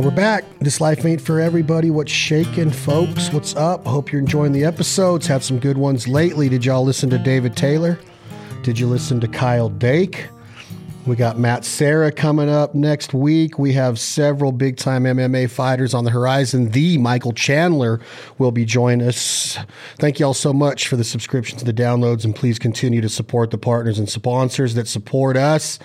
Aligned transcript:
And 0.00 0.06
we're 0.06 0.16
back. 0.16 0.44
This 0.60 0.80
life 0.80 1.04
ain't 1.04 1.20
for 1.20 1.40
everybody. 1.40 1.90
What's 1.90 2.10
shaking, 2.10 2.70
folks? 2.70 3.30
What's 3.34 3.54
up? 3.54 3.84
Hope 3.84 4.10
you're 4.10 4.22
enjoying 4.22 4.52
the 4.52 4.64
episodes. 4.64 5.26
Had 5.26 5.42
some 5.42 5.58
good 5.58 5.76
ones 5.76 6.08
lately. 6.08 6.48
Did 6.48 6.64
y'all 6.64 6.82
listen 6.82 7.10
to 7.10 7.18
David 7.18 7.54
Taylor? 7.54 7.98
Did 8.62 8.78
you 8.78 8.86
listen 8.86 9.20
to 9.20 9.28
Kyle 9.28 9.68
Dake? 9.68 10.28
We 11.04 11.16
got 11.16 11.38
Matt 11.38 11.66
Serra 11.66 12.10
coming 12.10 12.48
up 12.48 12.74
next 12.74 13.12
week. 13.12 13.58
We 13.58 13.74
have 13.74 13.98
several 13.98 14.52
big 14.52 14.78
time 14.78 15.04
MMA 15.04 15.50
fighters 15.50 15.92
on 15.92 16.04
the 16.04 16.10
horizon. 16.10 16.70
The 16.70 16.96
Michael 16.96 17.32
Chandler 17.32 18.00
will 18.38 18.52
be 18.52 18.64
joining 18.64 19.06
us. 19.06 19.58
Thank 19.98 20.18
you 20.18 20.24
all 20.24 20.32
so 20.32 20.54
much 20.54 20.88
for 20.88 20.96
the 20.96 21.04
subscriptions, 21.04 21.62
the 21.62 21.74
downloads, 21.74 22.24
and 22.24 22.34
please 22.34 22.58
continue 22.58 23.02
to 23.02 23.10
support 23.10 23.50
the 23.50 23.58
partners 23.58 23.98
and 23.98 24.08
sponsors 24.08 24.72
that 24.76 24.88
support 24.88 25.36
us. 25.36 25.78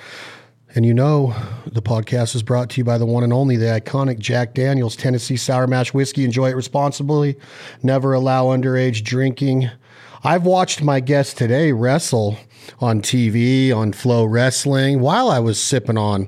And 0.75 0.85
you 0.85 0.93
know, 0.93 1.33
the 1.65 1.81
podcast 1.81 2.35
is 2.35 2.43
brought 2.43 2.69
to 2.71 2.77
you 2.81 2.83
by 2.83 2.97
the 2.97 3.05
one 3.05 3.23
and 3.23 3.31
only, 3.31 3.55
the 3.55 3.67
iconic 3.67 4.19
Jack 4.19 4.53
Daniels 4.53 4.97
Tennessee 4.97 5.37
Sour 5.37 5.67
Mash 5.67 5.93
Whiskey. 5.93 6.25
Enjoy 6.25 6.49
it 6.49 6.55
responsibly. 6.55 7.37
Never 7.81 8.11
allow 8.11 8.47
underage 8.47 9.01
drinking. 9.01 9.69
I've 10.21 10.43
watched 10.43 10.83
my 10.83 10.99
guest 10.99 11.37
today 11.37 11.71
wrestle 11.71 12.37
on 12.81 13.01
TV, 13.01 13.73
on 13.73 13.93
FloWrestling, 13.93 14.99
while 14.99 15.29
I 15.29 15.39
was 15.39 15.61
sipping 15.61 15.97
on 15.97 16.27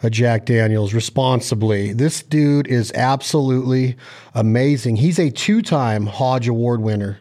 a 0.00 0.10
Jack 0.10 0.46
Daniels 0.46 0.94
responsibly. 0.94 1.92
This 1.92 2.22
dude 2.22 2.68
is 2.68 2.92
absolutely 2.94 3.96
amazing. 4.32 4.94
He's 4.94 5.18
a 5.18 5.30
two 5.30 5.60
time 5.60 6.06
Hodge 6.06 6.46
Award 6.46 6.82
winner 6.82 7.18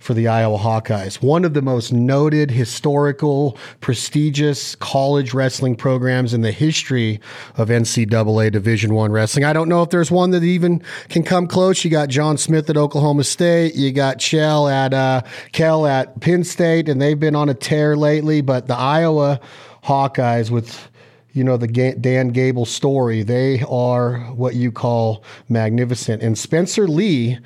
for 0.00 0.14
the 0.14 0.26
Iowa 0.26 0.58
Hawkeyes, 0.58 1.22
one 1.22 1.44
of 1.44 1.52
the 1.52 1.60
most 1.62 1.92
noted, 1.92 2.50
historical, 2.50 3.56
prestigious 3.80 4.74
college 4.76 5.34
wrestling 5.34 5.76
programs 5.76 6.32
in 6.32 6.40
the 6.40 6.50
history 6.50 7.20
of 7.56 7.68
NCAA 7.68 8.50
Division 8.50 8.94
One 8.94 9.12
wrestling. 9.12 9.44
I 9.44 9.52
don't 9.52 9.68
know 9.68 9.82
if 9.82 9.90
there's 9.90 10.10
one 10.10 10.30
that 10.30 10.42
even 10.42 10.82
can 11.10 11.22
come 11.22 11.46
close. 11.46 11.84
You 11.84 11.90
got 11.90 12.08
John 12.08 12.38
Smith 12.38 12.68
at 12.70 12.78
Oklahoma 12.78 13.24
State, 13.24 13.74
you 13.76 13.92
got 13.92 14.18
Chell 14.18 14.68
at 14.68 14.94
uh, 14.94 15.20
Cael 15.52 15.88
at 15.88 16.18
Penn 16.20 16.44
State, 16.44 16.88
and 16.88 17.00
they've 17.00 17.20
been 17.20 17.36
on 17.36 17.50
a 17.50 17.54
tear 17.54 17.94
lately. 17.94 18.40
But 18.40 18.68
the 18.68 18.76
Iowa 18.76 19.38
Hawkeyes 19.84 20.50
with 20.50 20.89
you 21.32 21.44
know, 21.44 21.56
the 21.56 21.68
Dan 21.68 22.28
Gable 22.28 22.64
story. 22.64 23.22
They 23.22 23.62
are 23.68 24.18
what 24.34 24.54
you 24.54 24.72
call 24.72 25.22
magnificent. 25.48 26.22
And 26.22 26.36
Spencer 26.36 26.88
Lee 26.88 27.38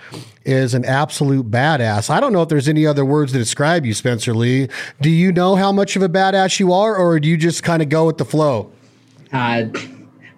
is 0.44 0.74
an 0.74 0.84
absolute 0.84 1.50
badass. 1.50 2.10
I 2.10 2.20
don't 2.20 2.32
know 2.32 2.42
if 2.42 2.48
there's 2.48 2.68
any 2.68 2.86
other 2.86 3.04
words 3.04 3.32
to 3.32 3.38
describe 3.38 3.84
you, 3.84 3.94
Spencer 3.94 4.34
Lee. 4.34 4.68
Do 5.00 5.10
you 5.10 5.32
know 5.32 5.54
how 5.54 5.72
much 5.72 5.96
of 5.96 6.02
a 6.02 6.08
badass 6.08 6.60
you 6.60 6.72
are, 6.72 6.96
or 6.96 7.20
do 7.20 7.28
you 7.28 7.36
just 7.36 7.62
kind 7.62 7.82
of 7.82 7.88
go 7.88 8.06
with 8.06 8.18
the 8.18 8.24
flow? 8.24 8.70
Uh, 9.32 9.64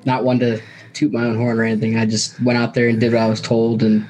not 0.04 0.24
one 0.24 0.38
to 0.40 0.60
toot 0.92 1.12
my 1.12 1.24
own 1.24 1.36
horn 1.36 1.58
or 1.58 1.64
anything. 1.64 1.96
I 1.96 2.06
just 2.06 2.40
went 2.42 2.58
out 2.58 2.74
there 2.74 2.88
and 2.88 2.98
did 2.98 3.12
what 3.12 3.22
I 3.22 3.28
was 3.28 3.40
told 3.40 3.82
and 3.82 4.06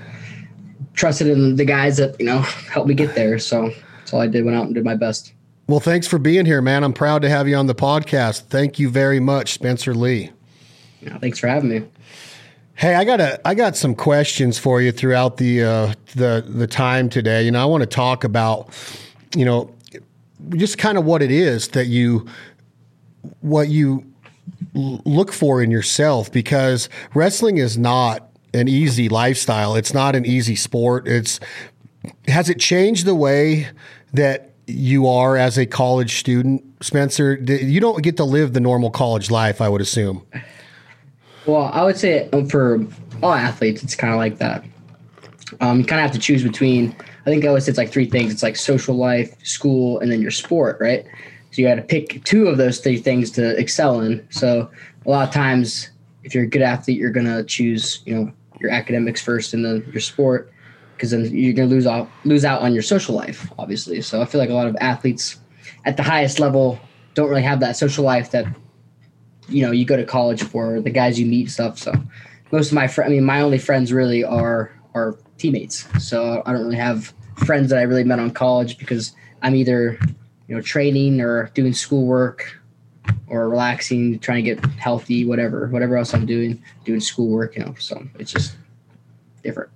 trusted 0.94 1.26
in 1.26 1.56
the 1.56 1.64
guys 1.64 1.98
that, 1.98 2.18
you 2.18 2.26
know, 2.26 2.38
helped 2.70 2.88
me 2.88 2.94
get 2.94 3.14
there. 3.14 3.38
So 3.38 3.70
that's 3.98 4.12
all 4.14 4.20
I 4.20 4.28
did. 4.28 4.44
Went 4.44 4.56
out 4.56 4.66
and 4.66 4.74
did 4.74 4.84
my 4.84 4.94
best. 4.94 5.32
Well, 5.68 5.80
thanks 5.80 6.06
for 6.06 6.18
being 6.20 6.46
here, 6.46 6.62
man. 6.62 6.84
I'm 6.84 6.92
proud 6.92 7.22
to 7.22 7.28
have 7.28 7.48
you 7.48 7.56
on 7.56 7.66
the 7.66 7.74
podcast. 7.74 8.42
Thank 8.42 8.78
you 8.78 8.88
very 8.88 9.18
much, 9.18 9.52
Spencer 9.52 9.94
Lee. 9.94 10.30
Yeah, 11.00 11.18
thanks 11.18 11.40
for 11.40 11.48
having 11.48 11.70
me. 11.70 11.82
Hey, 12.76 12.94
I 12.94 13.04
got 13.04 13.20
a 13.20 13.40
I 13.46 13.54
got 13.54 13.74
some 13.74 13.94
questions 13.96 14.58
for 14.58 14.80
you 14.80 14.92
throughout 14.92 15.38
the 15.38 15.64
uh, 15.64 15.94
the 16.14 16.44
the 16.46 16.68
time 16.68 17.08
today. 17.08 17.42
You 17.42 17.50
know, 17.50 17.60
I 17.60 17.64
want 17.64 17.80
to 17.80 17.86
talk 17.86 18.22
about 18.22 18.68
you 19.34 19.44
know 19.44 19.74
just 20.50 20.78
kind 20.78 20.98
of 20.98 21.04
what 21.04 21.20
it 21.20 21.32
is 21.32 21.68
that 21.68 21.86
you 21.86 22.28
what 23.40 23.68
you 23.68 24.04
look 24.74 25.32
for 25.32 25.62
in 25.62 25.70
yourself 25.72 26.30
because 26.30 26.88
wrestling 27.12 27.58
is 27.58 27.76
not 27.76 28.30
an 28.54 28.68
easy 28.68 29.08
lifestyle. 29.08 29.74
It's 29.74 29.92
not 29.92 30.14
an 30.14 30.24
easy 30.24 30.54
sport. 30.54 31.08
It's 31.08 31.40
has 32.28 32.48
it 32.48 32.60
changed 32.60 33.04
the 33.04 33.16
way 33.16 33.68
that 34.12 34.52
you 34.66 35.06
are 35.06 35.36
as 35.36 35.58
a 35.58 35.66
college 35.66 36.18
student, 36.18 36.62
Spencer. 36.80 37.34
You 37.34 37.80
don't 37.80 38.02
get 38.02 38.16
to 38.16 38.24
live 38.24 38.52
the 38.52 38.60
normal 38.60 38.90
college 38.90 39.30
life, 39.30 39.60
I 39.60 39.68
would 39.68 39.80
assume. 39.80 40.26
Well, 41.46 41.70
I 41.72 41.84
would 41.84 41.96
say 41.96 42.28
um, 42.30 42.48
for 42.48 42.84
all 43.22 43.32
athletes, 43.32 43.82
it's 43.82 43.94
kind 43.94 44.12
of 44.12 44.18
like 44.18 44.38
that. 44.38 44.64
Um, 45.60 45.78
you 45.80 45.84
kind 45.84 46.00
of 46.00 46.10
have 46.10 46.12
to 46.12 46.18
choose 46.18 46.42
between. 46.42 46.94
I 47.24 47.30
think 47.30 47.44
I 47.44 47.48
always 47.48 47.64
say 47.64 47.70
it's 47.70 47.78
like 47.78 47.90
three 47.90 48.10
things. 48.10 48.32
It's 48.32 48.42
like 48.42 48.56
social 48.56 48.96
life, 48.96 49.36
school, 49.44 50.00
and 50.00 50.10
then 50.10 50.20
your 50.20 50.30
sport, 50.32 50.78
right? 50.80 51.04
So 51.52 51.62
you 51.62 51.68
got 51.68 51.76
to 51.76 51.82
pick 51.82 52.24
two 52.24 52.48
of 52.48 52.56
those 52.56 52.80
three 52.80 52.98
things 52.98 53.30
to 53.32 53.56
excel 53.58 54.00
in. 54.00 54.26
So 54.30 54.68
a 55.06 55.10
lot 55.10 55.28
of 55.28 55.32
times, 55.32 55.90
if 56.24 56.34
you're 56.34 56.44
a 56.44 56.48
good 56.48 56.62
athlete, 56.62 56.98
you're 56.98 57.12
gonna 57.12 57.44
choose, 57.44 58.02
you 58.04 58.14
know, 58.14 58.32
your 58.60 58.70
academics 58.70 59.22
first, 59.22 59.54
and 59.54 59.64
then 59.64 59.88
your 59.92 60.00
sport 60.00 60.52
because 60.96 61.10
then 61.10 61.24
you're 61.32 61.52
going 61.52 61.68
to 61.68 61.74
lose 61.74 61.86
out 61.86 62.08
lose 62.24 62.44
out 62.44 62.62
on 62.62 62.72
your 62.72 62.82
social 62.82 63.14
life, 63.14 63.50
obviously. 63.58 64.00
So 64.00 64.22
I 64.22 64.24
feel 64.24 64.40
like 64.40 64.50
a 64.50 64.54
lot 64.54 64.66
of 64.66 64.76
athletes 64.80 65.38
at 65.84 65.96
the 65.96 66.02
highest 66.02 66.40
level 66.40 66.78
don't 67.14 67.28
really 67.28 67.42
have 67.42 67.60
that 67.60 67.76
social 67.76 68.04
life 68.04 68.30
that 68.30 68.46
you 69.48 69.62
know 69.62 69.70
you 69.70 69.84
go 69.84 69.96
to 69.96 70.04
college 70.04 70.42
for, 70.42 70.80
the 70.80 70.90
guys 70.90 71.18
you 71.20 71.26
meet 71.26 71.50
stuff. 71.50 71.78
So 71.78 71.92
most 72.52 72.68
of 72.68 72.74
my 72.74 72.88
friends, 72.88 73.10
I 73.10 73.14
mean, 73.14 73.24
my 73.24 73.40
only 73.40 73.58
friends 73.58 73.92
really 73.92 74.24
are 74.24 74.72
are 74.94 75.18
teammates. 75.38 75.86
So 76.04 76.42
I 76.46 76.52
don't 76.52 76.62
really 76.62 76.76
have 76.76 77.12
friends 77.44 77.70
that 77.70 77.78
I 77.78 77.82
really 77.82 78.04
met 78.04 78.18
on 78.18 78.30
college 78.30 78.78
because 78.78 79.12
I'm 79.42 79.54
either 79.54 79.98
you 80.48 80.54
know 80.54 80.62
training 80.62 81.20
or 81.20 81.50
doing 81.54 81.72
schoolwork 81.72 82.58
or 83.28 83.48
relaxing, 83.48 84.18
trying 84.18 84.44
to 84.44 84.54
get 84.54 84.64
healthy, 84.76 85.24
whatever, 85.24 85.68
whatever 85.68 85.96
else 85.96 86.14
I'm 86.14 86.26
doing, 86.26 86.62
doing 86.84 87.00
schoolwork, 87.00 87.56
you 87.56 87.64
know. 87.64 87.74
So 87.78 88.06
it's 88.18 88.32
just 88.32 88.56
different. 89.42 89.70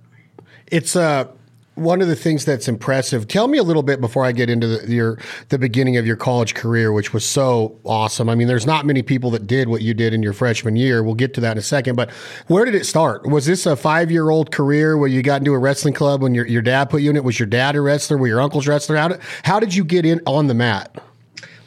It's 0.71 0.95
uh 0.95 1.27
one 1.75 2.01
of 2.01 2.07
the 2.07 2.15
things 2.15 2.43
that's 2.43 2.67
impressive. 2.67 3.27
Tell 3.27 3.47
me 3.47 3.57
a 3.57 3.63
little 3.63 3.83
bit 3.83 4.01
before 4.01 4.25
I 4.25 4.31
get 4.33 4.49
into 4.49 4.67
the, 4.67 4.93
your 4.93 5.17
the 5.49 5.57
beginning 5.57 5.97
of 5.97 6.05
your 6.05 6.15
college 6.15 6.53
career, 6.53 6.91
which 6.91 7.13
was 7.13 7.25
so 7.25 7.79
awesome. 7.85 8.29
I 8.29 8.35
mean, 8.35 8.47
there's 8.47 8.65
not 8.65 8.85
many 8.85 9.01
people 9.01 9.31
that 9.31 9.47
did 9.47 9.69
what 9.69 9.81
you 9.81 9.93
did 9.93 10.13
in 10.13 10.21
your 10.21 10.33
freshman 10.33 10.75
year. 10.75 11.03
We'll 11.03 11.15
get 11.15 11.33
to 11.35 11.41
that 11.41 11.53
in 11.53 11.57
a 11.57 11.61
second. 11.61 11.95
But 11.95 12.11
where 12.47 12.65
did 12.65 12.75
it 12.75 12.85
start? 12.85 13.25
Was 13.25 13.45
this 13.45 13.65
a 13.65 13.75
five 13.75 14.11
year 14.11 14.29
old 14.29 14.51
career 14.51 14.97
where 14.97 15.07
you 15.07 15.21
got 15.23 15.41
into 15.41 15.53
a 15.53 15.59
wrestling 15.59 15.93
club 15.93 16.21
when 16.21 16.35
your 16.35 16.45
your 16.45 16.61
dad 16.61 16.89
put 16.89 17.01
you 17.01 17.09
in 17.09 17.15
it? 17.15 17.23
Was 17.23 17.39
your 17.39 17.47
dad 17.47 17.75
a 17.75 17.81
wrestler? 17.81 18.17
Were 18.17 18.27
your 18.27 18.41
uncles 18.41 18.67
wrestler? 18.67 18.97
How 18.97 19.07
did 19.07 19.21
how 19.43 19.59
did 19.59 19.73
you 19.73 19.83
get 19.83 20.05
in 20.05 20.21
on 20.25 20.47
the 20.47 20.53
mat? 20.53 21.01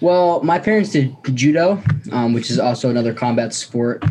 Well, 0.00 0.42
my 0.42 0.58
parents 0.58 0.90
did 0.90 1.16
judo, 1.34 1.82
um, 2.12 2.34
which 2.34 2.50
is 2.50 2.58
also 2.58 2.90
another 2.90 3.14
combat 3.14 3.54
sport. 3.54 4.04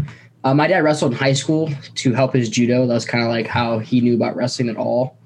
Uh, 0.44 0.54
my 0.54 0.68
dad 0.68 0.84
wrestled 0.84 1.14
in 1.14 1.18
high 1.18 1.34
school 1.34 1.70
to 1.96 2.14
help 2.14 2.34
his 2.34 2.50
judo. 2.50 2.86
That 2.86 2.94
was 2.94 3.06
kind 3.06 3.24
of 3.24 3.30
like 3.30 3.48
how 3.48 3.80
he 3.80 4.02
knew 4.02 4.16
about 4.16 4.36
wrestling 4.36 4.70
at 4.70 4.76
all. 4.76 5.18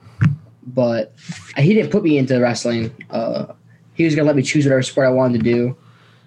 But 0.67 1.13
he 1.57 1.73
didn't 1.73 1.91
put 1.91 2.03
me 2.03 2.17
into 2.17 2.39
wrestling. 2.39 2.91
Uh, 3.09 3.53
he 3.93 4.05
was 4.05 4.15
gonna 4.15 4.27
let 4.27 4.35
me 4.35 4.43
choose 4.43 4.65
whatever 4.65 4.83
sport 4.83 5.07
I 5.07 5.11
wanted 5.11 5.43
to 5.43 5.43
do. 5.43 5.77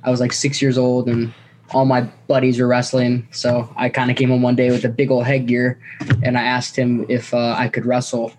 I 0.03 0.11
was 0.11 0.19
like 0.19 0.33
six 0.33 0.61
years 0.61 0.77
old, 0.77 1.09
and 1.09 1.33
all 1.73 1.85
my 1.85 2.03
buddies 2.27 2.59
were 2.59 2.67
wrestling. 2.67 3.29
So 3.31 3.73
I 3.77 3.91
kind 3.91 4.11
of 4.11 4.17
came 4.17 4.31
home 4.31 4.43
one 4.43 4.57
day 4.57 4.71
with 4.71 4.85
a 4.85 4.89
big 4.89 5.11
old 5.11 5.25
headgear, 5.25 5.79
and 6.25 6.37
I 6.37 6.43
asked 6.43 6.77
him 6.77 7.07
if 7.09 7.33
uh, 7.33 7.55
I 7.57 7.69
could 7.69 7.87
wrestle, 7.87 8.33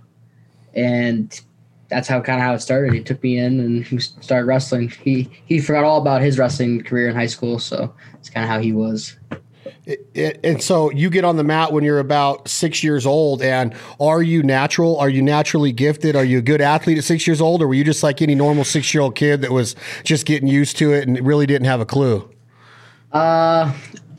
and 0.73 1.39
that's 1.87 2.07
how 2.07 2.19
kind 2.19 2.39
of 2.39 2.45
how 2.45 2.53
it 2.55 2.61
started. 2.61 2.93
He 2.93 3.01
took 3.01 3.21
me 3.23 3.37
in 3.37 3.59
and 3.59 4.03
started 4.03 4.47
wrestling. 4.47 4.89
He 4.89 5.29
he 5.45 5.59
forgot 5.59 5.85
all 5.85 6.01
about 6.01 6.21
his 6.21 6.37
wrestling 6.37 6.83
career 6.83 7.07
in 7.09 7.15
high 7.15 7.27
school, 7.27 7.59
so 7.59 7.93
it's 8.15 8.29
kind 8.29 8.43
of 8.43 8.49
how 8.49 8.59
he 8.59 8.73
was. 8.73 9.17
It, 9.85 10.39
and 10.43 10.61
so 10.61 10.91
you 10.91 11.09
get 11.09 11.25
on 11.25 11.37
the 11.37 11.43
mat 11.43 11.73
when 11.73 11.83
you're 11.83 11.99
about 11.99 12.47
six 12.47 12.83
years 12.83 13.05
old. 13.05 13.41
And 13.41 13.73
are 13.99 14.21
you 14.21 14.43
natural? 14.43 14.97
Are 14.99 15.09
you 15.09 15.21
naturally 15.21 15.71
gifted? 15.71 16.15
Are 16.15 16.23
you 16.23 16.37
a 16.37 16.41
good 16.41 16.61
athlete 16.61 16.97
at 16.97 17.03
six 17.03 17.25
years 17.25 17.41
old, 17.41 17.61
or 17.61 17.67
were 17.67 17.73
you 17.73 17.83
just 17.83 18.03
like 18.03 18.21
any 18.21 18.35
normal 18.35 18.63
six 18.63 18.93
year 18.93 19.01
old 19.01 19.15
kid 19.15 19.41
that 19.41 19.51
was 19.51 19.75
just 20.03 20.25
getting 20.25 20.47
used 20.47 20.77
to 20.77 20.93
it 20.93 21.07
and 21.07 21.19
really 21.25 21.45
didn't 21.45 21.65
have 21.65 21.81
a 21.81 21.85
clue? 21.85 22.29
Uh, 23.11 23.73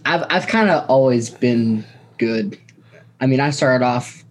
I've 0.04 0.24
I've 0.28 0.46
kind 0.46 0.68
of 0.68 0.88
always 0.90 1.30
been 1.30 1.84
good. 2.18 2.58
I 3.20 3.26
mean, 3.26 3.40
I 3.40 3.50
started 3.50 3.84
off, 3.84 4.24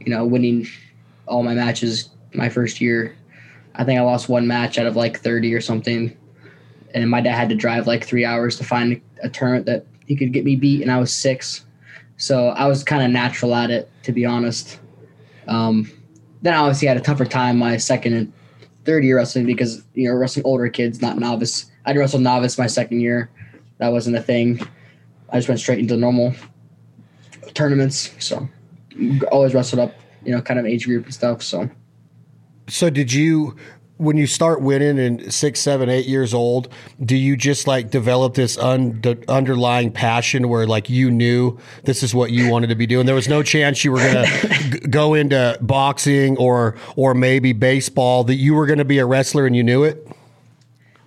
you 0.00 0.10
know, 0.12 0.26
winning 0.26 0.66
all 1.26 1.42
my 1.42 1.54
matches 1.54 2.10
my 2.34 2.48
first 2.48 2.80
year. 2.80 3.14
I 3.76 3.84
think 3.84 3.98
I 3.98 4.02
lost 4.02 4.28
one 4.28 4.46
match 4.46 4.78
out 4.78 4.86
of 4.86 4.96
like 4.96 5.20
30 5.20 5.54
or 5.54 5.60
something. 5.60 6.16
And 6.94 7.08
my 7.08 7.20
dad 7.20 7.34
had 7.34 7.48
to 7.50 7.54
drive 7.54 7.86
like 7.86 8.04
three 8.04 8.24
hours 8.24 8.56
to 8.56 8.64
find 8.64 9.00
a 9.22 9.28
tournament 9.28 9.66
that 9.66 9.86
he 10.08 10.16
could 10.16 10.32
get 10.32 10.44
me 10.44 10.56
beat, 10.56 10.80
and 10.82 10.90
I 10.90 10.98
was 10.98 11.12
six. 11.12 11.66
So 12.16 12.48
I 12.48 12.66
was 12.66 12.82
kind 12.82 13.04
of 13.04 13.10
natural 13.10 13.54
at 13.54 13.70
it, 13.70 13.90
to 14.04 14.12
be 14.12 14.24
honest. 14.24 14.80
Um, 15.46 15.90
then 16.42 16.54
I 16.54 16.56
obviously 16.56 16.88
had 16.88 16.96
a 16.96 17.00
tougher 17.00 17.26
time 17.26 17.58
my 17.58 17.76
second 17.76 18.14
and 18.14 18.32
third 18.84 19.04
year 19.04 19.16
wrestling 19.16 19.44
because 19.44 19.84
you 19.94 20.08
know 20.08 20.14
wrestling 20.14 20.46
older 20.46 20.68
kids, 20.68 21.02
not 21.02 21.18
novice. 21.18 21.70
I 21.84 21.92
did 21.92 22.00
wrestle 22.00 22.20
novice 22.20 22.58
my 22.58 22.66
second 22.66 23.00
year. 23.00 23.30
That 23.76 23.92
wasn't 23.92 24.16
a 24.16 24.22
thing. 24.22 24.60
I 25.30 25.36
just 25.36 25.48
went 25.48 25.60
straight 25.60 25.78
into 25.78 25.96
normal 25.96 26.34
tournaments. 27.52 28.14
So 28.18 28.48
always 29.30 29.54
wrestled 29.54 29.80
up, 29.80 29.94
you 30.24 30.32
know, 30.32 30.40
kind 30.40 30.58
of 30.58 30.64
age 30.64 30.86
group 30.86 31.04
and 31.04 31.14
stuff. 31.14 31.42
So. 31.42 31.68
So 32.68 32.90
did 32.90 33.12
you 33.12 33.56
when 33.98 34.16
you 34.16 34.26
start 34.26 34.60
winning 34.60 34.96
in 34.96 35.30
six, 35.30 35.60
seven, 35.60 35.88
eight 35.88 36.06
years 36.06 36.32
old, 36.32 36.68
do 37.04 37.16
you 37.16 37.36
just 37.36 37.66
like 37.66 37.90
develop 37.90 38.34
this 38.34 38.56
un- 38.56 39.02
underlying 39.28 39.90
passion 39.90 40.48
where 40.48 40.66
like 40.66 40.88
you 40.88 41.10
knew 41.10 41.58
this 41.84 42.02
is 42.02 42.14
what 42.14 42.30
you 42.30 42.48
wanted 42.48 42.68
to 42.68 42.76
be 42.76 42.86
doing? 42.86 43.06
There 43.06 43.14
was 43.14 43.28
no 43.28 43.42
chance 43.42 43.84
you 43.84 43.92
were 43.92 43.98
going 43.98 44.26
to 44.26 44.48
g- 44.52 44.78
go 44.88 45.14
into 45.14 45.58
boxing 45.60 46.36
or 46.38 46.76
or 46.96 47.12
maybe 47.12 47.52
baseball 47.52 48.24
that 48.24 48.36
you 48.36 48.54
were 48.54 48.66
going 48.66 48.78
to 48.78 48.84
be 48.84 48.98
a 48.98 49.06
wrestler 49.06 49.46
and 49.46 49.54
you 49.54 49.64
knew 49.64 49.82
it. 49.82 50.06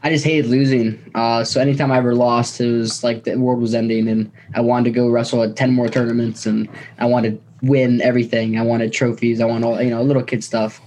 I 0.04 0.10
just 0.10 0.26
hated 0.26 0.48
losing. 0.48 1.00
Uh, 1.14 1.44
so 1.44 1.62
anytime 1.62 1.92
I 1.92 1.98
ever 1.98 2.16
lost, 2.16 2.60
it 2.60 2.72
was 2.72 3.04
like 3.04 3.24
the 3.24 3.36
world 3.36 3.62
was 3.62 3.76
ending, 3.76 4.08
and 4.08 4.32
I 4.56 4.62
wanted 4.62 4.86
to 4.86 4.92
go 4.92 5.10
wrestle 5.10 5.44
at 5.44 5.56
ten 5.56 5.72
more 5.74 5.88
tournaments, 5.88 6.46
and 6.46 6.68
I 6.98 7.06
wanted 7.06 7.38
to 7.38 7.68
win 7.68 8.02
everything. 8.02 8.58
I 8.58 8.64
wanted 8.64 8.92
trophies. 8.92 9.40
I 9.40 9.46
wanted 9.46 9.66
all 9.66 9.82
you 9.82 9.92
know 9.92 10.02
little 10.02 10.24
kid 10.24 10.44
stuff, 10.44 10.82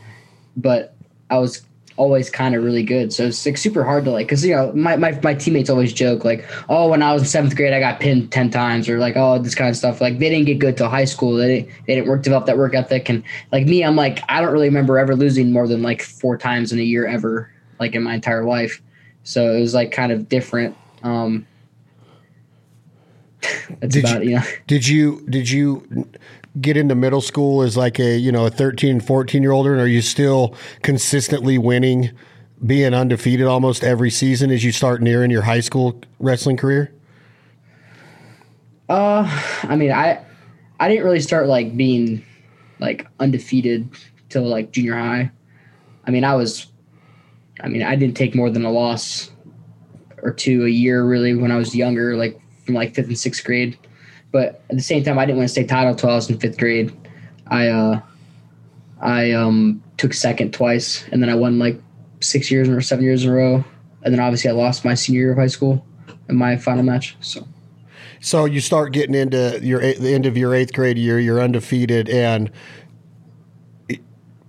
but 0.56 0.97
I 1.31 1.39
was 1.39 1.62
always 1.96 2.29
kind 2.31 2.55
of 2.55 2.64
really 2.64 2.82
good. 2.82 3.12
So 3.12 3.26
it's 3.26 3.44
like 3.46 3.56
super 3.56 3.85
hard 3.85 4.05
to 4.05 4.11
like, 4.11 4.29
cause 4.29 4.44
you 4.44 4.55
know, 4.55 4.73
my, 4.73 4.96
my, 4.96 5.19
my 5.23 5.35
teammates 5.35 5.70
always 5.70 5.93
joke 5.93 6.25
like, 6.25 6.49
oh, 6.69 6.88
when 6.88 7.02
I 7.02 7.12
was 7.12 7.23
in 7.23 7.29
seventh 7.29 7.56
grade, 7.56 7.73
I 7.73 7.81
got 7.81 8.00
pinned 8.00 8.32
10 8.32 8.50
times 8.50 8.88
or 8.88 8.99
like, 8.99 9.17
oh, 9.17 9.38
this 9.38 9.55
kind 9.55 9.70
of 9.70 9.76
stuff. 9.76 10.00
Like 10.00 10.19
they 10.19 10.29
didn't 10.29 10.46
get 10.46 10.58
good 10.58 10.76
till 10.76 10.88
high 10.88 11.05
school. 11.05 11.37
They 11.37 11.61
didn't, 11.61 11.73
they 11.87 11.94
didn't 11.94 12.08
work, 12.08 12.23
develop 12.23 12.46
that 12.46 12.58
work 12.58 12.75
ethic. 12.75 13.08
And 13.08 13.23
like 13.52 13.67
me, 13.67 13.85
I'm 13.85 13.96
like, 13.96 14.20
I 14.29 14.41
don't 14.41 14.52
really 14.52 14.69
remember 14.69 14.99
ever 14.99 15.14
losing 15.14 15.52
more 15.52 15.69
than 15.69 15.82
like 15.82 16.02
four 16.02 16.37
times 16.37 16.73
in 16.73 16.79
a 16.79 16.82
year 16.82 17.06
ever, 17.06 17.50
like 17.79 17.94
in 17.94 18.02
my 18.02 18.14
entire 18.14 18.44
life. 18.44 18.82
So 19.23 19.52
it 19.52 19.61
was 19.61 19.75
like 19.75 19.93
kind 19.93 20.12
of 20.12 20.29
different. 20.29 20.76
Um, 21.02 21.46
that's 23.81 23.94
did 23.94 24.05
about 24.05 24.25
you, 24.25 24.31
you 24.31 24.37
know. 24.37 24.43
Did 24.67 24.87
you 24.87 25.26
did 25.29 25.50
you 25.50 26.08
get 26.61 26.77
into 26.77 26.95
middle 26.95 27.21
school 27.21 27.62
as 27.62 27.77
like 27.77 27.99
a 27.99 28.17
you 28.17 28.33
know 28.33 28.47
a 28.47 28.51
13, 28.51 29.01
14 29.01 29.43
year 29.43 29.53
older, 29.53 29.73
and 29.73 29.81
are 29.81 29.89
you 29.89 30.03
still 30.03 30.55
consistently 30.83 31.59
winning, 31.59 32.11
being 32.65 32.95
undefeated 32.95 33.47
almost 33.47 33.85
every 33.85 34.11
season 34.11 34.51
as 34.51 34.65
you 34.65 34.73
start 34.73 35.03
nearing 35.03 35.31
your 35.31 35.43
high 35.43 35.61
school 35.61 36.01
wrestling 36.19 36.56
career? 36.56 36.93
Uh, 38.89 39.25
I 39.62 39.77
mean, 39.77 39.93
I 39.93 40.25
I 40.79 40.89
didn't 40.89 41.05
really 41.05 41.21
start 41.21 41.47
like 41.47 41.77
being 41.77 42.25
like 42.81 43.06
undefeated 43.21 43.89
till 44.29 44.43
like 44.43 44.71
junior 44.73 44.97
high. 44.97 45.31
I 46.06 46.11
mean, 46.11 46.25
I 46.25 46.35
was 46.35 46.67
I 47.61 47.69
mean, 47.69 47.83
I 47.83 47.97
didn't 47.97 48.17
take 48.17 48.35
more 48.35 48.51
than 48.51 48.65
a 48.65 48.71
loss 48.71 49.31
or 50.23 50.33
two 50.33 50.65
a 50.65 50.69
year 50.69 51.05
really 51.05 51.35
when 51.35 51.51
I 51.51 51.56
was 51.56 51.75
younger, 51.75 52.17
like 52.17 52.41
from 52.65 52.75
like 52.75 52.95
fifth 52.95 53.09
and 53.09 53.19
sixth 53.19 53.45
grade. 53.45 53.79
But 54.35 54.65
at 54.69 54.75
the 54.75 54.83
same 54.83 55.05
time, 55.05 55.17
I 55.17 55.27
didn't 55.27 55.39
win 55.39 55.45
a 55.45 55.49
state 55.49 55.69
title 55.69 55.93
until 55.93 56.11
I 56.11 56.17
was 56.17 56.29
in 56.29 56.41
fifth 56.41 56.59
grade. 56.59 56.93
I 57.47 57.69
uh, 57.69 58.01
I 59.01 59.31
um, 59.31 59.81
took 59.97 60.13
second 60.13 60.53
twice, 60.53 61.07
and 61.13 61.23
then 61.23 61.31
I 61.31 61.37
won 61.37 61.61
like 61.61 61.81
six 62.19 62.51
years 62.51 62.69
or 62.69 62.81
seven 62.81 63.05
years 63.05 63.25
in 63.25 63.31
a 63.31 63.33
row. 63.33 63.65
And 64.03 64.13
then 64.13 64.19
obviously 64.19 64.51
I 64.51 64.55
lost 64.55 64.85
my 64.85 64.95
senior 64.95 65.21
year 65.21 65.33
of 65.33 65.39
high 65.39 65.47
school 65.47 65.87
in 66.29 66.35
my 66.35 66.57
final 66.57 66.83
match. 66.83 67.17
So. 67.21 67.47
So 68.21 68.45
you 68.45 68.61
start 68.61 68.93
getting 68.93 69.15
into 69.15 69.61
your 69.63 69.81
the 69.81 70.13
end 70.13 70.27
of 70.27 70.37
your 70.37 70.53
eighth 70.53 70.73
grade 70.73 70.99
year. 70.99 71.21
You're 71.21 71.41
undefeated, 71.41 72.09
and 72.09 72.51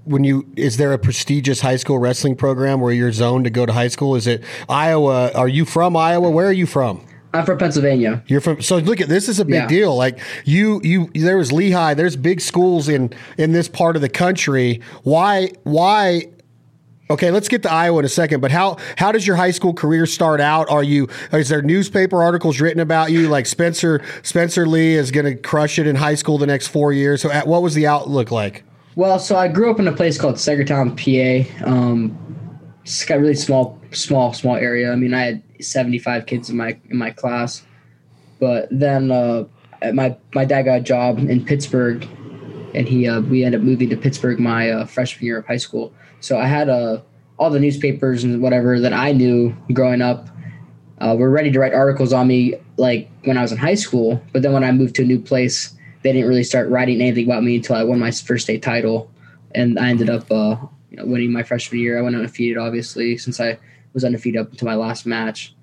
when 0.04 0.24
you 0.24 0.52
is 0.56 0.78
there 0.78 0.94
a 0.94 0.98
prestigious 0.98 1.62
high 1.62 1.76
school 1.76 2.00
wrestling 2.00 2.38
program 2.38 2.82
where 2.82 2.92
you're 2.92 3.12
zoned 3.12 3.44
to 3.44 3.52
go 3.52 3.68
to 3.68 3.74
high 3.74 3.90
school? 3.90 4.16
Is 4.16 4.26
it 4.26 4.44
Iowa? 4.68 5.32
Are 5.34 5.48
you 5.48 5.64
from 5.64 5.96
Iowa? 5.96 6.32
Where 6.32 6.48
are 6.48 6.52
you 6.52 6.66
from? 6.66 7.06
I'm 7.36 7.46
from 7.46 7.58
Pennsylvania. 7.58 8.24
You're 8.28 8.42
from 8.42 8.62
so 8.62 8.78
look 8.78 9.02
at 9.02 9.10
this 9.10 9.28
is 9.30 9.40
a 9.40 9.46
big 9.46 9.54
Yeah. 9.56 9.68
deal. 9.68 9.96
Like 9.96 10.20
you 10.46 10.82
you 10.84 11.10
there 11.14 11.38
was 11.38 11.52
Lehigh, 11.52 11.94
there's 11.94 12.16
big 12.16 12.42
schools 12.42 12.90
in 12.90 13.12
in 13.38 13.52
this 13.52 13.68
part 13.68 13.96
of 13.96 14.02
the 14.02 14.10
country. 14.10 14.82
Why 15.04 15.52
why 15.64 16.28
Okay, 17.08 17.30
let's 17.30 17.48
get 17.48 17.62
to 17.62 17.72
Iowa 17.72 18.00
in 18.00 18.06
a 18.06 18.10
second, 18.10 18.40
but 18.42 18.50
how 18.50 18.78
how 18.98 19.12
does 19.12 19.28
your 19.28 19.36
high 19.36 19.52
school 19.52 19.74
career 19.76 20.08
start 20.08 20.42
out? 20.42 20.68
Are 20.72 20.82
you 20.84 21.08
is 21.32 21.50
there 21.50 21.62
newspaper 21.62 22.24
articles 22.24 22.60
written 22.60 22.80
about 22.80 23.12
you 23.12 23.28
like 23.30 23.46
Spencer 23.46 24.02
Spencer 24.24 24.66
Lee 24.66 24.96
is 24.96 25.12
going 25.12 25.26
to 25.28 25.36
crush 25.36 25.78
it 25.78 25.86
in 25.86 25.96
high 25.98 26.16
school 26.16 26.40
the 26.40 26.48
next 26.48 26.68
4 26.68 26.94
years? 26.94 27.22
So 27.22 27.30
at- 27.30 27.46
what 27.46 27.62
was 27.62 27.76
the 27.76 27.86
outlook 27.86 28.32
like? 28.32 28.64
Well, 28.96 29.20
so 29.20 29.36
I 29.36 29.50
grew 29.50 29.70
up 29.70 29.80
in 29.80 29.88
a 29.88 29.92
place 29.92 30.18
called 30.18 30.36
Saegertown, 30.36 30.96
PA. 30.98 31.70
Um, 31.70 32.18
it's 32.86 33.04
got 33.04 33.20
really 33.20 33.34
small, 33.34 33.82
small, 33.92 34.32
small 34.32 34.56
area. 34.56 34.92
I 34.92 34.96
mean, 34.96 35.16
I 35.16 35.24
had 35.24 35.44
75 35.60 36.28
kids 36.28 36.52
in 36.52 36.58
my 36.58 36.78
in 36.92 36.98
my 36.98 37.10
class, 37.10 37.66
but 38.40 38.68
then 38.70 39.10
uh, 39.10 39.46
my 39.92 40.16
my 40.36 40.46
dad 40.46 40.64
got 40.64 40.78
a 40.78 40.82
job 40.82 41.18
in 41.18 41.44
Pittsburgh, 41.44 42.08
and 42.76 42.88
he 42.88 43.08
uh, 43.08 43.22
we 43.22 43.44
ended 43.44 43.62
up 43.62 43.66
moving 43.66 43.90
to 43.90 43.98
Pittsburgh 43.98 44.40
my 44.40 44.70
uh, 44.70 44.86
freshman 44.86 45.26
year 45.26 45.40
of 45.40 45.48
high 45.48 45.58
school. 45.58 45.92
So 46.20 46.38
I 46.38 46.46
had 46.46 46.70
uh, 46.70 47.02
all 47.40 47.50
the 47.50 47.60
newspapers 47.60 48.24
and 48.24 48.40
whatever 48.40 48.80
that 48.80 48.94
I 48.94 49.14
knew 49.14 49.56
growing 49.74 50.04
up 50.04 50.30
uh, 51.00 51.16
were 51.18 51.32
ready 51.32 51.52
to 51.52 51.60
write 51.60 51.74
articles 51.74 52.14
on 52.14 52.28
me 52.28 52.54
like 52.78 53.10
when 53.24 53.36
I 53.36 53.42
was 53.42 53.52
in 53.52 53.58
high 53.58 53.76
school. 53.76 54.22
But 54.32 54.44
then 54.44 54.54
when 54.54 54.64
I 54.64 54.72
moved 54.72 54.94
to 54.98 55.02
a 55.02 55.06
new 55.06 55.20
place, 55.20 55.76
they 56.04 56.14
didn't 56.14 56.30
really 56.30 56.44
start 56.44 56.70
writing 56.70 57.02
anything 57.02 57.26
about 57.26 57.44
me 57.44 57.56
until 57.56 57.78
I 57.78 57.84
won 57.84 58.00
my 58.00 58.12
first 58.12 58.44
state 58.44 58.62
title, 58.62 59.10
and 59.56 59.80
I 59.80 59.90
ended 59.90 60.12
up 60.12 60.32
uh, 60.32 60.58
you 60.96 61.04
know, 61.04 61.12
winning 61.12 61.32
my 61.32 61.44
freshman 61.44 61.82
year. 61.82 61.98
I 61.98 62.02
went 62.02 62.16
undefeated, 62.16 62.58
obviously, 62.58 63.18
since 63.18 63.40
I 63.40 63.58
was 63.94 64.04
undefeated 64.04 64.40
up 64.40 64.52
until 64.52 64.68
my 64.68 64.76
last 64.76 65.06
match 65.06 65.54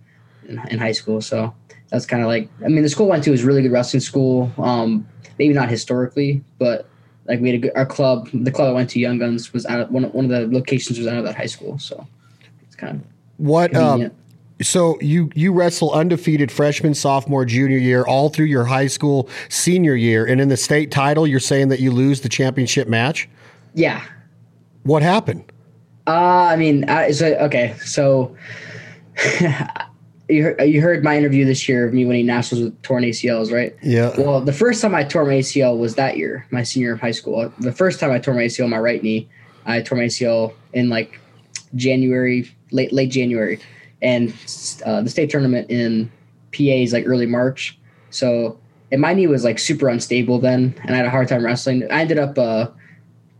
in, 0.46 0.58
in 0.68 0.78
high 0.78 0.92
school. 0.92 1.20
So 1.20 1.54
that's 1.88 2.06
kind 2.06 2.22
of 2.22 2.28
like 2.28 2.48
I 2.64 2.68
mean, 2.68 2.82
the 2.82 2.88
school 2.88 3.06
I 3.06 3.10
went 3.10 3.24
to 3.24 3.30
was 3.30 3.44
really 3.44 3.62
good 3.62 3.72
wrestling 3.72 4.00
school. 4.00 4.52
Um, 4.58 5.06
maybe 5.38 5.54
not 5.54 5.68
historically, 5.68 6.42
but 6.58 6.88
like 7.26 7.40
we 7.40 7.48
had 7.48 7.56
a 7.56 7.58
good, 7.58 7.72
our 7.74 7.86
club. 7.86 8.28
The 8.32 8.50
club 8.50 8.68
I 8.68 8.72
went 8.72 8.90
to, 8.90 9.00
Young 9.00 9.18
Guns, 9.18 9.52
was 9.52 9.64
out 9.66 9.80
of 9.80 9.90
one. 9.90 10.04
One 10.04 10.24
of 10.24 10.30
the 10.30 10.54
locations 10.54 10.98
was 10.98 11.06
out 11.06 11.16
of 11.16 11.24
that 11.24 11.36
high 11.36 11.46
school, 11.46 11.78
so 11.78 12.06
it's 12.62 12.76
kind 12.76 13.00
of 13.00 13.06
What 13.38 13.74
um, 13.74 14.10
so 14.60 14.98
you 15.00 15.30
you 15.34 15.52
wrestle 15.52 15.92
undefeated 15.92 16.52
freshman, 16.52 16.94
sophomore, 16.94 17.44
junior 17.44 17.78
year, 17.78 18.04
all 18.04 18.28
through 18.28 18.46
your 18.46 18.64
high 18.64 18.86
school 18.86 19.28
senior 19.48 19.94
year, 19.94 20.26
and 20.26 20.40
in 20.40 20.48
the 20.48 20.56
state 20.56 20.90
title, 20.90 21.26
you're 21.26 21.40
saying 21.40 21.68
that 21.68 21.80
you 21.80 21.90
lose 21.90 22.20
the 22.20 22.28
championship 22.28 22.88
match. 22.88 23.28
yeah. 23.74 24.04
What 24.84 25.02
happened? 25.02 25.52
Uh, 26.06 26.10
I 26.50 26.56
mean, 26.56 26.88
I, 26.88 27.12
so 27.12 27.26
okay, 27.26 27.76
so 27.84 28.36
you 30.28 30.42
heard, 30.42 30.62
you 30.62 30.80
heard 30.80 31.04
my 31.04 31.16
interview 31.16 31.44
this 31.44 31.68
year 31.68 31.86
of 31.86 31.94
me 31.94 32.04
winning 32.04 32.26
nationals 32.26 32.64
with 32.64 32.82
torn 32.82 33.04
ACLs, 33.04 33.52
right? 33.52 33.76
Yeah. 33.82 34.12
Well, 34.18 34.40
the 34.40 34.52
first 34.52 34.82
time 34.82 34.94
I 34.94 35.04
tore 35.04 35.24
my 35.24 35.34
ACL 35.34 35.78
was 35.78 35.94
that 35.96 36.16
year, 36.16 36.46
my 36.50 36.62
senior 36.62 36.86
year 36.86 36.94
of 36.94 37.00
high 37.00 37.12
school. 37.12 37.52
The 37.60 37.72
first 37.72 38.00
time 38.00 38.10
I 38.10 38.18
tore 38.18 38.34
my 38.34 38.44
ACL, 38.44 38.68
my 38.68 38.78
right 38.78 39.02
knee, 39.02 39.28
I 39.66 39.80
tore 39.82 39.98
my 39.98 40.04
ACL 40.04 40.54
in 40.72 40.88
like 40.88 41.20
January, 41.74 42.50
late 42.72 42.92
late 42.92 43.10
January, 43.10 43.60
and 44.00 44.30
uh, 44.84 45.02
the 45.02 45.10
state 45.10 45.30
tournament 45.30 45.70
in 45.70 46.10
PA 46.52 46.62
is 46.62 46.92
like 46.92 47.04
early 47.06 47.26
March. 47.26 47.78
So, 48.10 48.58
and 48.90 49.00
my 49.00 49.14
knee 49.14 49.26
was 49.28 49.44
like 49.44 49.58
super 49.58 49.88
unstable 49.88 50.38
then, 50.38 50.74
and 50.82 50.94
I 50.94 50.96
had 50.96 51.06
a 51.06 51.10
hard 51.10 51.28
time 51.28 51.44
wrestling. 51.44 51.84
I 51.90 52.00
ended 52.00 52.18
up 52.18 52.36
uh, 52.38 52.68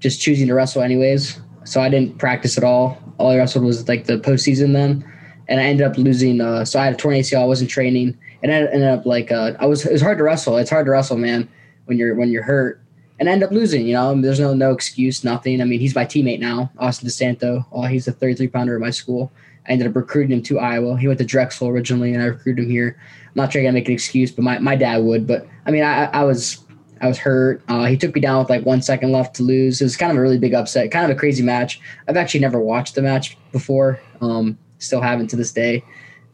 just 0.03 0.21
choosing 0.21 0.49
to 0.49 0.55
wrestle 0.55 0.83
anyways. 0.83 1.41
So 1.65 1.81
I 1.81 1.89
didn't 1.89 2.19
practice 2.19 2.59
at 2.59 2.65
all. 2.65 2.99
All 3.19 3.31
I 3.31 3.37
wrestled 3.37 3.65
was 3.65 3.89
like 3.89 4.07
the 4.07 4.19
postseason 4.19 4.73
then, 4.73 5.09
and 5.49 5.61
I 5.61 5.65
ended 5.65 5.87
up 5.87 5.97
losing. 5.97 6.41
Uh, 6.41 6.65
so 6.65 6.81
I 6.81 6.85
had 6.85 6.95
a 6.95 6.97
torn 6.97 7.15
ACL. 7.15 7.43
I 7.43 7.45
wasn't 7.45 7.71
training, 7.71 8.19
and 8.43 8.53
I 8.53 8.57
ended 8.57 8.83
up 8.83 9.07
like 9.07 9.31
uh, 9.31 9.53
I 9.61 9.67
was. 9.67 9.87
It 9.87 9.93
was 9.93 10.03
hard 10.03 10.19
to 10.19 10.25
wrestle. 10.25 10.57
It's 10.57 10.71
hard 10.71 10.87
to 10.87 10.91
wrestle, 10.91 11.17
man, 11.17 11.49
when 11.85 11.99
you're 11.99 12.17
when 12.17 12.31
you're 12.31 12.43
hurt, 12.43 12.83
and 13.21 13.29
I 13.29 13.33
end 13.33 13.45
up 13.45 13.53
losing. 13.53 13.87
You 13.87 13.95
know, 13.95 14.21
there's 14.21 14.41
no 14.41 14.55
no 14.55 14.73
excuse, 14.73 15.23
nothing. 15.23 15.61
I 15.61 15.65
mean, 15.65 15.79
he's 15.79 15.95
my 15.95 16.05
teammate 16.05 16.41
now, 16.41 16.73
Austin 16.79 17.09
DeSanto. 17.09 17.65
Oh, 17.71 17.83
he's 17.83 18.09
a 18.09 18.13
33 18.13 18.49
pounder 18.49 18.75
at 18.75 18.81
my 18.81 18.91
school. 18.91 19.33
I 19.69 19.73
ended 19.73 19.87
up 19.87 19.95
recruiting 19.95 20.37
him 20.37 20.43
to 20.45 20.59
Iowa. 20.59 20.99
He 20.99 21.07
went 21.07 21.19
to 21.21 21.25
Drexel 21.25 21.69
originally, 21.69 22.13
and 22.13 22.23
I 22.23 22.27
recruited 22.27 22.65
him 22.65 22.71
here. 22.71 22.97
I'm 22.99 23.33
not 23.37 23.53
sure 23.53 23.63
I 23.63 23.65
gotta 23.65 23.75
make 23.75 23.87
an 23.87 23.95
excuse, 23.95 24.33
but 24.33 24.43
my, 24.43 24.59
my 24.59 24.75
dad 24.75 25.05
would. 25.05 25.27
But 25.27 25.47
I 25.65 25.71
mean, 25.71 25.85
I, 25.85 26.07
I 26.07 26.25
was 26.25 26.62
I 27.03 27.09
was 27.09 27.19
hurt. 27.19 27.63
Uh, 27.69 27.85
he 27.85 27.97
took 27.97 28.15
me 28.15 28.21
down 28.21 28.39
with 28.39 28.49
like 28.49 28.65
one 28.65 28.81
second 28.81 29.13
left 29.13 29.35
to 29.37 29.43
lose. 29.43 29.81
It 29.81 29.85
was 29.85 29.97
kind 29.97 30.13
of 30.13 30.19
a 30.19 30.21
really 30.21 30.39
big 30.39 30.55
upset, 30.55 30.91
kind 30.91 31.05
of 31.05 31.15
a 31.15 31.19
crazy 31.19 31.43
match. 31.43 31.81
I've 32.09 32.17
actually 32.17 32.41
never 32.41 32.61
watched 32.61 32.95
the 32.95 33.03
match 33.03 33.37
before. 33.51 34.01
Um, 34.21 34.57
still 34.79 35.01
haven't 35.01 35.29
to 35.29 35.37
this 35.37 35.53
day. 35.53 35.85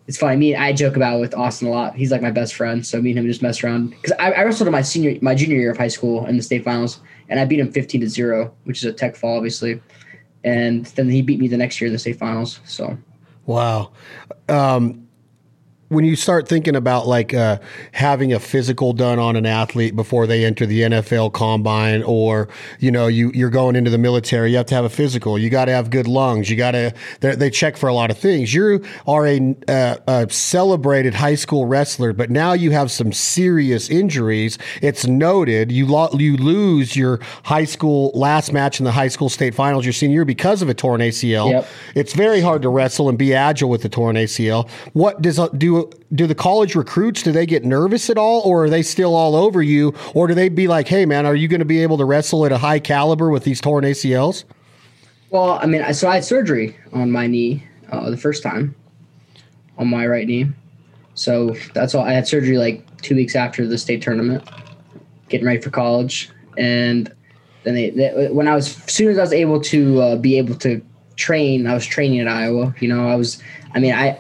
It's 0.07 0.17
funny. 0.17 0.37
Me, 0.37 0.55
I 0.55 0.73
joke 0.73 0.97
about 0.97 1.17
it 1.17 1.21
with 1.21 1.35
Austin 1.35 1.69
a 1.69 1.71
lot. 1.71 1.95
He's 1.95 2.11
like 2.11 2.23
my 2.23 2.31
best 2.31 2.55
friend, 2.55 2.87
so 2.87 3.01
me 3.03 3.11
and 3.11 3.19
him 3.19 3.27
just 3.27 3.43
mess 3.43 3.65
around. 3.65 3.91
Because 3.91 4.13
I, 4.19 4.33
I 4.33 4.45
wrestled 4.45 4.69
in 4.69 4.73
my 4.73 4.83
senior, 4.83 5.19
my 5.21 5.35
junior 5.35 5.59
year 5.59 5.73
of 5.73 5.77
high 5.77 5.89
school 5.89 6.27
in 6.27 6.37
the 6.37 6.43
state 6.43 6.65
finals, 6.65 7.01
and 7.29 7.41
I 7.41 7.45
beat 7.45 7.61
him 7.61 7.73
fifteen 7.73 8.01
to 8.03 8.09
zero, 8.09 8.55
which 8.65 8.79
is 8.79 8.85
a 8.85 8.93
tech 8.93 9.17
fall, 9.17 9.37
obviously. 9.37 9.83
And 10.45 10.87
then 10.87 11.11
he 11.11 11.21
beat 11.21 11.41
me 11.41 11.49
the 11.49 11.57
next 11.57 11.81
year 11.81 11.89
in 11.89 11.93
the 11.93 11.99
state 11.99 12.19
finals. 12.19 12.61
So 12.65 12.97
Wow. 13.49 13.93
Um, 14.51 15.08
when 15.89 16.05
you 16.05 16.17
start 16.17 16.47
thinking 16.47 16.77
about 16.77 17.07
like 17.07 17.33
uh, 17.33 17.59
having 17.93 18.33
a 18.33 18.41
physical 18.41 18.93
done 18.93 19.19
on 19.19 19.37
an 19.37 19.47
athlete 19.47 19.97
before 19.97 20.27
they 20.27 20.45
enter 20.45 20.67
the 20.67 20.83
NFL 20.83 21.33
combine, 21.33 22.03
or 22.03 22.49
you 22.79 22.91
know 22.91 23.07
you 23.07 23.31
you're 23.35 23.51
going 23.51 23.77
into 23.77 23.91
the 23.91 23.99
military, 23.99 24.51
you 24.51 24.57
have 24.59 24.67
to 24.67 24.75
have 24.75 24.85
a 24.85 24.91
physical. 24.91 25.39
You 25.39 25.51
got 25.51 25.67
to 25.67 25.73
have 25.73 25.91
good 25.91 26.07
lungs. 26.07 26.51
You 26.51 26.57
got 26.57 26.73
to 26.73 26.95
they 27.21 27.51
check 27.51 27.77
for 27.77 27.89
a 27.89 27.95
lot 27.95 28.11
of 28.11 28.19
things. 28.19 28.53
You 28.53 28.85
are 29.07 29.27
a, 29.27 29.57
uh, 29.67 29.97
a 30.07 30.31
celebrated 30.31 31.15
high 31.15 31.35
school 31.35 31.67
wrestler, 31.67 32.13
but 32.13 32.31
now 32.31 32.53
you 32.53 32.71
have 32.71 32.91
some 32.91 33.13
serious 33.13 33.89
injuries. 33.89 34.59
It's 34.83 35.07
noted 35.07 35.73
you 35.73 35.87
lo- 35.87 36.11
you 36.13 36.37
lose 36.37 36.97
your 36.97 37.21
high 37.45 37.65
school 37.65 38.11
last 38.15 38.53
match 38.53 38.79
in 38.79 38.85
the 38.85 38.93
high 38.93 39.09
school 39.09 39.29
state 39.29 39.55
finals 39.55 39.87
your 39.87 39.93
senior 39.93 40.17
year 40.17 40.25
because 40.25 40.61
of 40.61 40.69
a 40.69 40.75
torn 40.75 41.01
ACL. 41.01 41.51
Yep. 41.51 41.69
It's 41.95 42.13
very 42.13 42.41
hard 42.41 42.63
to 42.63 42.69
wrestle 42.69 43.09
and 43.09 43.17
be 43.17 43.35
agile 43.35 43.71
with 43.71 43.85
a 43.85 43.89
torn 43.89 44.17
ACL. 44.17 44.69
What 44.93 45.23
does 45.23 45.39
uh, 45.39 45.49
do 46.15 46.27
the 46.27 46.35
college 46.35 46.75
recruits 46.75 47.23
do 47.23 47.33
they 47.33 47.47
get 47.47 47.65
nervous 47.65 48.11
at 48.11 48.19
all 48.19 48.41
or 48.43 48.65
are 48.65 48.71
they 48.71 48.83
still 48.83 49.15
all 49.15 49.35
over 49.35 49.63
you? 49.63 49.95
Or 50.15 50.27
do 50.27 50.35
they 50.35 50.49
be 50.49 50.69
like 50.69 50.89
hey 50.89 51.07
man 51.07 51.27
are 51.27 51.35
you 51.35 51.49
going 51.49 51.61
to 51.61 51.67
be 51.67 51.83
able 51.83 51.99
to 51.99 52.05
wrestle 52.05 52.45
at 52.47 52.53
a 52.53 52.59
high 52.59 52.79
caliber 52.79 53.31
with 53.31 53.45
these 53.45 53.61
torn 53.61 53.85
acls 53.85 54.45
well 55.31 55.59
i 55.63 55.67
mean 55.67 55.93
so 55.95 56.09
i 56.09 56.15
had 56.15 56.25
surgery 56.25 56.77
on 56.93 57.11
my 57.11 57.27
knee 57.27 57.63
uh, 57.91 58.11
the 58.11 58.17
first 58.17 58.43
time 58.43 58.75
on 59.79 59.89
my 59.89 60.07
right 60.07 60.27
knee. 60.27 60.47
So 61.15 61.55
that's 61.75 61.95
all 61.95 62.05
i 62.05 62.13
had 62.13 62.27
surgery 62.27 62.59
like 62.59 62.85
two 63.03 63.15
weeks 63.15 63.35
after 63.37 63.67
the 63.67 63.79
state 63.79 64.03
tournament 64.03 64.49
getting 65.29 65.47
ready 65.47 65.61
for 65.61 65.71
college. 65.71 66.31
And 66.57 67.13
then 67.65 67.75
they, 67.75 67.91
they 67.91 68.29
when 68.31 68.49
i 68.49 68.55
was 68.55 68.79
as 68.87 68.93
soon 68.93 69.11
as 69.11 69.19
i 69.19 69.21
was 69.21 69.33
able 69.33 69.61
to 69.61 70.01
uh, 70.01 70.17
be 70.17 70.39
able 70.39 70.55
to 70.55 70.81
train 71.17 71.67
i 71.67 71.75
was 71.75 71.85
training 71.85 72.21
at 72.21 72.29
iowa 72.29 72.75
you 72.81 72.89
know 72.89 73.09
i 73.09 73.15
was 73.15 73.43
i 73.75 73.81
mean 73.81 73.93
i 73.93 74.19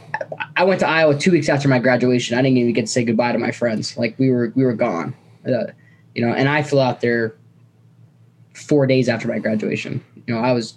I 0.56 0.64
went 0.64 0.80
to 0.80 0.88
Iowa 0.88 1.18
two 1.18 1.30
weeks 1.30 1.48
after 1.48 1.68
my 1.68 1.78
graduation. 1.78 2.36
I 2.36 2.42
didn't 2.42 2.58
even 2.58 2.72
get 2.72 2.82
to 2.82 2.86
say 2.86 3.04
goodbye 3.04 3.32
to 3.32 3.38
my 3.38 3.50
friends. 3.50 3.96
Like 3.96 4.18
we 4.18 4.30
were 4.30 4.52
we 4.54 4.64
were 4.64 4.74
gone, 4.74 5.14
uh, 5.46 5.66
you 6.14 6.24
know. 6.24 6.32
And 6.32 6.48
I 6.48 6.62
flew 6.62 6.80
out 6.80 7.00
there 7.00 7.36
four 8.54 8.86
days 8.86 9.08
after 9.08 9.28
my 9.28 9.38
graduation. 9.38 10.04
You 10.26 10.34
know, 10.34 10.40
I 10.40 10.52
was 10.52 10.76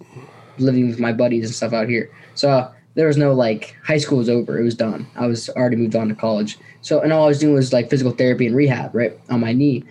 living 0.58 0.88
with 0.88 1.00
my 1.00 1.14
buddies 1.14 1.46
and 1.46 1.54
stuff 1.54 1.74
out 1.74 1.90
here. 1.90 2.12
So 2.36 2.50
uh, 2.50 2.72
there 2.96 3.08
was 3.08 3.18
no 3.18 3.34
like 3.34 3.76
high 3.84 3.98
school 3.98 4.20
was 4.20 4.30
over. 4.30 4.60
It 4.60 4.64
was 4.64 4.76
done. 4.76 5.08
I 5.16 5.28
was 5.28 5.50
already 5.50 5.78
moved 5.78 5.96
on 5.96 6.10
to 6.10 6.16
college. 6.16 6.58
So 6.82 7.02
and 7.02 7.12
all 7.12 7.26
I 7.26 7.28
was 7.28 7.40
doing 7.40 7.54
was 7.54 7.74
like 7.74 7.90
physical 7.90 8.12
therapy 8.12 8.48
and 8.48 8.56
rehab 8.56 8.94
right 8.94 9.18
on 9.30 9.40
my 9.40 9.54
knee 9.54 9.84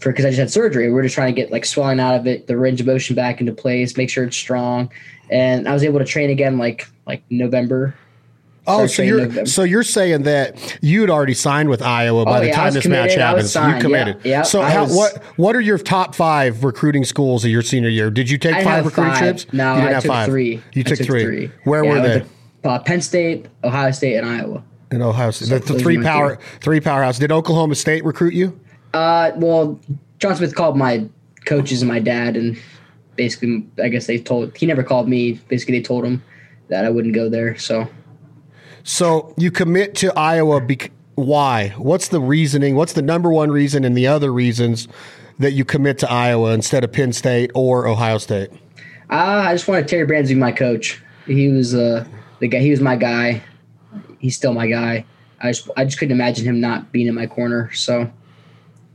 for 0.00 0.12
because 0.12 0.24
I 0.24 0.30
just 0.30 0.38
had 0.38 0.50
surgery. 0.50 0.90
We 0.90 0.98
are 0.98 1.02
just 1.02 1.14
trying 1.14 1.34
to 1.34 1.40
get 1.40 1.50
like 1.50 1.64
swelling 1.64 2.00
out 2.00 2.14
of 2.14 2.26
it, 2.26 2.46
the 2.46 2.56
range 2.56 2.80
of 2.80 2.86
motion 2.86 3.16
back 3.16 3.40
into 3.40 3.52
place, 3.52 3.96
make 3.96 4.10
sure 4.10 4.24
it's 4.24 4.36
strong. 4.36 4.90
And 5.30 5.68
I 5.68 5.72
was 5.72 5.84
able 5.84 5.98
to 5.98 6.04
train 6.04 6.30
again 6.30 6.58
like 6.58 6.86
like 7.06 7.22
November 7.30 7.94
Oh, 8.68 8.86
so 8.86 9.02
you're 9.02 9.46
so 9.46 9.62
you're 9.62 9.82
saying 9.82 10.22
that 10.24 10.78
you'd 10.82 11.08
already 11.08 11.34
signed 11.34 11.70
with 11.70 11.80
Iowa 11.80 12.24
by 12.24 12.38
oh, 12.38 12.40
the 12.40 12.46
yeah, 12.48 12.54
time 12.54 12.74
this 12.74 12.86
match 12.86 13.14
happens. 13.14 13.54
You 13.54 13.80
committed. 13.80 14.16
Yeah, 14.24 14.30
yeah 14.30 14.42
so 14.42 14.60
how, 14.60 14.82
was, 14.82 14.94
what 14.94 15.22
what 15.36 15.56
are 15.56 15.60
your 15.60 15.78
top 15.78 16.14
five 16.14 16.64
recruiting 16.64 17.04
schools 17.04 17.44
of 17.44 17.50
your 17.50 17.62
senior 17.62 17.88
year? 17.88 18.10
Did 18.10 18.28
you 18.28 18.36
take 18.36 18.62
five 18.62 18.84
recruiting 18.84 19.12
five. 19.12 19.20
trips? 19.20 19.52
No, 19.52 19.74
you 19.74 19.80
didn't 19.80 19.88
I 19.88 19.92
have 19.94 20.02
took 20.02 20.12
five. 20.12 20.28
three. 20.28 20.62
You 20.72 20.84
took, 20.84 20.98
took 20.98 21.06
three. 21.06 21.24
three. 21.24 21.50
Where 21.64 21.84
yeah, 21.84 21.90
were 21.90 22.00
they? 22.00 22.20
To, 22.62 22.68
uh, 22.68 22.78
Penn 22.80 23.00
State, 23.00 23.46
Ohio 23.64 23.90
State, 23.90 24.16
and 24.16 24.26
Iowa. 24.26 24.62
In 24.90 25.02
Ohio 25.02 25.30
State, 25.30 25.48
so 25.48 25.58
the, 25.58 25.78
three 25.78 26.02
power 26.02 26.36
three. 26.36 26.58
three 26.60 26.80
powerhouse. 26.80 27.18
Did 27.18 27.32
Oklahoma 27.32 27.74
State 27.74 28.04
recruit 28.04 28.34
you? 28.34 28.58
Uh, 28.94 29.32
well, 29.36 29.80
John 30.18 30.36
Smith 30.36 30.54
called 30.54 30.76
my 30.76 31.06
coaches 31.46 31.82
and 31.82 31.88
my 31.88 32.00
dad, 32.00 32.36
and 32.36 32.58
basically, 33.16 33.66
I 33.82 33.88
guess 33.88 34.06
they 34.06 34.18
told 34.18 34.56
he 34.56 34.66
never 34.66 34.82
called 34.82 35.08
me. 35.08 35.40
Basically, 35.48 35.78
they 35.78 35.82
told 35.82 36.04
him 36.04 36.22
that 36.68 36.84
I 36.84 36.90
wouldn't 36.90 37.14
go 37.14 37.28
there. 37.28 37.56
So 37.56 37.88
so 38.88 39.34
you 39.36 39.50
commit 39.50 39.94
to 39.96 40.18
Iowa. 40.18 40.62
Bec- 40.62 40.92
why? 41.14 41.74
What's 41.76 42.08
the 42.08 42.20
reasoning? 42.20 42.74
What's 42.74 42.94
the 42.94 43.02
number 43.02 43.30
one 43.30 43.50
reason 43.50 43.84
and 43.84 43.94
the 43.94 44.06
other 44.06 44.32
reasons 44.32 44.88
that 45.38 45.52
you 45.52 45.66
commit 45.66 45.98
to 45.98 46.10
Iowa 46.10 46.52
instead 46.54 46.84
of 46.84 46.92
Penn 46.92 47.12
State 47.12 47.50
or 47.54 47.86
Ohio 47.86 48.16
State? 48.16 48.50
Uh, 49.10 49.44
I 49.46 49.54
just 49.54 49.68
wanted 49.68 49.88
Terry 49.88 50.06
Brands 50.06 50.30
to 50.30 50.34
be 50.36 50.40
my 50.40 50.52
coach. 50.52 51.02
He 51.26 51.50
was 51.50 51.74
uh, 51.74 52.06
the 52.38 52.48
guy. 52.48 52.60
He 52.60 52.70
was 52.70 52.80
my 52.80 52.96
guy. 52.96 53.42
He's 54.20 54.36
still 54.36 54.54
my 54.54 54.66
guy. 54.66 55.04
I 55.42 55.52
just 55.52 55.68
I 55.76 55.84
just 55.84 55.98
couldn't 55.98 56.12
imagine 56.12 56.46
him 56.46 56.58
not 56.58 56.90
being 56.90 57.08
in 57.08 57.14
my 57.14 57.26
corner. 57.26 57.70
So 57.74 58.10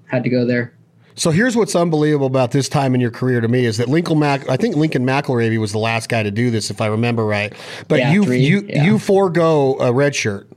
had 0.08 0.24
to 0.24 0.30
go 0.30 0.44
there. 0.44 0.74
So 1.16 1.32
here's 1.32 1.56
what's 1.56 1.76
unbelievable 1.76 2.28
about 2.28 2.52
this 2.52 2.68
time 2.70 2.96
in 2.96 3.02
your 3.02 3.12
career 3.12 3.42
to 3.42 3.48
me 3.48 3.66
is 3.66 3.78
that 3.78 3.90
Lincoln 3.90 4.20
Mac 4.20 4.50
I 4.50 4.58
think 4.58 4.76
Lincoln 4.76 5.06
McIlravy 5.06 5.60
was 5.60 5.72
the 5.72 5.80
last 5.80 6.10
guy 6.10 6.24
to 6.24 6.32
do 6.32 6.50
this 6.50 6.70
if 6.70 6.82
I 6.82 6.88
remember 6.88 7.26
right. 7.26 7.54
But 7.88 8.00
yeah, 8.00 8.14
you 8.14 8.24
three, 8.24 8.40
you 8.40 8.66
yeah. 8.68 8.84
you 8.84 9.00
forego 9.00 9.78
a 9.80 9.94
red 9.94 10.16
shirt. 10.16 10.48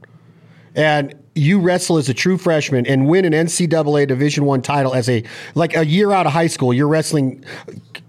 And 0.75 1.15
you 1.35 1.61
wrestle 1.61 1.99
as 1.99 2.09
a 2.09 2.15
true 2.15 2.39
freshman 2.39 2.87
and 2.87 3.07
win 3.07 3.25
an 3.25 3.33
NCAA 3.33 4.09
Division 4.09 4.45
One 4.45 4.63
title 4.63 4.95
as 4.95 5.09
a 5.09 5.23
like 5.55 5.77
a 5.77 5.87
year 5.87 6.11
out 6.11 6.27
of 6.27 6.33
high 6.33 6.47
school. 6.47 6.73
You're 6.73 6.89
wrestling 6.89 7.45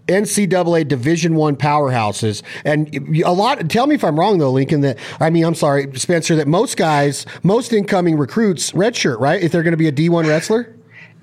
NCAA 0.08 0.88
Division 0.88 1.36
One 1.36 1.56
powerhouses, 1.56 2.42
and 2.64 2.94
a 3.22 3.32
lot. 3.32 3.70
Tell 3.70 3.88
me 3.88 3.96
if 3.96 4.04
I'm 4.04 4.18
wrong 4.18 4.38
though, 4.38 4.52
Lincoln. 4.52 4.82
That 4.82 4.98
I 5.20 5.30
mean, 5.30 5.44
I'm 5.44 5.56
sorry, 5.56 5.94
Spencer. 5.98 6.36
That 6.38 6.48
most 6.48 6.78
guys, 6.78 7.26
most 7.44 7.74
incoming 7.74 8.18
recruits, 8.18 8.72
redshirt, 8.72 9.20
right? 9.20 9.42
If 9.42 9.52
they're 9.52 9.64
going 9.64 9.72
to 9.74 9.78
be 9.78 9.88
a 9.88 9.92
D1 9.92 10.26
wrestler. 10.26 10.74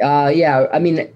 Uh, 0.00 0.30
yeah, 0.34 0.66
I 0.72 0.78
mean, 0.78 1.08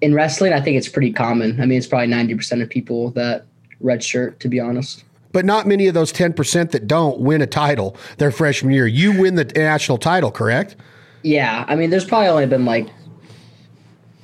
in 0.00 0.14
wrestling, 0.14 0.52
I 0.52 0.60
think 0.60 0.76
it's 0.76 0.88
pretty 0.88 1.12
common. 1.12 1.60
I 1.60 1.66
mean, 1.66 1.78
it's 1.78 1.86
probably 1.86 2.08
ninety 2.08 2.34
percent 2.34 2.62
of 2.62 2.68
people 2.68 3.10
that 3.12 3.46
redshirt, 3.82 4.38
to 4.40 4.48
be 4.48 4.60
honest. 4.60 5.04
But 5.32 5.44
not 5.44 5.66
many 5.66 5.86
of 5.86 5.94
those 5.94 6.12
ten 6.12 6.32
percent 6.32 6.72
that 6.72 6.86
don't 6.86 7.20
win 7.20 7.42
a 7.42 7.46
title 7.46 7.96
their 8.18 8.30
freshman 8.30 8.72
year. 8.72 8.86
You 8.86 9.18
win 9.20 9.34
the 9.34 9.44
national 9.44 9.98
title, 9.98 10.30
correct? 10.30 10.76
Yeah, 11.22 11.64
I 11.68 11.74
mean, 11.74 11.90
there's 11.90 12.04
probably 12.04 12.28
only 12.28 12.46
been 12.46 12.64
like 12.64 12.88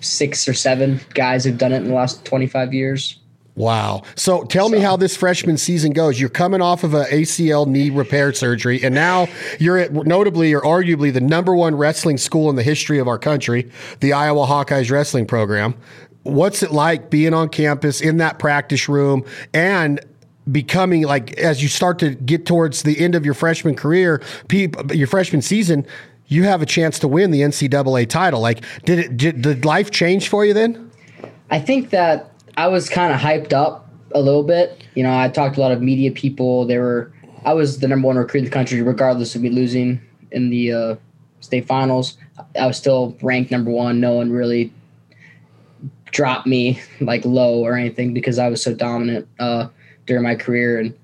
six 0.01 0.49
or 0.49 0.55
seven 0.55 1.01
guys 1.15 1.45
who've 1.45 1.59
done 1.59 1.73
it 1.73 1.79
in 1.79 1.89
the 1.89 1.95
last 1.95 2.25
twenty 2.25 2.47
five 2.47 2.75
years. 2.75 3.19
Wow. 3.57 4.03
So 4.15 4.45
tell 4.45 4.69
so. 4.69 4.75
me 4.75 4.81
how 4.81 4.97
this 4.97 5.17
freshman 5.17 5.57
season 5.57 5.93
goes. 5.93 6.21
You're 6.21 6.29
coming 6.31 6.63
off 6.63 6.85
of 6.85 6.95
an 6.95 7.07
ACL 7.07 7.67
knee 7.67 7.91
repair 7.91 8.33
surgery, 8.33 8.83
and 8.83 8.95
now 8.95 9.29
you're 9.59 9.79
at 9.79 9.93
notably 9.93 10.53
or 10.55 10.61
arguably 10.61 11.13
the 11.13 11.21
number 11.21 11.55
one 11.55 11.75
wrestling 11.75 12.17
school 12.17 12.49
in 12.49 12.57
the 12.57 12.63
history 12.63 12.99
of 12.99 13.09
our 13.09 13.19
country, 13.19 13.71
the 14.01 14.13
Iowa 14.13 14.47
Hawkeyes 14.47 14.91
wrestling 14.91 15.27
program. 15.27 15.75
What's 16.23 16.63
it 16.63 16.71
like 16.71 17.11
being 17.11 17.35
on 17.35 17.49
campus 17.49 18.01
in 18.01 18.19
that 18.19 18.39
practice 18.39 18.89
room 18.89 19.25
and 19.55 20.01
becoming 20.51 21.03
like 21.03 21.39
as 21.39 21.63
you 21.63 21.69
start 21.69 21.99
to 22.01 22.15
get 22.15 22.47
towards 22.47 22.83
the 22.83 22.99
end 22.99 23.15
of 23.15 23.25
your 23.25 23.35
freshman 23.35 23.75
career, 23.75 24.23
your 24.51 25.07
freshman 25.07 25.43
season, 25.43 25.87
you 26.27 26.45
have 26.45 26.63
a 26.63 26.67
chance 26.67 26.99
to 27.01 27.09
win 27.09 27.31
the 27.31 27.41
NCAA 27.41 28.09
title. 28.09 28.41
Like, 28.41 28.65
did 28.85 28.99
it? 28.99 29.17
Did, 29.17 29.43
did 29.43 29.65
life 29.65 29.91
change 29.91 30.29
for 30.29 30.45
you 30.45 30.55
then? 30.55 30.91
I 31.51 31.59
think 31.59 31.91
that 31.91 32.30
I 32.57 32.69
was 32.69 32.89
kind 32.89 33.13
of 33.13 33.21
hyped 33.21 33.53
up 33.53 33.89
a 34.15 34.21
little 34.21 34.43
bit. 34.43 34.85
You 34.95 35.03
know, 35.03 35.17
I 35.17 35.29
talked 35.29 35.55
to 35.55 35.61
a 35.61 35.63
lot 35.63 35.73
of 35.73 35.83
media 35.83 36.11
people. 36.11 36.67
They 36.67 36.79
were 36.79 37.13
I 37.45 37.55
was 37.55 37.79
the 37.79 37.89
number 37.89 38.07
one 38.07 38.17
recruit 38.17 38.41
in 38.41 38.45
the 38.45 38.51
country, 38.51 38.83
regardless 38.83 39.35
of 39.35 39.43
me 39.43 39.49
losing 39.49 40.01
in 40.31 40.51
the 40.51 40.73
uh, 40.73 40.97
state 41.41 41.67
finals. 41.67 42.19
I 42.59 42.67
was 42.67 42.77
still 42.77 43.17
ranked 43.23 43.51
number 43.51 43.71
one. 43.71 44.01
No 44.01 44.13
one 44.13 44.31
really 44.31 44.73
dropped 46.07 46.47
me 46.47 46.81
like 47.01 47.25
low 47.25 47.61
or 47.61 47.77
anything 47.77 48.13
because 48.13 48.39
I 48.39 48.49
was 48.49 48.63
so 48.63 48.75
dominant 48.75 49.29
uh, 49.39 49.69
during 50.07 50.23
my 50.23 50.35
career. 50.35 50.81
And 50.81 50.95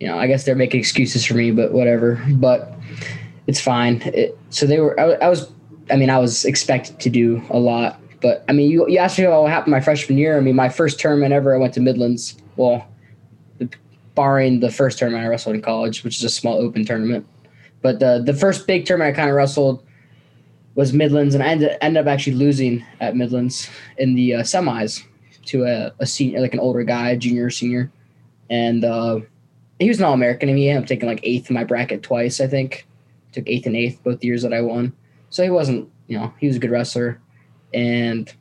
you 0.00 0.06
know, 0.06 0.18
I 0.18 0.26
guess 0.26 0.44
they're 0.44 0.54
making 0.54 0.80
excuses 0.80 1.24
for 1.24 1.34
me, 1.34 1.50
but 1.50 1.72
whatever. 1.72 2.22
But 2.30 2.72
it's 3.46 3.60
fine. 3.60 4.00
It, 4.02 4.38
so 4.50 4.66
they 4.66 4.80
were. 4.80 4.98
I, 4.98 5.26
I 5.26 5.28
was. 5.28 5.50
I 5.90 5.96
mean, 5.96 6.10
I 6.10 6.18
was 6.18 6.44
expected 6.44 7.00
to 7.00 7.10
do 7.10 7.42
a 7.50 7.58
lot 7.58 8.00
but 8.20 8.44
I 8.48 8.52
mean, 8.52 8.70
you, 8.70 8.88
you 8.88 8.98
asked 8.98 9.18
me 9.18 9.26
what 9.26 9.50
happened 9.50 9.72
my 9.72 9.80
freshman 9.80 10.18
year. 10.18 10.36
I 10.36 10.40
mean, 10.40 10.56
my 10.56 10.68
first 10.68 10.98
tournament 10.98 11.32
ever, 11.32 11.54
I 11.54 11.58
went 11.58 11.74
to 11.74 11.80
Midlands. 11.80 12.36
Well, 12.56 12.86
barring 14.14 14.58
the 14.58 14.70
first 14.70 14.98
tournament 14.98 15.24
I 15.24 15.28
wrestled 15.28 15.54
in 15.54 15.62
college, 15.62 16.02
which 16.02 16.16
is 16.16 16.24
a 16.24 16.28
small 16.28 16.54
open 16.54 16.84
tournament. 16.84 17.26
But 17.82 18.00
the 18.00 18.20
the 18.24 18.34
first 18.34 18.66
big 18.66 18.84
tournament 18.84 19.14
I 19.14 19.16
kind 19.16 19.30
of 19.30 19.36
wrestled 19.36 19.84
was 20.74 20.92
Midlands, 20.92 21.34
and 21.34 21.42
I 21.42 21.48
ended, 21.48 21.76
ended 21.80 22.06
up 22.06 22.12
actually 22.12 22.34
losing 22.34 22.84
at 23.00 23.16
Midlands 23.16 23.68
in 23.96 24.14
the 24.14 24.34
uh, 24.34 24.42
semis 24.42 25.04
to 25.46 25.64
a, 25.64 25.92
a, 25.98 26.06
senior, 26.06 26.40
like 26.40 26.52
an 26.52 26.60
older 26.60 26.84
guy, 26.84 27.16
junior, 27.16 27.50
senior, 27.50 27.90
and 28.50 28.84
uh, 28.84 29.20
he 29.78 29.88
was 29.88 29.98
an 29.98 30.04
All 30.04 30.12
American. 30.12 30.48
I 30.48 30.52
mean, 30.52 30.62
he 30.62 30.68
ended 30.68 30.84
up 30.84 30.88
taking 30.88 31.08
like 31.08 31.20
eighth 31.22 31.50
in 31.50 31.54
my 31.54 31.64
bracket 31.64 32.02
twice. 32.02 32.40
I 32.40 32.48
think 32.48 32.86
took 33.32 33.48
eighth 33.48 33.66
and 33.66 33.76
eighth 33.76 34.02
both 34.02 34.24
years 34.24 34.42
that 34.42 34.52
I 34.52 34.60
won. 34.60 34.92
So 35.30 35.44
he 35.44 35.50
wasn't, 35.50 35.88
you 36.08 36.18
know, 36.18 36.32
he 36.40 36.48
was 36.48 36.56
a 36.56 36.58
good 36.58 36.70
wrestler 36.70 37.20
and 37.72 38.32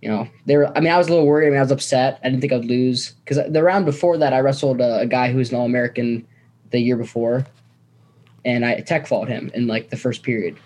you 0.00 0.08
know, 0.08 0.28
there. 0.46 0.76
I 0.76 0.80
mean, 0.80 0.92
I 0.92 0.98
was 0.98 1.06
a 1.06 1.10
little 1.10 1.26
worried. 1.26 1.46
I 1.46 1.50
mean, 1.50 1.58
I 1.58 1.62
was 1.62 1.70
upset. 1.70 2.18
I 2.24 2.28
didn't 2.28 2.40
think 2.40 2.52
I'd 2.52 2.64
lose 2.64 3.12
because 3.24 3.38
the 3.50 3.62
round 3.62 3.84
before 3.84 4.18
that, 4.18 4.32
I 4.32 4.40
wrestled 4.40 4.80
a, 4.80 5.00
a 5.00 5.06
guy 5.06 5.30
who 5.30 5.38
was 5.38 5.50
an 5.50 5.58
All 5.58 5.64
American 5.64 6.26
the 6.70 6.80
year 6.80 6.96
before, 6.96 7.46
and 8.44 8.64
I 8.64 8.80
tech 8.80 9.06
fought 9.06 9.28
him 9.28 9.50
in 9.54 9.68
like 9.68 9.90
the 9.90 9.96
first 9.96 10.22
period. 10.22 10.58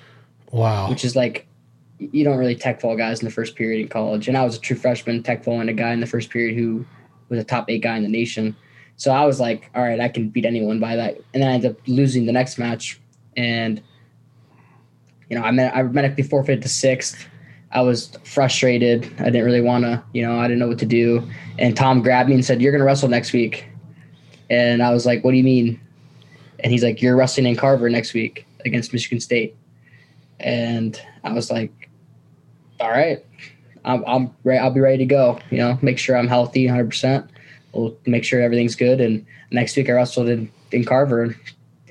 Wow, 0.52 0.88
which 0.88 1.04
is 1.04 1.14
like 1.14 1.46
you 1.98 2.24
don't 2.24 2.38
really 2.38 2.54
tech 2.54 2.80
fall 2.80 2.96
guys 2.96 3.20
in 3.20 3.24
the 3.26 3.32
first 3.32 3.56
period 3.56 3.80
in 3.80 3.88
college. 3.88 4.28
And 4.28 4.36
I 4.36 4.44
was 4.44 4.56
a 4.56 4.60
true 4.60 4.76
freshman 4.76 5.22
tech 5.22 5.44
falling 5.44 5.68
a 5.68 5.72
guy 5.72 5.92
in 5.92 6.00
the 6.00 6.06
first 6.06 6.30
period 6.30 6.56
who 6.56 6.84
was 7.28 7.38
a 7.38 7.44
top 7.44 7.70
eight 7.70 7.82
guy 7.82 7.96
in 7.96 8.02
the 8.02 8.08
nation. 8.08 8.56
So 8.96 9.10
I 9.12 9.24
was 9.24 9.40
like, 9.40 9.70
all 9.74 9.82
right, 9.82 10.00
I 10.00 10.08
can 10.08 10.28
beat 10.28 10.44
anyone 10.44 10.80
by 10.80 10.96
that. 10.96 11.16
And 11.34 11.42
then 11.42 11.50
I 11.50 11.54
ended 11.54 11.72
up 11.72 11.78
losing 11.86 12.26
the 12.26 12.32
next 12.32 12.58
match 12.58 13.00
and 13.36 13.82
you 15.28 15.36
know, 15.36 15.44
I 15.44 15.50
meant 15.50 15.74
I 15.74 15.82
medically 15.82 16.22
forfeited 16.22 16.62
to 16.62 16.68
sixth. 16.68 17.26
I 17.72 17.80
was 17.82 18.16
frustrated. 18.24 19.04
I 19.18 19.24
didn't 19.24 19.44
really 19.44 19.60
want 19.60 19.84
to, 19.84 20.02
you 20.12 20.22
know, 20.22 20.38
I 20.38 20.44
didn't 20.44 20.60
know 20.60 20.68
what 20.68 20.78
to 20.78 20.86
do. 20.86 21.28
And 21.58 21.76
Tom 21.76 22.02
grabbed 22.02 22.28
me 22.28 22.34
and 22.34 22.44
said, 22.44 22.62
"You're 22.62 22.72
going 22.72 22.80
to 22.80 22.86
wrestle 22.86 23.08
next 23.08 23.32
week." 23.32 23.68
And 24.48 24.82
I 24.82 24.92
was 24.92 25.04
like, 25.04 25.24
"What 25.24 25.32
do 25.32 25.36
you 25.36 25.44
mean?" 25.44 25.80
And 26.60 26.72
he's 26.72 26.84
like, 26.84 27.02
"You're 27.02 27.16
wrestling 27.16 27.46
in 27.46 27.56
Carver 27.56 27.90
next 27.90 28.14
week 28.14 28.46
against 28.64 28.92
Michigan 28.92 29.20
State." 29.20 29.56
And 30.38 31.00
I 31.24 31.32
was 31.32 31.50
like, 31.50 31.90
"All 32.80 32.90
right, 32.90 33.24
I'm, 33.84 34.04
I'm 34.06 34.34
ready. 34.44 34.58
I'll 34.60 34.70
be 34.70 34.80
ready 34.80 34.98
to 34.98 35.06
go. 35.06 35.38
You 35.50 35.58
know, 35.58 35.78
make 35.82 35.98
sure 35.98 36.16
I'm 36.16 36.28
healthy, 36.28 36.66
100. 36.66 36.88
percent 36.88 37.30
We'll 37.72 37.96
make 38.06 38.24
sure 38.24 38.40
everything's 38.40 38.76
good." 38.76 39.00
And 39.00 39.26
next 39.50 39.76
week 39.76 39.88
I 39.88 39.92
wrestled 39.92 40.28
in, 40.28 40.50
in 40.70 40.84
Carver, 40.84 41.36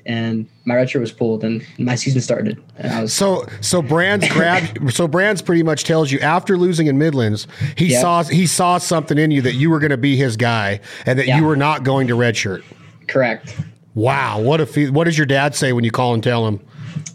and 0.06 0.48
my 0.64 0.74
redshirt 0.74 1.00
was 1.00 1.12
pulled 1.12 1.44
and 1.44 1.64
my 1.78 1.94
season 1.94 2.20
started. 2.20 2.62
And 2.78 2.92
I 2.92 3.02
was 3.02 3.12
so 3.12 3.46
so 3.60 3.82
Brands 3.82 4.28
grabbed 4.30 4.94
so 4.94 5.06
Brands 5.08 5.42
pretty 5.42 5.62
much 5.62 5.84
tells 5.84 6.10
you 6.10 6.18
after 6.20 6.56
losing 6.56 6.86
in 6.86 6.96
Midlands, 6.98 7.46
he 7.76 7.86
yep. 7.86 8.00
saw 8.00 8.22
he 8.22 8.46
saw 8.46 8.78
something 8.78 9.18
in 9.18 9.30
you 9.30 9.42
that 9.42 9.54
you 9.54 9.70
were 9.70 9.78
going 9.78 9.90
to 9.90 9.96
be 9.96 10.16
his 10.16 10.36
guy 10.36 10.80
and 11.04 11.18
that 11.18 11.26
yeah. 11.26 11.38
you 11.38 11.44
were 11.44 11.56
not 11.56 11.82
going 11.82 12.06
to 12.08 12.14
redshirt. 12.14 12.62
Correct. 13.08 13.56
Wow, 13.94 14.40
what 14.40 14.60
a 14.60 14.90
what 14.90 15.04
does 15.04 15.18
your 15.18 15.26
dad 15.26 15.54
say 15.54 15.72
when 15.72 15.84
you 15.84 15.90
call 15.90 16.14
and 16.14 16.22
tell 16.22 16.46
him? 16.46 16.60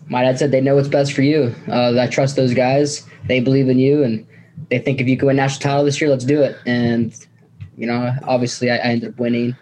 My 0.07 0.23
dad 0.23 0.39
said 0.39 0.51
they 0.51 0.61
know 0.61 0.75
what's 0.75 0.87
best 0.87 1.13
for 1.13 1.21
you. 1.21 1.55
Uh, 1.67 1.97
I 1.99 2.07
trust 2.07 2.35
those 2.35 2.53
guys. 2.53 3.07
They 3.27 3.39
believe 3.39 3.69
in 3.69 3.79
you, 3.79 4.03
and 4.03 4.27
they 4.69 4.79
think 4.79 4.99
if 4.99 5.07
you 5.07 5.17
can 5.17 5.27
win 5.27 5.35
national 5.37 5.61
title 5.61 5.85
this 5.85 6.01
year, 6.01 6.09
let's 6.09 6.25
do 6.25 6.41
it. 6.41 6.57
And 6.65 7.15
you 7.77 7.87
know, 7.87 8.13
obviously, 8.23 8.71
I, 8.71 8.75
I 8.77 8.79
ended 8.79 9.13
up 9.13 9.19
winning 9.19 9.55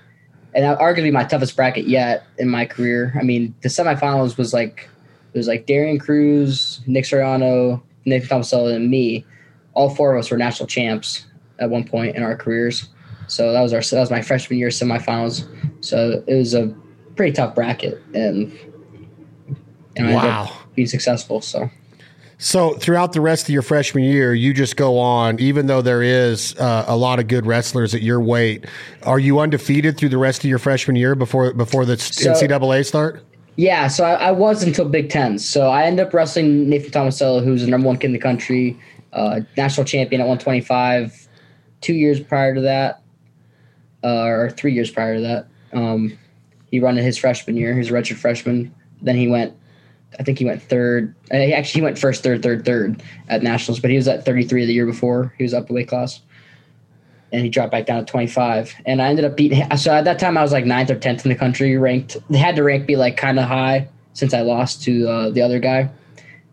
and 0.53 0.63
that 0.63 0.79
arguably 0.79 1.11
my 1.11 1.23
toughest 1.23 1.55
bracket 1.55 1.87
yet 1.87 2.25
in 2.37 2.49
my 2.49 2.65
career. 2.65 3.15
I 3.19 3.23
mean, 3.23 3.53
the 3.61 3.69
semifinals 3.69 4.37
was 4.37 4.53
like 4.53 4.89
it 5.33 5.37
was 5.37 5.47
like 5.47 5.65
Darian 5.65 5.99
Cruz, 5.99 6.81
Nick 6.87 7.05
Suriano, 7.05 7.81
Nick 8.05 8.23
Tomasello, 8.23 8.73
and 8.73 8.89
me. 8.89 9.25
All 9.73 9.89
four 9.93 10.15
of 10.15 10.19
us 10.19 10.31
were 10.31 10.37
national 10.37 10.67
champs 10.67 11.27
at 11.59 11.69
one 11.69 11.87
point 11.87 12.15
in 12.15 12.23
our 12.23 12.35
careers. 12.35 12.89
So 13.27 13.51
that 13.53 13.61
was 13.61 13.73
our 13.73 13.81
that 13.81 13.99
was 13.99 14.11
my 14.11 14.21
freshman 14.21 14.57
year 14.57 14.69
semifinals. 14.69 15.47
So 15.85 16.23
it 16.25 16.35
was 16.35 16.53
a 16.53 16.75
pretty 17.15 17.33
tough 17.33 17.53
bracket, 17.53 18.01
and 18.13 18.51
know, 19.97 20.15
wow, 20.15 20.51
being 20.75 20.87
successful. 20.87 21.41
So 21.41 21.69
so 22.41 22.73
throughout 22.75 23.11
the 23.11 23.19
rest 23.19 23.43
of 23.43 23.49
your 23.49 23.61
freshman 23.61 24.05
year, 24.05 24.33
you 24.33 24.53
just 24.53 24.77
go 24.77 24.97
on, 24.97 25.41
even 25.41 25.67
though 25.67 25.81
there 25.81 26.01
is 26.01 26.55
uh, 26.55 26.85
a 26.87 26.95
lot 26.95 27.19
of 27.19 27.27
good 27.27 27.45
wrestlers 27.45 27.93
at 27.93 28.01
your 28.01 28.21
weight. 28.21 28.65
Are 29.03 29.19
you 29.19 29.41
undefeated 29.41 29.97
through 29.97 30.09
the 30.09 30.17
rest 30.17 30.45
of 30.45 30.49
your 30.49 30.57
freshman 30.57 30.95
year 30.95 31.15
before 31.15 31.53
before 31.53 31.83
the 31.83 31.97
so, 31.97 32.31
NCAA 32.31 32.85
start? 32.85 33.25
Yeah, 33.57 33.89
so 33.89 34.05
I, 34.05 34.13
I, 34.13 34.31
was 34.31 34.63
until 34.63 34.87
Big 34.87 35.09
Ten. 35.09 35.37
So 35.37 35.67
I 35.67 35.83
end 35.83 35.99
up 35.99 36.13
wrestling 36.13 36.69
Nathan 36.69 36.91
Tomasello, 36.91 37.43
who's 37.43 37.61
the 37.61 37.67
number 37.67 37.87
one 37.87 37.97
kid 37.97 38.07
in 38.07 38.13
the 38.13 38.19
country, 38.19 38.79
uh, 39.11 39.41
national 39.57 39.85
champion 39.85 40.21
at 40.21 40.27
125. 40.27 41.27
Two 41.81 41.93
years 41.93 42.21
prior 42.21 42.55
to 42.55 42.61
that, 42.61 43.01
uh, 44.01 44.23
or 44.23 44.49
three 44.49 44.71
years 44.71 44.89
prior 44.89 45.15
to 45.15 45.21
that, 45.21 45.47
um, 45.73 46.17
he 46.71 46.79
ran 46.79 46.97
in 46.97 47.03
his 47.03 47.17
freshman 47.17 47.57
year. 47.57 47.73
He 47.73 47.79
was 47.79 47.89
a 47.89 47.91
redshirt 47.91 48.15
freshman. 48.15 48.73
Then 49.01 49.17
he 49.17 49.27
went 49.27 49.57
I 50.17 50.23
think 50.23 50.39
he 50.39 50.45
went 50.45 50.61
third. 50.61 51.13
Uh, 51.31 51.37
actually, 51.37 51.79
he 51.79 51.83
went 51.83 51.99
first, 51.99 52.23
third, 52.23 52.41
third, 52.41 52.65
third 52.65 53.03
at 53.27 53.43
nationals, 53.43 53.79
but 53.79 53.89
he 53.89 53.95
was 53.95 54.07
at 54.07 54.25
33 54.25 54.65
the 54.65 54.73
year 54.73 54.85
before. 54.85 55.33
He 55.37 55.43
was 55.43 55.53
up 55.53 55.67
the 55.67 55.73
weight 55.73 55.87
class, 55.87 56.21
and 57.31 57.43
he 57.43 57.49
dropped 57.49 57.71
back 57.71 57.85
down 57.85 58.05
to 58.05 58.11
25. 58.11 58.73
And 58.85 59.01
I 59.01 59.09
ended 59.09 59.25
up 59.25 59.37
beating. 59.37 59.63
So 59.77 59.93
at 59.93 60.05
that 60.05 60.19
time, 60.19 60.37
I 60.37 60.41
was 60.41 60.51
like 60.51 60.65
ninth 60.65 60.89
or 60.89 60.97
tenth 60.97 61.25
in 61.25 61.29
the 61.29 61.37
country 61.37 61.77
ranked. 61.77 62.17
They 62.29 62.39
had 62.39 62.55
to 62.55 62.63
rank 62.63 62.87
be 62.87 62.95
like 62.95 63.17
kind 63.17 63.39
of 63.39 63.45
high 63.45 63.87
since 64.13 64.33
I 64.33 64.41
lost 64.41 64.83
to 64.83 65.07
uh, 65.07 65.29
the 65.29 65.41
other 65.41 65.59
guy, 65.59 65.89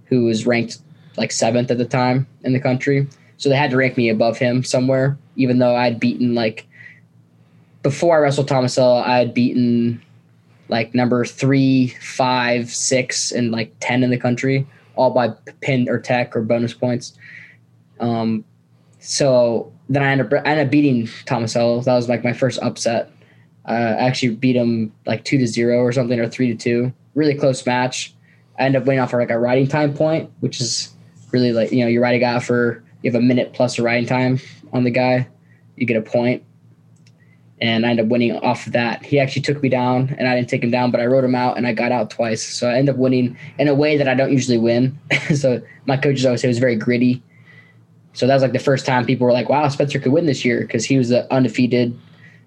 who 0.07 0.25
was 0.25 0.47
ranked 0.47 0.79
like 1.17 1.33
seventh 1.33 1.71
at 1.71 1.79
the 1.79 1.87
time 1.87 2.27
in 2.45 2.53
the 2.53 2.61
country. 2.61 3.09
So 3.39 3.49
they 3.49 3.57
had 3.57 3.71
to 3.71 3.77
rank 3.77 3.97
me 3.97 4.09
above 4.09 4.39
him 4.39 4.65
somewhere, 4.65 5.19
even 5.37 5.59
though 5.59 5.75
I'd 5.75 5.99
beaten 5.99 6.35
like 6.35 6.67
before 7.83 8.17
I 8.17 8.19
wrestled 8.19 8.49
Tomasello, 8.49 9.03
I 9.03 9.19
had 9.19 9.33
beaten 9.33 10.03
like 10.69 10.95
number 10.95 11.25
three, 11.25 11.89
five, 12.01 12.71
six, 12.71 13.33
and 13.33 13.53
like 13.53 13.75
ten 13.81 14.03
in 14.03 14.11
the 14.11 14.19
country, 14.19 14.67
all 14.97 15.11
by 15.11 15.29
pin 15.61 15.89
or 15.89 15.99
tech 15.99 16.37
or 16.37 16.43
bonus 16.43 16.75
points. 16.75 17.17
Um, 18.01 18.45
so 18.99 19.73
then 19.89 20.03
I 20.03 20.11
ended 20.11 20.33
up 20.33 20.47
I 20.47 20.51
ended 20.51 20.67
up 20.67 20.71
beating 20.71 21.07
Tomasello. 21.07 21.85
That 21.85 21.95
was 21.95 22.09
like 22.09 22.25
my 22.25 22.33
first 22.33 22.61
upset. 22.61 23.11
Uh, 23.69 23.73
I 23.99 24.07
actually 24.07 24.35
beat 24.35 24.57
him 24.57 24.93
like 25.07 25.25
two 25.25 25.39
to 25.39 25.47
zero 25.47 25.79
or 25.79 25.93
something 25.93 26.19
or 26.19 26.29
three 26.29 26.49
to 26.49 26.55
two. 26.55 26.93
Really 27.15 27.35
close 27.35 27.65
match. 27.67 28.15
I 28.59 28.65
ended 28.65 28.83
up 28.83 28.87
winning 28.87 29.01
off 29.01 29.11
for 29.11 29.21
like 29.21 29.31
a 29.31 29.39
riding 29.39 29.69
time 29.69 29.95
point, 29.95 30.31
which 30.41 30.61
is 30.61 30.93
really 31.33 31.53
like 31.53 31.73
you 31.73 31.81
know 31.81 31.89
you 31.89 32.01
ride 32.01 32.15
a 32.15 32.19
guy 32.19 32.39
for 32.41 32.83
you 33.03 33.11
have 33.11 33.21
a 33.21 33.25
minute 33.25 33.53
plus 33.53 33.79
a 33.79 33.83
riding 33.83 34.07
time 34.07 34.41
on 34.73 34.85
the 34.85 34.91
guy, 34.91 35.29
you 35.77 35.87
get 35.87 35.97
a 35.97 36.03
point 36.03 36.43
and 37.61 37.87
I 37.87 37.91
ended 37.91 38.07
up 38.07 38.11
winning 38.11 38.37
off 38.37 38.67
of 38.67 38.75
that. 38.75 39.05
He 39.05 39.19
actually 39.19 39.43
took 39.43 39.63
me 39.63 39.69
down, 39.69 40.15
and 40.19 40.29
I 40.29 40.35
didn't 40.35 40.51
take 40.51 40.63
him 40.63 40.71
down, 40.71 40.91
but 40.91 41.01
I 41.01 41.07
rode 41.07 41.25
him 41.25 41.35
out, 41.35 41.57
and 41.57 41.67
I 41.67 41.73
got 41.73 41.91
out 41.91 42.11
twice. 42.11 42.43
So 42.43 42.69
I 42.69 42.75
ended 42.77 42.95
up 42.95 42.99
winning 42.99 43.37
in 43.59 43.69
a 43.69 43.75
way 43.75 43.97
that 43.97 44.09
I 44.09 44.15
don't 44.15 44.33
usually 44.33 44.59
win. 44.59 44.99
so 45.35 45.63
my 45.87 45.97
coaches 45.97 46.27
always 46.27 46.43
say 46.43 46.49
it 46.49 46.51
was 46.51 46.59
very 46.59 46.77
gritty. 46.77 47.23
So 48.13 48.27
that 48.27 48.35
was 48.35 48.43
like 48.43 48.53
the 48.53 48.59
first 48.59 48.85
time 48.85 49.07
people 49.07 49.27
were 49.27 49.33
like, 49.33 49.49
"Wow, 49.49 49.69
Spencer 49.69 49.99
could 49.99 50.13
win 50.13 50.27
this 50.27 50.45
year" 50.45 50.61
because 50.61 50.85
he 50.85 50.99
was 50.99 51.13
uh, 51.13 51.27
undefeated, 51.31 51.99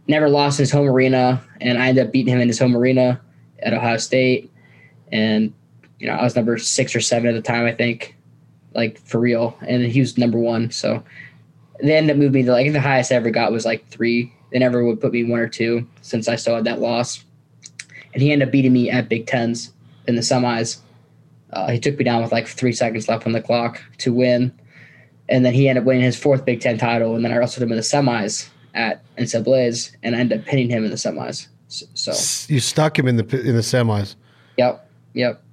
never 0.07 0.29
lost 0.29 0.59
in 0.59 0.63
his 0.63 0.71
home 0.71 0.87
arena, 0.87 1.41
and 1.59 1.81
I 1.81 1.87
ended 1.89 2.07
up 2.07 2.13
beating 2.13 2.33
him 2.33 2.41
in 2.41 2.47
his 2.47 2.59
home 2.59 2.75
arena 2.75 3.19
at 3.59 3.73
Ohio 3.73 3.97
State, 3.97 4.51
and 5.11 5.53
you 5.99 6.07
know 6.07 6.13
I 6.13 6.23
was 6.23 6.35
number 6.35 6.57
six 6.57 6.95
or 6.95 7.01
seven 7.01 7.29
at 7.29 7.35
the 7.35 7.41
time, 7.41 7.65
I 7.65 7.71
think, 7.71 8.15
like 8.75 8.99
for 8.99 9.19
real, 9.19 9.57
and 9.61 9.83
he 9.83 9.99
was 9.99 10.17
number 10.17 10.37
one. 10.37 10.69
So 10.71 11.03
they 11.81 11.95
ended 11.95 12.15
up 12.15 12.19
moving 12.19 12.41
me 12.41 12.43
to 12.43 12.51
like 12.51 12.71
the 12.71 12.81
highest 12.81 13.11
I 13.11 13.15
ever 13.15 13.31
got 13.31 13.51
was 13.51 13.65
like 13.65 13.87
three 13.87 14.33
they 14.51 14.59
never 14.59 14.83
would 14.83 14.99
put 14.99 15.13
me 15.13 15.23
one 15.23 15.39
or 15.39 15.47
two 15.47 15.87
since 16.01 16.27
I 16.27 16.35
still 16.35 16.55
had 16.55 16.65
that 16.65 16.79
loss. 16.79 17.23
And 18.13 18.21
he 18.21 18.31
ended 18.31 18.47
up 18.47 18.51
beating 18.51 18.73
me 18.73 18.89
at 18.89 19.09
Big 19.09 19.27
Tens 19.27 19.71
in 20.07 20.15
the 20.15 20.21
semis. 20.21 20.77
Uh, 21.51 21.69
he 21.69 21.79
took 21.79 21.97
me 21.97 22.03
down 22.03 22.21
with 22.21 22.31
like 22.31 22.47
three 22.47 22.73
seconds 22.73 23.07
left 23.07 23.25
on 23.25 23.31
the 23.31 23.41
clock 23.41 23.81
to 23.99 24.13
win. 24.13 24.51
And 25.27 25.45
then 25.45 25.53
he 25.53 25.69
ended 25.69 25.83
up 25.83 25.87
winning 25.87 26.03
his 26.03 26.17
fourth 26.17 26.45
Big 26.45 26.61
Ten 26.61 26.77
title. 26.77 27.15
And 27.15 27.23
then 27.23 27.31
I 27.31 27.37
wrestled 27.37 27.63
him 27.63 27.71
in 27.71 27.77
the 27.77 27.83
semis 27.83 28.49
at 28.73 29.03
NCAA's 29.17 29.95
and 30.03 30.15
I 30.15 30.19
ended 30.19 30.39
up 30.39 30.45
pinning 30.45 30.69
him 30.69 30.83
in 30.83 30.91
the 30.91 30.97
semis. 30.97 31.47
So, 31.67 31.85
so. 31.93 32.53
you 32.53 32.59
stuck 32.59 32.97
him 32.97 33.07
in 33.07 33.15
the 33.17 33.23
in 33.41 33.55
the 33.55 33.61
semis. 33.61 34.15
Yep. 34.57 34.89
Yep. 35.13 35.43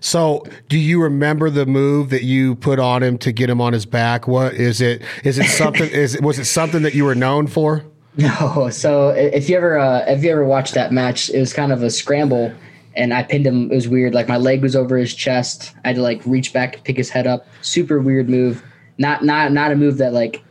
So, 0.00 0.44
do 0.68 0.78
you 0.78 1.02
remember 1.02 1.50
the 1.50 1.66
move 1.66 2.10
that 2.10 2.22
you 2.22 2.54
put 2.56 2.78
on 2.78 3.02
him 3.02 3.18
to 3.18 3.32
get 3.32 3.48
him 3.48 3.60
on 3.60 3.72
his 3.72 3.86
back? 3.86 4.28
What 4.28 4.54
is 4.54 4.80
it? 4.80 5.02
Is 5.24 5.38
it 5.38 5.46
something? 5.46 5.88
is 5.90 6.14
it, 6.14 6.22
was 6.22 6.38
it 6.38 6.44
something 6.44 6.82
that 6.82 6.94
you 6.94 7.04
were 7.04 7.14
known 7.14 7.46
for? 7.46 7.84
No. 8.40 8.70
So 8.70 9.10
if 9.10 9.50
you 9.50 9.58
ever 9.58 9.78
uh, 9.78 10.04
if 10.06 10.24
you 10.24 10.30
ever 10.30 10.44
watched 10.44 10.72
that 10.72 10.90
match, 10.90 11.28
it 11.28 11.38
was 11.38 11.52
kind 11.52 11.70
of 11.70 11.82
a 11.82 11.90
scramble, 11.90 12.50
and 12.94 13.12
I 13.12 13.22
pinned 13.22 13.46
him. 13.46 13.70
It 13.70 13.74
was 13.74 13.88
weird. 13.88 14.14
Like 14.14 14.26
my 14.26 14.38
leg 14.38 14.62
was 14.62 14.74
over 14.74 14.96
his 14.96 15.14
chest. 15.14 15.74
I 15.84 15.88
had 15.88 15.96
to 15.96 16.02
like 16.02 16.22
reach 16.24 16.54
back 16.54 16.82
pick 16.84 16.96
his 16.96 17.10
head 17.10 17.26
up. 17.26 17.46
Super 17.60 18.00
weird 18.00 18.30
move. 18.30 18.62
Not 18.96 19.22
not 19.22 19.52
not 19.52 19.70
a 19.70 19.76
move 19.76 19.98
that 19.98 20.14
like 20.14 20.42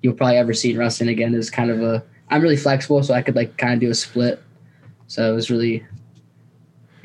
you'll 0.00 0.14
probably 0.14 0.38
ever 0.38 0.54
see 0.54 0.70
in 0.70 0.78
wrestling 0.78 1.10
again. 1.10 1.34
It 1.34 1.36
was 1.36 1.50
kind 1.50 1.70
of 1.70 1.82
a. 1.82 2.02
I'm 2.30 2.40
really 2.40 2.56
flexible, 2.56 3.02
so 3.02 3.12
I 3.12 3.20
could 3.20 3.36
like 3.36 3.58
kind 3.58 3.74
of 3.74 3.80
do 3.80 3.90
a 3.90 3.94
split. 3.94 4.42
So 5.06 5.30
it 5.30 5.34
was 5.34 5.50
really, 5.50 5.84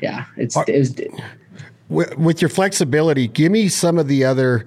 yeah. 0.00 0.24
It's 0.38 0.56
it 0.66 0.78
was. 0.78 0.94
With 2.16 2.40
your 2.40 2.48
flexibility, 2.48 3.26
give 3.26 3.50
me 3.50 3.68
some 3.68 3.98
of 3.98 4.06
the 4.06 4.24
other 4.24 4.66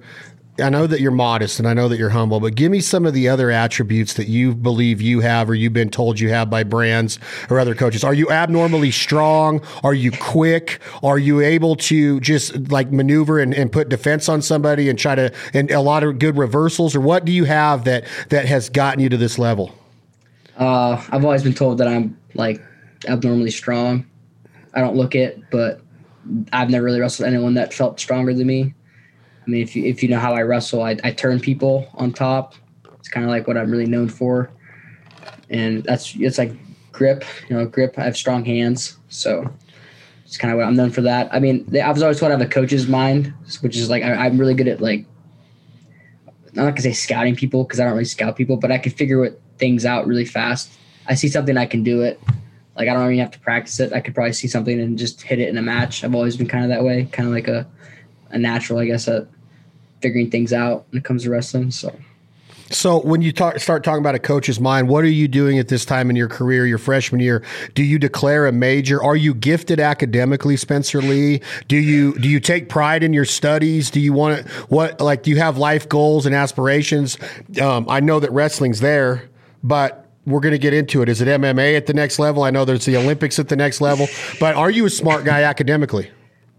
I 0.60 0.70
know 0.70 0.86
that 0.86 1.00
you're 1.00 1.10
modest 1.10 1.58
and 1.58 1.66
I 1.66 1.74
know 1.74 1.88
that 1.88 1.98
you're 1.98 2.10
humble, 2.10 2.38
but 2.38 2.54
give 2.54 2.70
me 2.70 2.78
some 2.78 3.06
of 3.06 3.12
the 3.12 3.28
other 3.28 3.50
attributes 3.50 4.14
that 4.14 4.28
you 4.28 4.54
believe 4.54 5.00
you 5.00 5.20
have 5.20 5.50
or 5.50 5.54
you've 5.54 5.72
been 5.72 5.90
told 5.90 6.20
you 6.20 6.28
have 6.28 6.48
by 6.48 6.62
brands 6.62 7.18
or 7.50 7.58
other 7.58 7.74
coaches. 7.74 8.04
Are 8.04 8.14
you 8.14 8.30
abnormally 8.30 8.92
strong? 8.92 9.60
Are 9.82 9.94
you 9.94 10.12
quick? 10.12 10.80
Are 11.02 11.18
you 11.18 11.40
able 11.40 11.74
to 11.76 12.20
just 12.20 12.70
like 12.70 12.92
maneuver 12.92 13.40
and, 13.40 13.52
and 13.52 13.72
put 13.72 13.88
defense 13.88 14.28
on 14.28 14.42
somebody 14.42 14.88
and 14.88 14.96
try 14.96 15.16
to, 15.16 15.32
and 15.52 15.72
a 15.72 15.80
lot 15.80 16.04
of 16.04 16.20
good 16.20 16.36
reversals? 16.36 16.94
Or 16.94 17.00
what 17.00 17.24
do 17.24 17.32
you 17.32 17.44
have 17.44 17.82
that, 17.84 18.04
that 18.28 18.46
has 18.46 18.68
gotten 18.68 19.00
you 19.00 19.08
to 19.08 19.16
this 19.16 19.40
level? 19.40 19.74
Uh, 20.56 21.02
I've 21.10 21.24
always 21.24 21.42
been 21.42 21.54
told 21.54 21.78
that 21.78 21.88
I'm 21.88 22.16
like 22.34 22.62
abnormally 23.08 23.50
strong. 23.50 24.06
I 24.72 24.80
don't 24.80 24.94
look 24.94 25.16
it, 25.16 25.40
but 25.50 25.80
I've 26.52 26.70
never 26.70 26.84
really 26.84 27.00
wrestled 27.00 27.26
anyone 27.26 27.54
that 27.54 27.74
felt 27.74 27.98
stronger 27.98 28.32
than 28.32 28.46
me. 28.46 28.74
I 29.46 29.50
mean, 29.50 29.62
if 29.62 29.76
you 29.76 29.84
if 29.84 30.02
you 30.02 30.08
know 30.08 30.18
how 30.18 30.34
I 30.34 30.42
wrestle, 30.42 30.82
I, 30.82 30.96
I 31.04 31.10
turn 31.10 31.38
people 31.38 31.88
on 31.94 32.12
top. 32.12 32.54
It's 32.98 33.08
kind 33.08 33.24
of 33.24 33.30
like 33.30 33.46
what 33.46 33.58
I'm 33.58 33.70
really 33.70 33.86
known 33.86 34.08
for, 34.08 34.50
and 35.50 35.84
that's 35.84 36.14
it's 36.16 36.38
like 36.38 36.52
grip. 36.92 37.24
You 37.48 37.56
know, 37.56 37.66
grip. 37.66 37.98
I 37.98 38.04
have 38.04 38.16
strong 38.16 38.44
hands, 38.44 38.96
so 39.08 39.50
it's 40.24 40.38
kind 40.38 40.50
of 40.52 40.58
what 40.58 40.66
I'm 40.66 40.76
known 40.76 40.90
for. 40.90 41.02
That. 41.02 41.32
I 41.32 41.40
mean, 41.40 41.68
I 41.76 41.90
was 41.90 42.02
always 42.02 42.18
told 42.18 42.32
I 42.32 42.38
have 42.38 42.40
a 42.40 42.50
coach's 42.50 42.88
mind, 42.88 43.34
which 43.60 43.76
is 43.76 43.90
like 43.90 44.02
I, 44.02 44.26
am 44.26 44.38
really 44.38 44.54
good 44.54 44.68
at 44.68 44.80
like. 44.80 45.04
I'm 46.26 46.64
not 46.64 46.70
gonna 46.70 46.82
say 46.82 46.92
scouting 46.92 47.34
people 47.34 47.64
because 47.64 47.80
I 47.80 47.84
don't 47.84 47.94
really 47.94 48.04
scout 48.04 48.36
people, 48.36 48.56
but 48.56 48.70
I 48.70 48.78
can 48.78 48.92
figure 48.92 49.20
what 49.20 49.40
things 49.58 49.84
out 49.84 50.06
really 50.06 50.24
fast. 50.24 50.70
I 51.06 51.16
see 51.16 51.28
something, 51.28 51.58
I 51.58 51.66
can 51.66 51.82
do 51.82 52.02
it. 52.02 52.20
Like 52.76 52.88
I 52.88 52.94
don't 52.94 53.04
even 53.06 53.18
have 53.18 53.32
to 53.32 53.40
practice 53.40 53.78
it. 53.80 53.92
I 53.92 54.00
could 54.00 54.14
probably 54.14 54.32
see 54.32 54.48
something 54.48 54.80
and 54.80 54.96
just 54.96 55.20
hit 55.20 55.38
it 55.40 55.48
in 55.48 55.58
a 55.58 55.62
match. 55.62 56.02
I've 56.04 56.14
always 56.14 56.36
been 56.36 56.48
kind 56.48 56.64
of 56.64 56.70
that 56.70 56.82
way, 56.82 57.08
kind 57.12 57.28
of 57.28 57.34
like 57.34 57.48
a 57.48 57.66
a 58.30 58.38
natural, 58.38 58.80
I 58.80 58.86
guess, 58.86 59.08
at 59.08 59.26
figuring 60.00 60.30
things 60.30 60.52
out 60.52 60.84
when 60.90 60.98
it 60.98 61.04
comes 61.04 61.24
to 61.24 61.30
wrestling. 61.30 61.70
So. 61.70 61.94
So 62.70 62.98
when 63.00 63.22
you 63.22 63.30
talk, 63.30 63.58
start 63.60 63.84
talking 63.84 64.00
about 64.00 64.14
a 64.14 64.18
coach's 64.18 64.58
mind, 64.58 64.88
what 64.88 65.04
are 65.04 65.08
you 65.08 65.28
doing 65.28 65.58
at 65.58 65.68
this 65.68 65.84
time 65.84 66.08
in 66.10 66.16
your 66.16 66.28
career, 66.28 66.66
your 66.66 66.78
freshman 66.78 67.20
year? 67.20 67.42
Do 67.74 67.82
you 67.82 67.98
declare 67.98 68.46
a 68.46 68.52
major? 68.52 69.02
Are 69.02 69.16
you 69.16 69.34
gifted 69.34 69.80
academically, 69.80 70.56
Spencer 70.56 71.02
Lee? 71.02 71.40
Do 71.68 71.76
you 71.76 72.18
do 72.18 72.28
you 72.28 72.40
take 72.40 72.68
pride 72.68 73.02
in 73.02 73.12
your 73.12 73.26
studies? 73.26 73.90
Do 73.90 74.00
you 74.00 74.12
want 74.12 74.44
to 74.44 74.52
what 74.68 75.00
like 75.00 75.22
do 75.22 75.30
you 75.30 75.36
have 75.36 75.58
life 75.58 75.88
goals 75.88 76.26
and 76.26 76.34
aspirations? 76.34 77.18
Um, 77.60 77.86
I 77.88 78.00
know 78.00 78.18
that 78.18 78.32
wrestling's 78.32 78.80
there, 78.80 79.28
but 79.62 80.08
we're 80.26 80.40
going 80.40 80.52
to 80.52 80.58
get 80.58 80.72
into 80.72 81.02
it. 81.02 81.08
Is 81.08 81.20
it 81.20 81.28
MMA 81.28 81.76
at 81.76 81.86
the 81.86 81.94
next 81.94 82.18
level? 82.18 82.42
I 82.44 82.50
know 82.50 82.64
there's 82.64 82.86
the 82.86 82.96
Olympics 82.96 83.38
at 83.38 83.48
the 83.48 83.56
next 83.56 83.80
level, 83.82 84.08
but 84.40 84.56
are 84.56 84.70
you 84.70 84.86
a 84.86 84.90
smart 84.90 85.24
guy 85.24 85.42
academically? 85.42 86.10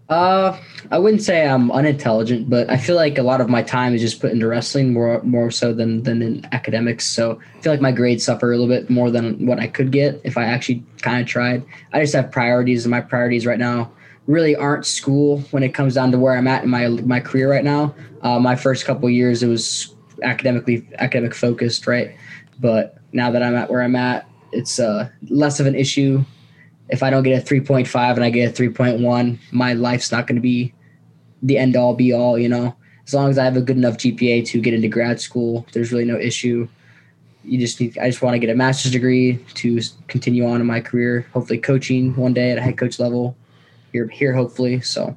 Uh, 0.08 0.56
I 0.92 0.98
wouldn't 0.98 1.22
say 1.22 1.46
I'm 1.46 1.72
unintelligent, 1.72 2.48
but 2.48 2.70
I 2.70 2.76
feel 2.76 2.94
like 2.94 3.18
a 3.18 3.22
lot 3.22 3.40
of 3.40 3.48
my 3.48 3.62
time 3.62 3.92
is 3.92 4.00
just 4.00 4.20
put 4.20 4.30
into 4.30 4.46
wrestling 4.46 4.92
more 4.92 5.20
more 5.22 5.50
so 5.50 5.72
than 5.72 6.04
than 6.04 6.22
in 6.22 6.46
academics. 6.52 7.06
So 7.08 7.40
I 7.56 7.60
feel 7.60 7.72
like 7.72 7.80
my 7.80 7.90
grades 7.90 8.24
suffer 8.24 8.52
a 8.52 8.56
little 8.56 8.72
bit 8.72 8.88
more 8.88 9.10
than 9.10 9.46
what 9.46 9.58
I 9.58 9.66
could 9.66 9.90
get 9.90 10.20
if 10.22 10.38
I 10.38 10.44
actually 10.44 10.84
kind 11.02 11.20
of 11.20 11.26
tried. 11.26 11.64
I 11.92 12.00
just 12.00 12.14
have 12.14 12.30
priorities, 12.30 12.84
and 12.84 12.90
my 12.90 13.00
priorities 13.00 13.46
right 13.46 13.58
now 13.58 13.90
really 14.28 14.54
aren't 14.54 14.86
school 14.86 15.40
when 15.50 15.62
it 15.62 15.74
comes 15.74 15.94
down 15.94 16.12
to 16.12 16.18
where 16.18 16.36
I'm 16.36 16.46
at 16.46 16.62
in 16.62 16.70
my 16.70 16.86
my 16.86 17.18
career 17.18 17.50
right 17.50 17.64
now. 17.64 17.92
Uh, 18.22 18.38
my 18.38 18.54
first 18.54 18.84
couple 18.84 19.10
years, 19.10 19.42
it 19.42 19.48
was 19.48 19.92
academically 20.22 20.88
academic 20.98 21.34
focused, 21.34 21.88
right? 21.88 22.16
But 22.60 22.98
now 23.12 23.32
that 23.32 23.42
I'm 23.42 23.56
at 23.56 23.70
where 23.70 23.82
I'm 23.82 23.96
at, 23.96 24.28
it's 24.52 24.78
uh, 24.78 25.08
less 25.30 25.58
of 25.58 25.66
an 25.66 25.74
issue 25.74 26.24
if 26.88 27.02
I 27.02 27.10
don't 27.10 27.22
get 27.22 27.42
a 27.42 27.54
3.5 27.54 28.14
and 28.14 28.24
I 28.24 28.30
get 28.30 28.58
a 28.58 28.62
3.1, 28.62 29.38
my 29.50 29.72
life's 29.72 30.12
not 30.12 30.26
going 30.26 30.36
to 30.36 30.42
be 30.42 30.72
the 31.42 31.58
end 31.58 31.76
all 31.76 31.94
be 31.94 32.12
all, 32.12 32.38
you 32.38 32.48
know. 32.48 32.76
As 33.06 33.14
long 33.14 33.30
as 33.30 33.38
I 33.38 33.44
have 33.44 33.56
a 33.56 33.60
good 33.60 33.76
enough 33.76 33.96
GPA 33.96 34.46
to 34.46 34.60
get 34.60 34.74
into 34.74 34.88
grad 34.88 35.20
school, 35.20 35.66
there's 35.72 35.92
really 35.92 36.04
no 36.04 36.18
issue. 36.18 36.68
You 37.44 37.58
just 37.58 37.80
need 37.80 37.96
I 37.98 38.10
just 38.10 38.22
want 38.22 38.34
to 38.34 38.40
get 38.40 38.50
a 38.50 38.56
master's 38.56 38.92
degree 38.92 39.44
to 39.54 39.80
continue 40.08 40.44
on 40.46 40.60
in 40.60 40.66
my 40.66 40.80
career, 40.80 41.26
hopefully 41.32 41.58
coaching 41.58 42.16
one 42.16 42.34
day 42.34 42.50
at 42.50 42.58
a 42.58 42.60
head 42.60 42.76
coach 42.76 42.98
level 42.98 43.36
here 43.92 44.08
here 44.08 44.34
hopefully. 44.34 44.80
So 44.80 45.16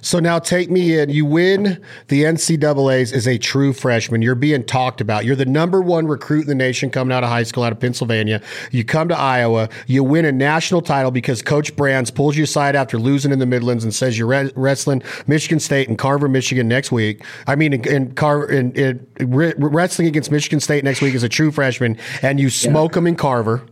so 0.00 0.18
now 0.18 0.38
take 0.38 0.70
me 0.70 0.98
in. 0.98 1.10
You 1.10 1.24
win 1.24 1.82
the 2.08 2.24
NCAA's 2.24 3.12
as 3.12 3.26
a 3.26 3.38
true 3.38 3.72
freshman. 3.72 4.22
You're 4.22 4.34
being 4.34 4.64
talked 4.64 5.00
about. 5.00 5.24
You're 5.24 5.36
the 5.36 5.46
number 5.46 5.80
one 5.80 6.06
recruit 6.06 6.42
in 6.42 6.46
the 6.48 6.54
nation 6.54 6.90
coming 6.90 7.12
out 7.12 7.22
of 7.22 7.30
high 7.30 7.42
school 7.42 7.62
out 7.62 7.72
of 7.72 7.80
Pennsylvania. 7.80 8.42
You 8.70 8.84
come 8.84 9.08
to 9.08 9.18
Iowa. 9.18 9.68
You 9.86 10.04
win 10.04 10.24
a 10.24 10.32
national 10.32 10.82
title 10.82 11.10
because 11.10 11.42
Coach 11.42 11.74
Brands 11.76 12.10
pulls 12.10 12.36
you 12.36 12.44
aside 12.44 12.76
after 12.76 12.98
losing 12.98 13.32
in 13.32 13.38
the 13.38 13.46
Midlands 13.46 13.84
and 13.84 13.94
says 13.94 14.18
you're 14.18 14.28
re- 14.28 14.52
wrestling 14.54 15.02
Michigan 15.26 15.60
State 15.60 15.88
and 15.88 15.98
Carver, 15.98 16.28
Michigan 16.28 16.68
next 16.68 16.92
week. 16.92 17.24
I 17.46 17.56
mean, 17.56 17.72
in, 17.72 17.88
in 17.88 18.14
Carver, 18.14 18.50
in, 18.50 18.72
in, 18.72 19.06
wrestling 19.18 20.08
against 20.08 20.30
Michigan 20.30 20.60
State 20.60 20.84
next 20.84 21.02
week 21.02 21.14
as 21.14 21.22
a 21.22 21.28
true 21.28 21.50
freshman, 21.50 21.96
and 22.22 22.40
you 22.40 22.50
smoke 22.50 22.92
yeah. 22.92 22.96
them 22.96 23.06
in 23.06 23.16
Carver 23.16 23.62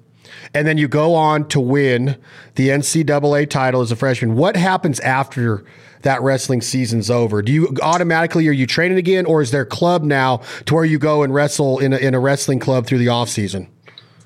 and 0.55 0.67
then 0.67 0.79
you 0.79 0.89
go 0.89 1.15
on 1.15 1.49
to 1.49 1.61
win 1.61 2.17
the 2.55 2.69
NCAA 2.69 3.49
title 3.49 3.81
as 3.81 3.93
a 3.93 3.97
freshman. 3.97 4.37
What 4.37 4.57
happens 4.57 5.01
after 5.01 5.65
that 6.03 6.23
wrestling 6.23 6.61
season's 6.61 7.11
over? 7.11 7.43
Do 7.43 7.53
you 7.53 7.77
automatically 7.83 8.47
are 8.49 8.53
you 8.53 8.67
training 8.67 8.99
again, 8.99 9.27
or 9.27 9.43
is 9.43 9.51
there 9.51 9.63
a 9.63 9.67
club 9.67 10.03
now 10.03 10.43
to 10.67 10.75
where 10.75 10.85
you 10.85 10.99
go 10.99 11.23
and 11.23 11.35
wrestle 11.35 11.79
in 11.79 11.93
a, 11.93 11.97
in 11.97 12.15
a 12.15 12.21
wrestling 12.21 12.59
club 12.59 12.87
through 12.87 12.99
the 12.99 13.09
off 13.09 13.29
season? 13.29 13.69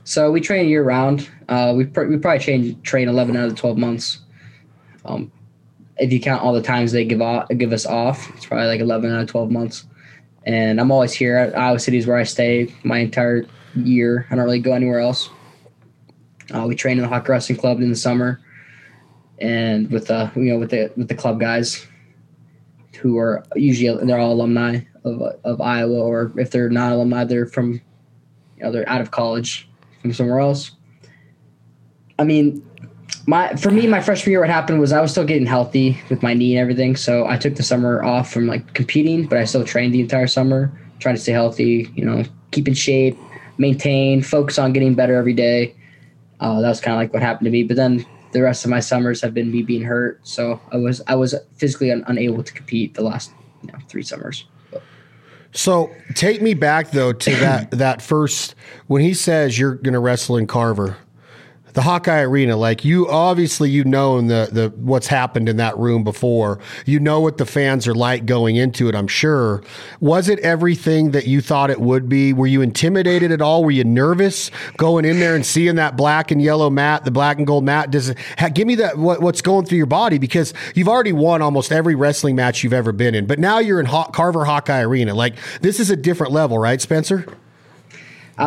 So 0.05 0.31
we 0.31 0.41
train 0.41 0.69
year 0.69 0.83
round. 0.83 1.29
Uh, 1.49 1.73
we 1.77 1.85
pr- 1.85 2.05
we 2.05 2.19
probably 2.19 2.41
train 2.41 2.81
train 2.83 3.09
eleven 3.09 3.37
out 3.37 3.45
of 3.45 3.51
the 3.51 3.57
twelve 3.57 3.79
months. 3.79 4.19
Um, 5.05 5.31
if 5.99 6.13
you 6.13 6.21
count 6.21 6.43
all 6.43 6.53
the 6.53 6.63
times 6.63 6.93
they 6.93 7.05
give 7.05 7.23
off, 7.23 7.49
give 7.57 7.73
us 7.73 7.87
off, 7.87 8.29
it's 8.35 8.47
probably 8.47 8.67
like 8.67 8.81
eleven 8.81 9.13
out 9.13 9.21
of 9.21 9.29
twelve 9.29 9.51
months. 9.51 9.85
And 10.45 10.81
I'm 10.81 10.91
always 10.91 11.13
here. 11.13 11.53
Iowa 11.57 11.79
City 11.79 11.99
is 11.99 12.07
where 12.07 12.17
I 12.17 12.25
stay 12.25 12.75
my 12.83 12.99
entire 12.99 13.47
year. 13.77 14.27
I 14.31 14.35
don't 14.35 14.45
really 14.45 14.59
go 14.59 14.73
anywhere 14.73 14.99
else. 14.99 15.31
Uh, 16.55 16.67
we 16.67 16.75
train 16.75 16.99
in 16.99 17.03
the 17.03 17.09
Hawk 17.09 17.29
Wrestling 17.29 17.59
Club 17.59 17.81
in 17.81 17.91
the 17.91 17.97
summer 17.97 18.41
and 19.43 19.91
with 19.91 20.07
the 20.07 20.31
you 20.37 20.45
know 20.45 20.59
with 20.59 20.71
the 20.71 20.91
with 20.97 21.09
the 21.09 21.15
club 21.15 21.41
guys 21.41 21.87
who 23.01 23.19
are 23.19 23.45
usually 23.57 24.05
they're 24.07 24.19
all 24.19 24.33
alumni 24.33 24.81
of 25.05 25.21
of 25.45 25.61
Iowa, 25.61 25.99
or 25.99 26.33
if 26.37 26.51
they're 26.51 26.71
not 26.71 26.93
alumni, 26.93 27.25
they're 27.25 27.47
from 27.47 27.73
you 28.57 28.63
know 28.63 28.73
they're 28.73 28.89
out 28.89 29.01
of 29.01 29.11
college 29.11 29.69
from 30.01 30.13
somewhere 30.13 30.39
else. 30.39 30.73
I 32.19 32.25
mean, 32.25 32.65
my 33.27 33.55
for 33.57 33.71
me, 33.71 33.87
my 33.87 34.01
freshman 34.01 34.31
year, 34.31 34.41
what 34.41 34.51
happened 34.51 34.81
was 34.81 34.93
I 34.93 35.01
was 35.01 35.11
still 35.11 35.25
getting 35.25 35.47
healthy 35.47 36.01
with 36.09 36.23
my 36.23 36.35
knee 36.35 36.57
and 36.57 36.61
everything, 36.61 36.95
so 36.95 37.27
I 37.27 37.37
took 37.37 37.57
the 37.57 37.65
summer 37.65 38.05
off 38.05 38.33
from 38.33 38.47
like 38.47 38.75
competing, 38.75 39.27
but 39.27 39.39
I 39.39 39.45
still 39.45 39.65
trained 39.65 39.93
the 39.93 40.01
entire 40.01 40.29
summer, 40.29 40.73
trying 41.01 41.17
to 41.17 41.21
stay 41.21 41.33
healthy, 41.33 41.91
you 41.97 42.05
know, 42.05 42.25
keep 42.53 42.69
in 42.69 42.75
shape, 42.75 43.19
maintain, 43.59 44.23
focus 44.23 44.59
on 44.59 44.73
getting 44.73 44.95
better 44.95 45.17
every 45.17 45.35
day. 45.35 45.75
Uh, 46.43 46.61
that 46.61 46.69
was 46.69 46.81
kind 46.81 46.93
of 46.93 46.99
like 46.99 47.13
what 47.13 47.23
happened 47.23 47.47
to 47.47 47.51
me. 47.51 47.63
But 47.63 47.77
then 47.77 48.05
the 48.33 48.43
rest 48.43 48.65
of 48.65 48.71
my 48.71 48.81
summers 48.81 49.21
have 49.23 49.33
been 49.33 49.53
me 49.53 49.63
being 49.63 49.83
hurt, 49.83 50.21
so 50.27 50.61
I 50.73 50.77
was 50.77 51.01
I 51.07 51.15
was 51.15 51.35
physically 51.57 51.93
un- 51.93 52.05
unable 52.09 52.43
to 52.43 52.53
compete 52.53 52.95
the 52.95 53.03
last 53.03 53.31
you 53.63 53.73
know, 53.73 53.79
three 53.89 54.03
summers. 54.03 54.45
So 55.53 55.95
take 56.15 56.43
me 56.43 56.55
back 56.55 56.91
though 56.91 57.13
to 57.13 57.31
that 57.37 57.71
that 57.71 58.03
first 58.03 58.57
when 58.89 59.03
he 59.03 59.15
says 59.15 59.57
you're 59.57 59.77
going 59.77 59.93
to 59.95 60.01
wrestle 60.01 60.37
in 60.37 60.49
Carver 60.49 60.97
the 61.75 61.83
Hawkeye 61.83 62.21
Arena, 62.21 62.57
like 62.57 62.85
you 62.85 63.09
obviously 63.09 63.71
you 63.71 63.85
know 63.85 64.21
the 64.21 64.49
the 64.53 64.73
what's 64.77 65.07
happened 65.07 65.49
in 65.49 65.57
that 65.57 65.77
room 65.79 66.05
before. 66.05 66.59
You 66.85 67.01
know 67.01 67.21
what 67.21 67.39
the 67.39 67.47
fans 67.47 67.89
are 67.89 67.95
like 67.95 68.27
going 68.27 68.57
into 68.57 68.89
it, 68.89 68.95
I'm 68.95 69.09
sure. 69.09 69.63
Was 70.01 70.29
it 70.29 70.39
everything 70.41 71.13
that 71.13 71.27
you 71.27 71.41
thought 71.41 71.71
it 71.71 71.81
would 71.81 72.09
be? 72.09 72.33
Were 72.33 72.47
you 72.47 72.61
intimidated 72.61 73.33
at 73.33 73.41
all? 73.41 73.65
Were 73.65 73.71
you 73.71 73.85
nervous 73.85 74.51
going 74.77 75.05
in 75.05 75.21
there 75.21 75.35
and 75.35 75.45
seeing 75.45 75.77
that 75.77 75.97
black 75.97 76.31
and 76.31 76.43
yellow 76.43 76.69
mat, 76.69 77.05
the 77.05 77.11
black 77.11 77.39
and 77.39 77.47
gold 77.47 77.65
mat? 77.65 77.91
Does 77.91 78.11
it 78.11 78.19
give 78.55 78.67
me 78.67 78.75
that 78.77 78.99
what, 78.99 79.21
what's 79.21 79.41
going 79.41 79.67
through 79.67 79.79
your 79.79 79.87
body 79.87 80.19
because 80.19 80.53
you've 80.75 80.89
already 80.89 81.13
won 81.13 81.43
almost 81.43 81.73
every 81.73 81.95
wrestling 81.95 82.37
match 82.37 82.63
you've 82.63 82.73
ever 82.73 82.93
been 82.93 83.15
in, 83.15 83.27
but 83.27 83.39
now 83.39 83.59
you're 83.59 83.81
in 83.81 83.87
Carver 83.87 84.45
Hawkeye 84.45 84.83
Arena. 84.83 85.15
Like 85.15 85.37
this 85.61 85.81
is 85.81 85.91
a 85.91 85.97
different 85.97 86.33
level, 86.33 86.59
right, 86.59 86.81
Spencer? 86.81 87.27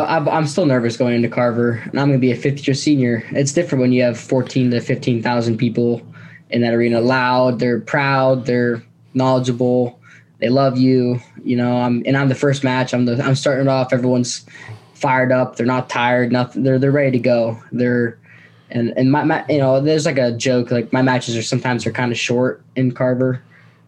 I, 0.01 0.37
am 0.37 0.47
still 0.47 0.65
nervous 0.65 0.97
going 0.97 1.15
into 1.15 1.29
Carver, 1.29 1.81
and 1.85 1.99
I'm 1.99 2.07
going 2.07 2.19
to 2.19 2.27
be 2.27 2.31
a 2.31 2.35
fifth 2.35 2.67
year 2.67 2.75
senior. 2.75 3.23
It's 3.31 3.53
different 3.53 3.81
when 3.81 3.91
you 3.91 4.03
have 4.03 4.19
14 4.19 4.71
to 4.71 4.81
15,000 4.81 5.57
people 5.57 6.01
in 6.49 6.61
that 6.61 6.73
arena. 6.73 6.99
Loud, 7.01 7.59
they're 7.59 7.79
proud, 7.79 8.45
they're 8.45 8.83
knowledgeable, 9.13 9.99
they 10.39 10.49
love 10.49 10.77
you. 10.77 11.19
You 11.43 11.57
know, 11.57 11.77
I'm 11.77 12.03
and 12.05 12.17
I'm 12.17 12.29
the 12.29 12.35
first 12.35 12.63
match. 12.63 12.93
I'm 12.93 13.05
the 13.05 13.23
I'm 13.23 13.35
starting 13.35 13.67
off. 13.67 13.93
Everyone's 13.93 14.45
fired 14.93 15.31
up. 15.31 15.55
They're 15.55 15.65
not 15.65 15.89
tired. 15.89 16.31
Nothing. 16.31 16.63
They're 16.63 16.79
they're 16.79 16.91
ready 16.91 17.11
to 17.11 17.19
go. 17.19 17.61
They're 17.71 18.19
and 18.69 18.93
and 18.97 19.11
my, 19.11 19.23
my 19.23 19.45
you 19.47 19.59
know 19.59 19.79
there's 19.79 20.05
like 20.05 20.17
a 20.17 20.31
joke 20.31 20.71
like 20.71 20.91
my 20.91 21.01
matches 21.01 21.37
are 21.37 21.43
sometimes 21.43 21.85
are 21.85 21.91
kind 21.91 22.11
of 22.11 22.17
short 22.17 22.63
in 22.75 22.91
Carver, 22.91 23.41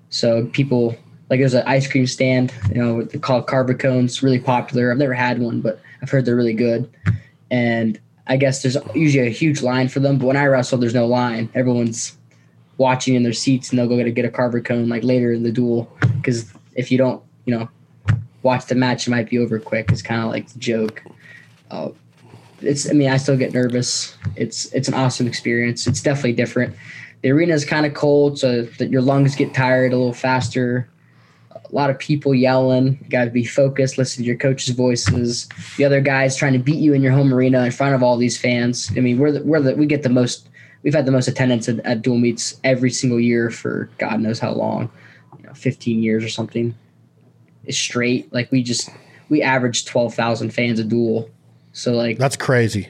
so 0.09 0.45
people 0.47 0.95
like 1.29 1.39
there's 1.39 1.53
an 1.53 1.63
ice 1.65 1.89
cream 1.89 2.07
stand 2.07 2.53
you 2.69 2.75
know 2.75 3.05
called 3.19 3.47
Carver 3.47 3.73
cones 3.73 4.23
really 4.23 4.39
popular. 4.39 4.91
I've 4.91 4.97
never 4.97 5.13
had 5.13 5.39
one, 5.39 5.61
but 5.61 5.81
I've 6.01 6.09
heard 6.09 6.25
they're 6.25 6.35
really 6.35 6.53
good. 6.53 6.89
And 7.49 7.99
I 8.27 8.37
guess 8.37 8.61
there's 8.61 8.77
usually 8.93 9.27
a 9.27 9.31
huge 9.31 9.61
line 9.61 9.87
for 9.87 9.99
them, 9.99 10.17
but 10.17 10.25
when 10.27 10.37
I 10.37 10.45
wrestle, 10.45 10.77
there's 10.77 10.93
no 10.93 11.07
line. 11.07 11.49
Everyone's 11.55 12.17
watching 12.77 13.15
in 13.15 13.23
their 13.23 13.33
seats 13.33 13.69
and 13.69 13.79
they'll 13.79 13.87
go 13.87 14.03
get 14.11 14.25
a 14.25 14.29
carver 14.29 14.61
cone 14.61 14.89
like 14.89 15.03
later 15.03 15.31
in 15.33 15.43
the 15.43 15.51
duel. 15.51 15.91
Because 16.17 16.51
if 16.75 16.91
you 16.91 16.97
don't, 16.97 17.23
you 17.45 17.57
know, 17.57 17.69
watch 18.43 18.65
the 18.65 18.75
match, 18.75 19.07
it 19.07 19.11
might 19.11 19.29
be 19.29 19.39
over 19.39 19.59
quick. 19.59 19.91
It's 19.91 20.01
kind 20.01 20.21
of 20.21 20.29
like 20.29 20.49
the 20.49 20.59
joke. 20.59 21.03
Uh, 21.71 21.89
it's, 22.61 22.89
I 22.89 22.93
mean, 22.93 23.09
I 23.09 23.17
still 23.17 23.37
get 23.37 23.53
nervous. 23.53 24.15
It's, 24.35 24.71
it's 24.73 24.87
an 24.87 24.93
awesome 24.93 25.27
experience. 25.27 25.87
It's 25.87 26.01
definitely 26.01 26.33
different. 26.33 26.75
The 27.21 27.31
arena 27.31 27.53
is 27.53 27.65
kind 27.65 27.85
of 27.85 27.93
cold, 27.93 28.37
so 28.37 28.63
that 28.63 28.89
your 28.89 29.01
lungs 29.01 29.35
get 29.35 29.53
tired 29.53 29.91
a 29.91 29.97
little 29.97 30.13
faster 30.13 30.87
a 31.71 31.75
lot 31.75 31.89
of 31.89 31.99
people 31.99 32.33
yelling. 32.33 32.97
You 33.03 33.09
got 33.09 33.25
to 33.25 33.31
be 33.31 33.45
focused, 33.45 33.97
listen 33.97 34.23
to 34.23 34.27
your 34.27 34.37
coach's 34.37 34.75
voices. 34.75 35.47
The 35.77 35.85
other 35.85 36.01
guys 36.01 36.35
trying 36.35 36.53
to 36.53 36.59
beat 36.59 36.77
you 36.77 36.93
in 36.93 37.01
your 37.01 37.11
home 37.11 37.33
arena 37.33 37.63
in 37.63 37.71
front 37.71 37.95
of 37.95 38.03
all 38.03 38.17
these 38.17 38.37
fans. 38.37 38.91
I 38.95 39.01
mean, 39.01 39.17
we're 39.17 39.31
the, 39.31 39.43
we're 39.43 39.59
the, 39.59 39.75
we 39.75 39.85
get 39.85 40.03
the 40.03 40.09
most. 40.09 40.49
We've 40.83 40.93
had 40.93 41.05
the 41.05 41.11
most 41.11 41.27
attendance 41.27 41.67
at, 41.67 41.79
at 41.79 42.01
dual 42.01 42.17
meets 42.17 42.59
every 42.63 42.91
single 42.91 43.19
year 43.19 43.49
for 43.49 43.89
God 43.97 44.21
knows 44.21 44.39
how 44.39 44.53
long, 44.53 44.89
you 45.37 45.43
know, 45.43 45.53
15 45.53 46.01
years 46.01 46.23
or 46.23 46.29
something. 46.29 46.75
It's 47.65 47.77
straight. 47.77 48.31
Like 48.31 48.51
we 48.51 48.63
just 48.63 48.89
we 49.27 49.41
average 49.41 49.85
12,000 49.85 50.51
fans 50.51 50.79
a 50.79 50.83
duel. 50.83 51.29
So 51.73 51.93
like 51.93 52.17
that's 52.17 52.37
crazy. 52.37 52.89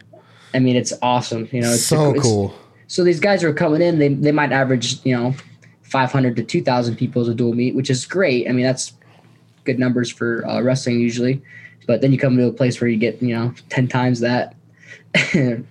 I 0.54 0.60
mean, 0.60 0.76
it's 0.76 0.94
awesome. 1.02 1.48
You 1.52 1.62
know, 1.62 1.72
it's 1.72 1.86
so 1.86 2.14
cool. 2.16 2.56
So 2.88 3.04
these 3.04 3.20
guys 3.20 3.44
are 3.44 3.54
coming 3.54 3.82
in. 3.82 4.00
They 4.00 4.10
they 4.10 4.32
might 4.32 4.52
average 4.52 5.04
you 5.06 5.16
know 5.16 5.36
500 5.88 6.36
to 6.36 6.44
2,000 6.44 6.96
people 6.96 7.22
as 7.22 7.28
a 7.30 7.36
dual 7.36 7.54
meet, 7.54 7.76
which 7.76 7.90
is 7.90 8.06
great. 8.06 8.48
I 8.48 8.52
mean, 8.52 8.66
that's 8.66 8.94
good 9.64 9.80
numbers 9.80 10.12
for 10.12 10.46
uh, 10.48 10.62
wrestling 10.62 11.00
usually. 11.00 11.42
But 11.86 12.02
then 12.02 12.12
you 12.12 12.20
come 12.20 12.36
to 12.38 12.48
a 12.48 12.52
place 12.52 12.82
where 12.82 12.90
you 12.90 12.98
get, 12.98 13.22
you 13.22 13.36
know, 13.36 13.54
10 13.70 13.88
times 13.88 14.20
that. 14.20 14.56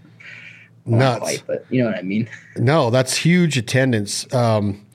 Nuts. 0.88 1.18
quite, 1.18 1.42
but 1.46 1.66
you 1.68 1.82
know 1.82 1.90
what 1.90 1.98
I 1.98 2.02
mean. 2.02 2.28
No, 2.56 2.90
that's 2.90 3.16
huge 3.16 3.58
attendance. 3.58 4.32
Um, 4.32 4.85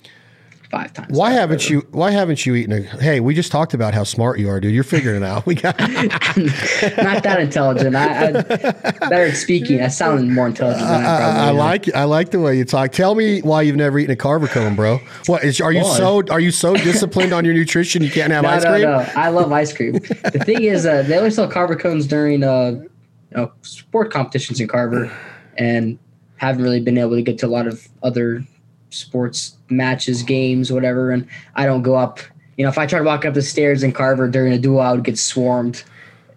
Five 0.72 0.94
times. 0.94 1.18
why 1.18 1.32
haven't 1.32 1.70
you? 1.70 1.86
Why 1.92 2.12
haven't 2.12 2.46
you 2.46 2.56
eaten 2.56 2.72
a? 2.72 2.82
Hey, 3.02 3.20
we 3.20 3.36
just 3.36 3.52
talked 3.52 3.74
about 3.74 3.94
how 3.94 4.06
smart 4.06 4.40
you 4.40 4.48
are, 4.50 4.62
dude. 4.62 4.74
You're 4.74 4.86
figuring 4.86 5.22
it 5.22 5.26
out. 5.26 5.46
We 5.46 5.56
got. 5.56 5.78
Not 5.80 7.24
that 7.24 7.38
intelligent. 7.42 7.94
I, 7.96 8.30
I 8.30 8.32
better 8.32 9.26
at 9.28 9.36
speaking. 9.36 9.82
I 9.82 9.90
sound 9.90 10.34
more 10.34 10.48
intelligent 10.48 10.88
than 10.88 11.04
I 11.06 11.14
I, 11.16 11.18
probably 11.20 11.42
I 11.42 11.50
am. 11.50 11.58
like 11.58 11.96
I 11.96 12.04
like 12.06 12.32
the 12.32 12.40
way 12.40 12.58
you 12.58 12.64
talk. 12.66 12.92
Tell 12.94 13.16
me 13.16 13.42
why 13.42 13.64
you've 13.64 13.76
never 13.76 14.00
eaten 14.00 14.12
a 14.12 14.16
carver 14.16 14.48
cone, 14.48 14.76
bro. 14.76 15.00
What 15.26 15.44
is? 15.44 15.60
Are 15.60 15.74
you 15.74 15.84
Why? 15.84 15.98
so? 15.98 16.24
Are 16.30 16.40
you 16.40 16.52
so 16.52 16.74
disciplined 16.90 17.34
on 17.34 17.44
your 17.44 17.54
nutrition 17.54 18.02
you 18.02 18.10
can't 18.10 18.32
have 18.32 18.44
No, 18.44 18.50
ice 18.50 18.64
no, 18.64 18.70
cream? 18.72 18.84
no. 18.84 19.06
I 19.16 19.28
love 19.30 19.52
ice 19.52 19.74
cream. 19.74 19.94
the 19.94 20.42
thing 20.46 20.64
is, 20.64 20.86
uh, 20.86 21.04
they 21.04 21.18
only 21.18 21.32
sell 21.32 21.50
Carver 21.50 21.76
cones 21.76 22.08
during 22.08 22.44
uh, 22.44 22.72
you 22.82 23.38
know, 23.38 23.52
sport 23.62 24.12
competitions 24.12 24.60
in 24.62 24.68
Carver, 24.70 25.12
and 25.58 26.00
haven't 26.38 26.64
really 26.64 26.80
been 26.82 26.98
able 26.98 27.16
to 27.16 27.22
get 27.22 27.38
to 27.40 27.46
a 27.46 27.50
lot 27.50 27.68
of 27.68 27.88
other 28.04 28.44
sports 28.92 29.58
matches, 29.70 30.22
games, 30.24 30.72
whatever. 30.72 31.12
And 31.12 31.28
I 31.56 31.66
don't 31.66 31.82
go 31.82 31.96
up. 31.96 32.20
You 32.58 32.64
know, 32.66 32.70
if 32.70 32.78
I 32.78 32.86
try 32.86 33.00
to 33.00 33.06
walk 33.06 33.26
up 33.26 33.34
the 33.34 33.42
stairs 33.42 33.82
in 33.82 33.92
Carver 33.92 34.28
during 34.28 34.54
a 34.54 34.58
duel, 34.60 34.80
I 34.82 34.92
would 34.92 35.04
get 35.04 35.18
swarmed, 35.18 35.84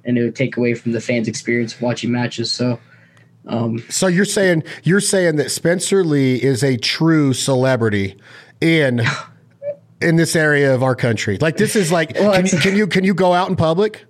and 0.05 0.17
it 0.17 0.23
would 0.23 0.37
take 0.37 0.57
away 0.57 0.75
from 0.75 0.93
the 0.93 1.01
fans' 1.01 1.29
experience 1.29 1.75
of 1.75 1.83
watching 1.83 2.11
matches. 2.11 2.51
So. 2.51 2.79
Um, 3.47 3.85
So 3.91 4.07
you're 4.07 4.25
saying 4.25 4.65
you're 4.85 5.01
saying 5.03 5.37
that 5.37 5.51
Spencer 5.51 6.03
Lee 6.03 6.37
is 6.43 6.65
a 6.65 6.79
true 6.79 7.35
celebrity 7.35 8.17
in 8.63 9.03
in 10.01 10.17
this 10.17 10.35
area 10.35 10.75
of 10.75 10.83
our 10.83 10.95
country. 10.95 11.37
Like 11.39 11.59
this 11.59 11.77
is 11.77 11.93
like 11.93 12.15
Well, 12.15 12.33
can, 12.33 12.47
you, 12.47 12.59
can 12.59 12.77
you 12.77 12.87
can 12.87 13.05
you 13.05 13.13
go 13.13 13.35
out 13.35 13.51
in 13.51 13.57
public? 13.57 14.07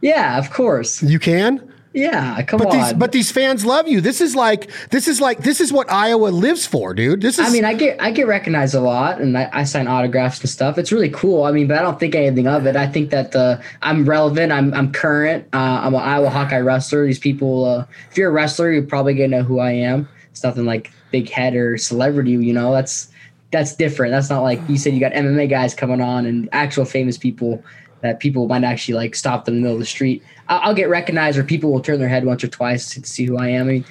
yeah, 0.00 0.38
of 0.38 0.50
course. 0.50 1.02
You 1.02 1.18
can. 1.18 1.70
Yeah, 1.98 2.40
come 2.42 2.58
But 2.58 2.68
on. 2.68 2.76
these 2.78 2.92
but 2.92 3.12
these 3.12 3.30
fans 3.32 3.64
love 3.64 3.88
you. 3.88 4.00
This 4.00 4.20
is 4.20 4.36
like 4.36 4.70
this 4.90 5.08
is 5.08 5.20
like 5.20 5.38
this 5.42 5.60
is 5.60 5.72
what 5.72 5.90
Iowa 5.90 6.28
lives 6.28 6.66
for, 6.66 6.94
dude. 6.94 7.20
This 7.20 7.38
is 7.38 7.46
I 7.46 7.50
mean, 7.50 7.64
I 7.64 7.74
get 7.74 8.00
I 8.00 8.10
get 8.10 8.26
recognized 8.26 8.74
a 8.74 8.80
lot, 8.80 9.20
and 9.20 9.36
I, 9.36 9.48
I 9.52 9.64
sign 9.64 9.88
autographs 9.88 10.40
and 10.40 10.48
stuff. 10.48 10.78
It's 10.78 10.92
really 10.92 11.10
cool. 11.10 11.44
I 11.44 11.50
mean, 11.52 11.66
but 11.66 11.78
I 11.78 11.82
don't 11.82 11.98
think 11.98 12.14
anything 12.14 12.46
of 12.46 12.66
it. 12.66 12.76
I 12.76 12.86
think 12.86 13.10
that 13.10 13.34
uh, 13.34 13.60
I'm 13.82 14.08
relevant. 14.08 14.52
I'm 14.52 14.72
I'm 14.74 14.92
current. 14.92 15.46
Uh, 15.52 15.80
I'm 15.84 15.94
an 15.94 16.00
Iowa 16.00 16.30
Hawkeye 16.30 16.60
wrestler. 16.60 17.04
These 17.06 17.18
people, 17.18 17.64
uh, 17.64 17.84
if 18.10 18.16
you're 18.16 18.30
a 18.30 18.32
wrestler, 18.32 18.70
you're 18.70 18.82
probably 18.82 19.14
gonna 19.14 19.28
know 19.28 19.42
who 19.42 19.58
I 19.58 19.72
am. 19.72 20.08
It's 20.30 20.44
nothing 20.44 20.64
like 20.66 20.92
big 21.10 21.28
head 21.28 21.54
or 21.54 21.76
celebrity. 21.78 22.32
You 22.32 22.52
know, 22.52 22.72
that's 22.72 23.08
that's 23.50 23.74
different. 23.74 24.12
That's 24.12 24.30
not 24.30 24.42
like 24.42 24.60
you 24.68 24.78
said. 24.78 24.92
You 24.94 25.00
got 25.00 25.12
MMA 25.12 25.48
guys 25.50 25.74
coming 25.74 26.00
on 26.00 26.26
and 26.26 26.48
actual 26.52 26.84
famous 26.84 27.18
people 27.18 27.62
that 28.00 28.20
people 28.20 28.46
might 28.48 28.64
actually 28.64 28.94
like 28.94 29.14
stop 29.14 29.44
them 29.44 29.54
in 29.54 29.60
the 29.60 29.62
middle 29.62 29.76
of 29.76 29.80
the 29.80 29.86
street. 29.86 30.22
I'll, 30.48 30.60
I'll 30.60 30.74
get 30.74 30.88
recognized, 30.88 31.38
or 31.38 31.44
people 31.44 31.72
will 31.72 31.80
turn 31.80 31.98
their 31.98 32.08
head 32.08 32.24
once 32.24 32.42
or 32.44 32.48
twice 32.48 32.90
to 32.94 33.04
see 33.04 33.24
who 33.24 33.38
I 33.38 33.48
am. 33.48 33.68
I 33.68 33.72
mean, 33.72 33.84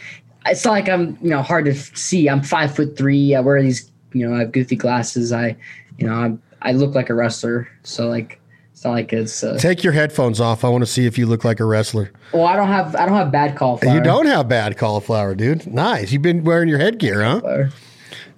it's 0.45 0.65
not 0.65 0.71
like 0.71 0.89
I'm 0.89 1.17
you 1.21 1.29
know 1.29 1.41
hard 1.41 1.65
to 1.65 1.73
see. 1.73 2.29
I'm 2.29 2.41
five 2.41 2.75
foot 2.75 2.97
three. 2.97 3.35
I 3.35 3.39
wear 3.39 3.61
these 3.61 3.91
you 4.13 4.27
know 4.27 4.35
I 4.35 4.39
have 4.39 4.51
goofy 4.51 4.75
glasses. 4.75 5.31
I 5.31 5.55
you 5.97 6.07
know 6.07 6.13
I'm, 6.13 6.41
I 6.61 6.71
look 6.71 6.95
like 6.95 7.09
a 7.09 7.13
wrestler. 7.13 7.67
So 7.83 8.07
like 8.07 8.39
it's 8.71 8.83
not 8.83 8.91
like 8.91 9.11
it's 9.11 9.43
uh, 9.43 9.57
take 9.57 9.83
your 9.83 9.93
headphones 9.93 10.39
off. 10.39 10.63
I 10.63 10.69
want 10.69 10.83
to 10.83 10.89
see 10.89 11.05
if 11.05 11.17
you 11.17 11.25
look 11.25 11.43
like 11.43 11.59
a 11.59 11.65
wrestler. 11.65 12.11
well 12.31 12.45
I 12.45 12.55
don't 12.55 12.67
have 12.67 12.95
I 12.95 13.05
don't 13.05 13.15
have 13.15 13.31
bad 13.31 13.57
cauliflower. 13.57 13.95
You 13.95 14.03
don't 14.03 14.27
have 14.27 14.47
bad 14.47 14.77
cauliflower, 14.77 15.35
dude. 15.35 15.67
Nice. 15.67 16.11
You've 16.11 16.21
been 16.21 16.43
wearing 16.43 16.69
your 16.69 16.79
headgear, 16.79 17.23
huh? 17.23 17.69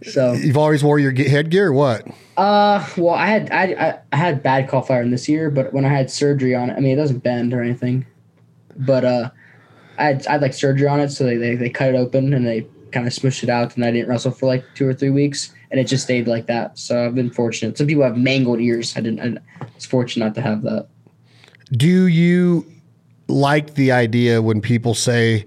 So 0.04 0.34
You've 0.34 0.58
always 0.58 0.84
wore 0.84 1.00
your 1.00 1.12
ge- 1.12 1.28
headgear 1.28 1.68
or 1.68 1.74
what? 1.74 2.08
uh 2.38 2.88
well 2.96 3.16
I 3.16 3.28
had 3.28 3.52
I, 3.52 4.00
I 4.14 4.16
had 4.16 4.42
bad 4.42 4.70
cauliflower 4.70 5.02
in 5.02 5.12
this 5.12 5.28
year, 5.28 5.50
but 5.50 5.74
when 5.74 5.84
I 5.84 5.90
had 5.90 6.10
surgery 6.10 6.56
on 6.56 6.70
it, 6.70 6.78
I 6.78 6.80
mean 6.80 6.94
it 6.94 7.02
doesn't 7.02 7.20
bend 7.20 7.54
or 7.54 7.62
anything, 7.62 8.06
but 8.78 9.04
uh 9.04 9.30
I 9.98 10.04
had, 10.06 10.28
I 10.28 10.32
had 10.34 10.42
like 10.42 10.54
surgery 10.54 10.88
on 10.88 11.02
it, 11.02 11.10
so 11.10 11.26
they, 11.26 11.36
they 11.36 11.56
they 11.56 11.70
cut 11.70 11.90
it 11.90 11.96
open 11.98 12.34
and 12.34 12.48
they 12.48 12.66
kind 12.92 13.06
of 13.06 13.14
smushed 13.14 13.44
it 13.44 13.50
out, 13.50 13.76
and 13.76 13.84
I 13.86 13.92
didn't 13.92 14.08
wrestle 14.10 14.32
for 14.32 14.46
like 14.46 14.64
two 14.74 14.88
or 14.88 14.94
three 14.94 15.10
weeks, 15.10 15.54
and 15.70 15.80
it 15.80 15.84
just 15.86 16.06
stayed 16.06 16.28
like 16.28 16.48
that. 16.48 16.80
So 16.80 17.06
I've 17.06 17.14
been 17.16 17.30
fortunate. 17.30 17.78
Some 17.78 17.88
people 17.88 18.04
have 18.04 18.18
mangled 18.18 18.62
ears. 18.62 18.96
I 18.96 19.02
didn't. 19.02 19.38
I 19.62 19.66
was 19.76 19.86
fortunate 19.86 20.26
not 20.26 20.36
to 20.36 20.42
have 20.42 20.62
that. 20.64 20.88
Do 21.74 22.08
you 22.08 22.66
like 23.28 23.76
the 23.76 23.92
idea 23.92 24.42
when 24.42 24.62
people 24.62 24.96
say, 24.96 25.46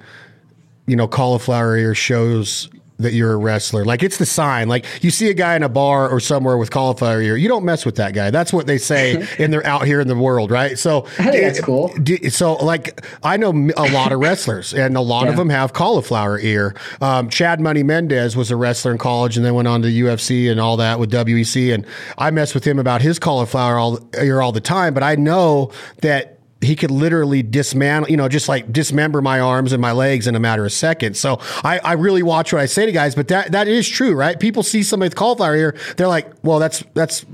you 0.87 0.95
know, 0.95 1.09
cauliflower 1.09 1.77
ear 1.77 1.95
shows 1.95 2.69
that 3.03 3.13
you're 3.13 3.33
a 3.33 3.37
wrestler? 3.37 3.85
Like 3.85 4.03
it's 4.03 4.19
the 4.19 4.27
sign. 4.27 4.69
Like 4.69 4.87
you 5.03 5.11
see 5.11 5.29
a 5.29 5.35
guy 5.35 5.57
in 5.57 5.63
a 5.63 5.69
bar 5.69 6.09
or 6.09 6.21
somewhere 6.21 6.57
with 6.57 6.71
cauliflower 6.71 7.21
ear, 7.21 7.37
you 7.37 7.49
don't 7.49 7.65
mess 7.65 7.85
with 7.85 7.97
that 7.97 8.15
guy. 8.15 8.31
That's 8.31 8.53
what 8.53 8.67
they 8.67 8.79
say, 8.79 9.27
and 9.39 9.53
they're 9.53 9.67
out 9.67 9.87
here 9.87 10.01
in 10.01 10.09
the 10.09 10.17
world, 10.17 10.51
right? 10.51 10.79
So 10.79 11.03
think 11.03 11.43
that's 11.43 11.61
cool. 11.61 11.89
do- 12.03 12.31
so 12.31 12.55
like 12.55 13.05
I 13.23 13.37
know 13.37 13.51
a 13.77 13.91
lot 13.93 14.13
of 14.13 14.21
wrestlers, 14.21 14.73
and 14.75 14.97
a 14.97 15.01
lot 15.01 15.29
of 15.29 15.37
them 15.37 15.49
have 15.51 15.73
cauliflower 15.73 16.39
ear. 16.39 16.75
Um, 17.01 17.29
Chad 17.29 17.61
Money 17.61 17.83
Mendez 17.83 18.37
was 18.37 18.51
a 18.51 18.57
wrestler 18.57 18.93
in 18.93 18.99
college, 18.99 19.37
and 19.37 19.45
then 19.45 19.55
went 19.55 19.69
on 19.69 19.83
to 19.83 19.89
UFC 19.89 20.51
and 20.51 20.61
all 20.61 20.77
that 20.79 20.99
with 20.99 21.11
WEC. 21.11 21.75
And 21.75 21.87
I 22.19 22.31
mess 22.31 22.55
with 22.55 22.65
him 22.65 22.79
about 22.79 23.03
his 23.03 23.19
cauliflower 23.19 23.77
all, 23.79 23.99
ear 24.21 24.41
all 24.41 24.53
the 24.53 24.61
time. 24.61 24.95
But 24.95 25.03
I 25.03 25.15
know 25.17 25.71
that 26.01 26.39
he 26.63 26.77
could 26.77 26.91
literally 26.91 27.43
dismantle, 27.43 28.11
you 28.11 28.17
know, 28.17 28.29
just 28.29 28.49
like 28.49 28.73
dismember 28.73 29.21
my 29.21 29.41
arms 29.41 29.73
and 29.73 29.83
my 29.83 29.93
legs 29.93 30.27
in 30.27 30.35
a 30.35 30.41
matter 30.41 30.65
of 30.65 30.73
seconds. 30.73 31.19
So 31.19 31.39
I, 31.65 31.81
I 31.81 31.93
really 31.95 32.23
watch 32.23 32.53
what 32.53 32.63
I 32.63 32.67
say 32.67 32.87
to 32.87 32.93
guys, 32.93 33.15
but 33.15 33.29
that 33.29 33.53
that 33.53 33.69
is 33.69 33.89
true, 33.89 34.15
right? 34.15 34.39
People 34.39 34.63
see 34.63 34.83
somebody 34.83 35.09
with 35.09 35.17
cauliflower 35.17 35.57
ear, 35.57 35.77
they're 35.97 36.09
like, 36.09 36.33
well, 36.43 36.59
that's 36.59 36.83
that's 36.95 37.27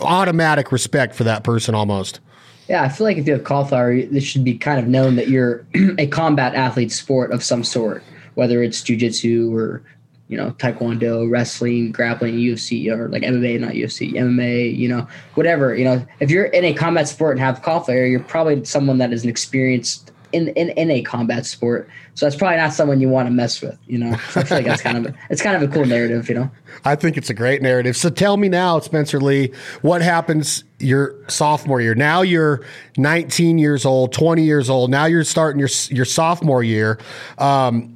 automatic 0.00 0.72
respect 0.72 1.14
for 1.14 1.24
that 1.24 1.44
person 1.44 1.74
almost. 1.74 2.20
Yeah, 2.68 2.82
I 2.82 2.88
feel 2.88 3.04
like 3.04 3.16
if 3.16 3.26
you 3.26 3.32
have 3.32 3.44
cauliflower, 3.44 3.92
it 3.92 4.20
should 4.22 4.44
be 4.44 4.58
kind 4.58 4.78
of 4.78 4.88
known 4.88 5.16
that 5.16 5.28
you're 5.28 5.64
a 5.98 6.06
combat 6.08 6.54
athlete 6.54 6.90
sport 6.92 7.30
of 7.30 7.42
some 7.42 7.62
sort, 7.62 8.02
whether 8.34 8.62
it's 8.62 8.82
jujitsu 8.82 9.54
or 9.54 9.82
you 10.28 10.36
know 10.36 10.50
taekwondo, 10.52 11.30
wrestling, 11.30 11.92
grappling, 11.92 12.34
UFC, 12.34 12.90
or 12.90 13.08
like 13.08 13.22
MMA, 13.22 13.60
not 13.60 13.72
UFC, 13.72 14.12
MMA, 14.12 14.76
you 14.76 14.88
know, 14.88 15.06
whatever. 15.34 15.74
You 15.74 15.84
know, 15.84 16.06
if 16.20 16.30
you're 16.30 16.46
in 16.46 16.64
a 16.64 16.74
combat 16.74 17.08
sport 17.08 17.32
and 17.32 17.40
have 17.40 17.62
cauliflower, 17.62 18.06
you're 18.06 18.20
probably 18.20 18.64
someone 18.64 18.98
that 18.98 19.12
is 19.12 19.24
an 19.24 19.30
experienced 19.30 20.12
in, 20.32 20.48
in 20.48 20.70
in 20.70 20.90
a 20.90 21.02
combat 21.02 21.46
sport. 21.46 21.88
So 22.14 22.26
that's 22.26 22.36
probably 22.36 22.56
not 22.56 22.72
someone 22.72 23.00
you 23.00 23.08
want 23.08 23.26
to 23.26 23.30
mess 23.32 23.60
with. 23.60 23.78
You 23.86 23.98
know, 23.98 24.16
so 24.30 24.40
I 24.40 24.44
feel 24.44 24.58
like 24.58 24.66
that's 24.66 24.82
kind 24.82 25.06
of 25.06 25.14
it's 25.30 25.42
kind 25.42 25.62
of 25.62 25.68
a 25.68 25.72
cool 25.72 25.86
narrative. 25.86 26.28
You 26.28 26.34
know. 26.36 26.50
I 26.84 26.94
think 26.94 27.16
it's 27.16 27.30
a 27.30 27.34
great 27.34 27.62
narrative. 27.62 27.96
So 27.96 28.10
tell 28.10 28.36
me 28.36 28.48
now, 28.48 28.80
Spencer 28.80 29.20
Lee, 29.20 29.52
what 29.82 30.02
happens 30.02 30.64
your 30.78 31.14
sophomore 31.28 31.80
year? 31.80 31.94
Now 31.94 32.22
you're 32.22 32.64
19 32.96 33.58
years 33.58 33.84
old, 33.84 34.12
20 34.12 34.42
years 34.42 34.68
old. 34.68 34.90
Now 34.90 35.06
you're 35.06 35.24
starting 35.24 35.58
your 35.58 35.70
your 35.90 36.04
sophomore 36.04 36.62
year. 36.62 36.98
Um, 37.38 37.95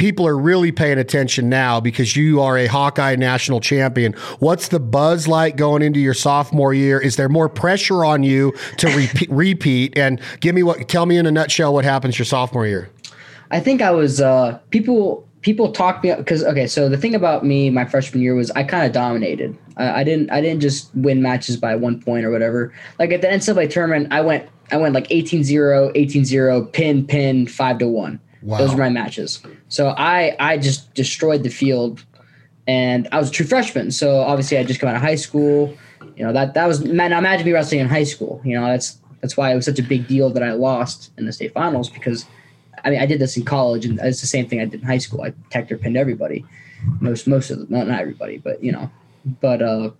people 0.00 0.26
are 0.26 0.36
really 0.36 0.72
paying 0.72 0.96
attention 0.96 1.50
now 1.50 1.78
because 1.78 2.16
you 2.16 2.40
are 2.40 2.56
a 2.56 2.66
Hawkeye 2.66 3.16
national 3.16 3.60
champion. 3.60 4.14
What's 4.38 4.68
the 4.68 4.80
buzz 4.80 5.28
like 5.28 5.56
going 5.56 5.82
into 5.82 6.00
your 6.00 6.14
sophomore 6.14 6.72
year? 6.72 6.98
Is 6.98 7.16
there 7.16 7.28
more 7.28 7.50
pressure 7.50 8.02
on 8.02 8.22
you 8.22 8.54
to 8.78 8.86
repeat? 8.96 9.30
repeat? 9.30 9.98
And 9.98 10.18
give 10.40 10.54
me 10.54 10.62
what. 10.62 10.88
Tell 10.88 11.04
me 11.04 11.18
in 11.18 11.26
a 11.26 11.30
nutshell 11.30 11.74
what 11.74 11.84
happens 11.84 12.18
your 12.18 12.24
sophomore 12.24 12.66
year. 12.66 12.88
I 13.50 13.60
think 13.60 13.82
I 13.82 13.90
was 13.90 14.22
uh, 14.22 14.58
people 14.70 15.28
people 15.42 15.70
talk 15.70 16.02
me 16.02 16.10
up 16.10 16.18
because 16.18 16.42
okay. 16.44 16.66
So 16.66 16.88
the 16.88 16.96
thing 16.96 17.14
about 17.14 17.44
me 17.44 17.68
my 17.68 17.84
freshman 17.84 18.22
year 18.22 18.34
was 18.34 18.50
I 18.52 18.64
kind 18.64 18.86
of 18.86 18.92
dominated. 18.92 19.54
I, 19.76 20.00
I 20.00 20.04
didn't 20.04 20.30
I 20.30 20.40
didn't 20.40 20.62
just 20.62 20.88
win 20.94 21.20
matches 21.20 21.58
by 21.58 21.76
one 21.76 22.00
point 22.00 22.24
or 22.24 22.30
whatever. 22.30 22.72
Like 22.98 23.12
at 23.12 23.20
the 23.20 23.28
NCAA 23.28 23.68
tournament, 23.68 24.08
I 24.10 24.22
went 24.22 24.48
I 24.72 24.78
went 24.78 24.94
like 24.94 25.08
18-0, 25.08 25.94
18-0, 25.94 26.72
pin 26.72 27.06
pin 27.06 27.46
five 27.46 27.76
to 27.78 27.86
one. 27.86 28.18
Wow. 28.42 28.58
Those 28.58 28.70
were 28.72 28.78
my 28.78 28.88
matches. 28.88 29.42
So 29.68 29.94
I 29.96 30.36
I 30.38 30.58
just 30.58 30.94
destroyed 30.94 31.42
the 31.42 31.50
field, 31.50 32.04
and 32.66 33.08
I 33.12 33.18
was 33.18 33.28
a 33.28 33.32
true 33.32 33.46
freshman. 33.46 33.90
So 33.90 34.20
obviously 34.20 34.58
I 34.58 34.64
just 34.64 34.80
come 34.80 34.88
out 34.88 34.96
of 34.96 35.02
high 35.02 35.16
school. 35.16 35.76
You 36.16 36.24
know 36.24 36.32
that 36.32 36.54
that 36.54 36.66
was 36.66 36.84
man. 36.84 37.12
Imagine 37.12 37.46
me 37.46 37.52
wrestling 37.52 37.80
in 37.80 37.88
high 37.88 38.04
school. 38.04 38.40
You 38.44 38.58
know 38.58 38.66
that's 38.66 38.98
that's 39.20 39.36
why 39.36 39.52
it 39.52 39.56
was 39.56 39.66
such 39.66 39.78
a 39.78 39.82
big 39.82 40.08
deal 40.08 40.30
that 40.30 40.42
I 40.42 40.52
lost 40.52 41.10
in 41.18 41.26
the 41.26 41.32
state 41.32 41.52
finals 41.52 41.90
because 41.90 42.24
I 42.84 42.90
mean, 42.90 43.00
I 43.00 43.06
did 43.06 43.20
this 43.20 43.36
in 43.36 43.44
college, 43.44 43.84
and 43.84 43.98
it's 44.00 44.20
the 44.20 44.26
same 44.26 44.48
thing 44.48 44.60
I 44.60 44.64
did 44.64 44.80
in 44.80 44.86
high 44.86 44.98
school. 44.98 45.22
I 45.22 45.30
protector 45.30 45.76
pinned 45.76 45.96
everybody, 45.96 46.44
most 47.00 47.26
most 47.26 47.50
of 47.50 47.58
them, 47.58 47.66
not 47.70 47.86
not 47.86 48.00
everybody, 48.00 48.38
but 48.38 48.62
you 48.62 48.72
know. 48.72 48.90
But 49.40 49.62
uh, 49.62 49.90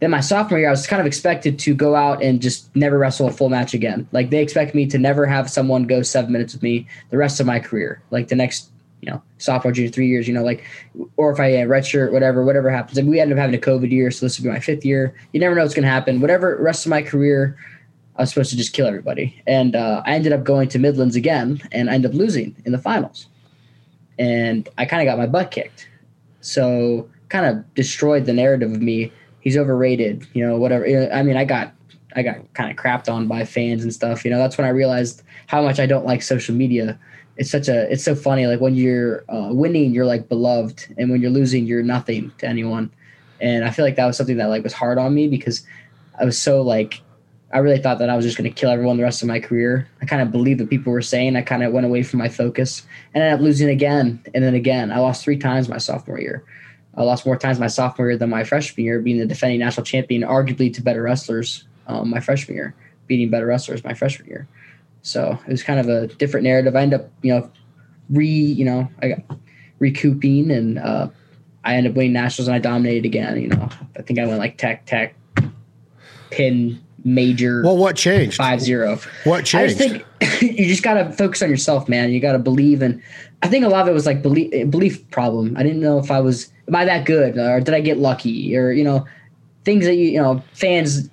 then 0.00 0.10
my 0.10 0.20
sophomore 0.20 0.58
year, 0.58 0.68
I 0.68 0.72
was 0.72 0.86
kind 0.86 1.00
of 1.00 1.06
expected 1.06 1.58
to 1.60 1.74
go 1.74 1.94
out 1.94 2.22
and 2.22 2.40
just 2.40 2.74
never 2.76 2.98
wrestle 2.98 3.28
a 3.28 3.32
full 3.32 3.48
match 3.48 3.72
again. 3.72 4.06
Like 4.12 4.30
they 4.30 4.42
expect 4.42 4.74
me 4.74 4.86
to 4.86 4.98
never 4.98 5.24
have 5.24 5.48
someone 5.48 5.84
go 5.84 6.02
seven 6.02 6.32
minutes 6.32 6.52
with 6.52 6.62
me 6.62 6.86
the 7.10 7.16
rest 7.16 7.40
of 7.40 7.46
my 7.46 7.58
career, 7.58 8.02
like 8.10 8.28
the 8.28 8.34
next 8.34 8.70
you 9.00 9.10
know 9.10 9.22
sophomore, 9.38 9.72
junior, 9.72 9.90
three 9.90 10.08
years. 10.08 10.28
You 10.28 10.34
know, 10.34 10.42
like 10.42 10.64
or 11.16 11.32
if 11.32 11.40
I 11.40 11.50
had 11.50 11.68
red 11.68 11.86
shirt, 11.86 12.12
whatever, 12.12 12.44
whatever 12.44 12.70
happens. 12.70 12.98
And 12.98 13.08
we 13.08 13.20
ended 13.20 13.38
up 13.38 13.40
having 13.40 13.56
a 13.56 13.62
COVID 13.62 13.90
year, 13.90 14.10
so 14.10 14.26
this 14.26 14.38
would 14.38 14.44
be 14.44 14.50
my 14.50 14.60
fifth 14.60 14.84
year. 14.84 15.14
You 15.32 15.40
never 15.40 15.54
know 15.54 15.62
what's 15.62 15.74
going 15.74 15.84
to 15.84 15.90
happen. 15.90 16.20
Whatever 16.20 16.56
rest 16.60 16.84
of 16.84 16.90
my 16.90 17.02
career. 17.02 17.56
I 18.18 18.22
was 18.22 18.30
supposed 18.30 18.50
to 18.50 18.56
just 18.56 18.72
kill 18.72 18.86
everybody. 18.86 19.42
And 19.46 19.76
uh, 19.76 20.02
I 20.06 20.14
ended 20.14 20.32
up 20.32 20.42
going 20.42 20.70
to 20.70 20.78
Midlands 20.78 21.16
again 21.16 21.60
and 21.70 21.90
I 21.90 21.94
ended 21.94 22.12
up 22.12 22.16
losing 22.16 22.56
in 22.64 22.72
the 22.72 22.78
finals. 22.78 23.26
And 24.18 24.66
I 24.78 24.86
kind 24.86 25.06
of 25.06 25.12
got 25.12 25.18
my 25.18 25.26
butt 25.26 25.50
kicked. 25.50 25.86
So 26.40 27.10
kind 27.28 27.44
of 27.44 27.74
destroyed 27.74 28.24
the 28.24 28.32
narrative 28.32 28.72
of 28.72 28.80
me. 28.80 29.12
He's 29.46 29.56
overrated, 29.56 30.26
you 30.34 30.44
know, 30.44 30.56
whatever. 30.56 30.84
I 31.12 31.22
mean, 31.22 31.36
I 31.36 31.44
got 31.44 31.72
I 32.16 32.22
got 32.22 32.52
kind 32.54 32.70
of 32.70 32.76
crapped 32.76 33.12
on 33.12 33.28
by 33.28 33.44
fans 33.44 33.84
and 33.84 33.94
stuff. 33.94 34.24
You 34.24 34.32
know, 34.32 34.38
that's 34.38 34.58
when 34.58 34.66
I 34.66 34.70
realized 34.70 35.22
how 35.46 35.62
much 35.62 35.78
I 35.78 35.86
don't 35.86 36.04
like 36.04 36.22
social 36.22 36.54
media 36.54 36.98
it's 37.36 37.50
such 37.50 37.68
a 37.68 37.90
it's 37.92 38.04
so 38.04 38.14
funny. 38.14 38.46
Like 38.46 38.60
when 38.60 38.74
you're 38.74 39.24
uh, 39.28 39.50
winning, 39.52 39.92
you're 39.92 40.06
like 40.06 40.28
beloved, 40.28 40.94
and 40.96 41.10
when 41.10 41.20
you're 41.20 41.30
losing, 41.30 41.66
you're 41.66 41.82
nothing 41.82 42.32
to 42.38 42.46
anyone. 42.46 42.90
And 43.40 43.64
I 43.64 43.70
feel 43.70 43.84
like 43.84 43.96
that 43.96 44.06
was 44.06 44.16
something 44.16 44.38
that 44.38 44.46
like 44.46 44.64
was 44.64 44.72
hard 44.72 44.98
on 44.98 45.14
me 45.14 45.28
because 45.28 45.62
I 46.18 46.24
was 46.24 46.40
so 46.40 46.62
like 46.62 47.02
I 47.52 47.58
really 47.58 47.78
thought 47.78 47.98
that 47.98 48.10
I 48.10 48.16
was 48.16 48.24
just 48.24 48.36
going 48.36 48.50
to 48.50 48.54
kill 48.54 48.70
everyone 48.70 48.96
the 48.96 49.02
rest 49.02 49.22
of 49.22 49.28
my 49.28 49.38
career. 49.38 49.86
I 50.02 50.06
kind 50.06 50.22
of 50.22 50.32
believed 50.32 50.60
what 50.60 50.70
people 50.70 50.92
were 50.92 51.02
saying. 51.02 51.36
I 51.36 51.42
kind 51.42 51.62
of 51.62 51.72
went 51.72 51.86
away 51.86 52.02
from 52.02 52.18
my 52.18 52.28
focus 52.28 52.82
and 53.14 53.22
ended 53.22 53.38
up 53.38 53.44
losing 53.44 53.68
again 53.68 54.20
and 54.34 54.42
then 54.42 54.54
again. 54.54 54.90
I 54.90 54.98
lost 54.98 55.22
three 55.22 55.38
times 55.38 55.68
my 55.68 55.78
sophomore 55.78 56.20
year. 56.20 56.42
I 56.96 57.02
lost 57.02 57.26
more 57.26 57.36
times 57.36 57.58
my 57.58 57.66
sophomore 57.66 58.08
year 58.08 58.16
than 58.16 58.30
my 58.30 58.44
freshman 58.44 58.84
year, 58.84 59.00
being 59.00 59.18
the 59.18 59.26
defending 59.26 59.60
national 59.60 59.84
champion, 59.84 60.22
arguably 60.22 60.72
to 60.74 60.82
better 60.82 61.02
wrestlers 61.02 61.64
um, 61.86 62.10
my 62.10 62.20
freshman 62.20 62.56
year, 62.56 62.74
beating 63.06 63.30
better 63.30 63.46
wrestlers 63.46 63.84
my 63.84 63.94
freshman 63.94 64.28
year. 64.28 64.48
So 65.02 65.38
it 65.46 65.50
was 65.50 65.62
kind 65.62 65.78
of 65.78 65.88
a 65.88 66.06
different 66.06 66.44
narrative. 66.44 66.74
I 66.74 66.82
ended 66.82 67.00
up, 67.00 67.10
you 67.22 67.34
know, 67.34 67.50
re, 68.10 68.26
you 68.26 68.64
know, 68.64 68.88
I 69.02 69.08
got 69.08 69.38
recouping 69.78 70.50
and 70.50 70.78
uh, 70.78 71.08
I 71.64 71.76
ended 71.76 71.92
up 71.92 71.96
winning 71.96 72.14
nationals 72.14 72.48
and 72.48 72.54
I 72.54 72.58
dominated 72.58 73.04
again. 73.04 73.40
You 73.40 73.48
know, 73.48 73.68
I 73.96 74.02
think 74.02 74.18
I 74.18 74.26
went 74.26 74.38
like 74.38 74.56
tech, 74.56 74.86
tech, 74.86 75.14
pin, 76.30 76.82
major. 77.04 77.62
Well, 77.62 77.76
what 77.76 77.96
changed? 77.96 78.36
Five 78.36 78.60
zero. 78.60 78.98
What 79.24 79.44
changed? 79.44 79.80
I 79.80 79.88
just 79.88 80.02
think 80.20 80.42
you 80.58 80.66
just 80.66 80.82
gotta 80.82 81.12
focus 81.12 81.42
on 81.42 81.50
yourself, 81.50 81.88
man. 81.88 82.10
You 82.10 82.20
gotta 82.20 82.38
believe, 82.38 82.82
and 82.82 83.02
I 83.42 83.48
think 83.48 83.64
a 83.64 83.68
lot 83.68 83.82
of 83.82 83.88
it 83.88 83.92
was 83.92 84.06
like 84.06 84.22
belief 84.22 84.70
belief 84.70 85.08
problem. 85.10 85.56
I 85.56 85.62
didn't 85.62 85.80
know 85.80 85.98
if 85.98 86.10
I 86.10 86.20
was 86.20 86.50
am 86.68 86.76
I 86.76 86.84
that 86.84 87.04
good 87.04 87.38
or 87.38 87.60
did 87.60 87.74
I 87.74 87.80
get 87.80 87.98
lucky 87.98 88.56
or 88.56 88.70
you 88.70 88.84
know 88.84 89.06
things 89.64 89.84
that 89.84 89.94
you 89.94 90.10
you 90.10 90.22
know 90.22 90.42
fans 90.52 91.08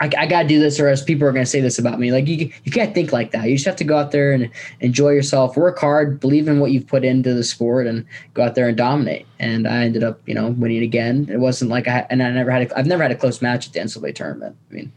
I, 0.00 0.10
I 0.18 0.26
got 0.26 0.42
to 0.42 0.48
do 0.48 0.60
this 0.60 0.78
or 0.78 0.88
else 0.88 1.02
people 1.02 1.26
are 1.26 1.32
going 1.32 1.44
to 1.44 1.50
say 1.50 1.60
this 1.60 1.78
about 1.78 1.98
me. 1.98 2.12
Like 2.12 2.26
you, 2.26 2.50
you 2.64 2.72
can't 2.72 2.94
think 2.94 3.12
like 3.12 3.30
that. 3.30 3.48
You 3.48 3.54
just 3.54 3.66
have 3.66 3.76
to 3.76 3.84
go 3.84 3.96
out 3.96 4.10
there 4.10 4.32
and 4.32 4.50
enjoy 4.80 5.10
yourself, 5.10 5.56
work 5.56 5.78
hard, 5.78 6.20
believe 6.20 6.48
in 6.48 6.60
what 6.60 6.70
you've 6.70 6.86
put 6.86 7.04
into 7.04 7.32
the 7.32 7.44
sport, 7.44 7.86
and 7.86 8.04
go 8.34 8.42
out 8.42 8.54
there 8.54 8.68
and 8.68 8.76
dominate. 8.76 9.26
And 9.38 9.66
I 9.66 9.84
ended 9.84 10.04
up, 10.04 10.20
you 10.26 10.34
know, 10.34 10.48
winning 10.48 10.82
again. 10.82 11.28
It 11.30 11.38
wasn't 11.38 11.70
like 11.70 11.88
I 11.88 12.06
and 12.10 12.22
I 12.22 12.30
never 12.30 12.50
had. 12.50 12.70
A, 12.70 12.78
I've 12.78 12.86
never 12.86 13.02
had 13.02 13.12
a 13.12 13.16
close 13.16 13.40
match 13.40 13.66
at 13.66 13.72
the 13.72 13.80
NCAA 13.80 14.14
tournament. 14.14 14.56
I 14.70 14.74
mean, 14.74 14.92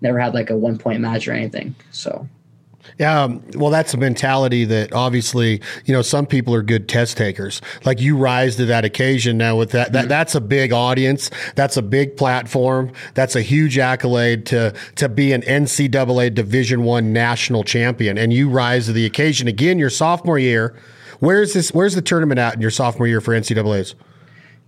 never 0.00 0.18
had 0.18 0.34
like 0.34 0.50
a 0.50 0.56
one 0.56 0.78
point 0.78 1.00
match 1.00 1.26
or 1.26 1.32
anything. 1.32 1.74
So 1.90 2.28
yeah, 2.98 3.22
um, 3.22 3.42
well, 3.54 3.70
that's 3.70 3.92
a 3.94 3.96
mentality 3.96 4.64
that 4.66 4.92
obviously, 4.92 5.60
you 5.84 5.92
know, 5.92 6.02
some 6.02 6.26
people 6.26 6.54
are 6.54 6.62
good 6.62 6.88
test 6.88 7.16
takers. 7.16 7.60
Like 7.84 8.00
you 8.00 8.16
rise 8.16 8.56
to 8.56 8.66
that 8.66 8.84
occasion 8.84 9.36
now 9.36 9.56
with 9.56 9.70
that. 9.72 9.92
That 9.92 10.00
mm-hmm. 10.02 10.08
that's 10.08 10.34
a 10.34 10.40
big 10.40 10.72
audience. 10.72 11.30
That's 11.56 11.76
a 11.76 11.82
big 11.82 12.16
platform. 12.16 12.92
That's 13.14 13.34
a 13.34 13.42
huge 13.42 13.78
accolade 13.78 14.46
to 14.46 14.74
to 14.96 15.08
be 15.08 15.32
an 15.32 15.42
NCAA 15.42 16.34
Division 16.34 16.84
One 16.84 17.12
national 17.12 17.64
champion, 17.64 18.16
and 18.16 18.32
you 18.32 18.48
rise 18.48 18.86
to 18.86 18.92
the 18.92 19.06
occasion 19.06 19.48
again. 19.48 19.78
Your 19.78 19.90
sophomore 19.90 20.38
year. 20.38 20.76
Where's 21.20 21.52
this? 21.52 21.72
Where's 21.72 21.94
the 21.94 22.02
tournament 22.02 22.38
at 22.38 22.54
in 22.54 22.60
your 22.60 22.70
sophomore 22.70 23.06
year 23.06 23.20
for 23.20 23.32
NCAA's? 23.34 23.94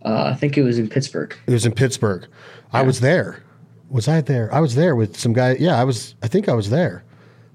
Uh, 0.05 0.31
I 0.33 0.35
think 0.35 0.57
it 0.57 0.62
was 0.62 0.79
in 0.79 0.88
Pittsburgh. 0.88 1.37
It 1.46 1.52
was 1.52 1.66
in 1.66 1.72
Pittsburgh. 1.72 2.26
Yeah. 2.29 2.81
I 2.81 2.83
was 2.83 3.00
there. 3.00 3.42
Was 3.88 4.09
I 4.09 4.20
there? 4.20 4.52
I 4.52 4.61
was 4.61 4.74
there 4.74 4.96
with 4.96 5.16
some 5.16 5.33
guy. 5.33 5.57
Yeah, 5.61 5.81
I 5.81 5.85
was. 5.85 6.16
I 6.22 6.29
think 6.29 6.48
I 6.48 6.55
was 6.55 6.70
there 6.70 7.05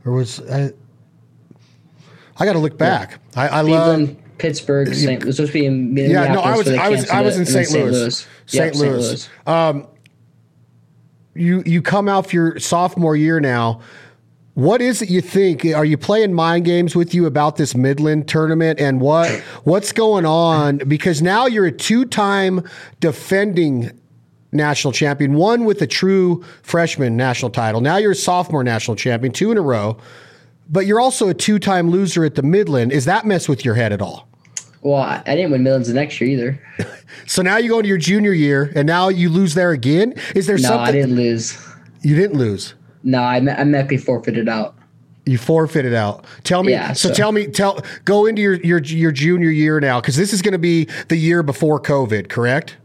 or 0.06 0.14
was 0.14 0.40
I? 0.50 0.72
I 2.38 2.46
got 2.46 2.54
to 2.54 2.60
look 2.60 2.78
back. 2.78 3.20
Yeah. 3.36 3.42
I, 3.42 3.48
I 3.48 3.62
love 3.62 4.16
Pittsburgh. 4.38 4.94
St. 4.94 5.22
It 5.22 5.26
was 5.26 5.36
supposed 5.36 5.54
to 5.54 5.60
be 5.60 5.66
in 5.66 5.96
Yeah, 5.96 6.34
no, 6.34 6.42
I 6.42 6.58
was 6.58 6.68
I 6.68 6.90
was 6.90 7.10
I 7.10 7.22
was 7.22 7.38
in 7.38 7.46
St. 7.46 7.70
Louis. 7.72 7.92
Louis. 7.92 8.28
St. 8.48 8.76
Louis. 8.76 9.30
Um, 9.46 9.88
you 11.36 11.64
you 11.66 11.82
come 11.82 12.10
out 12.10 12.28
for 12.28 12.36
your 12.36 12.60
sophomore 12.60 13.16
year 13.16 13.40
now. 13.40 13.82
What 14.56 14.82
is 14.82 15.02
it 15.02 15.10
you 15.10 15.22
think? 15.22 15.64
Are 15.66 15.86
you 15.86 15.98
playing 15.98 16.34
mind 16.34 16.66
games 16.66 16.94
with 16.94 17.14
you 17.14 17.26
about 17.26 17.56
this 17.56 17.74
Midland 17.74 18.28
tournament 18.28 18.80
and 18.82 19.00
what 19.00 19.32
what's 19.64 19.94
going 19.94 20.26
on? 20.26 20.80
Because 20.80 21.22
now 21.22 21.46
you're 21.46 21.68
a 21.68 21.72
two 21.72 22.06
time 22.06 22.68
defending 23.00 24.01
national 24.52 24.92
champion, 24.92 25.34
one 25.34 25.66
with 25.66 25.82
a 25.82 25.88
true 25.88 26.44
freshman 26.64 27.16
national 27.16 27.52
title. 27.52 27.82
Now 27.82 27.98
you're 27.98 28.12
a 28.12 28.16
sophomore 28.16 28.64
national 28.64 28.98
champion, 28.98 29.34
two 29.34 29.52
in 29.52 29.58
a 29.58 29.62
row, 29.62 29.98
but 30.70 30.86
you're 30.86 31.00
also 31.00 31.30
a 31.30 31.34
two 31.34 31.60
time 31.60 31.90
loser 31.90 32.26
at 32.26 32.36
the 32.36 32.44
Midland. 32.44 32.92
Is 32.92 33.06
that 33.06 33.26
mess 33.26 33.48
with 33.48 33.64
your 33.66 33.76
head 33.76 33.94
at 33.94 34.02
all? 34.02 34.28
Well, 34.82 35.02
I 35.02 35.22
didn't 35.36 35.52
win 35.52 35.64
Midlands 35.64 35.88
the 35.90 35.94
next 35.94 36.20
year 36.20 36.30
either. 36.32 36.88
so 37.28 37.42
now 37.42 37.58
you 37.58 37.70
go 37.70 37.78
into 37.78 37.90
your 37.90 38.00
junior 38.00 38.34
year, 38.34 38.72
and 38.76 38.88
now 38.88 39.10
you 39.10 39.30
lose 39.30 39.54
there 39.54 39.72
again. 39.72 40.16
Is 40.34 40.48
there 40.48 40.58
no, 40.58 40.62
something? 40.64 40.78
No, 40.78 40.90
I 40.90 40.92
didn't 40.92 41.16
lose. 41.16 41.58
You 42.02 42.16
didn't 42.16 42.38
lose. 42.38 42.74
No, 43.04 43.20
I, 43.20 43.36
I 43.36 43.64
medically 43.64 43.98
forfeited 43.98 44.50
out. 44.50 44.76
You 45.26 45.38
forfeited 45.38 45.94
out. 45.94 46.26
Tell 46.44 46.64
me. 46.64 46.72
Yeah, 46.72 46.94
so, 46.94 47.10
so, 47.10 47.14
tell 47.14 47.32
me. 47.32 47.46
Tell. 47.46 47.80
Go 48.06 48.26
into 48.26 48.42
your 48.42 48.56
your 48.56 48.80
your 48.80 49.12
junior 49.12 49.52
year 49.52 49.80
now, 49.80 50.02
because 50.02 50.16
this 50.16 50.34
is 50.34 50.42
going 50.42 50.54
to 50.54 50.60
be 50.60 50.86
the 51.10 51.16
year 51.16 51.44
before 51.44 51.80
COVID. 51.80 52.28
Correct. 52.28 52.78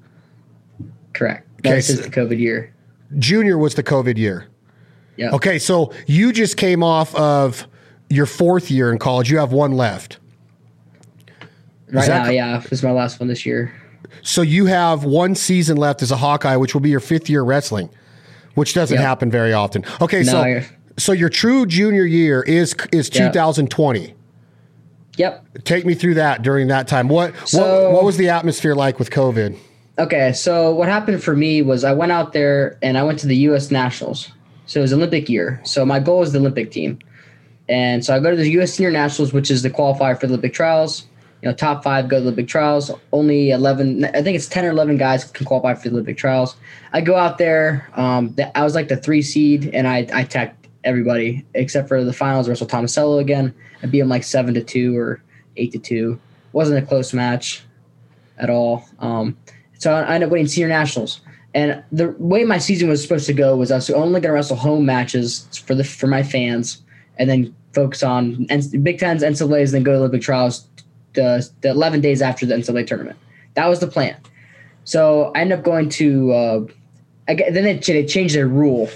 Correct. 1.15 1.46
Okay, 1.61 1.77
this 1.77 1.91
is 1.91 2.03
the 2.03 2.11
COVID 2.11 2.39
year. 2.39 2.75
Junior 3.19 3.59
was 3.59 3.75
the 3.75 3.83
COVID 3.83 4.19
year. 4.19 4.49
Yeah. 5.17 5.31
Okay, 5.31 5.59
so 5.59 5.93
you 6.07 6.33
just 6.33 6.57
came 6.57 6.83
off 6.83 7.15
of 7.15 7.67
your 8.11 8.27
fourth 8.27 8.71
year 8.71 8.93
in 8.93 8.99
college. 8.99 9.31
You 9.31 9.39
have 9.39 9.53
one 9.53 9.73
left. 9.73 10.19
Right 11.91 12.09
now, 12.09 12.29
yeah, 12.29 12.59
this 12.59 12.73
is 12.73 12.83
my 12.83 12.91
last 12.91 13.21
one 13.21 13.29
this 13.29 13.47
year. 13.47 13.73
So 14.23 14.43
you 14.43 14.67
have 14.67 15.05
one 15.05 15.35
season 15.35 15.77
left 15.77 16.03
as 16.03 16.11
a 16.11 16.17
Hawkeye, 16.17 16.57
which 16.57 16.75
will 16.75 16.81
be 16.81 16.91
your 16.91 17.01
fifth 17.01 17.31
year 17.31 17.43
wrestling, 17.43 17.89
which 18.55 18.75
doesn't 18.75 18.97
yep. 18.97 19.07
happen 19.07 19.31
very 19.31 19.53
often. 19.53 19.85
Okay, 20.01 20.23
no, 20.23 20.61
so 20.61 20.63
so 20.99 21.13
your 21.13 21.29
true 21.29 21.67
junior 21.67 22.05
year 22.05 22.43
is 22.43 22.75
is 22.93 23.09
yep. 23.15 23.33
2020. 23.33 24.15
Yep. 25.17 25.65
Take 25.65 25.87
me 25.87 25.95
through 25.95 26.15
that 26.15 26.43
during 26.43 26.69
that 26.69 26.89
time. 26.89 27.09
What 27.09 27.35
so, 27.49 27.85
what 27.85 27.93
what 27.93 28.05
was 28.05 28.17
the 28.17 28.29
atmosphere 28.29 28.75
like 28.75 28.99
with 28.99 29.11
COVID? 29.11 29.57
Okay, 29.99 30.35
so 30.35 30.75
what 30.75 30.89
happened 30.89 31.23
for 31.23 31.35
me 31.35 31.63
was 31.63 31.83
I 31.83 31.95
went 31.95 32.13
out 32.13 32.35
there 32.35 32.79
and 32.83 32.99
I 32.99 33.03
went 33.03 33.19
to 33.21 33.27
the 33.27 33.37
U.S. 33.49 33.71
Nationals. 33.71 34.31
So 34.67 34.81
it 34.81 34.83
was 34.83 34.93
Olympic 34.93 35.29
year. 35.31 35.61
So 35.65 35.87
my 35.87 36.01
goal 36.01 36.19
was 36.19 36.33
the 36.33 36.39
Olympic 36.39 36.71
team, 36.71 36.99
and 37.69 38.05
so 38.05 38.15
I 38.15 38.19
go 38.19 38.31
to 38.31 38.37
the 38.37 38.51
U.S. 38.53 38.75
Senior 38.75 38.91
Nationals, 38.91 39.33
which 39.33 39.51
is 39.51 39.63
the 39.63 39.71
qualifier 39.71 40.19
for 40.21 40.27
the 40.27 40.35
Olympic 40.35 40.53
trials. 40.53 41.07
You 41.41 41.49
know, 41.49 41.55
top 41.55 41.83
five 41.85 42.09
go 42.09 42.17
to 42.17 42.21
the 42.21 42.27
Olympic 42.27 42.49
trials. 42.49 42.91
Only 43.13 43.51
eleven, 43.51 44.05
I 44.07 44.23
think 44.23 44.37
it's 44.37 44.49
ten 44.49 44.65
or 44.65 44.71
eleven 44.71 44.97
guys 44.99 45.25
can 45.25 45.47
qualify 45.47 45.75
for 45.75 45.89
the 45.89 45.95
Olympic 45.95 46.19
trials. 46.19 46.57
I 46.93 47.01
go 47.01 47.17
out 47.17 47.39
there. 47.39 47.89
Um, 47.95 48.35
I 48.55 48.65
was 48.65 48.75
like 48.75 48.89
the 48.89 48.97
three 48.97 49.23
seed, 49.23 49.71
and 49.73 49.87
I 49.87 50.09
I 50.13 50.23
attacked 50.23 50.67
everybody 50.85 51.47
except 51.55 51.89
for 51.89 52.03
the 52.05 52.13
finals. 52.13 52.49
Russell 52.49 52.67
Tomasello 52.67 53.21
again. 53.21 53.55
I 53.83 53.87
beat 53.87 54.01
him 54.01 54.09
like 54.09 54.25
seven 54.25 54.53
to 54.55 54.63
two 54.63 54.97
or 54.99 55.23
eight 55.57 55.73
to 55.73 55.79
two. 55.79 56.21
wasn't 56.53 56.83
a 56.83 56.87
close 56.87 57.15
match 57.15 57.63
at 58.39 58.51
all. 58.51 58.87
Um, 58.99 59.37
so 59.79 59.93
I 59.93 60.15
ended 60.15 60.29
up 60.29 60.33
winning 60.33 60.47
senior 60.47 60.69
nationals. 60.69 61.21
And 61.55 61.83
the 61.91 62.15
way 62.19 62.45
my 62.45 62.59
season 62.59 62.89
was 62.89 63.01
supposed 63.03 63.27
to 63.27 63.33
go 63.33 63.57
was 63.57 63.71
I 63.71 63.77
was 63.77 63.89
only 63.91 64.21
going 64.21 64.23
to 64.25 64.33
wrestle 64.33 64.57
home 64.57 64.85
matches 64.85 65.49
for 65.65 65.75
the 65.75 65.85
for 65.85 66.07
my 66.07 66.23
fans, 66.23 66.83
and 67.19 67.31
then 67.31 67.55
focus 67.73 68.03
on 68.03 68.47
Big 68.83 68.99
Tens, 68.99 69.23
NCAA's, 69.23 69.73
then 69.73 69.83
go 69.83 69.93
to 69.93 69.99
Olympic 69.99 70.23
trials 70.23 70.67
the, 71.15 71.49
the 71.63 71.71
11 71.71 72.01
days 72.01 72.21
after 72.21 72.45
the 72.45 72.55
NCAA 72.55 72.87
tournament. 72.87 73.19
That 73.55 73.69
was 73.69 73.81
the 73.81 73.87
plan. 73.87 74.17
So 74.85 75.33
I 75.35 75.41
ended 75.41 75.59
up 75.59 75.65
going 75.65 75.89
to. 75.91 76.33
Uh, 76.33 76.67
then 77.27 77.65
they, 77.65 77.79
they 77.79 78.07
changed 78.07 78.35
their 78.35 78.47
rule 78.47 78.89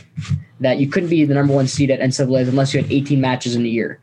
that 0.60 0.78
you 0.78 0.86
couldn't 0.86 1.08
be 1.08 1.24
the 1.24 1.34
number 1.34 1.52
one 1.52 1.66
seed 1.66 1.90
at 1.90 1.98
NCAA's 2.00 2.48
unless 2.48 2.74
you 2.74 2.82
had 2.82 2.92
18 2.92 3.20
matches 3.20 3.54
in 3.54 3.64
a 3.64 3.68
year 3.68 3.98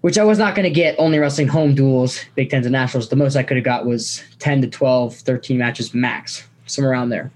which 0.00 0.18
I 0.18 0.24
was 0.24 0.38
not 0.38 0.54
going 0.54 0.64
to 0.64 0.70
get 0.70 0.94
only 0.98 1.18
wrestling 1.18 1.48
home 1.48 1.74
duels, 1.74 2.20
Big 2.34 2.50
Tens 2.50 2.66
and 2.66 2.72
Nationals. 2.72 3.08
The 3.08 3.16
most 3.16 3.36
I 3.36 3.42
could 3.42 3.56
have 3.56 3.64
got 3.64 3.86
was 3.86 4.22
10 4.38 4.62
to 4.62 4.68
12, 4.68 5.16
13 5.16 5.58
matches 5.58 5.94
max, 5.94 6.46
somewhere 6.66 6.92
around 6.92 7.08
there. 7.08 7.32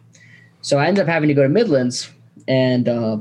So 0.61 0.79
I 0.79 0.87
ended 0.87 1.03
up 1.03 1.09
having 1.09 1.29
to 1.29 1.35
go 1.35 1.43
to 1.43 1.49
Midlands, 1.49 2.11
and 2.47 2.89
uh, 2.89 3.19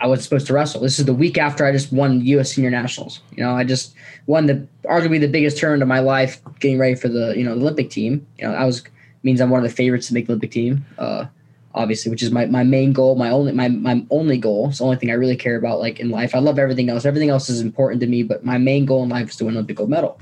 I 0.00 0.06
was 0.06 0.24
supposed 0.24 0.46
to 0.46 0.54
wrestle. 0.54 0.80
This 0.80 0.98
is 0.98 1.04
the 1.04 1.14
week 1.14 1.36
after 1.36 1.66
I 1.66 1.72
just 1.72 1.92
won 1.92 2.24
U.S. 2.24 2.52
Senior 2.52 2.70
Nationals. 2.70 3.20
You 3.36 3.44
know, 3.44 3.52
I 3.52 3.64
just 3.64 3.94
won 4.26 4.46
the 4.46 4.66
arguably 4.84 5.20
the 5.20 5.28
biggest 5.28 5.58
tournament 5.58 5.82
of 5.82 5.88
my 5.88 6.00
life, 6.00 6.40
getting 6.60 6.78
ready 6.78 6.94
for 6.94 7.08
the 7.08 7.34
you 7.36 7.44
know 7.44 7.52
Olympic 7.52 7.90
team. 7.90 8.26
You 8.38 8.48
know, 8.48 8.54
I 8.54 8.64
was 8.64 8.82
means 9.22 9.40
I'm 9.40 9.50
one 9.50 9.62
of 9.62 9.68
the 9.68 9.74
favorites 9.74 10.08
to 10.08 10.14
make 10.14 10.26
the 10.26 10.32
Olympic 10.32 10.50
team. 10.50 10.84
Uh, 10.98 11.26
obviously, 11.74 12.10
which 12.10 12.22
is 12.22 12.30
my, 12.30 12.46
my 12.46 12.62
main 12.62 12.92
goal, 12.92 13.16
my 13.16 13.30
only 13.30 13.52
my 13.52 13.68
my 13.68 14.04
only 14.10 14.38
goal. 14.38 14.68
It's 14.68 14.78
the 14.78 14.84
only 14.84 14.96
thing 14.96 15.10
I 15.10 15.14
really 15.14 15.36
care 15.36 15.56
about 15.56 15.80
like 15.80 16.00
in 16.00 16.10
life. 16.10 16.34
I 16.34 16.38
love 16.38 16.58
everything 16.58 16.88
else. 16.88 17.04
Everything 17.04 17.30
else 17.30 17.48
is 17.48 17.60
important 17.60 18.00
to 18.00 18.06
me, 18.06 18.22
but 18.22 18.44
my 18.44 18.58
main 18.58 18.84
goal 18.84 19.02
in 19.02 19.08
life 19.08 19.30
is 19.30 19.36
to 19.36 19.44
win 19.44 19.54
an 19.54 19.58
Olympic 19.58 19.76
gold 19.76 19.90
medal. 19.90 20.18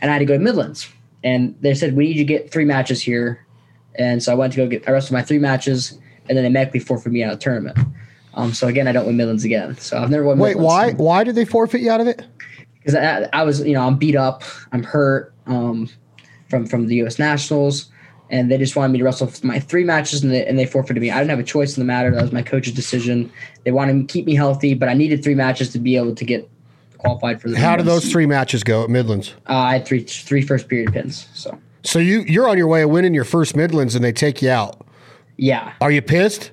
And 0.00 0.10
I 0.10 0.14
had 0.14 0.20
to 0.20 0.24
go 0.24 0.34
to 0.34 0.42
Midlands. 0.42 0.88
And 1.24 1.56
they 1.60 1.74
said, 1.74 1.96
We 1.96 2.06
need 2.06 2.16
you 2.16 2.24
to 2.24 2.32
get 2.32 2.52
three 2.52 2.64
matches 2.64 3.02
here. 3.02 3.46
And 3.96 4.22
so 4.22 4.32
I 4.32 4.34
went 4.34 4.52
to 4.52 4.56
go 4.58 4.66
get 4.66 4.88
I 4.88 4.92
wrestled 4.92 5.12
my 5.12 5.22
three 5.22 5.38
matches 5.38 5.98
and 6.28 6.36
then 6.36 6.44
they 6.44 6.50
medically 6.50 6.80
forfeit 6.80 7.12
me 7.12 7.22
out 7.22 7.32
of 7.32 7.38
the 7.38 7.44
tournament. 7.44 7.78
Um, 8.34 8.52
so 8.52 8.68
again, 8.68 8.86
I 8.86 8.92
don't 8.92 9.06
win 9.06 9.16
Midlands 9.16 9.44
again. 9.44 9.76
So 9.78 9.98
I've 9.98 10.10
never 10.10 10.24
won. 10.24 10.38
Wait, 10.38 10.56
Midlands. 10.56 10.66
why? 10.66 10.92
Why 10.92 11.24
did 11.24 11.34
they 11.34 11.44
forfeit 11.44 11.80
you 11.80 11.90
out 11.90 12.00
of 12.00 12.06
it? 12.06 12.24
Because 12.78 12.94
I, 12.94 13.28
I, 13.32 13.42
was, 13.42 13.60
you 13.60 13.74
know, 13.74 13.82
I'm 13.82 13.96
beat 13.96 14.16
up, 14.16 14.42
I'm 14.72 14.82
hurt 14.82 15.34
um, 15.46 15.88
from 16.48 16.66
from 16.66 16.86
the 16.86 16.96
U.S. 16.96 17.18
Nationals 17.18 17.89
and 18.30 18.50
they 18.50 18.58
just 18.58 18.76
wanted 18.76 18.92
me 18.92 18.98
to 18.98 19.04
wrestle 19.04 19.30
my 19.42 19.58
three 19.60 19.84
matches 19.84 20.22
and 20.22 20.32
they, 20.32 20.46
and 20.46 20.58
they 20.58 20.66
forfeited 20.66 21.00
me. 21.00 21.10
I 21.10 21.18
didn't 21.18 21.30
have 21.30 21.38
a 21.38 21.44
choice 21.44 21.76
in 21.76 21.80
the 21.80 21.86
matter. 21.86 22.10
That 22.14 22.22
was 22.22 22.32
my 22.32 22.42
coach's 22.42 22.72
decision. 22.74 23.30
They 23.64 23.72
wanted 23.72 24.06
to 24.06 24.12
keep 24.12 24.26
me 24.26 24.34
healthy, 24.34 24.74
but 24.74 24.88
I 24.88 24.94
needed 24.94 25.22
three 25.22 25.34
matches 25.34 25.70
to 25.72 25.78
be 25.78 25.96
able 25.96 26.14
to 26.14 26.24
get 26.24 26.48
qualified 26.98 27.40
for 27.40 27.48
the. 27.48 27.58
How 27.58 27.76
did 27.76 27.86
those 27.86 28.10
three 28.10 28.26
matches 28.26 28.62
go 28.62 28.82
at 28.84 28.90
Midlands? 28.90 29.34
Uh, 29.48 29.54
I 29.54 29.72
had 29.74 29.86
three 29.86 30.02
three 30.04 30.42
first 30.42 30.68
period 30.68 30.92
pins. 30.92 31.28
So 31.34 31.58
So 31.82 31.98
you 31.98 32.20
you're 32.26 32.48
on 32.48 32.56
your 32.58 32.66
way 32.68 32.82
of 32.82 32.90
winning 32.90 33.14
your 33.14 33.24
first 33.24 33.56
Midlands, 33.56 33.94
and 33.94 34.04
they 34.04 34.12
take 34.12 34.42
you 34.42 34.50
out. 34.50 34.86
yeah, 35.36 35.72
Are 35.80 35.90
you 35.90 36.02
pissed? 36.02 36.50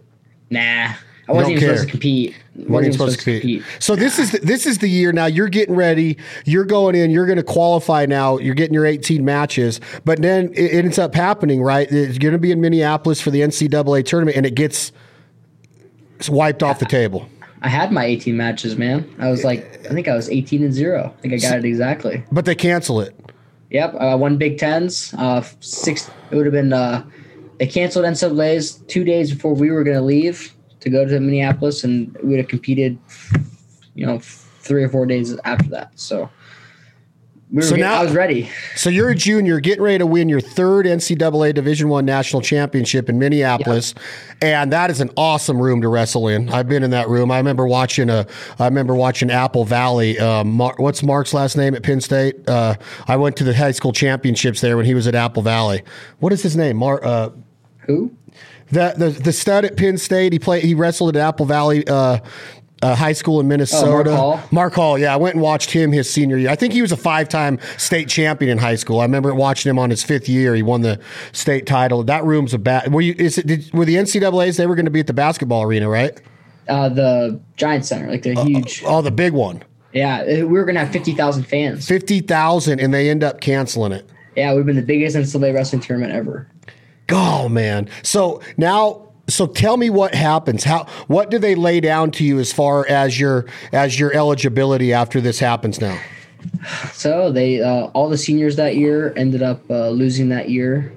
nah, 0.49 0.93
I 1.30 1.34
wasn't 1.34 1.53
even 1.53 1.63
care. 1.63 1.75
supposed 1.75 1.88
to 1.88 1.91
compete. 1.91 2.36
What 2.67 2.84
are 2.84 2.88
you 2.88 2.93
supposed 2.93 3.19
to 3.19 3.23
compete? 3.23 3.63
So 3.80 3.95
this 3.95 4.17
is 4.17 4.32
the, 4.32 4.39
this 4.39 4.65
is 4.65 4.78
the 4.78 4.88
year 4.88 5.11
now. 5.11 5.25
You're 5.25 5.49
getting 5.49 5.75
ready. 5.75 6.17
You're 6.45 6.63
going 6.63 6.95
in. 6.95 7.11
You're 7.11 7.25
going 7.25 7.38
to 7.38 7.43
qualify 7.43 8.05
now. 8.05 8.38
You're 8.38 8.55
getting 8.55 8.73
your 8.73 8.86
18 8.86 9.25
matches. 9.25 9.82
But 10.05 10.21
then 10.21 10.53
it, 10.53 10.73
it 10.73 10.86
ends 10.86 10.97
up 10.97 11.13
happening, 11.13 11.61
right? 11.61 11.88
It's 11.91 12.17
going 12.17 12.32
to 12.32 12.39
be 12.39 12.51
in 12.51 12.61
Minneapolis 12.61 13.19
for 13.19 13.32
the 13.32 13.41
NCAA 13.41 14.05
tournament, 14.05 14.38
and 14.38 14.45
it 14.45 14.55
gets 14.55 14.93
wiped 16.30 16.63
off 16.63 16.80
the 16.80 16.86
table. 16.86 17.28
I 17.61 17.69
had 17.69 17.91
my 17.91 18.05
18 18.05 18.38
matches, 18.38 18.78
man. 18.78 19.13
I 19.19 19.30
was 19.30 19.43
like, 19.43 19.86
I 19.86 19.89
think 19.89 20.07
I 20.07 20.15
was 20.15 20.30
18 20.30 20.63
and 20.63 20.73
zero. 20.73 21.13
I 21.17 21.21
think 21.21 21.34
I 21.34 21.38
got 21.38 21.57
it 21.57 21.65
exactly. 21.65 22.23
But 22.32 22.45
they 22.45 22.55
cancel 22.55 23.01
it. 23.01 23.15
Yep, 23.71 23.95
I 23.95 24.15
won 24.15 24.38
Big 24.38 24.57
Tens. 24.57 25.13
Uh, 25.17 25.41
six. 25.59 26.09
It 26.32 26.36
would 26.36 26.45
have 26.45 26.53
been. 26.53 26.71
Uh, 26.71 27.03
they 27.59 27.67
canceled 27.67 28.05
NCAA's 28.05 28.75
two 28.88 29.03
days 29.03 29.34
before 29.34 29.53
we 29.53 29.71
were 29.71 29.84
going 29.84 29.97
to 29.97 30.03
leave 30.03 30.53
to 30.89 30.97
go 30.97 31.05
to 31.05 31.19
Minneapolis, 31.19 31.83
and 31.83 32.15
we 32.23 32.29
would 32.29 32.39
have 32.39 32.47
competed. 32.47 32.97
You 33.95 34.05
know, 34.05 34.19
three 34.19 34.83
or 34.83 34.89
four 34.89 35.05
days 35.05 35.35
after 35.43 35.69
that. 35.69 35.91
So. 35.95 36.29
We 37.49 37.55
were 37.55 37.61
So 37.61 37.69
getting- 37.77 37.83
now- 37.85 38.01
I 38.01 38.03
was 38.03 38.11
ready. 38.11 38.49
So 38.75 38.89
you're 38.89 39.07
a 39.09 39.15
junior, 39.15 39.61
getting 39.61 39.81
ready 39.81 39.99
to 39.99 40.05
win 40.05 40.27
your 40.27 40.41
third 40.41 40.85
NCAA 40.85 41.53
Division 41.53 41.88
One 41.88 42.03
national 42.03 42.41
championship 42.41 43.07
in 43.07 43.17
Minneapolis, 43.17 43.95
and 44.41 44.69
that 44.73 44.91
is 44.91 44.99
an 44.99 45.09
awesome 45.15 45.57
room 45.57 45.79
to 45.81 45.88
wrestle 45.88 46.27
in. 46.27 46.49
I've 46.49 46.67
been 46.67 46.83
in 46.83 46.89
that 46.91 47.07
room. 47.07 47.31
I 47.31 47.38
remember 47.38 47.65
watching 47.65 48.09
a. 48.09 48.27
I 48.59 48.65
remember 48.65 48.95
watching 48.95 49.31
Apple 49.31 49.63
Valley. 49.63 50.19
Um, 50.19 50.51
Mar- 50.51 50.75
what's 50.75 51.01
Mark's 51.01 51.33
last 51.33 51.55
name 51.55 51.73
at 51.73 51.83
Penn 51.83 52.01
State? 52.01 52.35
Uh, 52.49 52.75
I 53.07 53.15
went 53.15 53.38
to 53.38 53.45
the 53.45 53.53
high 53.55 53.71
school 53.71 53.93
championships 53.93 54.59
there 54.59 54.75
when 54.75 54.85
he 54.85 54.93
was 54.93 55.07
at 55.07 55.15
Apple 55.15 55.41
Valley. 55.41 55.83
What 56.19 56.33
is 56.33 56.43
his 56.43 56.57
name? 56.57 56.75
Mar- 56.75 57.01
uh, 57.01 57.29
Who? 57.85 58.11
The, 58.72 58.93
the 58.97 59.09
the 59.09 59.32
stud 59.32 59.65
at 59.65 59.78
Penn 59.78 59.97
State. 59.97 60.34
He 60.34 60.39
played. 60.39 60.63
He 60.63 60.74
wrestled 60.74 61.15
at 61.15 61.28
Apple 61.28 61.45
Valley. 61.45 61.88
Uh, 61.88 62.20
uh, 62.84 62.93
high 62.93 63.13
school 63.13 63.39
in 63.39 63.47
Minnesota. 63.47 64.15
Hall? 64.15 64.39
Mark 64.51 64.76
Hall, 64.76 64.99
yeah, 64.99 65.11
I 65.11 65.18
went 65.18 65.34
and 65.34 65.41
watched 65.41 65.72
him 65.72 65.91
his 65.91 66.07
senior 66.07 66.38
year. 66.38 66.51
I 66.51 66.55
think 66.55 66.74
he 66.74 66.84
was 66.84 66.91
a 66.91 66.97
five-time 66.97 67.57
state 67.78 68.07
champion 68.07 68.51
in 68.51 68.57
high 68.59 68.76
school. 68.76 68.99
I 68.99 69.03
remember 69.03 69.34
watching 69.34 69.70
him 69.72 69.80
on 69.80 69.89
his 69.89 70.03
fifth 70.03 70.30
year. 70.30 70.53
He 70.53 70.61
won 70.61 70.82
the 70.82 70.99
state 71.32 71.65
title. 71.65 72.03
That 72.03 72.24
room's 72.24 72.53
a 72.53 72.59
bad. 72.59 72.93
Were 72.93 73.01
you? 73.01 73.15
Is 73.18 73.39
it? 73.39 73.47
Did, 73.47 73.74
were 73.74 73.84
the 73.86 73.95
NCAA's? 73.95 74.57
They 74.57 74.68
were 74.68 74.76
going 74.76 74.86
to 74.86 74.91
be 74.91 74.99
at 74.99 75.07
the 75.07 75.13
basketball 75.13 75.63
arena, 75.63 75.89
right? 75.89 76.22
Uh, 76.70 76.89
the 76.89 77.39
Giant 77.55 77.84
Center, 77.86 78.11
like 78.11 78.22
the 78.22 78.36
huge. 78.43 78.84
Oh, 78.86 79.01
the 79.01 79.09
big 79.09 79.34
one, 79.34 79.63
Yeah, 79.93 80.24
we 80.26 80.43
were 80.43 80.65
gonna 80.65 80.82
have 80.82 80.91
50,000 80.91 81.45
fans. 81.45 81.88
fifty 81.88 82.20
thousand, 82.20 82.80
and 82.80 82.93
they 82.93 83.09
end 83.09 83.24
up 83.24 83.41
canceling 83.41 83.93
it. 83.93 84.07
Yeah, 84.36 84.53
we've 84.53 84.65
been 84.68 84.76
the 84.76 84.82
biggest 84.84 85.15
NCAA 85.15 85.53
wrestling 85.55 85.82
tournament 85.82 86.13
ever. 86.13 86.47
Oh 87.12 87.47
man! 87.47 87.89
So 88.03 88.41
now, 88.58 89.10
so 89.28 89.47
tell 89.47 89.78
me 89.78 89.89
what 89.89 90.14
happens. 90.14 90.64
How? 90.64 90.86
What 91.08 91.30
do 91.30 91.39
they 91.39 91.55
lay 91.55 91.80
down 91.80 92.12
to 92.12 92.24
you 92.24 92.39
as 92.39 92.51
far 92.51 92.88
as 92.88 93.20
your 93.20 93.45
as 93.72 93.99
your 93.99 94.14
eligibility 94.14 94.93
after 94.93 95.22
this 95.22 95.39
happens? 95.39 95.80
Now, 95.80 95.99
So 96.93 97.32
they, 97.32 97.62
uh, 97.62 97.88
all 97.88 98.10
the 98.10 98.18
seniors 98.18 98.55
that 98.58 98.76
year 98.76 99.14
ended 99.16 99.41
up 99.41 99.62
uh, 99.70 99.89
losing 99.89 100.30
that 100.30 100.49
year. 100.49 100.93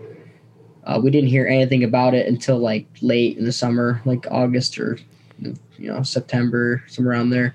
Uh, 0.85 1.01
we 1.03 1.11
didn't 1.11 1.29
hear 1.29 1.47
anything 1.47 1.85
about 1.85 2.15
it 2.15 2.27
until 2.27 2.59
like 2.59 2.87
late 3.03 3.37
in 3.37 3.45
the 3.45 3.53
summer, 3.53 4.01
like 4.05 4.27
August 4.31 4.79
or 4.79 4.99
you 5.39 5.55
know 5.79 6.03
September, 6.03 6.83
somewhere 6.89 7.15
around 7.15 7.31
there. 7.31 7.55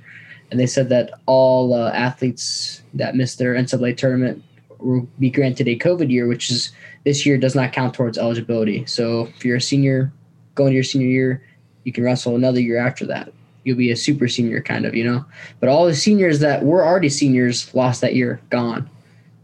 And 0.52 0.60
they 0.60 0.68
said 0.68 0.90
that 0.90 1.12
all 1.26 1.74
uh, 1.74 1.92
athletes 1.92 2.84
that 2.94 3.16
missed 3.16 3.40
their 3.40 3.56
NCAA 3.56 3.98
tournament 3.98 4.44
will 4.80 5.08
be 5.20 5.30
granted 5.30 5.68
a 5.68 5.78
COVID 5.78 6.10
year, 6.10 6.28
which 6.28 6.52
is 6.52 6.72
this 7.06 7.26
year 7.26 7.38
does 7.38 7.56
not 7.56 7.72
count 7.72 7.94
towards 7.94 8.18
eligibility. 8.18 8.86
So 8.86 9.28
if 9.28 9.46
you're 9.46 9.58
a 9.58 9.62
senior 9.62 10.12
going 10.56 10.72
to 10.72 10.76
your 10.76 10.84
senior 10.84 11.08
year, 11.08 11.44
you 11.84 11.92
can 11.92 12.04
wrestle 12.04 12.36
another 12.36 12.60
year 12.60 12.78
after 12.78 13.06
that. 13.06 13.32
You'll 13.64 13.78
be 13.78 13.92
a 13.92 13.96
super 13.96 14.28
senior, 14.28 14.62
kind 14.62 14.86
of, 14.86 14.96
you 14.96 15.04
know. 15.04 15.24
But 15.60 15.70
all 15.70 15.86
the 15.86 15.96
seniors 15.96 16.40
that 16.40 16.64
were 16.64 16.86
already 16.86 17.10
seniors 17.10 17.74
lost 17.74 18.02
that 18.02 18.16
year, 18.16 18.42
gone. 18.50 18.90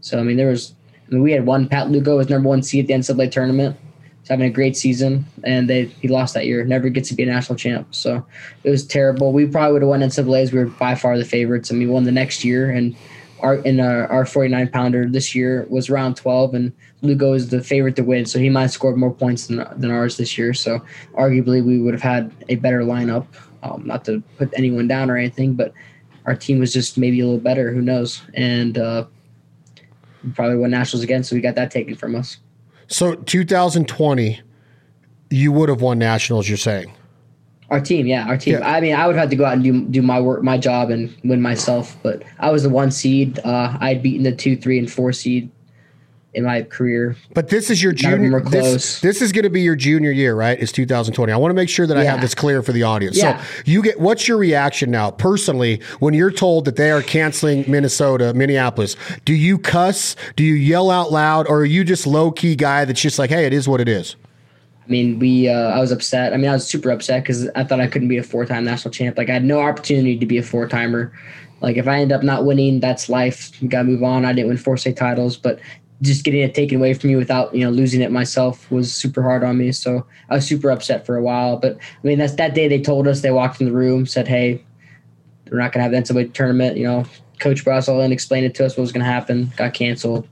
So 0.00 0.18
I 0.18 0.22
mean, 0.22 0.36
there 0.36 0.48
was. 0.48 0.74
I 1.08 1.14
mean, 1.14 1.22
we 1.22 1.32
had 1.32 1.46
one. 1.46 1.68
Pat 1.68 1.90
Lugo 1.90 2.16
was 2.16 2.28
number 2.28 2.48
one 2.48 2.62
seed 2.62 2.84
at 2.84 2.88
the 2.88 2.94
NCAA 2.94 3.30
tournament. 3.30 3.76
He's 4.20 4.28
having 4.28 4.46
a 4.46 4.50
great 4.50 4.76
season, 4.76 5.24
and 5.44 5.68
they 5.68 5.86
he 5.86 6.08
lost 6.08 6.34
that 6.34 6.46
year. 6.46 6.64
Never 6.64 6.88
gets 6.88 7.08
to 7.08 7.14
be 7.14 7.24
a 7.24 7.26
national 7.26 7.56
champ. 7.56 7.94
So 7.94 8.24
it 8.62 8.70
was 8.70 8.86
terrible. 8.86 9.32
We 9.32 9.46
probably 9.46 9.72
would 9.72 9.82
have 9.82 9.88
won 9.88 10.00
NCAA's. 10.00 10.52
We 10.52 10.60
were 10.60 10.66
by 10.66 10.94
far 10.94 11.18
the 11.18 11.24
favorites, 11.24 11.70
and 11.70 11.78
we 11.78 11.86
won 11.86 12.04
the 12.04 12.12
next 12.12 12.44
year. 12.44 12.70
And 12.70 12.96
our 13.40 13.56
in 13.56 13.80
our, 13.80 14.06
our 14.06 14.24
49 14.24 14.68
pounder 14.68 15.08
this 15.08 15.34
year 15.34 15.66
was 15.68 15.90
round 15.90 16.16
12, 16.16 16.54
and 16.54 16.72
Lugo 17.02 17.32
is 17.32 17.48
the 17.48 17.62
favorite 17.62 17.96
to 17.96 18.02
win. 18.02 18.24
So 18.24 18.38
he 18.38 18.48
might 18.48 18.62
have 18.62 18.70
scored 18.70 18.96
more 18.96 19.12
points 19.12 19.48
than 19.48 19.66
than 19.76 19.90
ours 19.90 20.16
this 20.16 20.38
year. 20.38 20.54
So 20.54 20.80
arguably, 21.14 21.64
we 21.64 21.80
would 21.80 21.94
have 21.94 22.02
had 22.02 22.32
a 22.48 22.56
better 22.56 22.80
lineup. 22.80 23.26
Um, 23.62 23.82
not 23.86 24.04
to 24.06 24.22
put 24.38 24.52
anyone 24.56 24.88
down 24.88 25.10
or 25.10 25.16
anything, 25.16 25.54
but 25.54 25.72
our 26.26 26.34
team 26.34 26.58
was 26.58 26.72
just 26.72 26.98
maybe 26.98 27.20
a 27.20 27.24
little 27.24 27.40
better. 27.40 27.72
Who 27.72 27.80
knows? 27.80 28.22
And 28.34 28.76
uh, 28.78 29.06
probably 30.34 30.56
won 30.56 30.70
nationals 30.70 31.04
again, 31.04 31.22
so 31.22 31.36
we 31.36 31.42
got 31.42 31.54
that 31.54 31.70
taken 31.70 31.94
from 31.94 32.16
us. 32.16 32.38
so 32.88 33.14
2020, 33.14 34.40
you 35.30 35.52
would 35.52 35.68
have 35.68 35.80
won 35.80 35.98
nationals. 35.98 36.48
You're 36.48 36.58
saying? 36.58 36.92
Our 37.70 37.80
team, 37.80 38.06
yeah, 38.06 38.26
our 38.26 38.36
team. 38.36 38.54
Yeah. 38.54 38.68
I 38.68 38.80
mean, 38.80 38.94
I 38.94 39.06
would 39.06 39.16
have 39.16 39.30
to 39.30 39.36
go 39.36 39.44
out 39.44 39.54
and 39.54 39.62
do 39.62 39.84
do 39.84 40.02
my 40.02 40.20
work, 40.20 40.42
my 40.42 40.58
job, 40.58 40.90
and 40.90 41.16
win 41.24 41.40
myself. 41.40 41.96
But 42.02 42.22
I 42.38 42.50
was 42.50 42.64
the 42.64 42.68
one 42.68 42.90
seed. 42.90 43.38
Uh, 43.38 43.76
I'd 43.80 44.02
beaten 44.02 44.24
the 44.24 44.32
two, 44.32 44.56
three, 44.56 44.78
and 44.78 44.90
four 44.90 45.12
seed 45.12 45.50
in 46.34 46.44
my 46.44 46.62
career. 46.62 47.16
But 47.34 47.48
this 47.48 47.70
is 47.70 47.82
your 47.82 47.92
None 47.92 48.14
of 48.14 48.20
them 48.20 48.30
junior. 48.30 48.50
This, 48.50 49.00
this 49.00 49.20
is 49.20 49.32
going 49.32 49.42
to 49.44 49.50
be 49.50 49.60
your 49.60 49.76
junior 49.76 50.10
year, 50.10 50.34
right? 50.34 50.58
It's 50.58 50.72
2020. 50.72 51.32
I 51.32 51.36
want 51.36 51.50
to 51.50 51.54
make 51.54 51.68
sure 51.68 51.86
that 51.86 51.96
I 51.96 52.04
have 52.04 52.20
this 52.20 52.34
clear 52.34 52.62
for 52.62 52.72
the 52.72 52.82
audience. 52.82 53.16
Yeah. 53.18 53.42
So 53.42 53.62
you 53.66 53.82
get 53.82 54.00
what's 54.00 54.26
your 54.26 54.38
reaction 54.38 54.90
now, 54.90 55.10
personally, 55.10 55.80
when 56.00 56.14
you're 56.14 56.30
told 56.30 56.64
that 56.64 56.76
they 56.76 56.90
are 56.90 57.02
canceling 57.02 57.64
Minnesota, 57.70 58.32
Minneapolis? 58.34 58.96
Do 59.24 59.34
you 59.34 59.58
cuss? 59.58 60.16
Do 60.36 60.44
you 60.44 60.54
yell 60.54 60.90
out 60.90 61.12
loud, 61.12 61.46
or 61.48 61.60
are 61.60 61.64
you 61.64 61.84
just 61.84 62.06
low 62.06 62.30
key 62.30 62.56
guy 62.56 62.84
that's 62.84 63.00
just 63.00 63.18
like, 63.18 63.30
hey, 63.30 63.44
it 63.44 63.52
is 63.52 63.68
what 63.68 63.80
it 63.80 63.88
is? 63.88 64.16
I 64.84 64.90
mean, 64.90 65.18
we. 65.18 65.48
Uh, 65.48 65.70
I 65.70 65.80
was 65.80 65.92
upset. 65.92 66.32
I 66.32 66.36
mean, 66.38 66.50
I 66.50 66.54
was 66.54 66.66
super 66.66 66.90
upset 66.90 67.22
because 67.22 67.48
I 67.50 67.62
thought 67.64 67.80
I 67.80 67.86
couldn't 67.86 68.08
be 68.08 68.16
a 68.16 68.22
four 68.22 68.46
time 68.46 68.64
national 68.64 68.92
champ. 68.92 69.18
Like 69.18 69.28
I 69.28 69.34
had 69.34 69.44
no 69.44 69.60
opportunity 69.60 70.18
to 70.18 70.26
be 70.26 70.38
a 70.38 70.42
four 70.42 70.66
timer. 70.66 71.12
Like 71.60 71.76
if 71.76 71.86
I 71.86 72.00
end 72.00 72.10
up 72.10 72.24
not 72.24 72.44
winning, 72.44 72.80
that's 72.80 73.08
life. 73.08 73.62
You 73.62 73.68
gotta 73.68 73.84
move 73.84 74.02
on. 74.02 74.24
I 74.24 74.32
didn't 74.32 74.48
win 74.48 74.56
four 74.56 74.76
state 74.76 74.96
titles, 74.96 75.36
but 75.36 75.60
just 76.02 76.24
getting 76.24 76.40
it 76.40 76.54
taken 76.54 76.78
away 76.78 76.94
from 76.94 77.10
me 77.10 77.16
without 77.16 77.54
you 77.54 77.64
know 77.64 77.70
losing 77.70 78.02
it 78.02 78.10
myself 78.10 78.70
was 78.70 78.92
super 78.92 79.22
hard 79.22 79.42
on 79.44 79.56
me. 79.56 79.72
So 79.72 80.06
I 80.28 80.34
was 80.34 80.46
super 80.46 80.70
upset 80.70 81.06
for 81.06 81.16
a 81.16 81.22
while. 81.22 81.56
But 81.56 81.76
I 81.76 82.06
mean, 82.06 82.18
that's 82.18 82.34
that 82.34 82.54
day 82.54 82.68
they 82.68 82.80
told 82.80 83.08
us. 83.08 83.20
They 83.20 83.30
walked 83.30 83.60
in 83.60 83.66
the 83.66 83.72
room, 83.72 84.06
said, 84.06 84.28
"Hey, 84.28 84.62
we're 85.50 85.58
not 85.58 85.72
gonna 85.72 85.84
have 85.84 85.92
the 85.92 85.98
NCAA 85.98 86.32
tournament." 86.32 86.76
You 86.76 86.84
know, 86.84 87.04
Coach 87.40 87.64
Brassel 87.64 88.04
and 88.04 88.12
explained 88.12 88.46
it 88.46 88.54
to 88.56 88.66
us 88.66 88.76
what 88.76 88.82
was 88.82 88.92
gonna 88.92 89.04
happen. 89.04 89.52
Got 89.56 89.74
canceled 89.74 90.28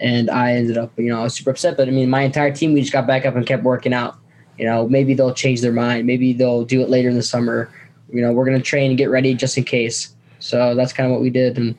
and 0.00 0.30
I 0.30 0.52
ended 0.52 0.78
up, 0.78 0.92
you 0.96 1.10
know, 1.10 1.20
I 1.20 1.24
was 1.24 1.34
super 1.34 1.50
upset. 1.50 1.76
But 1.76 1.88
I 1.88 1.90
mean, 1.90 2.10
my 2.10 2.22
entire 2.22 2.52
team, 2.52 2.72
we 2.72 2.80
just 2.80 2.92
got 2.92 3.06
back 3.06 3.26
up 3.26 3.34
and 3.34 3.46
kept 3.46 3.62
working 3.62 3.92
out. 3.92 4.16
You 4.56 4.64
know, 4.64 4.88
maybe 4.88 5.14
they'll 5.14 5.34
change 5.34 5.60
their 5.60 5.72
mind. 5.72 6.06
Maybe 6.06 6.32
they'll 6.32 6.64
do 6.64 6.82
it 6.82 6.88
later 6.88 7.08
in 7.08 7.14
the 7.14 7.22
summer. 7.22 7.72
You 8.12 8.22
know, 8.22 8.32
we're 8.32 8.44
gonna 8.44 8.60
train 8.60 8.90
and 8.90 8.98
get 8.98 9.10
ready 9.10 9.34
just 9.34 9.58
in 9.58 9.64
case. 9.64 10.14
So 10.40 10.74
that's 10.74 10.92
kind 10.92 11.06
of 11.06 11.12
what 11.12 11.20
we 11.20 11.30
did, 11.30 11.58
and 11.58 11.76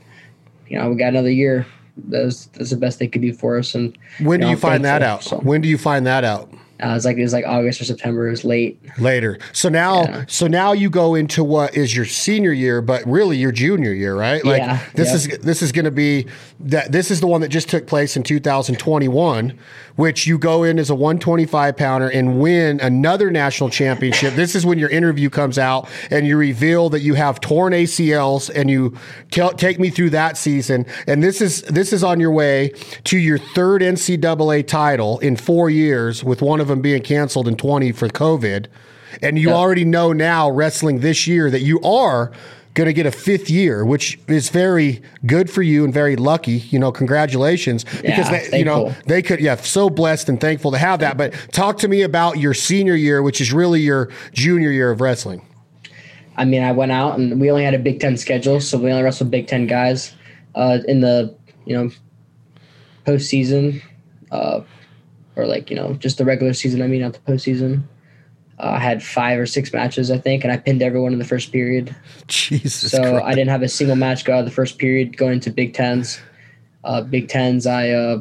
you 0.68 0.78
know, 0.78 0.90
we 0.90 0.96
got 0.96 1.10
another 1.10 1.32
year. 1.32 1.66
That's 2.08 2.46
that's 2.48 2.70
the 2.70 2.78
best 2.78 3.00
they 3.00 3.08
could 3.08 3.22
do 3.22 3.34
for 3.34 3.58
us. 3.58 3.76
And 3.76 3.98
When 4.22 4.40
do 4.40 4.46
know, 4.46 4.52
you 4.52 4.58
find 4.58 4.86
that 4.86 5.02
out? 5.02 5.24
So, 5.24 5.38
When 5.40 5.62
do 5.62 5.68
you 5.68 5.78
find 5.78 6.06
that 6.06 6.24
out? 6.24 6.52
Uh, 6.82 6.94
it's 6.96 7.06
like 7.06 7.18
it 7.18 7.22
was 7.22 7.34
like 7.34 7.46
August 7.46 7.82
or 7.82 7.86
September. 7.86 8.28
It 8.28 8.32
was 8.32 8.44
late. 8.46 8.80
Later. 9.00 9.38
So 9.54 9.70
now, 9.70 10.04
Yeah. 10.04 10.24
so 10.28 10.48
now 10.48 10.72
you 10.72 10.90
go 10.90 11.16
into 11.16 11.44
what 11.44 11.76
is 11.76 11.96
your 11.96 12.06
senior 12.06 12.52
year, 12.54 12.82
but 12.82 13.06
really 13.06 13.38
your 13.38 13.52
junior 13.52 13.94
year, 13.94 14.16
right? 14.16 14.44
Like 14.46 14.60
Yeah, 14.62 14.80
this 14.96 15.10
yeah. 15.10 15.16
is 15.16 15.28
this 15.40 15.62
is 15.62 15.72
going 15.72 15.86
to 15.86 15.92
be 15.92 16.26
that 16.62 16.92
this 16.92 17.12
is 17.12 17.20
the 17.22 17.28
one 17.28 17.42
that 17.42 17.50
just 17.50 17.70
took 17.70 17.88
place 17.88 18.16
in 18.18 18.24
2021, 18.24 19.58
which 19.96 20.28
you 20.28 20.38
go 20.38 20.64
in 20.64 20.80
as 20.80 20.90
a 20.90 20.96
125 20.96 21.76
pounder 21.76 22.08
and 22.10 22.40
win 22.40 22.80
another 22.80 23.30
national 23.32 23.70
championship. 23.70 24.34
this 24.36 24.56
is 24.56 24.66
when 24.66 24.80
your 24.80 24.90
interview 24.90 25.30
comes 25.30 25.58
out 25.58 25.88
and 26.10 26.26
you 26.28 26.38
reveal 26.38 26.90
that 26.90 27.02
you 27.02 27.14
have 27.16 27.40
torn 27.42 27.74
ACLs, 27.74 28.50
and 28.54 28.70
you 28.70 28.96
tell, 29.32 29.52
take 29.52 29.80
me 29.80 29.90
through 29.90 30.10
that 30.12 30.38
season. 30.38 30.86
And 31.08 31.22
this 31.24 31.42
is 31.42 31.62
this 31.64 31.92
is 31.94 32.04
on 32.04 32.20
your 32.20 32.32
way 32.32 32.72
to 33.06 33.18
your 33.18 33.38
third 33.38 33.82
NCAA 33.82 34.66
title 34.68 35.20
in 35.20 35.36
four 35.36 35.70
years, 35.70 36.24
with 36.24 36.42
one 36.42 36.60
of 36.60 36.69
them 36.70 36.82
being 36.82 37.02
canceled 37.02 37.48
in 37.48 37.56
20 37.56 37.92
for 37.92 38.08
COVID. 38.08 38.68
And 39.22 39.38
you 39.38 39.50
Yeah. 39.50 39.56
already 39.56 39.86
know 39.86 40.14
now, 40.14 40.50
wrestling 40.50 41.00
this 41.00 41.28
year, 41.28 41.50
that 41.52 41.62
you 41.62 41.82
are 41.82 42.32
going 42.76 42.86
to 42.86 42.94
get 42.94 43.06
a 43.06 43.12
fifth 43.12 43.50
year, 43.50 43.84
which 43.84 44.18
is 44.28 44.50
very 44.50 45.02
good 45.26 45.50
for 45.50 45.62
you 45.62 45.84
and 45.84 45.94
very 45.94 46.16
lucky. 46.16 46.64
You 46.70 46.80
know, 46.80 46.92
congratulations 46.92 47.84
because 47.84 48.04
Yeah, 48.32 48.42
they, 48.52 48.60
you 48.60 48.64
know 48.64 48.96
they 49.08 49.22
could, 49.22 49.42
yeah, 49.42 49.56
so 49.56 49.90
blessed 49.90 50.30
and 50.30 50.40
thankful 50.40 50.72
to 50.72 50.78
have 50.78 51.00
that. 51.00 51.18
But 51.18 51.34
talk 51.52 51.80
to 51.80 51.88
me 51.88 52.04
about 52.04 52.38
your 52.38 52.54
senior 52.54 52.96
year, 52.96 53.22
which 53.22 53.42
is 53.42 53.52
really 53.52 53.82
your 53.82 54.10
junior 54.34 54.72
year 54.72 54.92
of 54.92 55.02
wrestling. 55.02 55.42
I 56.38 56.46
mean, 56.46 56.64
I 56.64 56.72
went 56.72 56.92
out 56.94 57.20
and 57.20 57.42
we 57.42 57.52
only 57.52 57.66
had 57.66 57.74
a 57.74 57.80
Big 57.80 58.00
Ten 58.00 58.16
schedule, 58.16 58.62
so 58.62 58.78
we 58.78 58.90
only 58.92 59.04
wrestled 59.04 59.30
Big 59.32 59.48
Ten 59.48 59.68
guys 59.68 60.14
uh, 60.56 60.78
in 60.88 61.02
the 61.02 61.36
you 61.66 61.76
know 61.76 61.90
postseason, 63.06 63.82
uh, 64.32 64.62
or 65.40 65.48
like 65.48 65.70
you 65.70 65.76
know 65.76 65.94
just 65.94 66.18
the 66.18 66.26
regular 66.26 66.54
season. 66.54 66.82
I 66.82 66.88
mean, 66.88 67.02
not 67.02 67.14
the 67.14 67.20
postseason. 67.20 67.84
Uh, 68.60 68.72
I 68.72 68.80
had 68.80 69.02
five 69.02 69.40
or 69.40 69.46
six 69.46 69.72
matches, 69.72 70.12
I 70.12 70.18
think, 70.18 70.44
and 70.44 70.52
I 70.52 70.58
pinned 70.58 70.82
everyone 70.82 71.14
in 71.14 71.20
the 71.20 71.26
first 71.26 71.52
period. 71.52 71.96
Jesus. 72.28 72.92
So 72.92 73.02
Christ. 73.02 73.26
I 73.26 73.30
didn't 73.30 73.50
have 73.50 73.62
a 73.62 73.70
single 73.70 73.96
match 73.96 74.26
go 74.26 74.34
out 74.34 74.40
of 74.40 74.46
the 74.46 74.52
first 74.52 74.78
period 74.78 75.16
going 75.16 75.40
to 75.42 75.50
Big 75.50 75.74
Tens. 75.74 76.20
Uh, 76.84 77.02
Big 77.02 77.30
Tens, 77.30 77.66
I 77.66 77.90
uh, 77.92 78.20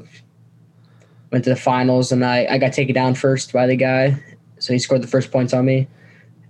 went 1.32 1.44
to 1.44 1.50
the 1.50 1.56
finals 1.56 2.12
and 2.12 2.24
I, 2.24 2.46
I 2.48 2.58
got 2.58 2.72
taken 2.72 2.94
down 2.94 3.14
first 3.14 3.52
by 3.52 3.66
the 3.66 3.76
guy. 3.76 4.22
So 4.58 4.72
he 4.72 4.78
scored 4.78 5.02
the 5.02 5.08
first 5.08 5.30
points 5.30 5.52
on 5.52 5.64
me. 5.64 5.88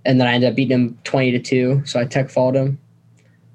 And 0.05 0.19
then 0.19 0.27
I 0.27 0.33
ended 0.33 0.49
up 0.49 0.55
beating 0.55 0.77
him 0.77 0.99
20 1.03 1.31
to 1.31 1.39
2. 1.39 1.83
So 1.85 1.99
I 1.99 2.05
tech 2.05 2.29
followed 2.29 2.55
him. 2.55 2.79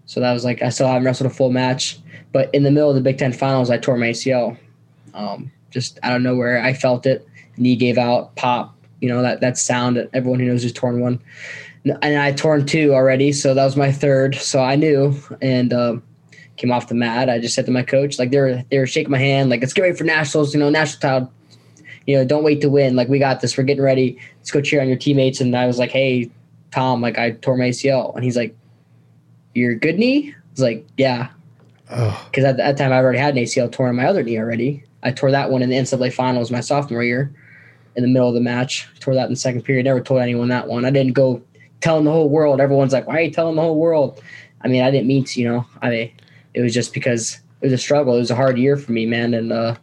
So 0.06 0.20
that 0.20 0.32
was 0.32 0.44
like, 0.44 0.62
I 0.62 0.68
still 0.68 0.86
haven't 0.86 1.04
wrestled 1.04 1.30
a 1.30 1.34
full 1.34 1.50
match. 1.50 1.98
But 2.32 2.52
in 2.52 2.62
the 2.62 2.70
middle 2.70 2.90
of 2.90 2.96
the 2.96 3.00
Big 3.00 3.18
Ten 3.18 3.32
finals, 3.32 3.70
I 3.70 3.78
tore 3.78 3.96
my 3.96 4.08
ACL. 4.08 4.58
Um, 5.14 5.50
just 5.74 5.98
out 6.02 6.16
of 6.16 6.22
nowhere, 6.22 6.62
I 6.62 6.72
felt 6.72 7.04
it. 7.04 7.28
Knee 7.58 7.76
gave 7.76 7.98
out, 7.98 8.34
pop, 8.36 8.74
you 9.00 9.08
know, 9.08 9.20
that, 9.20 9.40
that 9.42 9.58
sound 9.58 9.96
that 9.96 10.08
everyone 10.14 10.40
who 10.40 10.46
knows 10.46 10.62
who's 10.62 10.72
torn 10.72 11.00
one. 11.00 11.20
And 11.84 12.18
I 12.18 12.32
torn 12.32 12.64
two 12.64 12.94
already. 12.94 13.32
So 13.32 13.52
that 13.52 13.64
was 13.64 13.76
my 13.76 13.92
third. 13.92 14.34
So 14.36 14.62
I 14.62 14.76
knew. 14.76 15.14
And, 15.42 15.72
uh, 15.72 15.96
came 16.56 16.70
off 16.70 16.88
the 16.88 16.94
mat. 16.94 17.28
I 17.28 17.38
just 17.38 17.54
said 17.54 17.66
to 17.66 17.72
my 17.72 17.82
coach, 17.82 18.18
like 18.18 18.30
they 18.30 18.38
were 18.38 18.62
they 18.70 18.78
were 18.78 18.86
shaking 18.86 19.10
my 19.10 19.18
hand, 19.18 19.50
like 19.50 19.60
let's 19.60 19.72
get 19.72 19.82
ready 19.82 19.96
for 19.96 20.04
nationals, 20.04 20.54
you 20.54 20.60
know, 20.60 20.70
national 20.70 21.00
title. 21.00 21.32
You 22.06 22.16
know, 22.16 22.24
don't 22.24 22.44
wait 22.44 22.60
to 22.60 22.68
win. 22.68 22.96
Like 22.96 23.08
we 23.08 23.18
got 23.18 23.40
this. 23.40 23.56
We're 23.56 23.64
getting 23.64 23.82
ready. 23.82 24.18
Let's 24.38 24.50
go 24.50 24.60
cheer 24.60 24.80
on 24.80 24.88
your 24.88 24.96
teammates. 24.96 25.40
And 25.40 25.56
I 25.56 25.66
was 25.66 25.78
like, 25.78 25.90
hey, 25.90 26.30
Tom, 26.70 27.00
like 27.00 27.18
I 27.18 27.30
tore 27.30 27.56
my 27.56 27.70
ACL, 27.70 28.14
and 28.16 28.24
he's 28.24 28.36
like, 28.36 28.54
"You're 29.54 29.76
good 29.76 29.96
knee." 29.98 30.32
I 30.32 30.36
was 30.50 30.60
like, 30.60 30.86
"Yeah," 30.96 31.28
because 31.88 32.44
at 32.44 32.56
that 32.56 32.76
time 32.76 32.92
I've 32.92 33.04
already 33.04 33.20
had 33.20 33.36
an 33.36 33.42
ACL 33.44 33.70
torn 33.70 33.90
on 33.90 33.96
my 33.96 34.06
other 34.06 34.24
knee 34.24 34.38
already. 34.38 34.82
I 35.04 35.12
tore 35.12 35.30
that 35.30 35.50
one 35.50 35.62
in 35.62 35.70
the 35.70 35.76
NCAA 35.76 36.12
finals 36.12 36.50
my 36.50 36.60
sophomore 36.60 37.04
year, 37.04 37.32
in 37.96 38.02
the 38.02 38.08
middle 38.08 38.28
of 38.28 38.34
the 38.34 38.40
match. 38.40 38.88
Tore 39.00 39.14
that 39.14 39.26
in 39.26 39.32
the 39.32 39.36
second 39.36 39.62
period. 39.62 39.84
Never 39.84 40.00
told 40.00 40.20
anyone 40.20 40.48
that 40.48 40.66
one. 40.66 40.84
I 40.84 40.90
didn't 40.90 41.12
go 41.12 41.42
telling 41.80 42.04
the 42.04 42.10
whole 42.10 42.28
world. 42.28 42.60
Everyone's 42.60 42.92
like, 42.92 43.06
"Why 43.06 43.18
are 43.18 43.20
you 43.20 43.30
telling 43.30 43.56
the 43.56 43.62
whole 43.62 43.78
world?" 43.78 44.22
I 44.62 44.68
mean, 44.68 44.82
I 44.82 44.90
didn't 44.90 45.06
mean 45.06 45.24
to. 45.24 45.40
You 45.40 45.48
know, 45.48 45.66
I 45.82 45.90
mean, 45.90 46.12
it 46.54 46.62
was 46.62 46.74
just 46.74 46.94
because 46.94 47.38
it 47.60 47.66
was 47.66 47.72
a 47.72 47.78
struggle. 47.78 48.14
It 48.14 48.20
was 48.20 48.30
a 48.30 48.36
hard 48.36 48.58
year 48.58 48.76
for 48.76 48.92
me, 48.92 49.06
man, 49.06 49.34
and 49.34 49.52
uh, 49.52 49.76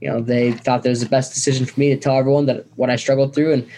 you 0.00 0.08
know 0.08 0.20
they 0.20 0.52
thought 0.52 0.82
that 0.82 0.90
was 0.90 1.00
the 1.00 1.08
best 1.08 1.34
decision 1.34 1.66
for 1.66 1.78
me 1.80 1.88
to 1.90 1.96
tell 1.96 2.16
everyone 2.16 2.46
that 2.46 2.66
what 2.76 2.90
I 2.90 2.96
struggled 2.96 3.34
through, 3.34 3.52
and 3.54 3.68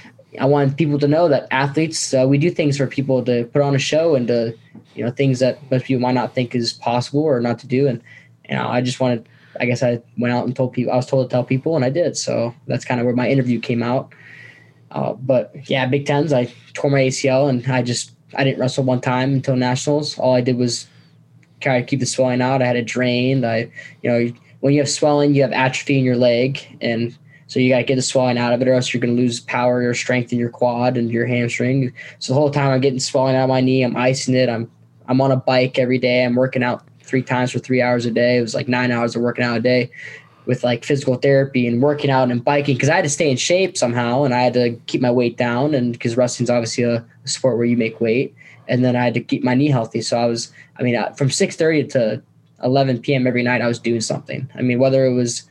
I 0.40 0.46
wanted 0.46 0.76
people 0.76 0.98
to 0.98 1.08
know 1.08 1.28
that 1.28 1.46
athletes 1.50 2.14
uh, 2.14 2.26
we 2.28 2.38
do 2.38 2.50
things 2.50 2.76
for 2.76 2.86
people 2.86 3.24
to 3.24 3.44
put 3.46 3.62
on 3.62 3.74
a 3.74 3.78
show 3.78 4.14
and 4.14 4.26
to 4.28 4.56
you 4.94 5.04
know 5.04 5.10
things 5.10 5.38
that 5.38 5.58
most 5.70 5.84
people 5.84 6.00
might 6.00 6.14
not 6.14 6.34
think 6.34 6.54
is 6.54 6.72
possible 6.72 7.22
or 7.22 7.40
not 7.40 7.58
to 7.60 7.66
do, 7.66 7.86
and 7.86 8.02
you 8.48 8.56
know 8.56 8.66
I 8.66 8.80
just 8.80 9.00
wanted. 9.00 9.28
I 9.60 9.66
guess 9.66 9.82
I 9.82 10.02
went 10.18 10.34
out 10.34 10.46
and 10.46 10.54
told 10.54 10.72
people. 10.72 10.92
I 10.92 10.96
was 10.96 11.06
told 11.06 11.28
to 11.28 11.32
tell 11.32 11.44
people, 11.44 11.76
and 11.76 11.84
I 11.84 11.90
did. 11.90 12.16
So 12.16 12.54
that's 12.66 12.84
kind 12.84 13.00
of 13.00 13.06
where 13.06 13.14
my 13.14 13.28
interview 13.28 13.60
came 13.60 13.82
out. 13.82 14.12
Uh, 14.90 15.14
but 15.14 15.52
yeah, 15.68 15.86
Big 15.86 16.06
Tens. 16.06 16.32
I 16.32 16.52
tore 16.74 16.90
my 16.90 17.00
ACL, 17.00 17.48
and 17.48 17.66
I 17.66 17.82
just 17.82 18.12
I 18.36 18.44
didn't 18.44 18.60
wrestle 18.60 18.84
one 18.84 19.00
time 19.00 19.32
until 19.34 19.56
nationals. 19.56 20.18
All 20.18 20.34
I 20.34 20.40
did 20.40 20.56
was 20.56 20.86
try 21.60 21.80
to 21.80 21.86
keep 21.86 22.00
the 22.00 22.06
swelling 22.06 22.42
out. 22.42 22.62
I 22.62 22.66
had 22.66 22.76
it 22.76 22.86
drained. 22.86 23.46
I, 23.46 23.70
you 24.02 24.10
know, 24.10 24.32
when 24.60 24.74
you 24.74 24.80
have 24.80 24.88
swelling, 24.88 25.34
you 25.34 25.42
have 25.42 25.52
atrophy 25.52 25.98
in 25.98 26.04
your 26.04 26.16
leg, 26.16 26.78
and 26.80 27.16
so 27.46 27.60
you 27.60 27.68
got 27.68 27.78
to 27.78 27.84
get 27.84 27.96
the 27.96 28.02
swelling 28.02 28.38
out 28.38 28.52
of 28.52 28.62
it, 28.62 28.68
or 28.68 28.74
else 28.74 28.92
you're 28.92 29.00
going 29.00 29.14
to 29.14 29.20
lose 29.20 29.40
power 29.40 29.88
or 29.88 29.94
strength 29.94 30.32
in 30.32 30.38
your 30.38 30.50
quad 30.50 30.96
and 30.96 31.10
your 31.10 31.26
hamstring. 31.26 31.92
So 32.18 32.32
the 32.32 32.38
whole 32.38 32.50
time 32.50 32.70
I'm 32.70 32.80
getting 32.80 33.00
swelling 33.00 33.36
out 33.36 33.44
of 33.44 33.48
my 33.50 33.60
knee, 33.60 33.82
I'm 33.82 33.96
icing 33.96 34.34
it. 34.34 34.48
I'm 34.48 34.70
I'm 35.06 35.20
on 35.20 35.32
a 35.32 35.36
bike 35.36 35.78
every 35.78 35.98
day. 35.98 36.24
I'm 36.24 36.36
working 36.36 36.62
out 36.62 36.84
three 37.04 37.22
times 37.22 37.50
for 37.50 37.58
three 37.58 37.82
hours 37.82 38.06
a 38.06 38.10
day. 38.10 38.38
It 38.38 38.42
was 38.42 38.54
like 38.54 38.68
nine 38.68 38.90
hours 38.90 39.16
of 39.16 39.22
working 39.22 39.44
out 39.44 39.56
a 39.56 39.60
day 39.60 39.90
with 40.46 40.64
like 40.64 40.84
physical 40.84 41.14
therapy 41.14 41.66
and 41.66 41.82
working 41.82 42.10
out 42.10 42.30
and 42.30 42.44
biking 42.44 42.74
because 42.74 42.88
I 42.88 42.96
had 42.96 43.04
to 43.04 43.10
stay 43.10 43.30
in 43.30 43.36
shape 43.36 43.76
somehow 43.76 44.24
and 44.24 44.34
I 44.34 44.42
had 44.42 44.54
to 44.54 44.72
keep 44.86 45.00
my 45.00 45.10
weight 45.10 45.36
down 45.36 45.74
and 45.74 45.92
because 45.92 46.16
wrestling's 46.16 46.50
obviously 46.50 46.84
a, 46.84 47.04
sport 47.24 47.56
where 47.56 47.66
you 47.66 47.76
make 47.76 48.00
weight 48.00 48.34
and 48.66 48.84
then 48.84 48.96
I 48.96 49.04
had 49.04 49.14
to 49.14 49.20
keep 49.20 49.44
my 49.44 49.54
knee 49.54 49.68
healthy. 49.68 50.02
So 50.02 50.18
I 50.18 50.26
was, 50.26 50.52
I 50.76 50.82
mean, 50.82 50.96
from 51.14 51.28
6:30 51.28 51.90
to 51.92 52.22
11 52.64 53.00
p.m. 53.00 53.26
every 53.26 53.42
night, 53.42 53.60
I 53.62 53.68
was 53.68 53.78
doing 53.78 54.00
something. 54.00 54.50
I 54.54 54.62
mean, 54.62 54.78
whether 54.78 55.06
it 55.06 55.14
was, 55.14 55.44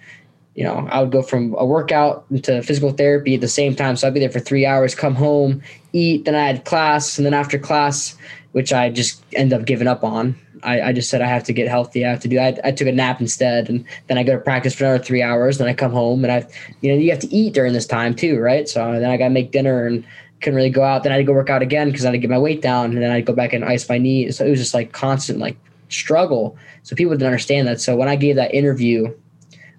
you 0.56 0.64
know, 0.64 0.88
I 0.92 1.02
would 1.02 1.12
go 1.12 1.22
from 1.22 1.56
a 1.58 1.66
workout 1.66 2.26
to 2.44 2.62
physical 2.62 2.92
therapy 2.92 3.36
at 3.36 3.42
the 3.42 3.48
same 3.48 3.76
time. 3.76 3.96
So 3.96 4.08
I'd 4.08 4.14
be 4.14 4.20
there 4.20 4.30
for 4.30 4.40
three 4.40 4.66
hours, 4.66 4.96
come 4.96 5.16
home, 5.16 5.62
eat, 5.94 6.26
then 6.26 6.36
I 6.36 6.46
had 6.46 6.66
class, 6.66 7.18
and 7.18 7.26
then 7.26 7.34
after 7.34 7.58
class, 7.58 8.16
which 8.52 8.74
I 8.74 8.90
just 8.90 9.24
end 9.34 9.54
up 9.54 9.66
giving 9.66 9.88
up 9.88 10.04
on. 10.04 10.36
I, 10.64 10.82
I 10.82 10.94
just 10.94 11.10
said 11.10 11.22
I 11.22 11.28
have 11.28 11.44
to 11.46 11.54
get 11.54 11.68
healthy. 11.68 12.06
I 12.06 12.10
have 12.10 12.20
to 12.22 12.28
do. 12.28 12.40
I, 12.40 12.58
I 12.64 12.72
took 12.72 12.88
a 12.88 12.92
nap 12.92 13.22
instead, 13.22 13.70
and 13.70 13.86
then 14.08 14.18
I 14.18 14.24
go 14.24 14.34
to 14.34 14.40
practice 14.40 14.74
for 14.76 14.86
another 14.86 15.04
three 15.04 15.22
hours. 15.22 15.58
Then 15.58 15.68
I 15.68 15.74
come 15.74 15.92
home, 15.92 16.24
and 16.24 16.32
I, 16.32 16.48
you 16.82 16.92
know, 16.92 16.98
you 16.98 17.10
have 17.12 17.20
to 17.20 17.34
eat 17.34 17.54
during 17.54 17.74
this 17.74 17.86
time 17.86 18.16
too, 18.16 18.40
right? 18.40 18.68
So 18.68 19.00
then 19.00 19.10
I 19.10 19.18
got 19.18 19.26
to 19.26 19.34
make 19.34 19.52
dinner 19.52 19.86
and 19.86 20.06
couldn't 20.42 20.56
really 20.56 20.70
go 20.70 20.84
out. 20.84 21.04
Then 21.04 21.12
I 21.12 21.16
had 21.16 21.22
to 21.22 21.26
go 21.26 21.34
work 21.34 21.50
out 21.50 21.62
again 21.62 21.90
because 21.90 22.04
I 22.04 22.10
had 22.10 22.14
to 22.14 22.18
get 22.18 22.30
my 22.30 22.40
weight 22.40 22.62
down, 22.62 22.92
and 22.92 23.02
then 23.02 23.12
I'd 23.12 23.26
go 23.26 23.34
back 23.34 23.54
and 23.54 23.64
ice 23.64 23.88
my 23.88 23.98
knee. 23.98 24.32
So 24.32 24.46
it 24.46 24.50
was 24.50 24.60
just 24.60 24.74
like 24.74 24.92
constant 24.92 25.40
like 25.40 25.58
struggle. 25.90 26.58
So 26.84 26.96
people 26.96 27.14
didn't 27.14 27.28
understand 27.28 27.68
that. 27.68 27.82
So 27.82 27.96
when 27.96 28.08
I 28.08 28.16
gave 28.16 28.36
that 28.36 28.54
interview 28.54 29.14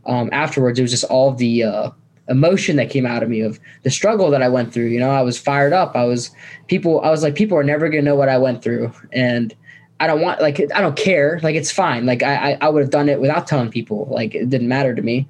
um, 0.07 0.28
afterwards, 0.33 0.78
it 0.78 0.83
was 0.83 0.91
just 0.91 1.05
all 1.05 1.33
the 1.33 1.64
uh, 1.64 1.91
emotion 2.28 2.76
that 2.76 2.91
came 2.91 3.07
out 3.07 3.22
of 3.22 3.28
me 3.28 3.41
of 3.41 3.59
the 3.83 3.91
struggle 3.91 4.30
that 4.30 4.43
I 4.43 4.49
went 4.49 4.72
through. 4.72 4.87
You 4.87 5.01
know, 5.01 5.11
I 5.11 5.22
was 5.22 5.39
fired 5.39 5.72
up. 5.72 5.97
I 5.97 6.05
was 6.05 6.30
people. 6.68 7.01
I 7.01 7.11
was 7.11 7.22
like, 7.22 7.35
people 7.35 7.59
are 7.59 7.64
never 7.64 7.89
gonna 7.89 8.03
know 8.03 8.16
what 8.16 8.28
I 8.28 8.39
went 8.39 8.62
through, 8.62 8.93
and 9.12 9.55
I 10.03 10.07
don't 10.09 10.20
want 10.20 10.40
like 10.40 10.61
I 10.74 10.80
don't 10.80 10.96
care. 10.96 11.38
Like 11.42 11.55
it's 11.55 11.70
fine. 11.70 12.07
Like 12.07 12.24
I 12.24 12.59
I, 12.61 12.68
would 12.68 12.82
have 12.82 12.90
done 12.90 13.09
it 13.09 13.20
without 13.20 13.46
telling 13.46 13.70
people. 13.70 14.09
Like 14.11 14.34
it 14.34 14.50
didn't 14.50 14.66
matter 14.66 14.96
to 14.96 15.00
me. 15.00 15.28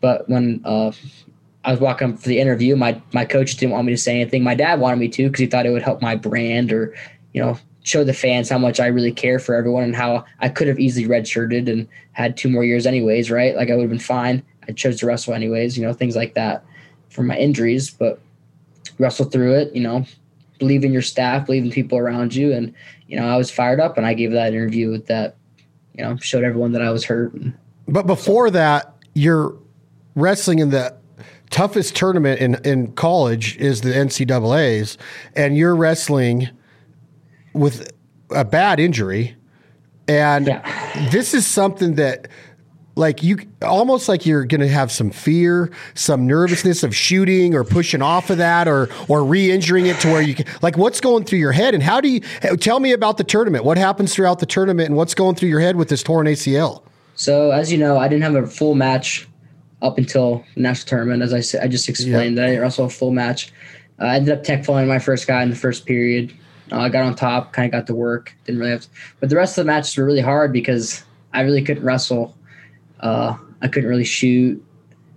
But 0.00 0.28
when 0.28 0.62
uh, 0.64 0.92
I 1.64 1.72
was 1.72 1.80
walking 1.80 2.12
up 2.12 2.18
for 2.20 2.28
the 2.28 2.38
interview. 2.38 2.76
My 2.76 3.00
my 3.12 3.24
coach 3.24 3.56
didn't 3.56 3.72
want 3.72 3.86
me 3.86 3.92
to 3.92 3.98
say 3.98 4.20
anything. 4.20 4.44
My 4.44 4.54
dad 4.54 4.80
wanted 4.80 4.98
me 4.98 5.08
to 5.08 5.24
because 5.26 5.40
he 5.40 5.46
thought 5.46 5.66
it 5.66 5.70
would 5.70 5.82
help 5.82 6.02
my 6.02 6.14
brand 6.14 6.72
or, 6.72 6.94
you 7.32 7.42
know, 7.42 7.58
show 7.82 8.04
the 8.04 8.14
fans 8.14 8.48
how 8.48 8.58
much 8.58 8.78
I 8.78 8.86
really 8.86 9.12
care 9.12 9.38
for 9.38 9.56
everyone 9.56 9.82
and 9.82 9.96
how 9.96 10.24
I 10.38 10.48
could 10.48 10.68
have 10.68 10.78
easily 10.78 11.06
redshirted 11.06 11.68
and 11.68 11.88
had 12.12 12.36
two 12.36 12.48
more 12.48 12.64
years 12.64 12.86
anyways, 12.86 13.28
right? 13.30 13.56
Like 13.56 13.70
I 13.70 13.74
would 13.74 13.82
have 13.82 13.90
been 13.90 13.98
fine. 13.98 14.42
I 14.68 14.72
chose 14.72 14.98
to 15.00 15.06
wrestle 15.06 15.34
anyways, 15.34 15.76
you 15.76 15.84
know, 15.84 15.92
things 15.92 16.14
like 16.14 16.34
that 16.34 16.64
for 17.10 17.22
my 17.22 17.36
injuries, 17.36 17.90
but 17.90 18.20
wrestle 18.98 19.26
through 19.26 19.54
it, 19.54 19.74
you 19.74 19.82
know, 19.82 20.06
believe 20.62 20.84
in 20.84 20.92
your 20.92 21.02
staff, 21.02 21.46
believe 21.46 21.64
in 21.64 21.72
people 21.72 21.98
around 21.98 22.36
you. 22.36 22.52
And, 22.52 22.72
you 23.08 23.18
know, 23.18 23.26
I 23.26 23.36
was 23.36 23.50
fired 23.50 23.80
up 23.80 23.96
and 23.96 24.06
I 24.06 24.14
gave 24.14 24.30
that 24.30 24.54
interview 24.54 24.92
with 24.92 25.06
that, 25.06 25.36
you 25.92 26.04
know, 26.04 26.16
showed 26.18 26.44
everyone 26.44 26.70
that 26.70 26.82
I 26.82 26.90
was 26.90 27.04
hurt. 27.04 27.32
But 27.88 28.06
before 28.06 28.46
so. 28.46 28.52
that, 28.52 28.94
you're 29.12 29.58
wrestling 30.14 30.60
in 30.60 30.70
the 30.70 30.96
toughest 31.50 31.96
tournament 31.96 32.40
in, 32.40 32.54
in 32.64 32.92
college 32.92 33.56
is 33.56 33.80
the 33.80 33.90
NCAA's, 33.90 34.98
and 35.34 35.56
you're 35.56 35.74
wrestling 35.74 36.48
with 37.54 37.90
a 38.30 38.44
bad 38.44 38.78
injury. 38.78 39.34
And 40.06 40.46
yeah. 40.46 41.10
this 41.10 41.34
is 41.34 41.44
something 41.44 41.96
that 41.96 42.28
like 42.94 43.22
you 43.22 43.38
almost 43.62 44.08
like 44.08 44.26
you're 44.26 44.44
going 44.44 44.60
to 44.60 44.68
have 44.68 44.92
some 44.92 45.10
fear, 45.10 45.70
some 45.94 46.26
nervousness 46.26 46.82
of 46.82 46.94
shooting 46.94 47.54
or 47.54 47.64
pushing 47.64 48.02
off 48.02 48.30
of 48.30 48.38
that 48.38 48.68
or 48.68 48.88
or 49.08 49.24
re-injuring 49.24 49.86
it 49.86 49.98
to 50.00 50.08
where 50.08 50.22
you 50.22 50.34
can 50.34 50.46
like 50.60 50.76
what's 50.76 51.00
going 51.00 51.24
through 51.24 51.38
your 51.38 51.52
head 51.52 51.74
and 51.74 51.82
how 51.82 52.00
do 52.00 52.08
you 52.08 52.20
tell 52.58 52.80
me 52.80 52.92
about 52.92 53.16
the 53.16 53.24
tournament? 53.24 53.64
What 53.64 53.78
happens 53.78 54.14
throughout 54.14 54.40
the 54.40 54.46
tournament 54.46 54.88
and 54.88 54.96
what's 54.96 55.14
going 55.14 55.36
through 55.36 55.48
your 55.48 55.60
head 55.60 55.76
with 55.76 55.88
this 55.88 56.02
torn 56.02 56.26
ACL? 56.26 56.82
So, 57.14 57.50
as 57.50 57.70
you 57.70 57.78
know, 57.78 57.98
I 57.98 58.08
didn't 58.08 58.22
have 58.22 58.34
a 58.34 58.46
full 58.46 58.74
match 58.74 59.28
up 59.80 59.98
until 59.98 60.44
the 60.54 60.60
national 60.60 60.88
tournament. 60.88 61.22
As 61.22 61.32
I 61.32 61.40
said, 61.40 61.62
I 61.62 61.68
just 61.68 61.88
explained 61.88 62.36
yeah. 62.36 62.42
that 62.42 62.44
I 62.44 62.50
didn't 62.50 62.62
wrestle 62.62 62.86
a 62.86 62.90
full 62.90 63.10
match. 63.10 63.52
Uh, 64.00 64.06
I 64.06 64.16
ended 64.16 64.36
up 64.36 64.44
tech 64.44 64.64
falling 64.64 64.88
my 64.88 64.98
first 64.98 65.26
guy 65.26 65.42
in 65.42 65.50
the 65.50 65.56
first 65.56 65.86
period. 65.86 66.32
Uh, 66.70 66.80
I 66.80 66.88
got 66.88 67.04
on 67.04 67.14
top, 67.14 67.52
kind 67.52 67.66
of 67.66 67.72
got 67.72 67.86
to 67.88 67.94
work. 67.94 68.34
Didn't 68.44 68.60
really 68.60 68.72
have, 68.72 68.82
to, 68.82 68.88
but 69.20 69.28
the 69.28 69.36
rest 69.36 69.58
of 69.58 69.64
the 69.64 69.72
matches 69.72 69.96
were 69.96 70.04
really 70.04 70.20
hard 70.20 70.52
because 70.52 71.04
I 71.32 71.42
really 71.42 71.62
couldn't 71.62 71.84
wrestle. 71.84 72.34
Uh, 73.02 73.36
I 73.60 73.68
couldn't 73.68 73.88
really 73.88 74.04
shoot, 74.04 74.64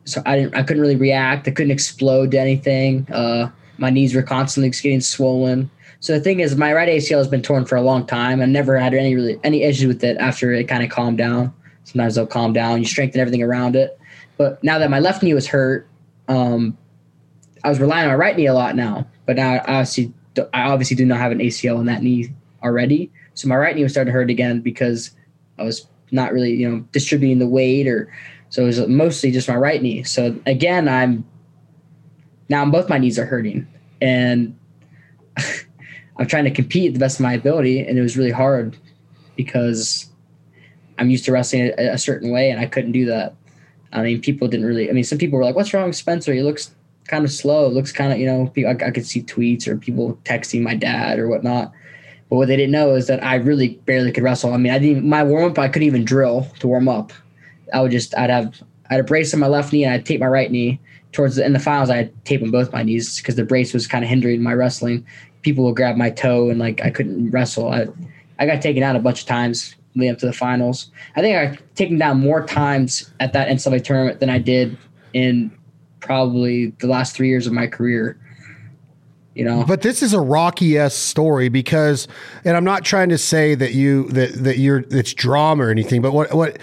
so 0.06 0.22
I 0.26 0.36
didn't. 0.38 0.56
I 0.56 0.64
couldn't 0.64 0.82
really 0.82 0.96
react. 0.96 1.48
I 1.48 1.52
couldn't 1.52 1.72
explode 1.72 2.32
to 2.32 2.40
anything. 2.40 3.08
Uh, 3.12 3.50
my 3.78 3.90
knees 3.90 4.16
were 4.16 4.24
constantly 4.24 4.70
getting 4.70 5.02
swollen. 5.02 5.70
So 6.00 6.14
the 6.14 6.20
thing 6.20 6.40
is, 6.40 6.56
my 6.56 6.74
right 6.74 6.88
ACL 6.88 7.18
has 7.18 7.28
been 7.28 7.42
torn 7.42 7.66
for 7.66 7.76
a 7.76 7.82
long 7.82 8.06
time. 8.06 8.42
I 8.42 8.46
never 8.46 8.78
had 8.78 8.94
any 8.94 9.16
really 9.16 9.40
any 9.44 9.64
issues 9.64 9.88
with 9.88 10.04
it 10.04 10.18
after 10.18 10.54
it 10.54 10.66
kind 10.66 10.84
of 10.84 10.90
calmed 10.90 11.18
down. 11.18 11.54
Sometimes 11.84 12.16
they'll 12.16 12.28
calm 12.28 12.54
down. 12.54 12.80
You 12.80 12.86
strengthen 12.86 13.22
everything 13.22 13.44
around 13.44 13.76
it. 13.76 14.00
But 14.38 14.64
now 14.64 14.80
that 14.80 14.90
my 14.90 15.00
left 15.00 15.24
knee 15.24 15.34
was 15.34 15.48
hurt, 15.48 15.88
um, 16.28 16.78
I 17.64 17.70
was 17.70 17.80
relying 17.80 18.06
on 18.06 18.10
my 18.10 18.16
right 18.16 18.36
knee 18.36 18.48
a 18.48 18.54
lot 18.54 18.76
now. 18.76 19.08
But 19.26 19.38
now 19.38 19.54
I 19.54 19.60
obviously, 19.60 20.14
I 20.54 20.64
obviously 20.64 20.96
do 20.96 21.06
not 21.06 21.20
have 21.20 21.32
an 21.32 21.40
ACL 21.40 21.80
in 21.80 21.86
that 21.86 22.04
knee 22.04 22.34
already. 22.64 23.12
So 23.34 23.48
my 23.48 23.56
right 23.56 23.76
knee 23.76 23.84
was 23.84 23.92
starting 23.92 24.12
to 24.12 24.18
hurt 24.18 24.30
again 24.30 24.62
because 24.62 25.12
I 25.58 25.64
was 25.64 25.88
not 26.12 26.34
really, 26.34 26.54
you 26.54 26.70
know, 26.70 26.80
distributing 26.92 27.40
the 27.40 27.48
weight 27.48 27.88
or 27.88 28.12
so 28.50 28.64
it 28.64 28.68
was 28.68 28.88
mostly 28.88 29.32
just 29.32 29.48
my 29.48 29.56
right 29.56 29.82
knee. 29.82 30.04
So 30.04 30.40
again, 30.46 30.88
I'm 30.88 31.26
now 32.50 32.66
both 32.66 32.90
my 32.90 32.98
knees 32.98 33.18
are 33.20 33.26
hurting. 33.26 33.68
And 34.02 34.58
I'm 36.18 36.28
trying 36.28 36.46
to 36.46 36.52
compete 36.52 36.94
the 36.94 37.00
best 37.00 37.20
of 37.20 37.24
my 37.24 37.34
ability, 37.34 37.80
and 37.80 37.98
it 37.98 38.02
was 38.02 38.18
really 38.18 38.32
hard 38.32 38.78
because 39.36 40.10
I'm 40.98 41.10
used 41.10 41.26
to 41.26 41.32
wrestling 41.32 41.74
a, 41.78 41.94
a 41.94 41.98
certain 41.98 42.32
way, 42.32 42.50
and 42.50 42.60
I 42.60 42.66
couldn't 42.66 42.94
do 42.94 43.06
that. 43.06 43.36
I 43.92 44.02
mean, 44.02 44.22
people 44.22 44.48
didn't 44.48 44.66
really. 44.66 44.90
I 44.90 44.94
mean, 44.94 45.04
some 45.04 45.18
people 45.18 45.38
were 45.38 45.46
like, 45.46 45.56
"What's 45.56 45.74
wrong 45.74 45.92
Spencer? 45.92 46.34
He 46.34 46.42
looks 46.42 46.74
kind 47.08 47.26
of 47.26 47.32
slow. 47.32 47.68
Looks 47.68 47.92
kind 47.92 48.14
of, 48.14 48.20
you 48.20 48.26
know." 48.26 48.52
I, 48.58 48.88
I 48.88 48.92
could 48.92 49.06
see 49.06 49.24
tweets 49.24 49.68
or 49.68 49.78
people 49.78 50.18
texting 50.24 50.62
my 50.62 50.76
dad 50.76 51.20
or 51.20 51.28
whatnot. 51.28 51.74
But 52.30 52.38
what 52.38 52.48
they 52.48 52.56
didn't 52.56 52.72
know 52.72 52.96
is 52.96 53.08
that 53.08 53.24
I 53.24 53.36
really 53.36 53.80
barely 53.86 54.12
could 54.12 54.24
wrestle. 54.24 54.54
I 54.54 54.58
mean, 54.58 54.74
I 54.74 54.80
didn't 54.80 55.08
my 55.08 55.24
warm 55.24 55.52
up. 55.52 55.60
I 55.60 55.68
couldn't 55.68 55.88
even 55.88 56.06
drill 56.06 56.48
to 56.60 56.68
warm 56.68 56.90
up. 56.90 57.14
I 57.74 57.82
would 57.82 57.92
just 57.92 58.18
I'd 58.18 58.30
have 58.30 58.62
I 58.90 58.96
had 58.96 59.02
a 59.02 59.04
brace 59.04 59.34
on 59.34 59.40
my 59.40 59.48
left 59.48 59.74
knee 59.74 59.84
and 59.84 59.94
I'd 59.94 60.06
tape 60.06 60.20
my 60.20 60.28
right 60.28 60.52
knee. 60.52 60.80
Towards 61.12 61.36
the 61.36 61.46
in 61.46 61.54
the 61.54 61.60
finals, 61.60 61.90
I 61.90 61.98
had 61.98 62.26
tape 62.26 62.42
on 62.42 62.52
both 62.52 62.74
my 62.74 62.84
knees 62.84 63.18
because 63.18 63.36
the 63.36 63.46
brace 63.46 63.74
was 63.74 63.88
kind 63.88 64.04
of 64.04 64.10
hindering 64.10 64.42
my 64.42 64.54
wrestling. 64.54 65.06
People 65.44 65.66
would 65.66 65.76
grab 65.76 65.96
my 65.96 66.10
toe 66.10 66.50
and 66.50 66.60
like 66.60 66.82
I 66.82 66.90
couldn't 66.90 67.32
wrestle. 67.32 67.70
I 67.70 67.88
I 68.40 68.46
got 68.46 68.62
taken 68.62 68.84
out 68.84 68.96
a 68.96 69.00
bunch 69.00 69.22
of 69.22 69.28
times 69.28 69.76
leading 69.96 70.12
up 70.12 70.20
to 70.20 70.26
the 70.26 70.34
finals. 70.34 70.92
I 71.16 71.22
think 71.22 71.38
I 71.38 71.58
taken 71.76 71.98
down 71.98 72.20
more 72.20 72.46
times 72.46 73.12
at 73.20 73.34
that 73.34 73.48
NCAA 73.48 73.84
tournament 73.84 74.20
than 74.20 74.30
I 74.30 74.40
did 74.40 74.78
in 75.14 75.58
probably 76.02 76.68
the 76.80 76.88
last 76.88 77.16
three 77.16 77.30
years 77.30 77.48
of 77.48 77.54
my 77.54 77.68
career. 77.68 78.20
You 79.36 79.44
know, 79.44 79.66
but 79.68 79.82
this 79.82 80.02
is 80.02 80.14
a 80.14 80.20
Rocky 80.20 80.78
s 80.78 80.96
story 80.96 81.50
because, 81.50 82.08
and 82.46 82.56
I'm 82.56 82.64
not 82.64 82.86
trying 82.86 83.10
to 83.10 83.18
say 83.18 83.54
that 83.54 83.74
you 83.74 84.08
that 84.10 84.34
that 84.46 84.58
you're 84.58 84.86
it's 84.90 85.14
drama 85.14 85.66
or 85.66 85.70
anything, 85.70 86.02
but 86.02 86.14
what 86.14 86.34
what 86.34 86.58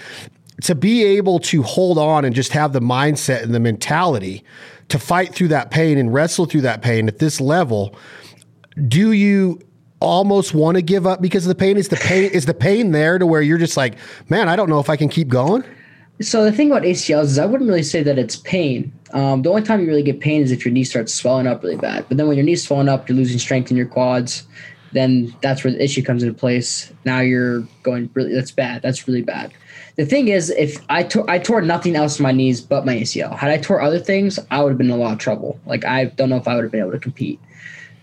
to 0.63 0.73
be 0.73 1.03
able 1.03 1.39
to 1.39 1.61
hold 1.61 1.99
on 1.99 2.25
and 2.25 2.33
just 2.33 2.51
have 2.53 2.73
the 2.73 2.79
mindset 2.79 3.43
and 3.43 3.53
the 3.53 3.59
mentality 3.59 4.43
to 4.89 4.97
fight 4.97 5.35
through 5.35 5.49
that 5.49 5.69
pain 5.69 5.99
and 5.99 6.13
wrestle 6.13 6.45
through 6.45 6.61
that 6.61 6.81
pain 6.81 7.07
at 7.07 7.19
this 7.19 7.39
level. 7.39 7.95
Do 8.87 9.11
you 9.11 9.59
almost 9.99 10.53
want 10.53 10.75
to 10.75 10.81
give 10.81 11.05
up 11.05 11.21
because 11.21 11.45
of 11.45 11.49
the 11.49 11.55
pain? 11.55 11.77
Is 11.77 11.89
the 11.89 11.95
pain 11.95 12.23
is 12.31 12.47
the 12.47 12.55
pain 12.55 12.91
there 12.91 13.19
to 13.19 13.27
where 13.27 13.43
you're 13.43 13.59
just 13.59 13.77
like, 13.77 13.97
man, 14.29 14.49
I 14.49 14.55
don't 14.55 14.69
know 14.69 14.79
if 14.79 14.89
I 14.89 14.95
can 14.95 15.09
keep 15.09 15.27
going? 15.27 15.63
So 16.21 16.43
the 16.43 16.51
thing 16.51 16.71
about 16.71 16.83
ACLs 16.83 17.23
is 17.23 17.39
I 17.39 17.45
wouldn't 17.45 17.67
really 17.67 17.83
say 17.83 18.03
that 18.03 18.19
it's 18.19 18.35
pain. 18.35 18.93
Um, 19.13 19.41
the 19.41 19.49
only 19.49 19.63
time 19.63 19.81
you 19.81 19.87
really 19.87 20.03
get 20.03 20.19
pain 20.19 20.41
is 20.41 20.51
if 20.51 20.63
your 20.63 20.73
knee 20.73 20.83
starts 20.83 21.13
swelling 21.13 21.47
up 21.47 21.63
really 21.63 21.75
bad. 21.75 22.05
But 22.07 22.17
then 22.17 22.27
when 22.27 22.37
your 22.37 22.45
knee's 22.45 22.65
swelling 22.65 22.89
up, 22.89 23.09
you're 23.09 23.17
losing 23.17 23.39
strength 23.39 23.71
in 23.71 23.77
your 23.77 23.87
quads. 23.87 24.43
Then 24.91 25.35
that's 25.41 25.63
where 25.63 25.73
the 25.73 25.83
issue 25.83 26.03
comes 26.03 26.21
into 26.21 26.35
place. 26.35 26.93
Now 27.03 27.19
you're 27.19 27.61
going 27.81 28.09
really. 28.13 28.33
That's 28.33 28.51
bad. 28.51 28.83
That's 28.83 29.07
really 29.07 29.23
bad. 29.23 29.51
The 29.95 30.05
thing 30.05 30.27
is, 30.27 30.51
if 30.51 30.83
I 30.89 31.03
tore 31.03 31.29
I 31.29 31.39
tore 31.39 31.61
nothing 31.61 31.95
else 31.95 32.19
in 32.19 32.23
my 32.23 32.31
knees 32.31 32.61
but 32.61 32.85
my 32.85 32.95
ACL. 32.95 33.35
Had 33.35 33.49
I 33.49 33.57
tore 33.57 33.81
other 33.81 33.99
things, 33.99 34.39
I 34.51 34.61
would 34.61 34.69
have 34.69 34.77
been 34.77 34.91
in 34.91 34.93
a 34.93 34.97
lot 34.97 35.13
of 35.13 35.19
trouble. 35.19 35.59
Like 35.65 35.83
I 35.83 36.05
don't 36.05 36.29
know 36.29 36.37
if 36.37 36.47
I 36.47 36.55
would 36.55 36.63
have 36.63 36.71
been 36.71 36.81
able 36.81 36.91
to 36.91 36.99
compete. 36.99 37.39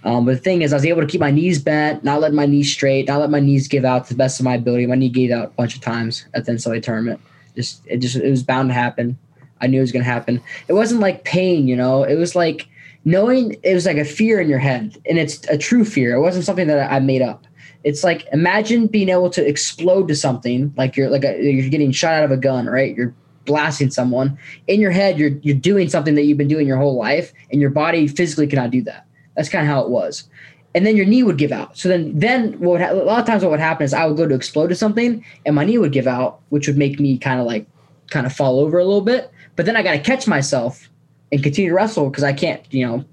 Um, 0.03 0.25
but 0.25 0.33
the 0.33 0.41
thing 0.41 0.63
is, 0.63 0.73
I 0.73 0.77
was 0.77 0.87
able 0.87 1.03
to 1.03 1.07
keep 1.07 1.21
my 1.21 1.31
knees 1.31 1.63
bent, 1.63 2.03
not 2.03 2.21
let 2.21 2.33
my 2.33 2.47
knees 2.47 2.73
straight, 2.73 3.07
not 3.07 3.21
let 3.21 3.31
my 3.31 3.41
knees 3.41 3.69
give 3.69 3.85
out 3.85 4.07
to 4.07 4.15
the 4.15 4.19
best 4.19 4.41
of 4.41 4.45
my 4.45 4.55
ability. 4.55 4.87
My 4.87 4.95
knee 4.95 5.11
gave 5.11 5.31
out 5.31 5.45
a 5.47 5.51
bunch 5.51 5.77
of 5.77 5.83
times 5.83 6.25
at 6.35 6.47
the 6.47 6.53
NCAA 6.53 6.83
tournament. 6.83 7.21
Just 7.55 7.83
it 7.87 7.99
just 7.99 8.17
it 8.17 8.31
was 8.31 8.43
bound 8.43 8.69
to 8.71 8.75
happen. 8.75 9.19
I 9.61 9.67
knew 9.67 9.79
it 9.79 9.83
was 9.83 9.93
going 9.93 10.05
to 10.05 10.11
happen. 10.11 10.43
It 10.69 10.73
wasn't 10.73 11.01
like 11.01 11.25
pain, 11.25 11.69
you 11.69 11.77
know. 11.77 12.03
It 12.03 12.17
was 12.17 12.35
like 12.35 12.67
knowing 13.05 13.57
it 13.63 13.75
was 13.75 13.87
like 13.87 13.97
a 13.97 14.05
fear 14.05 14.41
in 14.41 14.49
your 14.49 14.59
head, 14.59 14.97
and 15.07 15.19
it's 15.19 15.47
a 15.49 15.59
true 15.59 15.85
fear. 15.85 16.15
It 16.15 16.21
wasn't 16.21 16.45
something 16.45 16.67
that 16.67 16.91
I 16.91 16.99
made 17.01 17.23
up. 17.23 17.47
It's 17.85 18.05
like 18.05 18.27
imagine 18.33 18.87
being 18.87 19.09
able 19.09 19.31
to 19.31 19.47
explode 19.47 20.09
to 20.09 20.15
something 20.15 20.73
like 20.77 20.97
you're 20.97 21.11
like 21.11 21.25
a, 21.25 21.43
you're 21.43 21.71
getting 21.71 21.93
shot 21.93 22.15
out 22.15 22.25
of 22.25 22.31
a 22.31 22.37
gun, 22.37 22.67
right? 22.67 22.95
You're 22.95 23.15
blasting 23.47 23.91
someone 23.91 24.39
in 24.67 24.81
your 24.81 24.91
head. 24.91 25.19
You're 25.19 25.33
you're 25.43 25.57
doing 25.57 25.89
something 25.89 26.15
that 26.15 26.25
you've 26.25 26.39
been 26.39 26.49
doing 26.49 26.67
your 26.67 26.79
whole 26.79 26.97
life, 26.97 27.33
and 27.51 27.61
your 27.61 27.71
body 27.71 28.07
physically 28.07 28.47
cannot 28.47 28.71
do 28.71 28.83
that. 28.83 29.07
That's 29.37 29.49
kind 29.49 29.67
of 29.67 29.73
how 29.73 29.83
it 29.83 29.91
was. 29.91 30.29
And 30.75 30.87
then 30.87 30.97
your 30.97 31.07
knee 31.07 31.23
would 31.23 31.39
give 31.39 31.51
out. 31.51 31.77
So 31.77 31.89
then, 31.89 32.17
then 32.17 32.53
what 32.61 32.81
ha- 32.81 32.93
a 32.93 32.95
lot 32.95 33.19
of 33.19 33.27
times 33.27 33.43
what 33.43 33.51
would 33.51 33.61
happen 33.61 33.85
is 33.85 33.93
I 33.93 34.07
would 34.07 34.17
go 34.17 34.27
to 34.27 34.35
explode 34.35 34.69
to 34.69 34.77
something, 34.77 35.25
and 35.45 35.57
my 35.57 35.65
knee 35.65 35.79
would 35.79 35.93
give 35.93 36.07
out, 36.07 36.41
which 36.51 36.69
would 36.69 36.79
make 36.79 37.01
me 37.01 37.19
kind 37.19 37.41
of 37.41 37.47
like 37.47 37.67
kind 38.09 38.27
of 38.27 38.33
fall 38.33 38.61
over 38.61 38.79
a 38.79 38.85
little 38.85 39.01
bit. 39.01 39.33
But 39.57 39.67
then 39.67 39.77
I 39.77 39.83
got 39.83 39.93
to 39.93 39.99
catch 39.99 40.27
myself 40.27 40.89
and 41.33 41.43
continue 41.43 41.71
to 41.71 41.75
wrestle 41.75 42.09
because 42.09 42.25
I 42.25 42.33
can't, 42.33 42.63
you 42.73 42.87
know, 42.87 43.05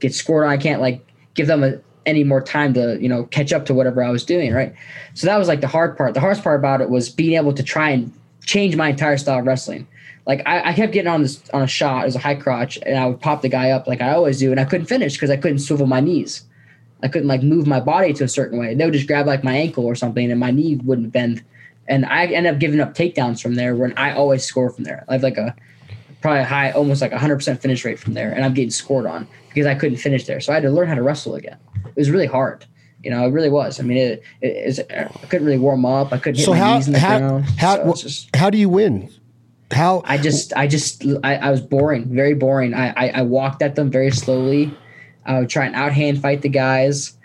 get 0.00 0.14
scored 0.14 0.44
on. 0.44 0.50
I 0.50 0.56
can't 0.56 0.80
like 0.80 1.06
give 1.34 1.46
them 1.46 1.62
a, 1.62 1.78
any 2.04 2.24
more 2.24 2.40
time 2.40 2.74
to, 2.74 2.98
you 3.00 3.08
know, 3.08 3.24
catch 3.24 3.52
up 3.52 3.66
to 3.66 3.74
whatever 3.74 4.02
I 4.02 4.10
was 4.10 4.24
doing. 4.24 4.52
Right. 4.52 4.74
So 5.14 5.26
that 5.28 5.38
was 5.38 5.46
like 5.46 5.60
the 5.60 5.68
hard 5.68 5.96
part. 5.96 6.14
The 6.14 6.20
hardest 6.20 6.42
part 6.42 6.58
about 6.58 6.80
it 6.80 6.90
was 6.90 7.08
being 7.08 7.36
able 7.36 7.52
to 7.52 7.62
try 7.62 7.90
and 7.90 8.12
change 8.44 8.74
my 8.74 8.88
entire 8.88 9.18
style 9.18 9.38
of 9.38 9.46
wrestling 9.46 9.86
like 10.28 10.42
I, 10.46 10.70
I, 10.70 10.72
kept 10.74 10.92
getting 10.92 11.10
on 11.10 11.22
this 11.22 11.42
on 11.52 11.62
a 11.62 11.66
shot 11.66 12.04
as 12.04 12.14
a 12.14 12.18
high 12.18 12.34
crotch 12.34 12.78
and 12.84 12.96
I 12.96 13.06
would 13.06 13.20
pop 13.20 13.42
the 13.42 13.48
guy 13.48 13.70
up 13.70 13.88
like 13.88 14.02
I 14.02 14.12
always 14.12 14.38
do 14.38 14.50
and 14.50 14.60
I 14.60 14.64
couldn't 14.64 14.86
finish 14.86 15.14
because 15.14 15.30
I 15.30 15.36
couldn't 15.36 15.60
swivel 15.60 15.86
my 15.86 16.00
knees. 16.00 16.44
I 17.02 17.08
couldn't 17.08 17.28
like 17.28 17.42
move 17.42 17.66
my 17.66 17.80
body 17.80 18.12
to 18.14 18.24
a 18.24 18.28
certain 18.28 18.58
way. 18.58 18.74
They 18.74 18.84
would 18.84 18.94
just 18.94 19.06
grab 19.06 19.26
like 19.26 19.44
my 19.44 19.54
ankle 19.54 19.86
or 19.86 19.94
something 19.94 20.30
and 20.30 20.40
my 20.40 20.50
knee 20.50 20.76
wouldn't 20.76 21.12
bend. 21.12 21.44
And 21.86 22.04
I 22.04 22.26
ended 22.26 22.52
up 22.52 22.58
giving 22.58 22.80
up 22.80 22.94
takedowns 22.94 23.40
from 23.40 23.54
there 23.54 23.74
when 23.74 23.96
I 23.96 24.12
always 24.12 24.44
score 24.44 24.70
from 24.70 24.84
there. 24.84 25.04
I 25.08 25.14
have 25.14 25.22
like 25.22 25.38
a 25.38 25.54
probably 26.20 26.40
a 26.40 26.44
high, 26.44 26.70
almost 26.72 27.00
like 27.00 27.12
a 27.12 27.18
hundred 27.18 27.36
percent 27.36 27.60
finish 27.60 27.84
rate 27.84 27.98
from 27.98 28.14
there, 28.14 28.32
and 28.32 28.44
I'm 28.44 28.54
getting 28.54 28.70
scored 28.70 29.06
on 29.06 29.26
because 29.48 29.66
I 29.66 29.74
couldn't 29.74 29.98
finish 29.98 30.26
there. 30.26 30.40
So 30.40 30.52
I 30.52 30.56
had 30.56 30.64
to 30.64 30.70
learn 30.70 30.88
how 30.88 30.94
to 30.94 31.02
wrestle 31.02 31.34
again. 31.34 31.56
It 31.86 31.96
was 31.96 32.10
really 32.10 32.26
hard. 32.26 32.66
You 33.02 33.10
know, 33.10 33.24
it 33.26 33.30
really 33.30 33.48
was. 33.48 33.78
I 33.78 33.84
mean, 33.84 33.98
it, 33.98 34.22
it, 34.40 34.78
it 34.78 34.86
I 34.90 35.26
couldn't 35.26 35.46
really 35.46 35.58
warm 35.58 35.86
up. 35.86 36.12
I 36.12 36.18
couldn't 36.18 36.36
hit 36.36 36.44
so 36.44 36.52
my 36.52 36.58
how, 36.58 36.74
knees 36.74 36.88
in 36.88 36.92
the 36.92 36.98
how, 36.98 37.18
ground. 37.18 37.44
How, 37.56 37.94
so 37.94 38.08
just, 38.08 38.34
how 38.34 38.50
do 38.50 38.58
you 38.58 38.68
win? 38.68 39.10
How 39.70 40.02
I 40.04 40.18
just 40.18 40.52
I 40.56 40.66
just 40.66 41.04
I, 41.22 41.36
I 41.36 41.50
was 41.50 41.60
boring, 41.60 42.06
very 42.06 42.34
boring. 42.34 42.74
I, 42.74 42.88
I, 42.96 43.08
I 43.10 43.22
walked 43.22 43.62
at 43.62 43.76
them 43.76 43.90
very 43.90 44.10
slowly. 44.10 44.74
I 45.28 45.38
would 45.38 45.48
try 45.48 45.66
and 45.66 45.74
outhand 45.74 46.20
fight 46.20 46.42
the 46.42 46.48
guys. 46.48 47.16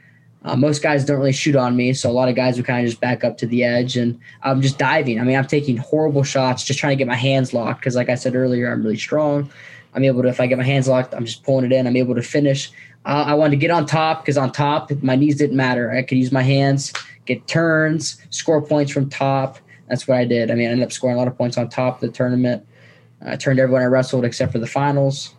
Uh, 0.44 0.56
most 0.56 0.84
guys 0.84 1.06
don't 1.06 1.18
really 1.18 1.32
shoot 1.32 1.56
on 1.56 1.76
me, 1.76 1.94
so 1.94 2.10
a 2.10 2.12
lot 2.12 2.30
of 2.30 2.36
guys 2.36 2.58
would 2.58 2.66
kind 2.66 2.86
of 2.86 2.90
just 2.90 3.02
back 3.02 3.24
up 3.24 3.38
to 3.38 3.48
the 3.48 3.64
edge, 3.64 3.98
and 3.98 4.20
I'm 4.44 4.62
just 4.62 4.78
diving. 4.78 5.20
I 5.20 5.24
mean, 5.24 5.38
I'm 5.38 5.48
taking 5.48 5.78
horrible 5.78 6.24
shots, 6.24 6.64
just 6.64 6.80
trying 6.80 6.92
to 6.92 6.98
get 6.98 7.08
my 7.08 7.16
hands 7.16 7.54
locked 7.54 7.80
because, 7.80 7.96
like 7.96 8.10
I 8.10 8.16
said 8.16 8.36
earlier, 8.36 8.72
I'm 8.72 8.84
really 8.84 8.98
strong. 8.98 9.50
I'm 9.96 10.04
able 10.04 10.22
to, 10.22 10.28
if 10.28 10.40
I 10.40 10.48
get 10.48 10.58
my 10.58 10.64
hands 10.64 10.88
locked, 10.88 11.16
I'm 11.16 11.26
just 11.26 11.44
pulling 11.44 11.66
it 11.66 11.72
in. 11.72 11.88
I'm 11.88 11.96
able 11.96 12.14
to 12.16 12.22
finish. 12.22 12.72
Uh, 13.06 13.24
I 13.28 13.34
wanted 13.34 13.52
to 13.52 13.58
get 13.58 13.72
on 13.72 13.86
top 13.86 14.22
because 14.22 14.38
on 14.38 14.52
top, 14.52 14.92
my 15.02 15.16
knees 15.16 15.38
didn't 15.38 15.56
matter. 15.56 15.92
I 15.92 16.04
could 16.04 16.18
use 16.18 16.32
my 16.32 16.44
hands, 16.44 16.94
get 17.26 17.48
turns, 17.48 18.22
score 18.30 18.62
points 18.62 18.92
from 18.92 19.10
top 19.10 19.60
that's 19.88 20.08
what 20.08 20.18
I 20.18 20.26
did. 20.26 20.50
I 20.50 20.56
mean, 20.56 20.68
I 20.68 20.72
ended 20.72 20.86
up 20.86 20.92
scoring 20.92 21.16
a 21.16 21.20
lot 21.20 21.28
of 21.28 21.38
points 21.38 21.58
on 21.58 21.70
top 21.70 21.96
of 21.96 22.02
the 22.02 22.10
tournament. 22.10 22.66
I 23.26 23.36
turned 23.36 23.60
everyone 23.60 23.84
I 23.84 23.86
wrestled 23.86 24.26
except 24.26 24.52
for 24.52 24.60
the 24.60 24.68
finals. 24.68 25.36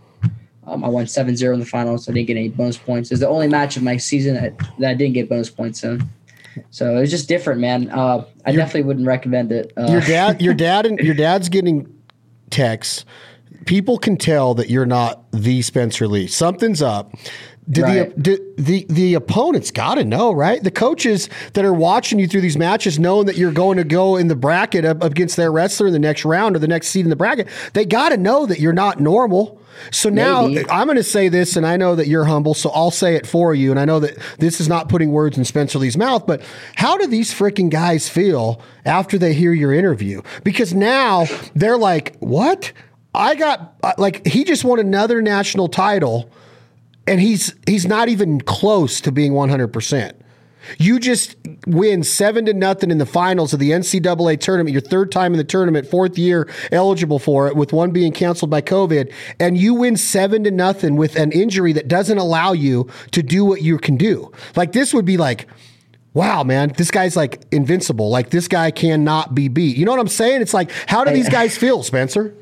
Um, 0.66 0.84
I 0.84 0.88
won 0.88 1.06
7 1.06 1.36
0 1.36 1.54
in 1.54 1.60
the 1.60 1.66
finals. 1.66 2.04
So 2.04 2.12
I 2.12 2.14
didn't 2.14 2.28
get 2.28 2.36
any 2.36 2.48
bonus 2.48 2.78
points. 2.78 3.10
It's 3.10 3.20
the 3.20 3.28
only 3.28 3.48
match 3.48 3.76
of 3.76 3.82
my 3.82 3.96
season 3.96 4.34
that, 4.34 4.58
that 4.78 4.90
I 4.90 4.94
didn't 4.94 5.14
get 5.14 5.28
bonus 5.28 5.50
points 5.50 5.82
in. 5.84 6.08
So 6.70 6.96
it 6.96 7.00
was 7.00 7.10
just 7.10 7.28
different, 7.28 7.60
man. 7.60 7.90
Uh, 7.90 8.24
I 8.46 8.50
your, 8.50 8.58
definitely 8.58 8.84
wouldn't 8.84 9.06
recommend 9.06 9.52
it. 9.52 9.72
Uh, 9.76 9.90
your 9.90 10.00
dad, 10.00 10.40
your 10.40 10.54
dad, 10.54 10.86
and 10.86 10.98
your 11.00 11.14
dad's 11.14 11.48
getting 11.48 11.92
texts. 12.50 13.04
People 13.66 13.98
can 13.98 14.16
tell 14.16 14.54
that 14.54 14.68
you're 14.70 14.86
not 14.86 15.24
the 15.32 15.62
Spencer 15.62 16.06
Lee. 16.06 16.26
Something's 16.26 16.82
up. 16.82 17.14
Did 17.68 17.82
right. 17.82 18.22
the, 18.22 18.54
the 18.58 18.84
the 18.90 19.14
opponents 19.14 19.70
got 19.70 19.94
to 19.94 20.04
know, 20.04 20.32
right? 20.32 20.62
The 20.62 20.70
coaches 20.70 21.30
that 21.54 21.64
are 21.64 21.72
watching 21.72 22.18
you 22.18 22.28
through 22.28 22.42
these 22.42 22.58
matches, 22.58 22.98
knowing 22.98 23.24
that 23.24 23.38
you're 23.38 23.52
going 23.52 23.78
to 23.78 23.84
go 23.84 24.16
in 24.16 24.28
the 24.28 24.36
bracket 24.36 24.84
up 24.84 25.02
against 25.02 25.36
their 25.36 25.50
wrestler 25.50 25.86
in 25.86 25.94
the 25.94 25.98
next 25.98 26.26
round 26.26 26.56
or 26.56 26.58
the 26.58 26.68
next 26.68 26.88
seed 26.88 27.06
in 27.06 27.10
the 27.10 27.16
bracket, 27.16 27.48
they 27.72 27.86
got 27.86 28.10
to 28.10 28.18
know 28.18 28.44
that 28.44 28.60
you're 28.60 28.74
not 28.74 29.00
normal. 29.00 29.58
So 29.90 30.08
now 30.08 30.46
Maybe. 30.46 30.68
I'm 30.70 30.86
going 30.86 30.96
to 30.96 31.02
say 31.02 31.28
this, 31.28 31.56
and 31.56 31.66
I 31.66 31.76
know 31.76 31.94
that 31.96 32.06
you're 32.06 32.24
humble, 32.24 32.54
so 32.54 32.70
I'll 32.70 32.90
say 32.90 33.14
it 33.14 33.26
for 33.26 33.54
you. 33.54 33.70
And 33.70 33.80
I 33.80 33.84
know 33.84 34.00
that 34.00 34.18
this 34.38 34.60
is 34.60 34.68
not 34.68 34.88
putting 34.88 35.10
words 35.10 35.38
in 35.38 35.44
Spencer 35.44 35.78
Lee's 35.78 35.96
mouth, 35.96 36.26
but 36.26 36.42
how 36.76 36.96
do 36.96 37.06
these 37.06 37.32
freaking 37.32 37.70
guys 37.70 38.08
feel 38.08 38.60
after 38.84 39.18
they 39.18 39.34
hear 39.34 39.52
your 39.52 39.72
interview? 39.72 40.22
Because 40.42 40.74
now 40.74 41.26
they're 41.54 41.78
like, 41.78 42.16
what? 42.18 42.72
I 43.14 43.34
got, 43.34 43.76
uh, 43.82 43.92
like, 43.98 44.26
he 44.26 44.44
just 44.44 44.64
won 44.64 44.80
another 44.80 45.22
national 45.22 45.68
title 45.68 46.30
and 47.06 47.20
he's 47.20 47.54
he's 47.66 47.86
not 47.86 48.08
even 48.08 48.40
close 48.40 49.00
to 49.02 49.12
being 49.12 49.32
100%. 49.32 50.12
You 50.78 50.98
just 50.98 51.36
win 51.66 52.02
seven 52.02 52.44
to 52.46 52.54
nothing 52.54 52.90
in 52.90 52.98
the 52.98 53.06
finals 53.06 53.52
of 53.52 53.60
the 53.60 53.70
NCAA 53.70 54.40
tournament, 54.40 54.72
your 54.72 54.80
third 54.80 55.10
time 55.12 55.32
in 55.32 55.38
the 55.38 55.44
tournament, 55.44 55.86
fourth 55.86 56.18
year 56.18 56.48
eligible 56.72 57.18
for 57.18 57.48
it, 57.48 57.56
with 57.56 57.72
one 57.72 57.90
being 57.90 58.12
canceled 58.12 58.50
by 58.50 58.62
COVID, 58.62 59.12
and 59.40 59.56
you 59.58 59.74
win 59.74 59.96
seven 59.96 60.44
to 60.44 60.50
nothing 60.50 60.96
with 60.96 61.16
an 61.16 61.32
injury 61.32 61.72
that 61.72 61.88
doesn't 61.88 62.18
allow 62.18 62.52
you 62.52 62.88
to 63.12 63.22
do 63.22 63.44
what 63.44 63.62
you 63.62 63.78
can 63.78 63.96
do. 63.96 64.30
Like 64.56 64.72
this 64.72 64.94
would 64.94 65.04
be 65.04 65.16
like, 65.16 65.48
wow, 66.14 66.44
man, 66.44 66.72
this 66.76 66.90
guy's 66.90 67.16
like 67.16 67.42
invincible. 67.50 68.08
Like 68.08 68.30
this 68.30 68.48
guy 68.48 68.70
cannot 68.70 69.34
be 69.34 69.48
beat. 69.48 69.76
You 69.76 69.84
know 69.84 69.90
what 69.90 70.00
I'm 70.00 70.08
saying? 70.08 70.40
It's 70.40 70.54
like, 70.54 70.70
how 70.86 71.04
do 71.04 71.12
these 71.12 71.28
guys 71.28 71.56
feel, 71.58 71.82
Spencer? 71.82 72.34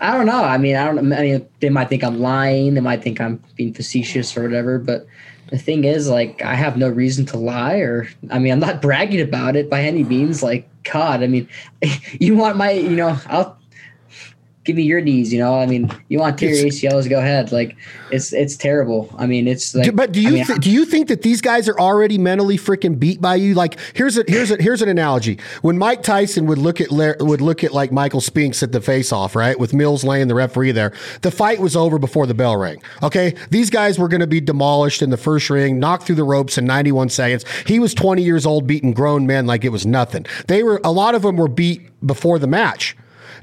I 0.00 0.16
don't 0.16 0.26
know. 0.26 0.42
I 0.42 0.56
mean, 0.56 0.76
I 0.76 0.86
don't. 0.86 1.12
I 1.12 1.22
mean, 1.22 1.46
they 1.60 1.68
might 1.68 1.90
think 1.90 2.02
I'm 2.02 2.20
lying. 2.20 2.74
They 2.74 2.80
might 2.80 3.02
think 3.02 3.20
I'm 3.20 3.42
being 3.56 3.74
facetious 3.74 4.34
or 4.34 4.42
whatever. 4.42 4.78
But 4.78 5.06
the 5.50 5.58
thing 5.58 5.84
is, 5.84 6.08
like, 6.08 6.42
I 6.42 6.54
have 6.54 6.76
no 6.76 6.88
reason 6.88 7.26
to 7.26 7.36
lie. 7.36 7.78
Or, 7.78 8.08
I 8.30 8.38
mean, 8.38 8.52
I'm 8.52 8.60
not 8.60 8.80
bragging 8.80 9.20
about 9.20 9.56
it 9.56 9.68
by 9.68 9.82
any 9.82 10.04
means. 10.04 10.42
Like, 10.42 10.68
God, 10.84 11.22
I 11.22 11.26
mean, 11.26 11.48
you 12.20 12.36
want 12.36 12.56
my, 12.56 12.70
you 12.72 12.96
know, 12.96 13.18
I'll 13.26 13.59
give 14.70 14.76
me 14.76 14.84
your 14.84 15.00
knees. 15.00 15.32
You 15.32 15.40
know, 15.40 15.58
I 15.58 15.66
mean, 15.66 15.90
you 16.08 16.20
want 16.20 16.38
to 16.38 16.46
tear 16.46 16.54
your 16.54 16.66
ACLs, 16.66 17.10
go 17.10 17.18
ahead. 17.18 17.50
Like 17.50 17.76
it's 18.12 18.32
it's 18.32 18.56
terrible. 18.56 19.12
I 19.18 19.26
mean, 19.26 19.48
it's 19.48 19.74
like. 19.74 19.94
but 19.96 20.12
do 20.12 20.20
you 20.20 20.28
I 20.28 20.32
mean, 20.32 20.46
th- 20.46 20.60
do 20.60 20.70
you 20.70 20.84
think 20.84 21.08
that 21.08 21.22
these 21.22 21.40
guys 21.40 21.68
are 21.68 21.78
already 21.78 22.18
mentally 22.18 22.56
freaking 22.56 22.98
beat 22.98 23.20
by 23.20 23.34
you? 23.34 23.54
Like 23.54 23.78
here's 23.94 24.16
a 24.16 24.24
here's 24.28 24.52
a 24.52 24.62
here's 24.62 24.80
an 24.80 24.88
analogy. 24.88 25.38
When 25.62 25.76
Mike 25.76 26.04
Tyson 26.04 26.46
would 26.46 26.58
look 26.58 26.80
at 26.80 26.92
La- 26.92 27.14
would 27.18 27.40
look 27.40 27.64
at 27.64 27.72
like 27.72 27.90
Michael 27.90 28.20
Spinks 28.20 28.62
at 28.62 28.70
the 28.70 28.80
face 28.80 29.12
off, 29.12 29.34
right, 29.34 29.58
with 29.58 29.74
Mills 29.74 30.04
Lane 30.04 30.28
the 30.28 30.34
referee 30.36 30.72
there, 30.72 30.92
the 31.22 31.32
fight 31.32 31.58
was 31.58 31.74
over 31.74 31.98
before 31.98 32.26
the 32.26 32.34
bell 32.34 32.56
rang. 32.56 32.80
Okay, 33.02 33.34
these 33.50 33.70
guys 33.70 33.98
were 33.98 34.08
going 34.08 34.20
to 34.20 34.28
be 34.28 34.40
demolished 34.40 35.02
in 35.02 35.10
the 35.10 35.16
first 35.16 35.50
ring, 35.50 35.80
knocked 35.80 36.04
through 36.04 36.16
the 36.16 36.24
ropes 36.24 36.58
in 36.58 36.64
91 36.64 37.08
seconds. 37.08 37.44
He 37.66 37.80
was 37.80 37.92
20 37.94 38.22
years 38.22 38.46
old, 38.46 38.68
beating 38.68 38.92
grown 38.92 39.26
men 39.26 39.46
like 39.46 39.64
it 39.64 39.70
was 39.70 39.84
nothing. 39.84 40.26
They 40.46 40.62
were 40.62 40.80
a 40.84 40.92
lot 40.92 41.16
of 41.16 41.22
them 41.22 41.36
were 41.36 41.48
beat 41.48 41.88
before 42.06 42.38
the 42.38 42.46
match. 42.46 42.96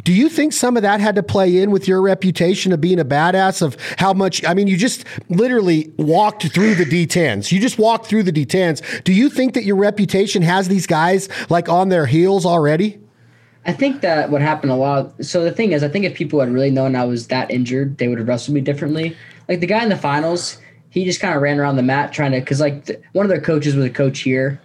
Do 0.08 0.14
you 0.14 0.30
think 0.30 0.54
some 0.54 0.78
of 0.78 0.84
that 0.84 1.02
had 1.02 1.16
to 1.16 1.22
play 1.22 1.62
in 1.62 1.70
with 1.70 1.86
your 1.86 2.02
reputation 2.02 2.72
of 2.72 2.80
being 2.80 2.98
a 2.98 3.04
badass? 3.04 3.62
Of 3.62 3.76
how 3.98 4.14
much? 4.14 4.42
I 4.46 4.54
mean, 4.54 4.68
you 4.68 4.78
just 4.78 5.04
literally 5.28 5.92
walked 5.98 6.48
through 6.54 6.76
the 6.76 6.86
D10s. 6.86 7.52
You 7.52 7.60
just 7.60 7.78
walked 7.78 8.06
through 8.06 8.24
the 8.24 8.32
D10s. 8.32 9.04
Do 9.04 9.12
you 9.12 9.30
think 9.30 9.54
that 9.54 9.66
your 9.66 9.76
reputation 9.76 10.44
has 10.44 10.70
these 10.70 10.88
guys 10.88 11.28
like 11.50 11.68
on 11.68 11.90
their 11.90 12.06
heels 12.06 12.46
already? 12.46 13.02
I 13.66 13.74
think 13.74 14.00
that 14.00 14.30
what 14.30 14.42
happened 14.42 14.72
a 14.72 14.76
lot. 14.76 15.26
So 15.26 15.44
the 15.44 15.52
thing 15.52 15.74
is, 15.74 15.84
I 15.84 15.90
think 15.90 16.06
if 16.06 16.16
people 16.16 16.40
had 16.40 16.54
really 16.54 16.72
known 16.72 16.96
I 16.96 17.04
was 17.04 17.28
that 17.28 17.52
injured, 17.52 17.98
they 17.98 18.08
would 18.08 18.18
have 18.18 18.30
wrestled 18.30 18.56
me 18.56 18.62
differently. 18.62 19.14
Like 19.50 19.60
the 19.60 19.68
guy 19.68 19.84
in 19.84 19.90
the 19.90 19.98
finals, 19.98 20.58
he 20.90 21.04
just 21.04 21.20
kind 21.20 21.36
of 21.36 21.42
ran 21.42 21.60
around 21.60 21.76
the 21.76 21.84
mat 21.84 22.14
trying 22.14 22.32
to, 22.32 22.40
because 22.40 22.62
like 22.62 23.04
one 23.12 23.26
of 23.26 23.30
their 23.30 23.42
coaches 23.42 23.76
was 23.76 23.84
a 23.84 23.90
coach 23.90 24.20
here, 24.20 24.62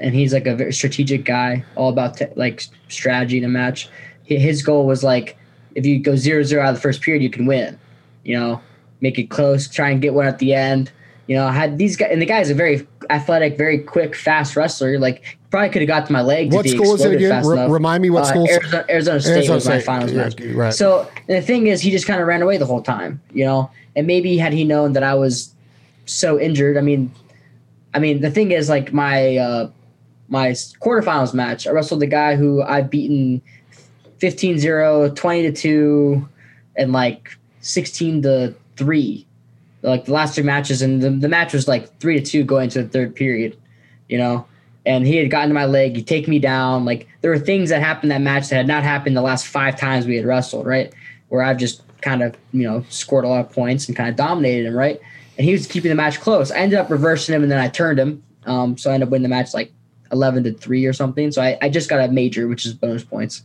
and 0.00 0.14
he's 0.14 0.32
like 0.32 0.46
a 0.46 0.54
very 0.54 0.72
strategic 0.72 1.24
guy, 1.24 1.64
all 1.74 1.88
about 1.88 2.18
te- 2.18 2.26
like 2.36 2.62
strategy 2.88 3.38
in 3.38 3.44
a 3.44 3.48
match. 3.48 3.88
Hi- 4.28 4.36
His 4.36 4.62
goal 4.62 4.86
was 4.86 5.02
like, 5.04 5.36
if 5.74 5.84
you 5.84 5.98
go 5.98 6.16
zero 6.16 6.42
zero 6.42 6.62
out 6.62 6.70
of 6.70 6.74
the 6.76 6.80
first 6.80 7.00
period, 7.02 7.22
you 7.22 7.30
can 7.30 7.46
win. 7.46 7.78
You 8.24 8.38
know, 8.38 8.60
make 9.00 9.18
it 9.18 9.30
close, 9.30 9.68
try 9.68 9.90
and 9.90 10.00
get 10.00 10.14
one 10.14 10.26
at 10.26 10.38
the 10.38 10.54
end. 10.54 10.90
You 11.26 11.36
know, 11.36 11.46
I 11.46 11.52
had 11.52 11.78
these 11.78 11.96
guys, 11.96 12.10
and 12.12 12.20
the 12.20 12.26
guy's 12.26 12.50
a 12.50 12.54
very 12.54 12.86
athletic, 13.10 13.56
very 13.56 13.78
quick, 13.78 14.14
fast 14.14 14.56
wrestler. 14.56 14.98
Like, 14.98 15.38
probably 15.50 15.70
could 15.70 15.82
have 15.82 15.88
got 15.88 16.06
to 16.06 16.12
my 16.12 16.20
leg. 16.22 16.52
What 16.52 16.68
school 16.68 16.94
is 16.94 17.04
it 17.04 17.14
again? 17.14 17.30
fast 17.30 17.48
Re- 17.48 17.66
remind 17.66 18.02
me 18.02 18.10
what 18.10 18.22
Uh, 18.24 18.26
school- 18.26 18.48
Arizona, 18.48 18.84
Arizona 18.90 19.20
State 19.20 19.32
Arizona 19.32 19.54
was 19.54 19.66
my 19.68 19.78
State, 19.78 19.86
finals 19.86 20.12
yeah, 20.12 20.52
right. 20.54 20.74
So 20.74 21.08
the 21.26 21.40
thing 21.40 21.66
is, 21.66 21.80
he 21.80 21.90
just 21.90 22.06
kind 22.06 22.20
of 22.20 22.26
ran 22.26 22.42
away 22.42 22.56
the 22.58 22.66
whole 22.66 22.82
time, 22.82 23.20
you 23.32 23.44
know. 23.44 23.70
And 23.96 24.06
maybe 24.06 24.36
had 24.36 24.52
he 24.52 24.64
known 24.64 24.92
that 24.94 25.02
I 25.02 25.14
was 25.14 25.54
so 26.06 26.38
injured, 26.38 26.76
I 26.76 26.80
mean, 26.82 27.10
I 27.94 27.98
mean, 28.00 28.20
the 28.20 28.30
thing 28.30 28.50
is, 28.52 28.68
like 28.68 28.92
my 28.92 29.36
uh, 29.36 29.68
my 30.28 30.48
quarterfinals 30.50 31.32
match, 31.32 31.66
I 31.66 31.70
wrestled 31.70 32.00
the 32.00 32.06
guy 32.06 32.36
who 32.36 32.62
I've 32.62 32.90
beaten 32.90 33.40
15-0, 34.24 35.14
20 35.14 35.42
to 35.42 35.52
two, 35.52 36.28
and 36.76 36.92
like 36.92 37.36
sixteen 37.60 38.22
to 38.22 38.54
three, 38.76 39.26
like 39.82 40.06
the 40.06 40.12
last 40.12 40.34
two 40.34 40.42
matches, 40.42 40.80
and 40.80 41.02
the, 41.02 41.10
the 41.10 41.28
match 41.28 41.52
was 41.52 41.68
like 41.68 41.98
three 41.98 42.18
to 42.18 42.24
two 42.24 42.42
going 42.42 42.70
to 42.70 42.82
the 42.82 42.88
third 42.88 43.14
period, 43.14 43.56
you 44.08 44.16
know. 44.16 44.46
And 44.86 45.06
he 45.06 45.16
had 45.16 45.30
gotten 45.30 45.48
to 45.48 45.54
my 45.54 45.66
leg, 45.66 45.96
he'd 45.96 46.06
take 46.06 46.26
me 46.26 46.38
down. 46.38 46.84
Like 46.86 47.06
there 47.20 47.30
were 47.30 47.38
things 47.38 47.68
that 47.68 47.82
happened 47.82 48.12
that 48.12 48.20
match 48.20 48.48
that 48.48 48.56
had 48.56 48.66
not 48.66 48.82
happened 48.82 49.16
the 49.16 49.22
last 49.22 49.46
five 49.46 49.78
times 49.78 50.06
we 50.06 50.16
had 50.16 50.24
wrestled, 50.24 50.66
right? 50.66 50.92
Where 51.28 51.42
I've 51.42 51.58
just 51.58 51.82
kind 52.00 52.22
of, 52.22 52.34
you 52.52 52.64
know, 52.64 52.84
scored 52.90 53.24
a 53.24 53.28
lot 53.28 53.40
of 53.40 53.52
points 53.52 53.88
and 53.88 53.96
kind 53.96 54.10
of 54.10 54.16
dominated 54.16 54.66
him, 54.66 54.74
right? 54.74 55.00
And 55.36 55.44
he 55.46 55.52
was 55.52 55.66
keeping 55.66 55.88
the 55.88 55.94
match 55.94 56.20
close. 56.20 56.50
I 56.50 56.58
ended 56.58 56.78
up 56.78 56.90
reversing 56.90 57.34
him 57.34 57.42
and 57.42 57.50
then 57.50 57.58
I 57.58 57.68
turned 57.68 57.98
him. 57.98 58.22
Um, 58.46 58.76
so 58.76 58.90
I 58.90 58.94
ended 58.94 59.08
up 59.08 59.10
winning 59.10 59.22
the 59.22 59.28
match 59.30 59.54
like 59.54 59.72
11 60.12 60.44
to 60.44 60.52
3 60.52 60.84
or 60.84 60.92
something. 60.92 61.32
So 61.32 61.40
I, 61.40 61.56
I 61.62 61.70
just 61.70 61.88
got 61.88 62.06
a 62.06 62.12
major, 62.12 62.46
which 62.46 62.66
is 62.66 62.74
bonus 62.74 63.04
points. 63.04 63.42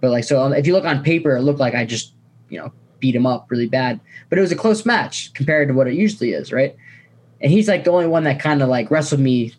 But 0.00 0.10
like, 0.10 0.24
so 0.24 0.42
um, 0.42 0.52
if 0.52 0.66
you 0.66 0.72
look 0.72 0.84
on 0.84 1.02
paper, 1.02 1.36
it 1.36 1.42
looked 1.42 1.60
like 1.60 1.74
I 1.74 1.84
just, 1.84 2.12
you 2.48 2.58
know, 2.58 2.72
beat 3.00 3.14
him 3.14 3.26
up 3.26 3.50
really 3.50 3.66
bad. 3.68 4.00
But 4.28 4.38
it 4.38 4.40
was 4.42 4.52
a 4.52 4.56
close 4.56 4.84
match 4.86 5.32
compared 5.34 5.68
to 5.68 5.74
what 5.74 5.86
it 5.88 5.94
usually 5.94 6.32
is, 6.32 6.52
right? 6.52 6.76
And 7.40 7.50
he's 7.50 7.68
like 7.68 7.84
the 7.84 7.90
only 7.90 8.06
one 8.06 8.24
that 8.24 8.40
kind 8.40 8.62
of 8.62 8.68
like 8.68 8.90
wrestled 8.90 9.20
me 9.20 9.54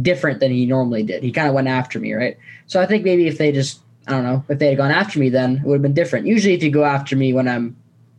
different 0.00 0.40
than 0.40 0.50
he 0.52 0.66
normally 0.66 1.02
did. 1.02 1.22
He 1.22 1.32
kind 1.32 1.48
of 1.48 1.54
went 1.54 1.68
after 1.68 1.98
me, 1.98 2.12
right? 2.14 2.36
So 2.66 2.80
I 2.80 2.86
think 2.86 3.04
maybe 3.04 3.26
if 3.26 3.38
they 3.38 3.50
just, 3.52 3.80
I 4.06 4.12
don't 4.12 4.22
know, 4.24 4.44
if 4.48 4.58
they 4.58 4.68
had 4.68 4.76
gone 4.76 4.90
after 4.90 5.18
me, 5.18 5.28
then 5.28 5.56
it 5.56 5.64
would 5.64 5.74
have 5.74 5.82
been 5.82 5.94
different. 5.94 6.26
Usually, 6.26 6.54
if 6.54 6.62
you 6.62 6.70
go 6.70 6.84
after 6.84 7.16
me 7.16 7.32
when 7.32 7.48
I'm 7.48 7.76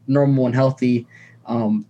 normal 0.08 0.46
and 0.46 0.56
healthy, 0.56 1.08
um, 1.46 1.86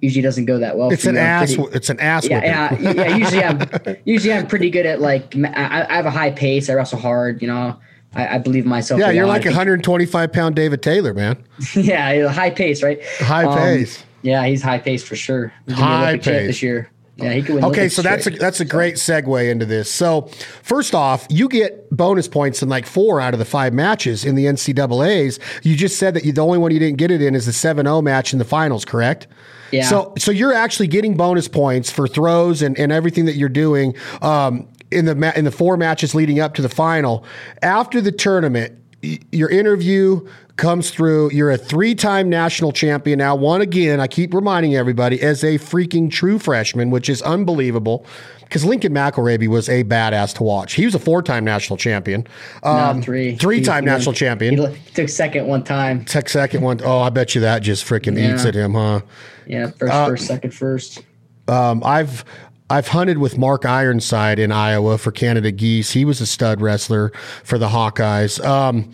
usually 0.00 0.22
doesn't 0.22 0.44
go 0.44 0.58
that 0.58 0.76
well. 0.76 0.90
It's 0.90 1.06
an 1.06 1.16
ass. 1.16 1.54
pretty- 1.54 1.76
It's 1.76 1.90
an 1.90 1.98
ass. 2.00 2.26
yeah, 2.28 2.44
yeah, 2.78 2.92
yeah. 2.92 3.16
Usually, 3.16 3.42
I'm 3.44 3.96
usually 4.04 4.32
I'm 4.34 4.46
pretty 4.46 4.70
good 4.70 4.86
at 4.86 5.00
like 5.00 5.34
I, 5.36 5.86
I 5.88 5.96
have 5.96 6.06
a 6.06 6.10
high 6.10 6.30
pace. 6.30 6.68
I 6.68 6.74
wrestle 6.74 6.98
hard. 6.98 7.40
You 7.42 7.48
know, 7.48 7.76
I, 8.14 8.36
I 8.36 8.38
believe 8.38 8.64
myself. 8.66 9.00
Yeah, 9.00 9.10
you're 9.10 9.26
like 9.26 9.38
I 9.38 9.38
a 9.40 9.42
think- 9.44 9.56
125 9.56 10.32
pound 10.32 10.54
David 10.56 10.82
Taylor, 10.82 11.14
man. 11.14 11.42
yeah, 11.74 12.28
high 12.28 12.50
pace, 12.50 12.82
right? 12.82 13.04
High 13.18 13.44
Um, 13.44 13.58
pace. 13.58 14.04
Yeah, 14.22 14.44
he's 14.46 14.62
high 14.62 14.78
pace 14.78 15.02
for 15.02 15.16
sure. 15.16 15.52
High 15.70 16.16
pace. 16.16 16.24
this 16.48 16.62
year. 16.62 16.90
Yeah, 17.16 17.32
he 17.32 17.42
could 17.42 17.54
win. 17.56 17.64
Okay, 17.66 17.88
so 17.88 18.02
that's 18.02 18.26
a, 18.26 18.30
that's 18.30 18.58
a 18.58 18.64
great 18.64 18.96
segue 18.96 19.48
into 19.48 19.64
this. 19.66 19.88
So, 19.88 20.22
first 20.62 20.96
off, 20.96 21.26
you 21.30 21.48
get 21.48 21.88
bonus 21.96 22.26
points 22.26 22.60
in 22.60 22.68
like 22.68 22.86
four 22.86 23.20
out 23.20 23.34
of 23.34 23.38
the 23.38 23.44
five 23.44 23.72
matches 23.72 24.24
in 24.24 24.34
the 24.34 24.46
NCAA's. 24.46 25.38
You 25.62 25.76
just 25.76 25.96
said 25.96 26.14
that 26.14 26.24
you, 26.24 26.32
the 26.32 26.40
only 26.40 26.58
one 26.58 26.72
you 26.72 26.80
didn't 26.80 26.98
get 26.98 27.12
it 27.12 27.22
in 27.22 27.36
is 27.36 27.46
the 27.46 27.52
7-0 27.52 28.02
match 28.02 28.32
in 28.32 28.40
the 28.40 28.44
finals, 28.44 28.84
correct? 28.84 29.28
Yeah. 29.70 29.84
So, 29.84 30.12
so 30.18 30.32
you're 30.32 30.52
actually 30.54 30.88
getting 30.88 31.16
bonus 31.16 31.46
points 31.46 31.88
for 31.88 32.08
throws 32.08 32.62
and, 32.62 32.76
and 32.78 32.90
everything 32.90 33.26
that 33.26 33.36
you're 33.36 33.48
doing 33.48 33.94
um, 34.20 34.66
in 34.94 35.04
the 35.04 35.14
ma- 35.14 35.32
in 35.36 35.44
the 35.44 35.50
four 35.50 35.76
matches 35.76 36.14
leading 36.14 36.40
up 36.40 36.54
to 36.54 36.62
the 36.62 36.68
final. 36.68 37.24
After 37.62 38.00
the 38.00 38.12
tournament, 38.12 38.72
y- 39.02 39.18
your 39.32 39.50
interview 39.50 40.26
comes 40.56 40.90
through. 40.90 41.30
You're 41.32 41.50
a 41.50 41.56
three-time 41.58 42.28
national 42.30 42.70
champion 42.72 43.18
now. 43.18 43.34
One 43.34 43.60
again. 43.60 44.00
I 44.00 44.06
keep 44.06 44.32
reminding 44.32 44.76
everybody 44.76 45.20
as 45.20 45.42
a 45.42 45.58
freaking 45.58 46.10
true 46.10 46.38
freshman, 46.38 46.90
which 46.90 47.08
is 47.08 47.20
unbelievable. 47.22 48.06
Because 48.42 48.64
Lincoln 48.64 48.92
McIlravy 48.94 49.48
was 49.48 49.68
a 49.68 49.82
badass 49.82 50.34
to 50.34 50.44
watch. 50.44 50.74
He 50.74 50.84
was 50.84 50.94
a 50.94 50.98
four-time 51.00 51.44
national 51.44 51.76
champion, 51.76 52.24
um, 52.62 52.98
No, 52.98 53.02
three. 53.02 53.34
three-time 53.36 53.82
He- 53.84 53.90
national 53.90 54.12
champion. 54.12 54.56
He 54.56 54.92
took 54.94 55.08
second 55.08 55.48
one 55.48 55.64
time. 55.64 56.04
Took 56.04 56.28
second 56.28 56.60
one. 56.62 56.78
Oh, 56.84 57.00
I 57.00 57.10
bet 57.10 57.34
you 57.34 57.40
that 57.40 57.62
just 57.62 57.84
freaking 57.84 58.12
eats 58.12 58.42
Yeah. 58.44 58.48
at 58.48 58.54
him, 58.54 58.74
huh? 58.74 59.00
Yeah, 59.46 59.70
first, 59.76 59.92
Uh, 59.92 60.06
first, 60.06 60.26
second, 60.26 60.54
first. 60.54 61.02
Um, 61.48 61.82
I've 61.84 62.24
I've 62.70 62.88
hunted 62.88 63.18
with 63.18 63.36
Mark 63.36 63.66
Ironside 63.66 64.38
in 64.38 64.50
Iowa 64.50 64.96
for 64.98 65.12
Canada 65.12 65.52
Geese. 65.52 65.92
He 65.92 66.04
was 66.04 66.20
a 66.20 66.26
stud 66.26 66.60
wrestler 66.60 67.10
for 67.42 67.58
the 67.58 67.68
Hawkeyes. 67.68 68.42
Um, 68.44 68.92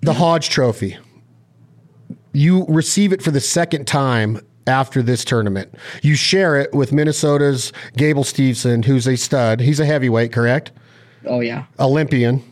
the 0.00 0.14
Hodge 0.14 0.48
Trophy. 0.48 0.96
You 2.32 2.64
receive 2.68 3.12
it 3.12 3.20
for 3.20 3.32
the 3.32 3.40
second 3.40 3.86
time 3.86 4.40
after 4.68 5.02
this 5.02 5.24
tournament. 5.24 5.74
You 6.02 6.14
share 6.14 6.56
it 6.56 6.72
with 6.72 6.92
Minnesota's 6.92 7.72
Gable 7.96 8.22
Steveson, 8.22 8.84
who's 8.84 9.08
a 9.08 9.16
stud. 9.16 9.60
He's 9.60 9.80
a 9.80 9.86
heavyweight, 9.86 10.32
correct? 10.32 10.70
Oh 11.26 11.40
yeah. 11.40 11.64
Olympian. 11.80 12.42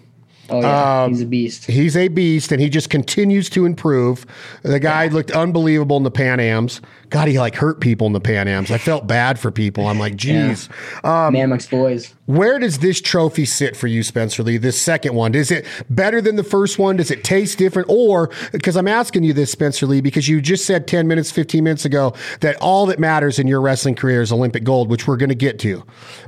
Oh 0.48 0.60
yeah. 0.60 1.04
Um, 1.04 1.10
He's 1.10 1.22
a 1.22 1.26
beast. 1.26 1.64
He's 1.66 1.96
a 1.96 2.08
beast, 2.08 2.52
and 2.52 2.60
he 2.60 2.68
just 2.68 2.90
continues 2.90 3.50
to 3.50 3.66
improve. 3.66 4.26
The 4.62 4.80
guy 4.80 5.08
looked 5.08 5.30
unbelievable 5.30 5.96
in 5.96 6.02
the 6.02 6.10
Pan 6.10 6.40
Ams. 6.40 6.80
God, 7.10 7.28
he 7.28 7.38
like 7.38 7.54
hurt 7.54 7.80
people 7.80 8.06
in 8.06 8.12
the 8.12 8.20
Pan 8.20 8.48
Ams. 8.48 8.70
I 8.70 8.78
felt 8.78 9.06
bad 9.06 9.38
for 9.38 9.50
people. 9.50 9.86
I'm 9.86 9.98
like, 9.98 10.16
geez. 10.16 10.68
Um, 11.04 11.34
Man 11.34 11.44
amongst 11.46 11.70
boys. 11.70 12.14
Where 12.26 12.58
does 12.58 12.80
this 12.80 13.00
trophy 13.00 13.44
sit 13.44 13.76
for 13.76 13.86
you, 13.86 14.02
Spencer 14.02 14.42
Lee? 14.42 14.56
This 14.56 14.80
second 14.80 15.14
one, 15.14 15.34
is 15.34 15.50
it 15.50 15.66
better 15.88 16.20
than 16.20 16.36
the 16.36 16.44
first 16.44 16.78
one? 16.78 16.96
Does 16.96 17.10
it 17.10 17.22
taste 17.22 17.58
different? 17.58 17.88
Or 17.88 18.30
because 18.50 18.76
I'm 18.76 18.88
asking 18.88 19.22
you 19.22 19.32
this, 19.32 19.52
Spencer 19.52 19.86
Lee, 19.86 20.00
because 20.00 20.28
you 20.28 20.40
just 20.40 20.64
said 20.64 20.88
10 20.88 21.06
minutes, 21.06 21.30
15 21.30 21.62
minutes 21.62 21.84
ago 21.84 22.14
that 22.40 22.56
all 22.60 22.86
that 22.86 22.98
matters 22.98 23.38
in 23.38 23.46
your 23.46 23.60
wrestling 23.60 23.94
career 23.94 24.22
is 24.22 24.32
Olympic 24.32 24.64
gold, 24.64 24.90
which 24.90 25.06
we're 25.06 25.16
going 25.16 25.28
to 25.28 25.36
get 25.36 25.60
to. 25.60 25.84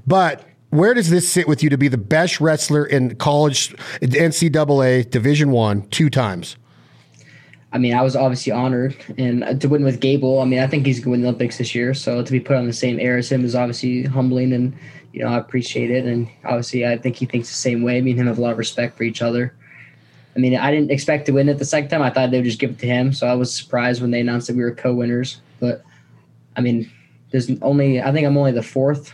But 0.07 0.45
where 0.71 0.95
does 0.95 1.11
this 1.11 1.29
sit 1.29 1.49
with 1.49 1.63
you 1.63 1.71
to 1.71 1.79
be 1.79 1.89
the 1.89 1.99
best 1.99 2.41
wrestler 2.41 2.85
in 2.85 3.17
college 3.17 3.75
NCAA 4.01 5.11
Division 5.11 5.51
One 5.51 5.83
two 5.89 6.11
times? 6.11 6.57
I 7.73 7.79
mean, 7.79 7.95
I 7.95 8.01
was 8.01 8.17
obviously 8.17 8.51
honored, 8.51 8.97
and 9.19 9.61
to 9.61 9.69
win 9.69 9.85
with 9.85 10.01
Gable. 10.01 10.41
I 10.41 10.47
mean, 10.47 10.61
I 10.61 10.67
think 10.67 10.87
he's 10.87 11.01
going 11.01 11.05
to 11.05 11.11
win 11.11 11.21
the 11.21 11.29
Olympics 11.29 11.59
this 11.59 11.75
year. 11.75 11.93
So 11.93 12.23
to 12.23 12.33
be 12.33 12.41
put 12.41 12.57
on 12.57 12.67
the 12.67 12.73
same 12.73 12.99
air 12.99 13.19
as 13.19 13.31
him 13.31 13.45
is 13.45 13.55
obviously 13.55 14.05
humbling, 14.05 14.53
and 14.53 14.75
you 15.13 15.23
know 15.23 15.29
I 15.29 15.39
appreciate 15.39 15.91
it. 15.91 16.07
And 16.07 16.29
obviously, 16.45 16.87
I 16.87 16.97
think 16.97 17.17
he 17.17 17.27
thinks 17.27 17.49
the 17.49 17.55
same 17.55 17.83
way. 17.83 18.01
Me 18.01 18.13
and 18.13 18.21
him 18.21 18.27
have 18.27 18.39
a 18.39 18.41
lot 18.41 18.53
of 18.53 18.59
respect 18.59 18.97
for 18.97 19.03
each 19.03 19.21
other. 19.21 19.55
I 20.35 20.39
mean, 20.39 20.57
I 20.57 20.71
didn't 20.71 20.91
expect 20.91 21.27
to 21.27 21.33
win 21.33 21.49
it 21.49 21.59
the 21.59 21.65
second 21.65 21.91
time. 21.91 22.01
I 22.01 22.11
thought 22.11 22.31
they 22.31 22.39
would 22.39 22.45
just 22.45 22.61
give 22.61 22.71
it 22.71 22.79
to 22.79 22.87
him. 22.87 23.13
So 23.13 23.27
I 23.27 23.35
was 23.35 23.55
surprised 23.55 24.01
when 24.01 24.13
they 24.13 24.21
announced 24.21 24.47
that 24.47 24.57
we 24.57 24.63
were 24.63 24.75
co-winners. 24.75 25.41
But 25.61 25.83
I 26.57 26.61
mean, 26.61 26.91
there's 27.33 27.51
only 27.61 28.01
I 28.01 28.13
think 28.13 28.27
I'm 28.27 28.37
only 28.37 28.53
the 28.53 28.63
fourth 28.63 29.13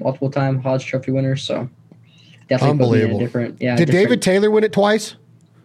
multiple 0.00 0.30
time 0.30 0.60
Hodge 0.60 0.84
Trophy 0.86 1.12
winner. 1.12 1.36
So 1.36 1.68
definitely 2.48 2.50
put 2.50 2.60
me 2.60 2.60
in 2.68 2.70
Unbelievable. 2.70 3.16
a 3.16 3.20
different. 3.20 3.62
Yeah. 3.62 3.76
Did 3.76 3.86
different- 3.86 4.04
David 4.08 4.22
Taylor 4.22 4.50
win 4.50 4.64
it 4.64 4.72
twice? 4.72 5.16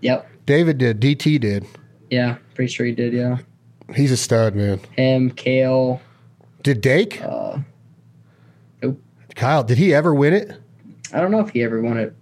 Yep. 0.01 0.27
David 0.45 0.77
did. 0.77 0.99
DT 0.99 1.39
did. 1.39 1.65
Yeah. 2.09 2.37
Pretty 2.55 2.71
sure 2.71 2.85
he 2.85 2.91
did. 2.93 3.13
Yeah. 3.13 3.37
He's 3.95 4.11
a 4.11 4.17
stud, 4.17 4.55
man. 4.55 4.79
Him, 4.95 5.31
Cael. 5.31 5.99
Did 6.63 6.81
Dake? 6.81 7.21
Uh, 7.23 7.59
nope. 8.83 9.01
Kyle, 9.35 9.63
did 9.63 9.77
he 9.77 9.93
ever 9.93 10.13
win 10.13 10.33
it? 10.33 10.51
I 11.13 11.21
don't 11.21 11.31
know 11.31 11.39
if 11.39 11.49
he 11.49 11.63
ever 11.63 11.81
won 11.81 11.97
it. 11.97 12.13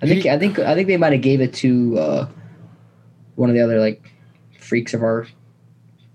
I 0.00 0.06
think 0.06 0.22
He- 0.24 0.30
I 0.30 0.38
think 0.38 0.58
I 0.58 0.74
think 0.74 0.88
they 0.88 0.96
might 0.96 1.12
have 1.12 1.20
gave 1.22 1.40
it 1.40 1.52
to 1.54 1.98
uh, 1.98 2.28
one 3.36 3.48
of 3.50 3.54
the 3.54 3.60
other 3.62 3.78
like 3.78 4.02
freaks 4.58 4.94
of 4.94 5.02
our 5.02 5.26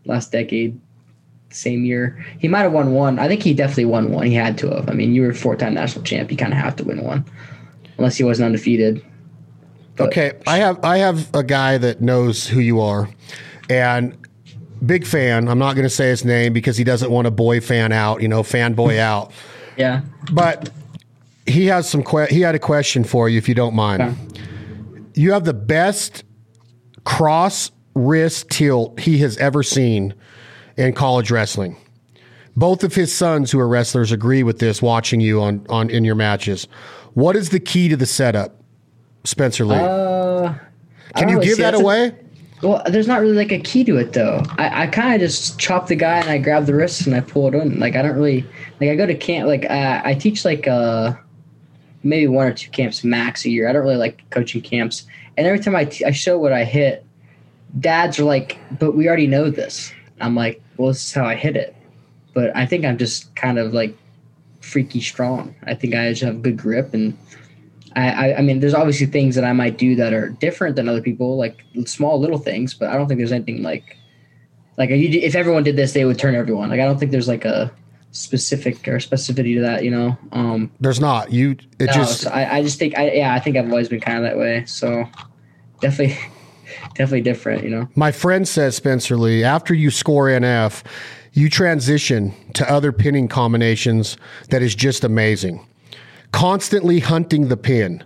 last 0.06 0.32
decade. 0.32 0.80
Same 1.50 1.86
year, 1.86 2.24
he 2.40 2.48
might 2.48 2.62
have 2.62 2.74
won 2.74 2.92
one. 2.94 3.20
I 3.20 3.28
think 3.28 3.42
he 3.42 3.54
definitely 3.54 3.86
won 3.86 4.12
one. 4.12 4.28
He 4.28 4.34
had 4.34 4.58
to 4.60 4.70
have. 4.70 4.90
I 4.90 4.94
mean, 4.94 5.14
you 5.16 5.22
were 5.22 5.30
a 5.30 5.36
four-time 5.36 5.74
national 5.74 6.04
champ. 6.04 6.30
You 6.30 6.38
kind 6.38 6.54
of 6.54 6.60
have 6.60 6.76
to 6.78 6.84
win 6.84 7.04
one, 7.04 7.26
unless 7.98 8.18
he 8.18 8.24
wasn't 8.24 8.48
undefeated. 8.48 9.04
But, 9.96 10.08
okay, 10.08 10.34
I 10.46 10.58
have 10.58 10.84
I 10.84 10.98
have 10.98 11.34
a 11.34 11.44
guy 11.44 11.78
that 11.78 12.02
knows 12.02 12.46
who 12.46 12.60
you 12.60 12.82
are, 12.82 13.10
and 13.70 14.18
big 14.86 15.06
fan. 15.06 15.48
I'm 15.48 15.58
not 15.58 15.74
going 15.76 15.86
to 15.86 15.90
say 15.90 16.10
his 16.10 16.24
name 16.26 16.54
because 16.54 16.78
he 16.78 16.84
doesn't 16.84 17.10
want 17.10 17.28
a 17.28 17.32
boy 17.32 17.62
fan 17.62 17.92
out. 17.92 18.22
You 18.22 18.28
know, 18.28 18.44
fanboy 18.44 18.98
out. 19.00 19.32
Yeah. 19.78 20.02
But 20.32 20.70
he 21.46 21.66
has 21.68 21.90
some. 21.90 22.04
Que- 22.04 22.28
he 22.28 22.42
had 22.42 22.56
a 22.56 22.60
question 22.60 23.04
for 23.04 23.30
you, 23.30 23.38
if 23.38 23.48
you 23.48 23.56
don't 23.56 23.74
mind. 23.74 24.02
Okay. 24.02 24.16
You 25.16 25.32
have 25.32 25.46
the 25.46 25.54
best 25.54 26.24
cross 27.06 27.72
wrist 27.96 28.50
tilt 28.50 29.00
he 29.00 29.20
has 29.20 29.38
ever 29.38 29.64
seen 29.64 30.14
in 30.78 30.94
college 30.94 31.32
wrestling. 31.32 31.76
Both 32.56 32.84
of 32.84 32.96
his 32.96 33.14
sons, 33.14 33.52
who 33.52 33.60
are 33.60 33.68
wrestlers, 33.68 34.12
agree 34.12 34.44
with 34.44 34.60
this. 34.60 34.82
Watching 34.82 35.22
you 35.22 35.42
on 35.42 35.66
on 35.70 35.90
in 35.90 36.04
your 36.04 36.16
matches, 36.16 36.68
what 37.14 37.36
is 37.36 37.50
the 37.50 37.60
key 37.60 37.88
to 37.90 37.98
the 37.98 38.06
setup, 38.06 38.62
Spencer 39.24 39.66
Lee? 39.66 39.76
Uh, 39.76 40.54
Can 41.16 41.30
you 41.30 41.40
give 41.40 41.58
that 41.58 41.76
away? 41.76 42.08
A, 42.08 42.68
well, 42.68 42.82
there's 42.88 43.08
not 43.08 43.22
really 43.22 43.36
like 43.36 43.52
a 43.52 43.60
key 43.60 43.84
to 43.84 43.98
it 43.98 44.14
though. 44.14 44.42
I, 44.58 44.84
I 44.84 44.88
kind 44.88 45.14
of 45.14 45.22
just 45.22 45.60
chop 45.60 45.88
the 45.88 45.96
guy 45.96 46.18
and 46.18 46.30
I 46.30 46.40
grab 46.40 46.66
the 46.66 46.74
wrist 46.74 47.06
and 47.06 47.16
I 47.16 47.22
pull 47.22 47.48
it 47.48 47.54
in. 47.54 47.80
Like 47.80 47.96
I 47.96 48.02
don't 48.02 48.16
really 48.16 48.44
like 48.80 48.90
I 48.90 48.96
go 48.96 49.06
to 49.06 49.16
camp. 49.16 49.48
Like 49.48 49.66
uh, 49.66 50.02
I 50.04 50.16
teach 50.16 50.44
like 50.44 50.68
uh 50.68 51.14
maybe 52.04 52.28
one 52.28 52.48
or 52.48 52.54
two 52.54 52.72
camps 52.72 53.04
max 53.04 53.46
a 53.46 53.50
year. 53.50 53.70
I 53.70 53.74
don't 53.74 53.84
really 53.84 53.98
like 53.98 54.28
coaching 54.32 54.62
camps. 54.62 55.06
And 55.38 55.46
every 55.46 55.60
time 55.60 55.76
I, 55.76 55.86
t- 55.86 56.06
I 56.06 56.12
show 56.12 56.40
what 56.40 56.52
I 56.52 56.64
hit, 56.64 57.06
dads 57.80 58.18
are 58.18 58.24
like, 58.24 58.58
"But 58.80 58.96
we 58.96 59.08
already 59.08 59.28
know 59.28 59.52
this." 59.52 59.94
I'm 60.20 60.36
like, 60.36 60.62
"Well, 60.78 60.90
this 60.90 61.06
is 61.06 61.14
how 61.14 61.26
I 61.26 61.36
hit 61.36 61.56
it." 61.56 61.76
But 62.34 62.56
I 62.56 62.66
think 62.66 62.86
I'm 62.86 62.98
just 62.98 63.36
kind 63.36 63.58
of 63.58 63.74
like 63.74 63.98
freaky 64.62 65.02
strong. 65.02 65.56
I 65.66 65.74
think 65.74 65.96
I 65.96 66.10
just 66.10 66.24
have 66.24 66.42
good 66.42 66.58
grip 66.58 66.94
and 66.94 67.18
I, 67.98 68.10
I, 68.10 68.38
I, 68.38 68.42
mean, 68.42 68.60
there's 68.60 68.76
obviously 68.76 69.08
things 69.08 69.34
that 69.36 69.44
I 69.44 69.54
might 69.54 69.78
do 69.78 69.96
that 69.96 70.14
are 70.14 70.30
different 70.30 70.76
than 70.76 70.88
other 70.88 71.02
people, 71.02 71.36
like 71.36 71.64
small 71.86 72.20
little 72.20 72.38
things. 72.38 72.76
But 72.76 72.90
I 72.90 72.98
don't 72.98 73.08
think 73.08 73.18
there's 73.18 73.32
anything 73.32 73.64
like, 73.64 73.98
like 74.78 74.92
if 74.92 75.34
everyone 75.34 75.64
did 75.64 75.76
this, 75.76 75.94
they 75.94 76.06
would 76.06 76.20
turn 76.20 76.36
everyone. 76.36 76.70
Like 76.70 76.80
I 76.80 76.86
don't 76.86 77.00
think 77.00 77.12
there's 77.12 77.28
like 77.28 77.44
a 77.44 77.72
specific 78.12 78.88
or 78.88 78.98
specificity 78.98 79.56
to 79.56 79.62
that. 79.62 79.84
You 79.84 79.90
know, 79.90 80.18
um, 80.32 80.72
there's 80.80 81.00
not. 81.00 81.32
You 81.32 81.58
it 81.80 81.88
no, 81.88 81.94
just. 81.94 82.22
So 82.22 82.30
I, 82.30 82.58
I 82.58 82.62
just 82.62 82.78
think 82.78 82.96
I 82.98 83.12
yeah 83.12 83.34
I 83.34 83.40
think 83.40 83.58
I've 83.58 83.70
always 83.70 83.90
been 83.90 84.00
kind 84.00 84.20
of 84.20 84.24
that 84.26 84.38
way. 84.38 84.64
So 84.66 85.06
definitely, 85.82 86.20
definitely 86.96 87.22
different. 87.22 87.64
You 87.64 87.70
know. 87.70 87.90
My 87.96 88.12
friend 88.12 88.48
says 88.48 88.76
Spencer 88.76 89.18
Lee 89.18 89.44
after 89.44 89.74
you 89.74 89.92
score 89.92 90.26
NF, 90.26 90.84
you 91.34 91.50
transition 91.50 92.34
to 92.54 92.70
other 92.72 92.92
pinning 92.92 93.28
combinations 93.28 94.18
that 94.50 94.62
is 94.62 94.76
just 94.76 95.04
amazing 95.04 95.66
constantly 96.32 97.00
hunting 97.00 97.48
the 97.48 97.58
pin. 97.58 98.04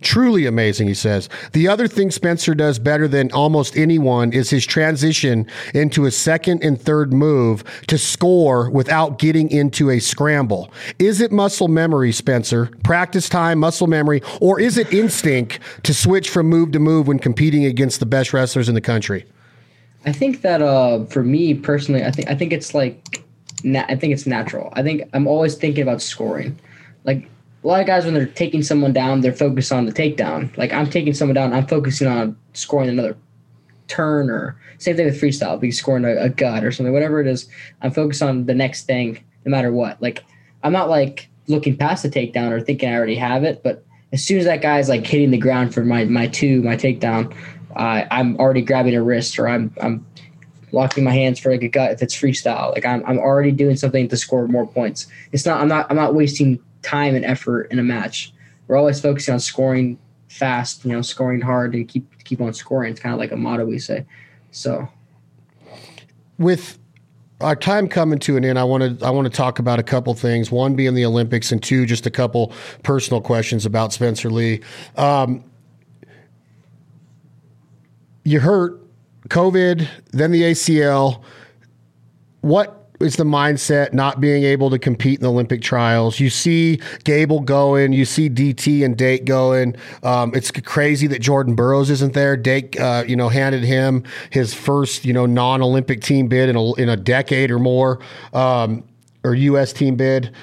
Truly 0.00 0.46
amazing, 0.46 0.88
he 0.88 0.94
says. 0.94 1.28
The 1.52 1.68
other 1.68 1.88
thing 1.88 2.10
Spencer 2.10 2.54
does 2.54 2.78
better 2.78 3.08
than 3.08 3.32
almost 3.32 3.76
anyone 3.76 4.32
is 4.32 4.50
his 4.50 4.66
transition 4.66 5.46
into 5.74 6.06
a 6.06 6.10
second 6.10 6.62
and 6.62 6.80
third 6.80 7.12
move 7.12 7.64
to 7.88 7.98
score 7.98 8.70
without 8.70 9.18
getting 9.18 9.50
into 9.50 9.90
a 9.90 9.98
scramble. 9.98 10.72
Is 10.98 11.20
it 11.20 11.32
muscle 11.32 11.68
memory, 11.68 12.12
Spencer? 12.12 12.70
Practice 12.84 13.28
time, 13.28 13.58
muscle 13.58 13.86
memory, 13.86 14.22
or 14.40 14.60
is 14.60 14.78
it 14.78 14.92
instinct 14.92 15.60
to 15.82 15.94
switch 15.94 16.30
from 16.30 16.46
move 16.46 16.72
to 16.72 16.78
move 16.78 17.08
when 17.08 17.18
competing 17.18 17.64
against 17.64 18.00
the 18.00 18.06
best 18.06 18.32
wrestlers 18.32 18.68
in 18.68 18.74
the 18.74 18.80
country? 18.80 19.24
I 20.04 20.12
think 20.12 20.42
that 20.42 20.62
uh, 20.62 21.04
for 21.06 21.22
me 21.22 21.54
personally, 21.54 22.04
I 22.04 22.10
think 22.10 22.30
I 22.30 22.34
think 22.34 22.52
it's 22.52 22.72
like 22.72 23.24
na- 23.64 23.84
I 23.88 23.96
think 23.96 24.12
it's 24.12 24.26
natural. 24.26 24.72
I 24.74 24.82
think 24.82 25.02
I'm 25.12 25.26
always 25.26 25.54
thinking 25.54 25.82
about 25.82 26.00
scoring. 26.00 26.58
Like 27.04 27.28
a 27.62 27.66
lot 27.66 27.80
of 27.80 27.86
guys 27.86 28.04
when 28.04 28.14
they're 28.14 28.26
taking 28.26 28.62
someone 28.62 28.92
down, 28.92 29.20
they're 29.20 29.32
focused 29.32 29.72
on 29.72 29.86
the 29.86 29.92
takedown. 29.92 30.56
Like 30.56 30.72
I'm 30.72 30.88
taking 30.88 31.14
someone 31.14 31.34
down, 31.34 31.52
I'm 31.52 31.66
focusing 31.66 32.06
on 32.06 32.36
scoring 32.52 32.88
another 32.88 33.16
turn 33.88 34.30
or 34.30 34.60
same 34.78 34.96
thing 34.96 35.06
with 35.06 35.20
freestyle, 35.20 35.58
be 35.58 35.72
scoring 35.72 36.04
a, 36.04 36.14
a 36.16 36.28
gut 36.28 36.64
or 36.64 36.70
something, 36.70 36.92
whatever 36.92 37.20
it 37.20 37.26
is. 37.26 37.48
I'm 37.82 37.90
focused 37.90 38.22
on 38.22 38.46
the 38.46 38.54
next 38.54 38.84
thing, 38.84 39.24
no 39.44 39.50
matter 39.50 39.72
what. 39.72 40.00
Like 40.00 40.24
I'm 40.62 40.72
not 40.72 40.88
like 40.88 41.28
looking 41.48 41.76
past 41.76 42.02
the 42.02 42.10
takedown 42.10 42.52
or 42.52 42.60
thinking 42.60 42.90
I 42.90 42.94
already 42.94 43.16
have 43.16 43.42
it, 43.42 43.62
but 43.62 43.84
as 44.12 44.24
soon 44.24 44.38
as 44.38 44.44
that 44.44 44.62
guy's 44.62 44.88
like 44.88 45.06
hitting 45.06 45.30
the 45.30 45.38
ground 45.38 45.74
for 45.74 45.84
my 45.84 46.04
my 46.04 46.28
two, 46.28 46.62
my 46.62 46.76
takedown, 46.76 47.34
uh, 47.76 48.04
I'm 48.10 48.36
already 48.36 48.62
grabbing 48.62 48.94
a 48.94 49.02
wrist 49.02 49.38
or 49.38 49.48
I'm 49.48 49.74
I'm 49.80 50.06
locking 50.70 51.02
my 51.02 51.12
hands 51.12 51.38
for 51.38 51.50
like 51.50 51.62
a 51.62 51.68
gut 51.68 51.92
if 51.92 52.02
it's 52.02 52.14
freestyle. 52.14 52.72
Like 52.72 52.86
I'm 52.86 53.04
I'm 53.04 53.18
already 53.18 53.52
doing 53.52 53.76
something 53.76 54.08
to 54.08 54.16
score 54.16 54.46
more 54.46 54.66
points. 54.66 55.06
It's 55.32 55.44
not 55.44 55.60
I'm 55.60 55.68
not 55.68 55.86
I'm 55.90 55.96
not 55.96 56.14
wasting 56.14 56.60
time 56.82 57.14
and 57.14 57.24
effort 57.24 57.70
in 57.70 57.78
a 57.78 57.82
match. 57.82 58.32
We're 58.66 58.76
always 58.76 59.00
focusing 59.00 59.34
on 59.34 59.40
scoring 59.40 59.98
fast, 60.28 60.84
you 60.84 60.92
know, 60.92 61.02
scoring 61.02 61.40
hard 61.40 61.74
and 61.74 61.88
keep 61.88 62.24
keep 62.24 62.40
on 62.40 62.52
scoring. 62.54 62.92
It's 62.92 63.00
kind 63.00 63.12
of 63.12 63.18
like 63.18 63.32
a 63.32 63.36
motto 63.36 63.64
we 63.64 63.78
say. 63.78 64.06
So 64.50 64.88
with 66.38 66.78
our 67.40 67.56
time 67.56 67.88
coming 67.88 68.18
to 68.20 68.36
an 68.36 68.44
end, 68.44 68.58
I 68.58 68.64
want 68.64 68.98
to 68.98 69.06
I 69.06 69.10
want 69.10 69.26
to 69.26 69.36
talk 69.36 69.58
about 69.58 69.78
a 69.78 69.82
couple 69.82 70.12
things. 70.14 70.50
One 70.50 70.74
being 70.74 70.94
the 70.94 71.04
Olympics, 71.04 71.52
and 71.52 71.62
two, 71.62 71.86
just 71.86 72.06
a 72.06 72.10
couple 72.10 72.52
personal 72.82 73.20
questions 73.20 73.64
about 73.64 73.92
Spencer 73.92 74.30
Lee. 74.30 74.60
Um, 74.96 75.44
you 78.24 78.40
hurt 78.40 78.80
COVID, 79.28 79.88
then 80.12 80.32
the 80.32 80.42
ACL. 80.42 81.22
What 82.40 82.77
is 83.00 83.16
the 83.16 83.24
mindset 83.24 83.92
not 83.92 84.20
being 84.20 84.44
able 84.44 84.70
to 84.70 84.78
compete 84.78 85.18
in 85.18 85.22
the 85.22 85.30
Olympic 85.30 85.62
trials. 85.62 86.18
You 86.18 86.30
see 86.30 86.80
Gable 87.04 87.40
going, 87.40 87.92
you 87.92 88.04
see 88.04 88.28
DT 88.28 88.84
and 88.84 88.96
Dake 88.96 89.24
going. 89.24 89.76
Um, 90.02 90.32
it's 90.34 90.50
crazy 90.50 91.06
that 91.08 91.20
Jordan 91.20 91.54
Burroughs 91.54 91.90
isn't 91.90 92.14
there. 92.14 92.36
Dake, 92.36 92.78
uh, 92.80 93.04
you 93.06 93.16
know, 93.16 93.28
handed 93.28 93.64
him 93.64 94.04
his 94.30 94.54
first, 94.54 95.04
you 95.04 95.12
know, 95.12 95.26
non-Olympic 95.26 96.00
team 96.00 96.28
bid 96.28 96.48
in 96.48 96.56
a, 96.56 96.74
in 96.74 96.88
a 96.88 96.96
decade 96.96 97.50
or 97.50 97.58
more, 97.58 98.00
um, 98.32 98.84
or 99.24 99.34
U.S. 99.34 99.72
team 99.72 99.96
bid. 99.96 100.34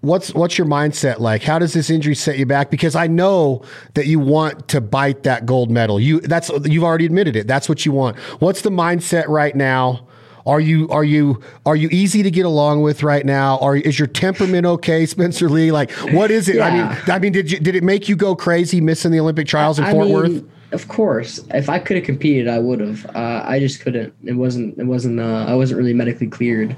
What's 0.00 0.32
what's 0.32 0.56
your 0.56 0.66
mindset 0.66 1.18
like? 1.18 1.42
How 1.42 1.58
does 1.58 1.72
this 1.72 1.90
injury 1.90 2.14
set 2.14 2.38
you 2.38 2.46
back? 2.46 2.70
Because 2.70 2.94
I 2.94 3.08
know 3.08 3.64
that 3.94 4.06
you 4.06 4.20
want 4.20 4.68
to 4.68 4.80
bite 4.80 5.24
that 5.24 5.44
gold 5.44 5.72
medal. 5.72 5.98
You 5.98 6.20
that's 6.20 6.50
you've 6.64 6.84
already 6.84 7.04
admitted 7.04 7.34
it. 7.34 7.48
That's 7.48 7.68
what 7.68 7.84
you 7.84 7.90
want. 7.90 8.16
What's 8.38 8.62
the 8.62 8.70
mindset 8.70 9.26
right 9.26 9.56
now? 9.56 10.07
Are 10.48 10.60
you 10.60 10.88
are 10.88 11.04
you 11.04 11.42
are 11.66 11.76
you 11.76 11.90
easy 11.92 12.22
to 12.22 12.30
get 12.30 12.46
along 12.46 12.80
with 12.80 13.02
right 13.02 13.24
now? 13.24 13.58
Are 13.58 13.76
is 13.76 13.98
your 13.98 14.08
temperament 14.08 14.64
okay, 14.64 15.04
Spencer 15.04 15.50
Lee? 15.50 15.70
Like, 15.70 15.90
what 16.12 16.30
is 16.30 16.48
it? 16.48 16.56
Yeah. 16.56 16.66
I 16.66 16.70
mean, 16.70 16.98
I 17.08 17.18
mean, 17.18 17.32
did 17.32 17.52
you 17.52 17.60
did 17.60 17.74
it 17.74 17.84
make 17.84 18.08
you 18.08 18.16
go 18.16 18.34
crazy 18.34 18.80
missing 18.80 19.12
the 19.12 19.20
Olympic 19.20 19.46
trials 19.46 19.78
in 19.78 19.84
I 19.84 19.92
Fort 19.92 20.06
mean, 20.06 20.14
Worth? 20.14 20.44
Of 20.72 20.88
course, 20.88 21.44
if 21.52 21.68
I 21.68 21.78
could 21.78 21.98
have 21.98 22.06
competed, 22.06 22.48
I 22.48 22.60
would 22.60 22.80
have. 22.80 23.04
Uh, 23.14 23.42
I 23.44 23.58
just 23.58 23.80
couldn't. 23.80 24.14
It 24.24 24.32
wasn't. 24.32 24.78
It 24.78 24.84
wasn't. 24.84 25.20
Uh, 25.20 25.44
I 25.46 25.54
wasn't 25.54 25.78
really 25.78 25.92
medically 25.92 26.28
cleared 26.28 26.74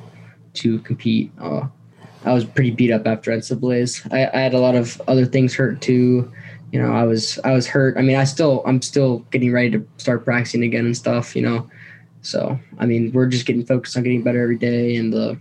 to 0.55 0.81
compete. 0.81 1.31
Uh, 1.41 1.68
I 2.25 2.33
was 2.33 2.45
pretty 2.45 2.73
beat 2.73 2.91
up 2.91 3.07
after 3.07 3.31
NCAA's. 3.31 4.03
I, 4.11 4.29
I 4.35 4.41
had 4.41 4.53
a 4.53 4.59
lot 4.59 4.75
of 4.75 5.01
other 5.07 5.27
things 5.27 5.55
hurt 5.55 5.81
too. 5.81 6.31
You 6.73 6.83
know, 6.83 6.93
I 6.93 7.05
was 7.05 7.39
I 7.45 7.53
was 7.53 7.68
hurt. 7.68 7.97
I 7.97 8.03
mean, 8.03 8.16
I 8.16 8.25
still 8.25 8.64
I'm 8.66 8.83
still 8.83 9.21
getting 9.31 9.53
ready 9.53 9.71
to 9.71 9.87
start 9.99 10.25
practicing 10.25 10.64
again 10.64 10.87
and 10.87 10.97
stuff. 10.97 11.37
You 11.37 11.43
know, 11.43 11.71
so, 12.23 12.59
I 12.79 12.87
mean, 12.87 13.12
we're 13.12 13.27
just 13.27 13.47
getting 13.47 13.64
focused 13.64 13.97
on 13.97 14.03
getting 14.03 14.23
better 14.23 14.43
every 14.43 14.57
day 14.57 14.97
and 14.97 15.14
uh, 15.14 15.35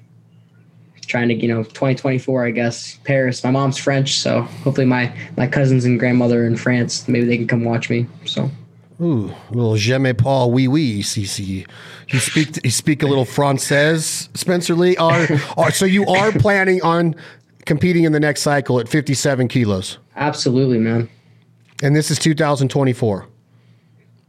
trying 1.07 1.27
to, 1.29 1.35
you 1.35 1.47
know, 1.47 1.63
2024, 1.63 2.45
I 2.45 2.51
guess, 2.51 2.97
Paris. 3.03 3.43
My 3.43 3.51
mom's 3.51 3.77
French, 3.77 4.19
so 4.19 4.41
hopefully 4.63 4.85
my 4.85 5.13
my 5.35 5.47
cousins 5.47 5.85
and 5.85 5.99
grandmother 5.99 6.45
in 6.45 6.55
France, 6.55 7.07
maybe 7.07 7.25
they 7.25 7.37
can 7.37 7.47
come 7.47 7.63
watch 7.63 7.89
me. 7.89 8.07
So. 8.25 8.49
Ooh, 9.01 9.33
little 9.51 9.77
j'aime 9.77 10.13
pas 10.13 10.47
oui 10.47 10.67
oui, 10.67 11.01
CC. 11.01 11.65
You 12.09 12.19
speak 12.19 12.59
you 12.63 12.71
speak 12.71 13.01
a 13.01 13.07
little 13.07 13.25
Français, 13.25 14.29
Spencer 14.37 14.75
Lee. 14.75 14.97
Are, 14.97 15.27
are 15.57 15.71
so 15.71 15.85
you 15.85 16.05
are 16.05 16.31
planning 16.33 16.81
on 16.81 17.15
competing 17.65 18.03
in 18.03 18.11
the 18.11 18.19
next 18.19 18.41
cycle 18.41 18.79
at 18.79 18.89
57 18.89 19.47
kilos? 19.47 19.99
Absolutely, 20.15 20.79
man. 20.79 21.09
And 21.81 21.95
this 21.95 22.11
is 22.11 22.19
2024. 22.19 23.25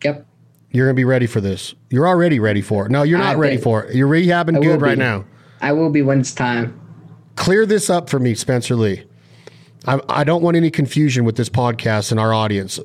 Yep. 0.04 0.26
You're 0.70 0.86
going 0.86 0.94
to 0.94 1.00
be 1.00 1.04
ready 1.04 1.26
for 1.26 1.40
this. 1.40 1.74
You're 1.88 2.06
already 2.06 2.38
ready 2.38 2.62
for 2.62 2.86
it. 2.86 2.92
No, 2.92 3.02
you're 3.02 3.18
not 3.18 3.36
I 3.36 3.38
ready 3.38 3.56
for 3.56 3.84
it. 3.84 3.94
You're 3.94 4.08
rehabbing 4.08 4.62
good 4.62 4.80
right 4.80 4.98
now. 4.98 5.24
I 5.60 5.72
will 5.72 5.90
be 5.90 6.02
when 6.02 6.20
it's 6.20 6.32
time. 6.32 6.80
Clear 7.36 7.66
this 7.66 7.90
up 7.90 8.08
for 8.08 8.18
me, 8.18 8.34
Spencer 8.34 8.76
Lee. 8.76 9.04
I, 9.86 10.00
I 10.08 10.24
don't 10.24 10.42
want 10.42 10.56
any 10.56 10.70
confusion 10.70 11.24
with 11.24 11.36
this 11.36 11.48
podcast 11.48 12.10
and 12.10 12.20
our 12.20 12.32
audience. 12.32 12.78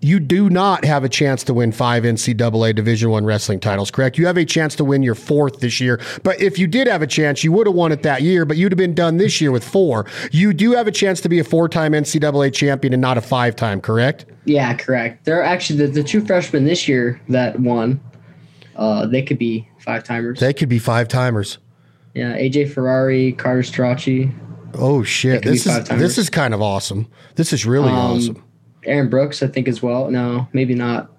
You 0.00 0.20
do 0.20 0.50
not 0.50 0.84
have 0.84 1.04
a 1.04 1.08
chance 1.08 1.42
to 1.44 1.54
win 1.54 1.72
five 1.72 2.02
NCAA 2.02 2.74
Division 2.74 3.10
One 3.10 3.24
wrestling 3.24 3.60
titles, 3.60 3.90
correct? 3.90 4.18
You 4.18 4.26
have 4.26 4.36
a 4.36 4.44
chance 4.44 4.76
to 4.76 4.84
win 4.84 5.02
your 5.02 5.14
fourth 5.14 5.60
this 5.60 5.80
year. 5.80 6.00
But 6.22 6.40
if 6.40 6.58
you 6.58 6.66
did 6.66 6.86
have 6.86 7.02
a 7.02 7.06
chance, 7.06 7.42
you 7.42 7.50
would 7.52 7.66
have 7.66 7.74
won 7.74 7.92
it 7.92 8.02
that 8.02 8.22
year, 8.22 8.44
but 8.44 8.56
you'd 8.56 8.72
have 8.72 8.78
been 8.78 8.94
done 8.94 9.16
this 9.16 9.40
year 9.40 9.50
with 9.50 9.64
four. 9.64 10.06
You 10.30 10.52
do 10.52 10.72
have 10.72 10.86
a 10.86 10.92
chance 10.92 11.20
to 11.22 11.28
be 11.28 11.38
a 11.38 11.44
four 11.44 11.68
time 11.68 11.92
NCAA 11.92 12.52
champion 12.52 12.92
and 12.92 13.00
not 13.00 13.16
a 13.16 13.22
five 13.22 13.56
time, 13.56 13.80
correct? 13.80 14.26
Yeah, 14.44 14.74
correct. 14.74 15.24
There 15.24 15.40
are 15.40 15.44
actually 15.44 15.86
the, 15.86 15.88
the 15.88 16.04
two 16.04 16.24
freshmen 16.24 16.64
this 16.64 16.86
year 16.86 17.20
that 17.30 17.58
won. 17.58 18.00
Uh, 18.76 19.06
they 19.06 19.22
could 19.22 19.38
be 19.38 19.66
five 19.78 20.04
timers. 20.04 20.38
They 20.40 20.52
could 20.52 20.68
be 20.68 20.78
five 20.78 21.08
timers. 21.08 21.58
Yeah, 22.14 22.36
AJ 22.36 22.72
Ferrari, 22.72 23.32
Carter 23.32 23.62
Starocci. 23.62 24.32
Oh 24.74 25.02
shit! 25.02 25.42
This 25.42 25.66
is 25.66 25.88
this 25.88 26.18
is 26.18 26.28
kind 26.28 26.52
of 26.52 26.60
awesome. 26.60 27.08
This 27.34 27.52
is 27.52 27.64
really 27.64 27.90
um, 27.90 27.96
awesome. 27.96 28.44
Aaron 28.86 29.10
Brooks, 29.10 29.42
I 29.42 29.48
think 29.48 29.68
as 29.68 29.82
well. 29.82 30.10
No, 30.10 30.48
maybe 30.52 30.74
not. 30.74 31.10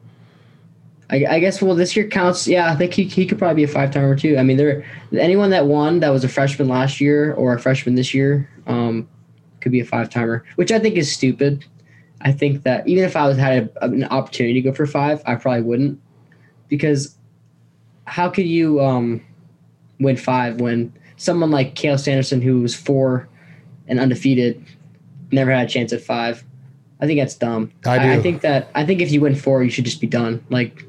I, 1.09 1.25
I, 1.25 1.39
guess 1.39 1.61
well 1.61 1.75
this 1.75 1.95
year 1.95 2.07
counts. 2.07 2.47
Yeah, 2.47 2.69
I 2.69 2.75
think 2.75 2.93
he, 2.93 3.03
he 3.03 3.25
could 3.25 3.39
probably 3.39 3.55
be 3.55 3.63
a 3.63 3.73
five 3.73 3.91
timer 3.91 4.15
too. 4.15 4.37
I 4.37 4.43
mean, 4.43 4.57
there 4.57 4.83
anyone 5.17 5.51
that 5.51 5.65
won 5.65 6.01
that 6.01 6.09
was 6.09 6.23
a 6.23 6.29
freshman 6.29 6.67
last 6.67 6.99
year 6.99 7.33
or 7.33 7.53
a 7.53 7.59
freshman 7.59 7.95
this 7.95 8.13
year 8.13 8.49
um, 8.67 9.07
could 9.61 9.71
be 9.71 9.79
a 9.79 9.85
five 9.85 10.09
timer, 10.09 10.43
which 10.55 10.71
I 10.71 10.79
think 10.79 10.95
is 10.95 11.11
stupid. 11.11 11.65
I 12.21 12.31
think 12.31 12.63
that 12.63 12.87
even 12.87 13.03
if 13.03 13.15
I 13.15 13.27
was 13.27 13.37
had 13.37 13.69
a, 13.77 13.85
an 13.85 14.03
opportunity 14.05 14.55
to 14.55 14.61
go 14.61 14.73
for 14.73 14.85
five, 14.85 15.21
I 15.25 15.35
probably 15.35 15.61
wouldn't 15.61 16.01
because 16.67 17.17
how 18.05 18.29
could 18.29 18.47
you 18.47 18.81
um, 18.81 19.23
win 19.99 20.17
five 20.17 20.59
when 20.59 20.91
someone 21.17 21.51
like 21.51 21.75
Cael 21.75 21.99
Sanderson, 21.99 22.41
who 22.41 22.61
was 22.61 22.75
four 22.75 23.27
and 23.87 23.99
undefeated, 23.99 24.63
never 25.31 25.51
had 25.51 25.67
a 25.67 25.69
chance 25.69 25.93
at 25.93 26.01
five? 26.01 26.43
I 26.99 27.05
think 27.05 27.19
that's 27.19 27.35
dumb. 27.35 27.71
I 27.85 27.99
do. 27.99 28.05
I, 28.05 28.13
I 28.15 28.21
think 28.21 28.41
that 28.41 28.69
I 28.73 28.85
think 28.85 29.01
if 29.01 29.11
you 29.11 29.21
win 29.21 29.35
four, 29.35 29.63
you 29.63 29.69
should 29.69 29.85
just 29.85 30.01
be 30.01 30.07
done. 30.07 30.43
Like, 30.49 30.83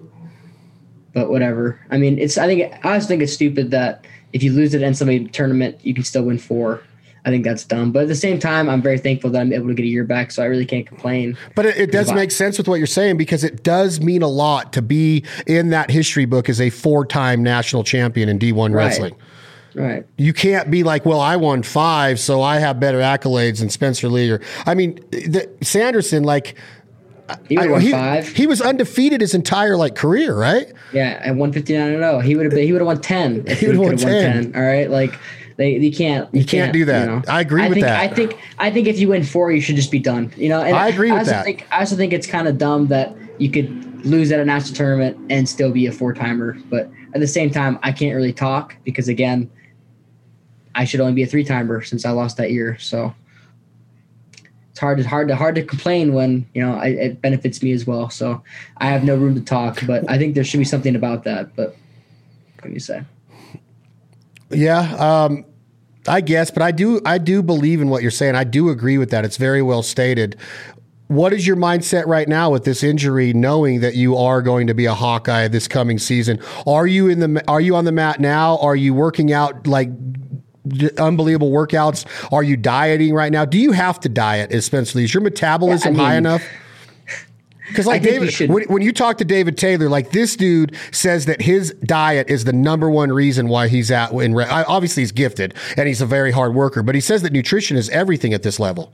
but 1.12 1.30
whatever. 1.30 1.78
I 1.90 1.98
mean, 1.98 2.18
it's. 2.18 2.38
I 2.38 2.46
think 2.46 2.72
I 2.84 2.96
just 2.96 3.09
think 3.09 3.22
it's 3.22 3.32
stupid 3.32 3.70
that 3.72 4.04
if 4.32 4.42
you 4.42 4.52
lose 4.52 4.74
it 4.74 4.82
in 4.82 4.94
somebody 4.94 5.26
tournament, 5.28 5.78
you 5.82 5.94
can 5.94 6.04
still 6.04 6.24
win 6.24 6.38
four. 6.38 6.82
I 7.24 7.30
think 7.30 7.44
that's 7.44 7.64
dumb. 7.64 7.92
But 7.92 8.02
at 8.04 8.09
the 8.09 8.14
same 8.14 8.38
time, 8.38 8.70
I'm 8.70 8.80
very 8.80 8.98
thankful 8.98 9.28
that 9.30 9.40
I'm 9.40 9.52
able 9.52 9.68
to 9.68 9.74
get 9.74 9.82
a 9.82 9.88
year 9.88 10.04
back, 10.04 10.30
so 10.30 10.42
I 10.42 10.46
really 10.46 10.64
can't 10.64 10.86
complain. 10.86 11.36
But 11.54 11.66
it, 11.66 11.76
it 11.76 11.92
does 11.92 12.11
make 12.12 12.30
sense 12.30 12.56
with 12.56 12.68
what 12.68 12.76
you're 12.76 12.86
saying 12.86 13.18
because 13.18 13.44
it 13.44 13.62
does 13.62 14.00
mean 14.00 14.22
a 14.22 14.28
lot 14.28 14.72
to 14.74 14.82
be 14.82 15.24
in 15.46 15.68
that 15.70 15.90
history 15.90 16.24
book 16.24 16.48
as 16.48 16.59
a 16.59 16.70
four 16.70 17.04
time 17.04 17.42
national 17.42 17.84
champion 17.84 18.30
in 18.30 18.38
D1 18.38 18.56
right. 18.56 18.84
wrestling. 18.84 19.14
Right. 19.79 20.07
You 20.16 20.33
can't 20.33 20.70
be 20.70 20.83
like, 20.83 21.07
well, 21.07 21.20
I 21.20 21.37
won 21.37 21.62
five, 21.62 22.18
so 22.18 22.43
I 22.43 22.59
have 22.59 22.81
better 22.81 22.99
accolades 22.99 23.61
than 23.61 23.70
Spencer 23.70 24.09
Lee. 24.09 24.31
Or 24.31 24.41
I 24.66 24.74
mean, 24.74 24.97
the, 25.11 25.49
Sanderson, 25.62 26.24
like. 26.24 26.57
He, 27.47 27.59
I, 27.59 27.79
he, 27.79 27.91
five. 27.91 28.26
he 28.29 28.47
was 28.47 28.62
undefeated 28.62 29.20
his 29.20 29.35
entire 29.35 29.76
like 29.76 29.95
career, 29.95 30.35
right? 30.35 30.72
Yeah, 30.95 31.20
at 31.22 31.35
one 31.35 31.53
fifty 31.53 31.76
nine 31.76 31.93
and 31.93 32.03
zero, 32.03 32.20
he 32.20 32.35
would 32.35 32.47
have 32.47 32.55
been. 32.55 32.64
He 32.64 32.72
would 32.72 32.81
have 32.81 32.87
won 32.87 33.03
ten. 33.03 33.45
If 33.47 33.61
he 33.61 33.66
would 33.66 33.76
have 33.76 33.85
won 33.85 33.97
10. 33.99 34.53
10. 34.53 34.57
All 34.57 34.66
right, 34.66 34.89
like 34.89 35.12
they 35.59 35.76
you 35.76 35.93
can't 35.93 36.33
you, 36.33 36.41
you 36.41 36.47
can't, 36.47 36.62
can't, 36.64 36.72
do 36.72 36.87
that. 36.87 37.01
You 37.01 37.16
know? 37.16 37.22
I 37.29 37.43
agree 37.43 37.64
I 37.64 37.68
with 37.68 37.74
think, 37.74 37.85
that. 37.85 38.01
I 38.01 38.14
think 38.14 38.39
I 38.59 38.70
think 38.70 38.89
if 38.89 38.99
you 38.99 39.09
win 39.09 39.24
four, 39.24 39.53
you 39.53 39.61
should 39.61 39.76
just 39.76 39.91
be 39.91 39.99
done. 39.99 40.33
You 40.39 40.49
know, 40.49 40.62
and 40.62 40.74
I 40.74 40.89
agree 40.89 41.11
I 41.11 41.18
with 41.18 41.26
that. 41.26 41.45
Think, 41.45 41.66
I 41.70 41.81
also 41.81 41.97
think 41.97 42.14
it's 42.14 42.26
kind 42.26 42.49
of 42.49 42.57
dumb 42.57 42.87
that 42.87 43.14
you 43.37 43.51
could 43.51 44.07
lose 44.07 44.33
at 44.33 44.41
a 44.41 44.45
national 44.45 44.74
tournament 44.74 45.18
and 45.31 45.47
still 45.47 45.70
be 45.70 45.87
a 45.87 45.93
four 45.93 46.14
timer, 46.14 46.57
but 46.70 46.91
at 47.14 47.20
the 47.20 47.26
same 47.26 47.51
time, 47.51 47.79
I 47.83 47.93
can't 47.93 48.14
really 48.14 48.33
talk 48.33 48.76
because 48.85 49.09
again, 49.09 49.51
I 50.79 50.85
should 50.85 51.01
only 51.01 51.12
be 51.12 51.24
a 51.24 51.26
three 51.26 51.45
timer 51.45 51.83
since 51.83 52.07
I 52.07 52.11
lost 52.11 52.37
that 52.37 52.53
year. 52.53 52.79
So 52.79 53.12
it's 54.70 54.79
hard, 54.79 55.01
it's 55.01 55.09
hard 55.09 55.26
to 55.26 55.35
hard 55.35 55.57
to 55.57 55.64
complain 55.64 56.14
when 56.14 56.47
you 56.55 56.64
know 56.64 56.74
I, 56.74 56.87
it 56.87 57.20
benefits 57.20 57.61
me 57.64 57.72
as 57.72 57.85
well. 57.85 58.09
So 58.11 58.45
I 58.76 58.87
have 58.87 59.03
no 59.03 59.16
room 59.16 59.35
to 59.35 59.41
talk, 59.41 59.85
but 59.89 60.09
I 60.09 60.16
think 60.18 60.37
there 60.37 60.45
should 60.45 60.59
be 60.59 60.64
something 60.64 60.95
about 60.95 61.24
that. 61.24 61.55
But 61.57 61.76
what 62.55 62.62
can 62.62 62.72
you 62.72 62.79
say? 62.79 63.03
Yeah, 64.51 64.95
um, 64.95 65.45
I 66.07 66.20
guess, 66.20 66.53
but 66.53 66.62
I 66.62 66.70
do 66.70 67.01
I 67.05 67.18
do 67.18 67.43
believe 67.43 67.81
in 67.81 67.89
what 67.89 68.03
you're 68.03 68.12
saying. 68.12 68.37
I 68.37 68.45
do 68.45 68.68
agree 68.68 68.99
with 68.99 69.11
that. 69.11 69.24
It's 69.24 69.37
very 69.37 69.62
well 69.62 69.83
stated. 69.83 70.37
What 71.09 71.33
is 71.33 71.45
your 71.45 71.57
mindset 71.57 72.07
right 72.07 72.29
now 72.29 72.51
with 72.51 72.64
this 72.64 72.85
injury, 72.85 73.33
knowing 73.33 73.81
that 73.81 73.97
you 73.97 74.14
are 74.16 74.43
going 74.43 74.68
to 74.68 74.74
be 74.74 74.85
a 74.85 74.95
Hawkeye 74.95 75.49
this 75.49 75.66
coming 75.66 75.99
season? 75.99 76.39
Are 76.68 76.87
you 76.87 77.09
in 77.09 77.18
the 77.18 77.43
Are 77.49 77.61
you 77.61 77.74
on 77.74 77.85
the 77.85 77.93
mat 77.93 78.20
now? 78.20 78.59
Are 78.59 78.76
you 78.76 78.95
working 78.95 79.33
out 79.33 79.66
like 79.66 79.89
unbelievable 80.99 81.51
workouts? 81.51 82.07
Are 82.33 82.43
you 82.43 82.57
dieting 82.57 83.14
right 83.14 83.33
now? 83.33 83.45
Do 83.45 83.59
you 83.59 83.73
have 83.73 84.01
to 84.01 84.09
diet, 84.09 84.53
especially? 84.53 85.05
Is 85.05 85.14
your 85.14 85.23
metabolism 85.23 85.95
yeah, 85.95 86.01
I 86.01 86.05
mean, 86.05 86.11
high 86.11 86.16
enough? 86.16 86.43
Because 87.69 87.87
like 87.87 88.03
David, 88.03 88.49
when, 88.49 88.64
when, 88.64 88.83
you 88.83 88.93
talk 88.93 89.19
to 89.19 89.25
David 89.25 89.59
Taylor, 89.59 89.89
like 89.89 90.11
this 90.11 90.37
dude 90.37 90.75
says 90.91 91.27
that 91.27 91.43
his 91.43 91.75
diet 91.85 92.31
is 92.31 92.45
the 92.45 92.53
number 92.53 92.91
one 92.91 93.12
reason 93.12 93.49
why 93.49 93.69
he's 93.69 93.91
at. 93.91 94.11
In 94.12 94.39
obviously 94.41 95.03
he's 95.03 95.12
gifted 95.12 95.55
and 95.77 95.87
he's 95.87 96.01
a 96.01 96.07
very 96.07 96.33
hard 96.33 96.55
worker, 96.55 96.83
but 96.83 96.95
he 96.95 97.01
says 97.01 97.23
that 97.23 97.33
nutrition 97.33 97.77
is 97.77 97.91
everything 97.91 98.33
at 98.33 98.43
this 98.43 98.59
level. 98.59 98.93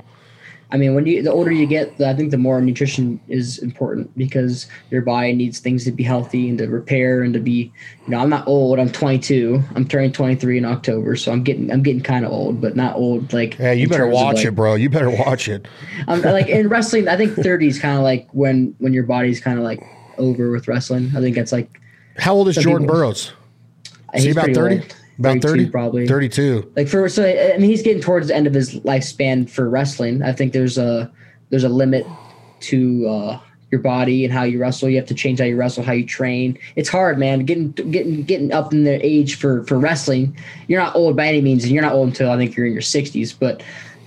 I 0.72 0.76
mean, 0.76 0.94
when 0.94 1.06
you 1.06 1.22
the 1.22 1.32
older 1.32 1.52
you 1.52 1.66
get, 1.66 2.00
I 2.00 2.14
think 2.14 2.30
the 2.30 2.38
more 2.38 2.60
nutrition 2.60 3.20
is 3.28 3.58
important 3.58 4.16
because 4.16 4.66
your 4.90 5.02
body 5.02 5.32
needs 5.32 5.60
things 5.60 5.84
to 5.84 5.92
be 5.92 6.02
healthy 6.02 6.48
and 6.48 6.58
to 6.58 6.66
repair 6.66 7.22
and 7.22 7.32
to 7.34 7.40
be. 7.40 7.72
You 8.06 8.10
know, 8.10 8.18
I'm 8.18 8.30
not 8.30 8.46
old. 8.48 8.78
I'm 8.78 8.90
22. 8.90 9.62
I'm 9.74 9.86
turning 9.86 10.12
23 10.12 10.58
in 10.58 10.64
October, 10.64 11.16
so 11.16 11.32
I'm 11.32 11.42
getting 11.42 11.70
I'm 11.70 11.82
getting 11.82 12.02
kind 12.02 12.24
of 12.24 12.32
old, 12.32 12.60
but 12.60 12.76
not 12.76 12.96
old 12.96 13.32
like. 13.32 13.58
Yeah, 13.58 13.72
you 13.72 13.88
better 13.88 14.06
watch 14.06 14.36
like, 14.36 14.46
it, 14.46 14.50
bro. 14.52 14.74
You 14.74 14.90
better 14.90 15.10
watch 15.10 15.48
it. 15.48 15.68
I'm 16.08 16.22
like 16.22 16.48
in 16.48 16.68
wrestling. 16.68 17.08
I 17.08 17.16
think 17.16 17.34
30 17.34 17.66
is 17.66 17.78
kind 17.78 17.96
of 17.96 18.02
like 18.02 18.28
when 18.32 18.74
when 18.78 18.92
your 18.92 19.04
body's 19.04 19.40
kind 19.40 19.58
of 19.58 19.64
like 19.64 19.82
over 20.18 20.50
with 20.50 20.66
wrestling. 20.66 21.12
I 21.16 21.20
think 21.20 21.36
that's 21.36 21.52
like. 21.52 21.80
How 22.16 22.34
old 22.34 22.48
is 22.48 22.56
Jordan 22.56 22.86
people, 22.86 22.94
Burroughs? 22.94 23.32
Is 24.14 24.24
he 24.24 24.30
about 24.30 24.50
30? 24.54 24.76
Old. 24.76 24.96
About 25.18 25.40
30 25.42 25.70
probably. 25.70 26.06
32 26.08 26.72
like 26.76 26.88
for 26.88 27.08
so 27.08 27.24
I 27.24 27.56
mean 27.58 27.70
he's 27.70 27.82
getting 27.82 28.02
towards 28.02 28.28
the 28.28 28.34
end 28.34 28.46
of 28.46 28.54
his 28.54 28.74
lifespan 28.80 29.48
for 29.48 29.68
wrestling. 29.68 30.22
I 30.22 30.32
think 30.32 30.52
there's 30.52 30.78
a 30.78 31.10
there's 31.50 31.64
a 31.64 31.68
limit 31.68 32.06
to 32.60 33.06
uh, 33.06 33.40
your 33.70 33.80
body 33.80 34.24
and 34.24 34.32
how 34.32 34.42
you 34.42 34.58
wrestle. 34.58 34.88
You 34.88 34.96
have 34.96 35.06
to 35.06 35.14
change 35.14 35.38
how 35.38 35.44
you 35.44 35.56
wrestle 35.56 35.84
how 35.84 35.92
you 35.92 36.06
train. 36.06 36.58
It's 36.76 36.88
hard 36.88 37.18
man 37.18 37.44
getting 37.44 37.72
getting 37.72 38.22
getting 38.24 38.52
up 38.52 38.72
in 38.72 38.84
the 38.84 39.04
age 39.04 39.36
for 39.36 39.64
for 39.64 39.78
wrestling. 39.78 40.36
You're 40.66 40.80
not 40.80 40.96
old 40.96 41.16
by 41.16 41.26
any 41.26 41.40
means 41.40 41.64
and 41.64 41.72
you're 41.72 41.82
not 41.82 41.92
old 41.92 42.08
until 42.08 42.30
I 42.30 42.36
think 42.36 42.56
you're 42.56 42.66
in 42.66 42.72
your 42.72 42.82
60s 42.82 43.34
but 43.38 43.62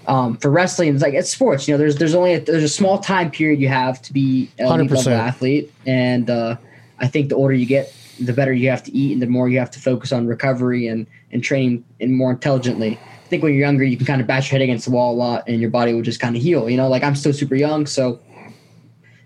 um, 0.07 0.37
for 0.37 0.49
wrestling, 0.49 0.93
it's 0.93 1.03
like 1.03 1.13
it's 1.13 1.29
sports. 1.29 1.67
You 1.67 1.73
know, 1.73 1.77
there's 1.77 1.97
there's 1.97 2.15
only 2.15 2.35
a, 2.35 2.39
there's 2.39 2.63
a 2.63 2.69
small 2.69 2.99
time 2.99 3.29
period 3.29 3.59
you 3.59 3.67
have 3.67 4.01
to 4.03 4.13
be 4.13 4.49
a 4.57 4.63
level 4.63 5.09
athlete, 5.09 5.71
and 5.85 6.29
uh, 6.29 6.55
I 6.97 7.07
think 7.07 7.29
the 7.29 7.35
older 7.35 7.53
you 7.53 7.65
get, 7.65 7.93
the 8.19 8.33
better 8.33 8.53
you 8.53 8.69
have 8.69 8.83
to 8.83 8.91
eat 8.95 9.13
and 9.13 9.21
the 9.21 9.27
more 9.27 9.49
you 9.49 9.59
have 9.59 9.71
to 9.71 9.79
focus 9.79 10.11
on 10.11 10.27
recovery 10.27 10.87
and, 10.87 11.07
and 11.31 11.43
training 11.43 11.83
and 11.99 12.13
more 12.15 12.31
intelligently. 12.31 12.97
I 12.97 13.27
think 13.27 13.43
when 13.43 13.53
you're 13.53 13.61
younger, 13.61 13.83
you 13.83 13.97
can 13.97 14.05
kind 14.05 14.21
of 14.21 14.27
bash 14.27 14.51
your 14.51 14.59
head 14.59 14.63
against 14.63 14.85
the 14.85 14.91
wall 14.91 15.13
a 15.13 15.17
lot 15.17 15.43
and 15.47 15.59
your 15.59 15.69
body 15.69 15.93
will 15.93 16.01
just 16.01 16.19
kind 16.19 16.35
of 16.35 16.41
heal. 16.41 16.69
You 16.69 16.77
know, 16.77 16.87
like 16.87 17.03
I'm 17.03 17.15
still 17.15 17.33
super 17.33 17.55
young, 17.55 17.85
so 17.85 18.19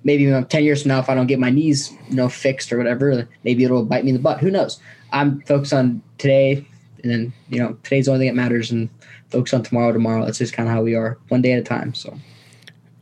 maybe 0.04 0.24
you 0.24 0.32
know, 0.32 0.44
10 0.44 0.64
years 0.64 0.82
from 0.82 0.89
now, 0.89 1.00
if 1.00 1.10
I 1.10 1.16
don't 1.16 1.28
get 1.28 1.39
my 1.39 1.50
knees, 1.50 1.92
you 2.10 2.16
know, 2.16 2.30
fixed 2.30 2.72
or 2.74 2.78
whatever, 2.78 3.28
maybe 3.44 3.64
it'll 3.64 3.86
bite 3.86 4.04
me 4.04 4.10
in 4.12 4.16
the 4.16 4.22
butt. 4.22 4.39
Who 4.39 4.52
knows? 4.52 4.80
I'm 5.12 5.42
focused 5.42 5.74
on 5.74 6.02
today 6.18 6.66
and 7.04 7.12
then, 7.12 7.34
you 7.50 7.60
know, 7.60 7.78
today's 7.84 8.06
the 8.06 8.12
only 8.12 8.26
thing 8.26 8.36
that 8.36 8.42
matters 8.42 8.72
and 8.72 8.89
focus 9.30 9.54
on 9.54 9.64
tomorrow, 9.64 9.92
tomorrow. 9.92 10.26
That's 10.26 10.38
just 10.38 10.54
kind 10.54 10.68
of 10.68 10.76
how 10.76 10.82
we 10.82 10.96
are 10.96 11.18
one 11.30 11.42
day 11.42 11.54
at 11.54 11.60
a 11.60 11.64
time. 11.64 11.94
So. 11.94 12.18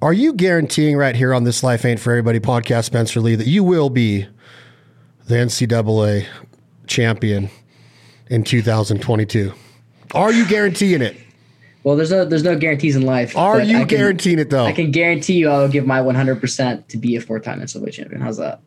Are 0.01 0.13
you 0.13 0.33
guaranteeing 0.33 0.95
right 0.95 1.15
here 1.15 1.33
on 1.33 1.43
this 1.43 1.63
Life 1.63 1.83
Ain't 1.83 1.99
For 1.99 2.11
Everybody 2.11 2.39
podcast, 2.39 2.85
Spencer 2.85 3.19
Lee, 3.19 3.35
that 3.35 3.47
you 3.47 3.63
will 3.63 3.89
be 3.89 4.27
the 5.29 5.35
NCAA 5.35 6.25
champion 6.87 7.51
in 8.29 8.43
2022? 8.43 9.53
Are 10.15 10.33
you 10.33 10.47
guaranteeing 10.47 11.03
it? 11.03 11.17
Well, 11.83 11.95
there's 11.95 12.11
no 12.11 12.25
there's 12.25 12.43
no 12.43 12.57
guarantees 12.57 12.95
in 12.95 13.03
life. 13.03 13.37
Are 13.37 13.61
you 13.61 13.77
can, 13.77 13.87
guaranteeing 13.87 14.39
it 14.39 14.49
though? 14.49 14.65
I 14.65 14.73
can 14.73 14.91
guarantee 14.91 15.35
you 15.35 15.49
I'll 15.49 15.69
give 15.69 15.85
my 15.85 16.01
100 16.01 16.41
percent 16.41 16.89
to 16.89 16.97
be 16.97 17.15
a 17.15 17.21
four 17.21 17.39
time 17.39 17.61
NCAA 17.61 17.93
champion. 17.93 18.21
How's 18.21 18.37
that? 18.37 18.59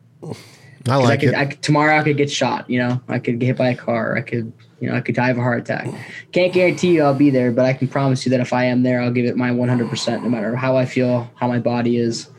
I 0.87 0.95
like 0.95 1.09
I 1.09 1.17
could, 1.17 1.29
it. 1.29 1.35
I 1.35 1.45
tomorrow 1.45 1.99
I 1.99 2.03
could 2.03 2.17
get 2.17 2.31
shot. 2.31 2.69
You 2.69 2.79
know, 2.79 3.01
I 3.07 3.19
could 3.19 3.39
get 3.39 3.45
hit 3.47 3.57
by 3.57 3.69
a 3.69 3.75
car. 3.75 4.17
I 4.17 4.21
could, 4.21 4.51
you 4.79 4.89
know, 4.89 4.95
I 4.95 5.01
could 5.01 5.15
die 5.15 5.29
of 5.29 5.37
a 5.37 5.41
heart 5.41 5.59
attack. 5.61 5.93
Can't 6.31 6.53
guarantee 6.53 6.95
you 6.95 7.03
I'll 7.03 7.13
be 7.13 7.29
there, 7.29 7.51
but 7.51 7.65
I 7.65 7.73
can 7.73 7.87
promise 7.89 8.25
you 8.25 8.29
that 8.31 8.39
if 8.39 8.51
I 8.51 8.65
am 8.65 8.83
there, 8.83 9.01
I'll 9.01 9.11
give 9.11 9.25
it 9.25 9.37
my 9.37 9.51
100 9.51 9.89
percent, 9.89 10.23
no 10.23 10.29
matter 10.29 10.55
how 10.55 10.77
I 10.77 10.85
feel, 10.85 11.29
how 11.35 11.47
my 11.49 11.59
body 11.59 11.97
is, 11.97 12.29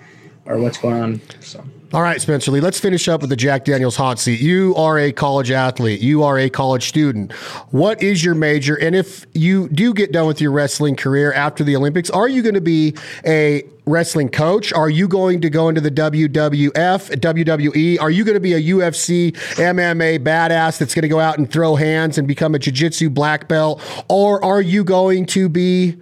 or 0.47 0.59
what's 0.59 0.79
going 0.79 1.01
on. 1.01 1.21
So. 1.41 1.65
All 1.95 2.03
right, 2.03 2.21
Spencer 2.21 2.51
Lee, 2.51 2.61
let's 2.61 2.81
finish 2.81 3.07
up 3.07 3.21
with 3.21 3.31
the 3.31 3.37
Jack 3.37 3.65
Daniels 3.65 3.95
hot 3.95 4.19
seat. 4.19 4.41
You 4.41 4.75
are 4.75 4.99
a 4.99 5.13
college 5.13 5.53
athlete, 5.53 6.01
you 6.01 6.25
are 6.25 6.37
a 6.39 6.51
college 6.51 6.89
student. 6.89 7.31
What 7.71 8.03
is 8.03 8.25
your 8.25 8.35
major? 8.35 8.75
And 8.75 8.97
if 8.97 9.27
you 9.33 9.69
do 9.69 9.95
get 9.95 10.11
done 10.11 10.27
with 10.27 10.41
your 10.41 10.51
wrestling 10.51 10.97
career 10.97 11.33
after 11.33 11.63
the 11.63 11.77
Olympics, 11.77 12.11
are 12.11 12.29
you 12.29 12.43
going 12.43 12.57
to 12.57 12.61
be 12.61 12.97
a 13.25 13.63
wrestling 13.87 14.29
coach? 14.29 14.73
Are 14.73 14.91
you 14.91 15.07
going 15.07 15.41
to 15.43 15.51
go 15.51 15.69
into 15.69 15.81
the 15.81 15.91
WWF, 15.91 16.73
WWE? 16.73 18.01
Are 18.01 18.11
you 18.11 18.25
going 18.25 18.35
to 18.35 18.41
be 18.41 18.55
a 18.55 18.61
UFC, 18.61 19.31
MMA 19.55 20.19
badass 20.19 20.79
that's 20.79 20.95
going 20.95 21.03
to 21.03 21.09
go 21.09 21.21
out 21.21 21.39
and 21.39 21.49
throw 21.49 21.77
hands 21.77 22.19
and 22.19 22.27
become 22.27 22.57
a 22.57 22.59
jiu 22.59 22.73
jitsu 22.73 23.09
black 23.09 23.47
belt? 23.47 23.81
Or 24.09 24.45
are 24.45 24.61
you 24.61 24.83
going 24.83 25.27
to 25.27 25.49
be 25.49 25.97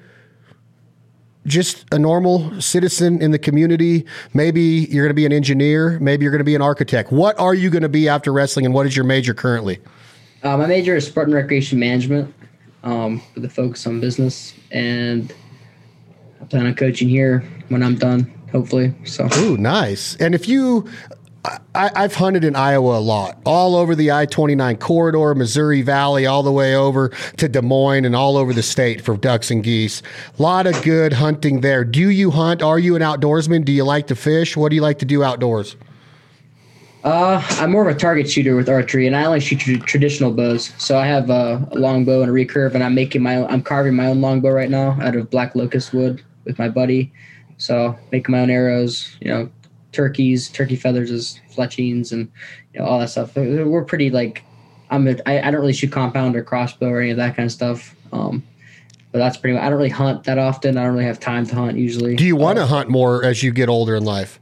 just 1.47 1.85
a 1.93 1.99
normal 1.99 2.61
citizen 2.61 3.21
in 3.21 3.31
the 3.31 3.39
community? 3.39 4.07
Maybe 4.35 4.87
you're 4.91 5.05
going 5.05 5.11
to 5.11 5.15
be 5.15 5.27
an 5.27 5.33
engineer. 5.33 5.99
Maybe 6.01 6.25
you're 6.25 6.33
going 6.33 6.39
to 6.39 6.45
be 6.45 6.55
an 6.55 6.63
architect. 6.63 7.13
What 7.13 7.39
are 7.39 7.55
you 7.55 7.71
going 7.71 7.83
to 7.83 7.89
be 7.89 8.09
after 8.09 8.33
wrestling, 8.33 8.67
and 8.67 8.75
what 8.75 8.87
is 8.87 8.97
your 8.97 9.05
major 9.05 9.35
currently? 9.35 9.81
Uh, 10.43 10.57
my 10.57 10.67
major 10.67 10.97
is 10.97 11.07
sport 11.07 11.29
and 11.29 11.35
recreation 11.35 11.79
management 11.79 12.35
um, 12.83 13.23
with 13.35 13.45
a 13.45 13.49
focus 13.49 13.87
on 13.87 14.01
business. 14.01 14.55
And 14.71 15.33
I 16.41 16.45
plan 16.47 16.67
on 16.67 16.75
coaching 16.75 17.09
here 17.09 17.45
when 17.69 17.83
I'm 17.83 17.97
done, 17.97 18.33
hopefully. 18.51 18.95
So, 19.05 19.29
Ooh, 19.37 19.57
nice. 19.57 20.17
And 20.17 20.35
if 20.35 20.49
you, 20.49 20.89
I, 21.45 21.91
I've 21.97 22.15
hunted 22.15 22.45
in 22.45 22.55
Iowa 22.55 22.99
a 22.99 23.01
lot, 23.01 23.39
all 23.45 23.75
over 23.75 23.97
the 23.97 24.13
I 24.13 24.27
29 24.27 24.77
corridor, 24.77 25.35
Missouri 25.35 25.83
Valley, 25.83 26.25
all 26.25 26.45
the 26.45 26.53
way 26.53 26.77
over 26.77 27.09
to 27.39 27.49
Des 27.49 27.63
Moines 27.63 28.05
and 28.05 28.15
all 28.15 28.37
over 28.37 28.53
the 28.53 28.63
state 28.63 29.01
for 29.01 29.17
ducks 29.17 29.51
and 29.51 29.65
geese. 29.65 30.03
A 30.39 30.43
lot 30.43 30.69
of 30.69 30.81
good 30.83 31.13
hunting 31.13 31.61
there. 31.61 31.85
Do 31.85 32.11
you 32.11 32.31
hunt? 32.31 32.63
Are 32.63 32.79
you 32.79 32.95
an 32.95 33.03
outdoorsman? 33.03 33.65
Do 33.65 33.73
you 33.73 33.83
like 33.83 34.07
to 34.09 34.15
fish? 34.15 34.57
What 34.57 34.69
do 34.69 34.77
you 34.77 34.83
like 34.83 35.01
to 35.01 35.05
do 35.05 35.25
outdoors? 35.25 35.75
Uh, 37.03 37.45
I'm 37.59 37.73
more 37.73 37.89
of 37.89 37.97
a 37.97 37.99
target 37.99 38.31
shooter 38.31 38.55
with 38.55 38.69
archery, 38.69 39.09
and 39.09 39.17
I 39.17 39.25
only 39.25 39.41
shoot 39.41 39.59
tra- 39.59 39.79
traditional 39.79 40.31
bows. 40.31 40.73
So 40.79 40.97
I 40.97 41.07
have 41.07 41.29
a 41.31 41.67
long 41.73 42.05
bow 42.05 42.23
and 42.23 42.31
a 42.31 42.33
recurve, 42.33 42.75
and 42.75 42.85
I'm 42.85 42.95
making 42.95 43.23
my 43.23 43.37
own, 43.37 43.51
I'm 43.51 43.63
carving 43.63 43.97
my 43.97 44.07
own 44.07 44.21
longbow 44.21 44.51
right 44.51 44.71
now 44.71 44.97
out 45.03 45.17
of 45.17 45.29
black 45.29 45.57
locust 45.57 45.93
wood 45.93 46.23
with 46.45 46.61
my 46.61 46.69
buddy. 46.69 47.13
So 47.59 47.99
making 48.13 48.33
my 48.33 48.41
own 48.43 48.51
arrows, 48.51 49.17
you 49.21 49.29
know, 49.29 49.51
turkeys, 49.93 50.49
turkey 50.49 50.77
feathers 50.77 51.11
as 51.11 51.39
fletchings, 51.51 52.13
and 52.13 52.31
you 52.73 52.81
know 52.81 52.87
all 52.87 52.99
that 52.99 53.11
stuff. 53.11 53.37
We're 53.37 53.85
pretty 53.85 54.11
like, 54.11 54.45
I'm 54.91 55.07
a, 55.07 55.17
I, 55.27 55.41
I 55.41 55.51
don't 55.51 55.61
really 55.61 55.73
shoot 55.73 55.93
compound 55.93 56.37
or 56.37 56.43
crossbow 56.43 56.89
or 56.89 57.01
any 57.01 57.11
of 57.11 57.17
that 57.19 57.37
kind 57.37 57.47
of 57.47 57.53
stuff. 57.53 57.95
Um, 58.13 58.43
but 59.13 59.19
that's 59.19 59.37
pretty. 59.37 59.55
much. 59.55 59.63
I 59.63 59.69
don't 59.69 59.79
really 59.79 59.91
hunt 59.91 60.25
that 60.25 60.39
often. 60.39 60.79
I 60.79 60.85
don't 60.85 60.93
really 60.93 61.05
have 61.05 61.21
time 61.21 61.47
to 61.47 61.55
hunt 61.55 61.77
usually. 61.77 62.17
Do 62.17 62.25
you 62.25 62.37
want 62.37 62.57
to 62.57 62.67
hunt 62.67 62.89
more 62.89 63.25
as 63.25 63.43
you 63.43 63.53
get 63.53 63.69
older 63.69 63.95
in 63.95 64.05
life? 64.05 64.41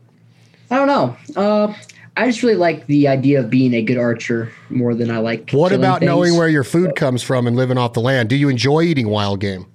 I 0.70 0.76
don't 0.76 0.86
know. 0.86 1.16
Uh, 1.34 1.74
I 2.16 2.26
just 2.26 2.42
really 2.42 2.54
like 2.54 2.86
the 2.86 3.08
idea 3.08 3.40
of 3.40 3.50
being 3.50 3.74
a 3.74 3.82
good 3.82 3.98
archer 3.98 4.52
more 4.68 4.94
than 4.94 5.10
I 5.10 5.18
like. 5.18 5.50
What 5.50 5.72
about 5.72 6.02
knowing 6.02 6.36
where 6.36 6.48
your 6.48 6.64
food 6.64 6.94
comes 6.94 7.22
from 7.22 7.46
and 7.46 7.56
living 7.56 7.78
off 7.78 7.94
the 7.94 8.00
land? 8.00 8.28
Do 8.28 8.36
you 8.36 8.48
enjoy 8.48 8.82
eating 8.82 9.08
wild 9.08 9.40
game? 9.40 9.66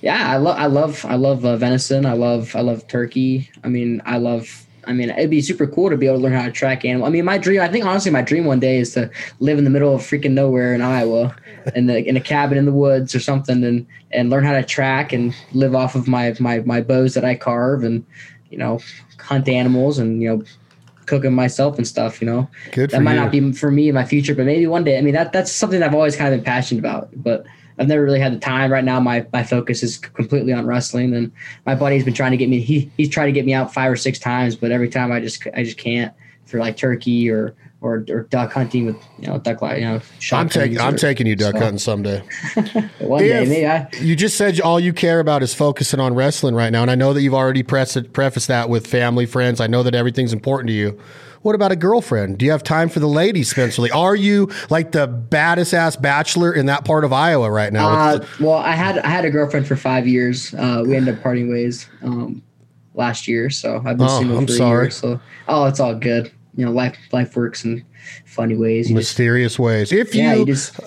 Yeah, 0.00 0.32
I 0.32 0.38
love, 0.38 0.58
I 0.58 0.66
love, 0.66 1.04
I 1.04 1.14
love 1.16 1.44
uh, 1.44 1.56
venison. 1.56 2.06
I 2.06 2.14
love, 2.14 2.56
I 2.56 2.60
love 2.62 2.88
turkey. 2.88 3.50
I 3.62 3.68
mean, 3.68 4.00
I 4.04 4.16
love. 4.16 4.66
I 4.90 4.92
mean, 4.92 5.10
it'd 5.10 5.30
be 5.30 5.40
super 5.40 5.66
cool 5.68 5.88
to 5.88 5.96
be 5.96 6.06
able 6.06 6.16
to 6.18 6.22
learn 6.24 6.32
how 6.32 6.44
to 6.44 6.50
track 6.50 6.84
animal. 6.84 7.06
I 7.06 7.10
mean, 7.10 7.24
my 7.24 7.38
dream. 7.38 7.60
I 7.60 7.68
think 7.68 7.84
honestly, 7.84 8.10
my 8.10 8.22
dream 8.22 8.44
one 8.44 8.58
day 8.58 8.78
is 8.78 8.92
to 8.94 9.08
live 9.38 9.56
in 9.56 9.64
the 9.64 9.70
middle 9.70 9.94
of 9.94 10.02
freaking 10.02 10.32
nowhere 10.32 10.74
in 10.74 10.82
Iowa, 10.82 11.34
in 11.76 11.86
the 11.86 12.04
in 12.06 12.16
a 12.16 12.20
cabin 12.20 12.58
in 12.58 12.64
the 12.66 12.72
woods 12.72 13.14
or 13.14 13.20
something, 13.20 13.62
and 13.62 13.86
and 14.10 14.30
learn 14.30 14.44
how 14.44 14.52
to 14.52 14.64
track 14.64 15.12
and 15.12 15.34
live 15.52 15.74
off 15.76 15.94
of 15.94 16.08
my 16.08 16.34
my 16.40 16.58
my 16.60 16.80
bows 16.80 17.14
that 17.14 17.24
I 17.24 17.36
carve, 17.36 17.84
and 17.84 18.04
you 18.50 18.58
know, 18.58 18.80
hunt 19.20 19.48
animals 19.48 19.98
and 19.98 20.20
you 20.20 20.28
know, 20.28 20.44
cook 21.06 21.22
them 21.22 21.34
myself 21.34 21.76
and 21.76 21.86
stuff. 21.86 22.20
You 22.20 22.26
know, 22.26 22.50
Good 22.72 22.90
that 22.90 23.02
might 23.02 23.14
you. 23.14 23.20
not 23.20 23.30
be 23.30 23.52
for 23.52 23.70
me 23.70 23.88
in 23.88 23.94
my 23.94 24.04
future, 24.04 24.34
but 24.34 24.44
maybe 24.44 24.66
one 24.66 24.82
day. 24.82 24.98
I 24.98 25.02
mean, 25.02 25.14
that 25.14 25.32
that's 25.32 25.52
something 25.52 25.78
that 25.78 25.90
I've 25.90 25.94
always 25.94 26.16
kind 26.16 26.34
of 26.34 26.38
been 26.38 26.44
passionate 26.44 26.80
about, 26.80 27.10
but 27.14 27.46
I've 27.80 27.88
never 27.88 28.04
really 28.04 28.20
had 28.20 28.34
the 28.34 28.38
time. 28.38 28.70
Right 28.70 28.84
now, 28.84 29.00
my 29.00 29.26
my 29.32 29.42
focus 29.42 29.82
is 29.82 29.96
completely 29.96 30.52
on 30.52 30.66
wrestling, 30.66 31.14
and 31.14 31.32
my 31.64 31.74
buddy's 31.74 32.04
been 32.04 32.12
trying 32.14 32.32
to 32.32 32.36
get 32.36 32.50
me. 32.50 32.60
He 32.60 32.90
he's 32.98 33.08
tried 33.08 33.26
to 33.26 33.32
get 33.32 33.46
me 33.46 33.54
out 33.54 33.72
five 33.72 33.90
or 33.90 33.96
six 33.96 34.18
times, 34.18 34.54
but 34.54 34.70
every 34.70 34.90
time 34.90 35.10
I 35.10 35.20
just 35.20 35.46
I 35.54 35.64
just 35.64 35.78
can't 35.78 36.12
for 36.44 36.58
like 36.58 36.76
turkey 36.76 37.30
or 37.30 37.54
or, 37.80 38.04
or 38.10 38.24
duck 38.24 38.52
hunting 38.52 38.84
with 38.84 38.96
you 39.18 39.28
know 39.28 39.38
duck 39.38 39.62
li- 39.62 39.76
you 39.76 39.84
know. 39.86 40.00
I'm 40.32 40.50
taking 40.50 40.78
I'm 40.78 40.96
taking 40.96 41.26
you 41.26 41.36
duck 41.36 41.54
so, 41.54 41.60
hunting 41.60 41.78
someday. 41.78 42.18
one 42.98 43.22
day. 43.22 43.42
If- 43.42 43.48
Maybe 43.48 43.66
I 43.66 43.88
you 44.02 44.14
just 44.14 44.36
said 44.36 44.60
all 44.60 44.78
you 44.78 44.92
care 44.92 45.18
about 45.18 45.42
is 45.42 45.54
focusing 45.54 46.00
on 46.00 46.14
wrestling 46.14 46.54
right 46.54 46.70
now, 46.70 46.82
and 46.82 46.90
I 46.90 46.94
know 46.96 47.14
that 47.14 47.22
you've 47.22 47.32
already 47.34 47.62
prefaced, 47.62 48.12
prefaced 48.12 48.48
that 48.48 48.68
with 48.68 48.86
family, 48.86 49.24
friends. 49.24 49.58
I 49.60 49.66
know 49.66 49.82
that 49.82 49.94
everything's 49.94 50.34
important 50.34 50.68
to 50.68 50.74
you. 50.74 51.00
What 51.42 51.54
about 51.54 51.72
a 51.72 51.76
girlfriend? 51.76 52.38
Do 52.38 52.44
you 52.44 52.50
have 52.50 52.62
time 52.62 52.90
for 52.90 53.00
the 53.00 53.06
ladies, 53.08 53.50
Spencer 53.50 53.82
Lee? 53.82 53.90
Are 53.90 54.14
you 54.14 54.50
like 54.68 54.92
the 54.92 55.06
baddest 55.06 55.72
ass 55.72 55.96
bachelor 55.96 56.52
in 56.52 56.66
that 56.66 56.84
part 56.84 57.02
of 57.02 57.12
Iowa 57.14 57.50
right 57.50 57.72
now? 57.72 57.88
Uh, 57.88 58.26
well, 58.40 58.58
I 58.58 58.72
had 58.72 58.98
I 58.98 59.08
had 59.08 59.24
a 59.24 59.30
girlfriend 59.30 59.66
for 59.66 59.76
five 59.76 60.06
years. 60.06 60.52
Uh, 60.54 60.82
we 60.86 60.96
ended 60.96 61.16
up 61.16 61.22
parting 61.22 61.50
ways 61.50 61.88
um, 62.02 62.42
last 62.94 63.26
year, 63.26 63.48
so 63.48 63.76
I've 63.78 63.96
been 63.96 64.06
Oh, 64.08 64.18
single 64.18 64.38
I'm 64.38 64.46
for 64.46 64.52
a 64.52 64.56
year. 64.56 64.90
So, 64.90 65.20
oh, 65.48 65.64
it's 65.64 65.80
all 65.80 65.94
good. 65.94 66.30
You 66.56 66.66
know, 66.66 66.72
life 66.72 66.98
life 67.10 67.34
works 67.34 67.64
in 67.64 67.86
funny 68.26 68.56
ways. 68.56 68.90
You 68.90 68.96
just, 68.96 69.10
Mysterious 69.12 69.58
ways. 69.58 69.92
If 69.92 70.14
you, 70.14 70.22
yeah, 70.22 70.34
you 70.34 70.44
just 70.44 70.78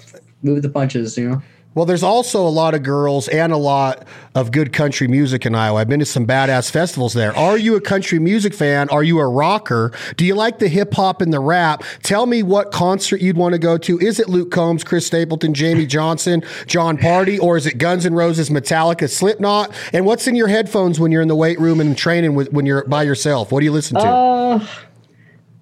move 0.43 0.61
the 0.61 0.69
punches. 0.69 1.17
You 1.17 1.29
know. 1.29 1.41
Well, 1.75 1.85
there's 1.85 2.03
also 2.03 2.45
a 2.45 2.49
lot 2.49 2.75
of 2.75 2.83
girls 2.83 3.27
and 3.27 3.51
a 3.51 3.57
lot 3.57 4.07
of 4.35 4.51
good 4.51 4.73
country 4.73 5.07
music 5.07 5.45
in 5.45 5.55
Iowa. 5.55 5.79
I've 5.79 5.89
been 5.89 5.99
to 5.99 6.05
some 6.05 6.27
badass 6.27 6.69
festivals 6.69 7.13
there. 7.13 7.35
Are 7.35 7.57
you 7.57 7.75
a 7.75 7.81
country 7.81 8.19
music 8.19 8.53
fan? 8.53 8.89
Are 8.89 9.03
you 9.03 9.19
a 9.19 9.27
rocker? 9.27 9.91
Do 10.15 10.25
you 10.25 10.35
like 10.35 10.59
the 10.59 10.67
hip 10.67 10.93
hop 10.93 11.21
and 11.21 11.33
the 11.33 11.39
rap? 11.39 11.83
Tell 12.03 12.27
me 12.27 12.43
what 12.43 12.71
concert 12.71 13.21
you'd 13.21 13.37
want 13.37 13.53
to 13.53 13.59
go 13.59 13.77
to. 13.79 13.99
Is 13.99 14.19
it 14.19 14.29
Luke 14.29 14.51
Combs, 14.51 14.83
Chris 14.83 15.07
Stapleton, 15.07 15.53
Jamey 15.53 15.87
Johnson, 15.87 16.43
Jon 16.67 16.97
Pardi, 16.97 17.39
or 17.39 17.57
is 17.57 17.65
it 17.65 17.79
Guns 17.79 18.05
N' 18.05 18.13
Roses, 18.13 18.49
Metallica, 18.49 19.09
Slipknot? 19.09 19.73
And 19.93 20.05
what's 20.05 20.27
in 20.27 20.35
your 20.35 20.47
headphones 20.47 20.99
when 20.99 21.11
you're 21.11 21.23
in 21.23 21.27
the 21.27 21.35
weight 21.35 21.59
room 21.59 21.79
and 21.79 21.97
training 21.97 22.35
with, 22.35 22.53
when 22.53 22.67
you're 22.67 22.85
by 22.85 23.01
yourself? 23.03 23.51
What 23.51 23.61
do 23.61 23.65
you 23.65 23.71
listen 23.71 23.97
to? 23.97 24.05
Uh, 24.05 24.67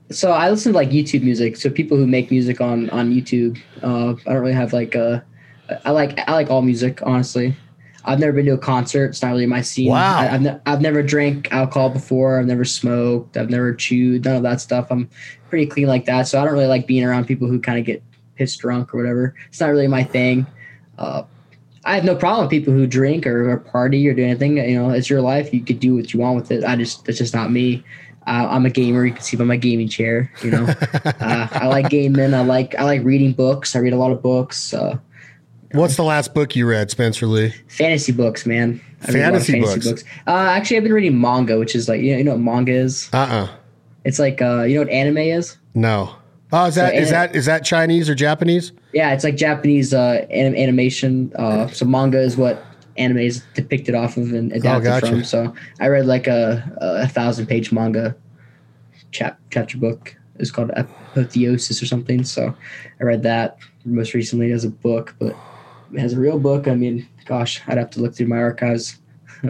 so 0.09 0.31
I 0.31 0.49
listen 0.49 0.73
to 0.73 0.77
like 0.77 0.89
YouTube 0.89 1.23
music. 1.23 1.55
So 1.55 1.69
people 1.69 1.95
who 1.95 2.05
make 2.05 2.31
music 2.31 2.59
on 2.59 2.89
on 2.89 3.11
YouTube. 3.11 3.57
Uh, 3.81 4.15
I 4.27 4.33
don't 4.33 4.41
really 4.41 4.53
have 4.53 4.73
like 4.73 4.93
a. 4.95 5.23
I 5.85 5.91
like 5.91 6.19
I 6.27 6.33
like 6.33 6.49
all 6.49 6.61
music 6.61 7.01
honestly. 7.03 7.55
I've 8.03 8.19
never 8.19 8.33
been 8.33 8.45
to 8.47 8.53
a 8.53 8.57
concert. 8.57 9.05
It's 9.05 9.21
not 9.21 9.29
really 9.29 9.45
my 9.45 9.61
scene. 9.61 9.89
Wow. 9.89 10.19
I, 10.19 10.33
I've, 10.33 10.41
ne- 10.41 10.59
I've 10.65 10.81
never 10.81 11.03
drank 11.03 11.51
alcohol 11.51 11.91
before. 11.91 12.39
I've 12.39 12.47
never 12.47 12.65
smoked. 12.65 13.37
I've 13.37 13.49
never 13.49 13.75
chewed. 13.75 14.25
None 14.25 14.37
of 14.37 14.43
that 14.43 14.59
stuff. 14.59 14.87
I'm 14.89 15.07
pretty 15.49 15.67
clean 15.67 15.87
like 15.87 16.05
that. 16.05 16.27
So 16.27 16.41
I 16.41 16.45
don't 16.45 16.53
really 16.53 16.65
like 16.65 16.87
being 16.87 17.03
around 17.03 17.25
people 17.25 17.47
who 17.47 17.59
kind 17.59 17.77
of 17.77 17.85
get 17.85 18.01
pissed 18.35 18.59
drunk 18.59 18.93
or 18.93 18.97
whatever. 18.97 19.35
It's 19.49 19.59
not 19.59 19.67
really 19.67 19.87
my 19.87 20.03
thing. 20.03 20.47
Uh, 20.97 21.23
I 21.85 21.95
have 21.95 22.03
no 22.03 22.15
problem 22.15 22.45
with 22.45 22.51
people 22.51 22.73
who 22.73 22.85
drink 22.87 23.25
or, 23.25 23.49
or 23.49 23.57
party 23.57 24.07
or 24.07 24.13
do 24.13 24.23
anything. 24.23 24.57
You 24.57 24.75
know, 24.79 24.89
it's 24.91 25.09
your 25.09 25.21
life. 25.21 25.53
You 25.53 25.61
could 25.61 25.79
do 25.79 25.95
what 25.95 26.13
you 26.13 26.19
want 26.19 26.35
with 26.35 26.51
it. 26.51 26.63
I 26.63 26.75
just 26.75 27.05
that's 27.05 27.17
just 27.17 27.33
not 27.33 27.51
me. 27.51 27.83
Uh, 28.27 28.47
I'm 28.49 28.67
a 28.67 28.69
gamer. 28.69 29.03
You 29.05 29.13
can 29.13 29.21
see 29.21 29.35
by 29.35 29.45
my 29.45 29.57
gaming 29.57 29.89
chair. 29.89 30.31
You 30.43 30.51
know, 30.51 30.65
uh, 30.93 31.47
I 31.51 31.67
like 31.67 31.89
gaming. 31.89 32.35
I 32.35 32.43
like 32.43 32.75
I 32.75 32.83
like 32.83 33.03
reading 33.03 33.33
books. 33.33 33.75
I 33.75 33.79
read 33.79 33.93
a 33.93 33.97
lot 33.97 34.11
of 34.11 34.21
books. 34.21 34.75
Uh, 34.75 34.99
What's 35.73 35.95
the 35.95 36.03
last 36.03 36.33
book 36.33 36.55
you 36.55 36.67
read, 36.67 36.91
Spencer 36.91 37.25
Lee? 37.27 37.53
fantasy 37.67 38.11
books, 38.11 38.45
man. 38.45 38.81
I 39.07 39.11
a 39.11 39.35
of 39.35 39.45
Fantasy 39.45 39.89
books. 39.89 40.03
Uh, 40.27 40.31
actually, 40.31 40.77
I've 40.77 40.83
been 40.83 40.93
reading 40.93 41.19
manga, 41.19 41.57
which 41.57 41.75
is 41.75 41.89
like 41.89 42.01
you 42.01 42.11
know, 42.11 42.17
you 42.17 42.23
know 42.23 42.31
what 42.33 42.41
manga 42.41 42.71
is. 42.73 43.09
Uh 43.13 43.17
uh 43.17 43.47
It's 44.05 44.19
like 44.19 44.41
uh, 44.41 44.63
you 44.63 44.75
know 44.75 44.81
what 44.81 44.89
anime 44.89 45.17
is. 45.17 45.57
No. 45.73 46.15
Oh, 46.53 46.65
is 46.65 46.75
that 46.75 46.91
So, 46.93 46.99
is 46.99 47.07
and- 47.07 47.15
that 47.15 47.35
is 47.35 47.45
that 47.45 47.63
Chinese 47.63 48.09
or 48.09 48.15
Japanese? 48.15 48.73
Yeah, 48.93 49.13
it's 49.13 49.23
like 49.23 49.37
Japanese 49.37 49.93
uh, 49.93 50.25
anim- 50.29 50.55
animation. 50.55 51.31
Uh, 51.35 51.67
so 51.67 51.85
manga 51.85 52.19
is 52.19 52.35
what 52.37 52.63
anime 52.97 53.19
is 53.19 53.41
depicted 53.53 53.95
off 53.95 54.17
of 54.17 54.33
and 54.33 54.51
adapted 54.51 54.83
gotcha. 54.83 55.07
from. 55.07 55.23
So 55.23 55.55
I 55.79 55.87
read 55.87 56.05
like 56.05 56.27
a, 56.27 56.69
a 56.81 57.07
thousand 57.07 57.47
page 57.47 57.71
manga 57.71 58.15
chap 59.11 59.39
chapter 59.49 59.77
book. 59.77 60.15
It's 60.39 60.51
called 60.51 60.71
Apotheosis 60.75 61.81
or 61.81 61.85
something. 61.85 62.23
So 62.25 62.53
I 62.99 63.03
read 63.03 63.23
that 63.23 63.57
most 63.85 64.13
recently 64.13 64.51
as 64.51 64.63
a 64.65 64.69
book, 64.69 65.15
but 65.19 65.35
as 65.97 66.13
a 66.13 66.19
real 66.19 66.39
book, 66.39 66.67
I 66.67 66.75
mean, 66.75 67.07
gosh, 67.25 67.61
I'd 67.67 67.77
have 67.77 67.89
to 67.91 67.99
look 68.01 68.15
through 68.15 68.27
my 68.27 68.37
archives. 68.37 68.97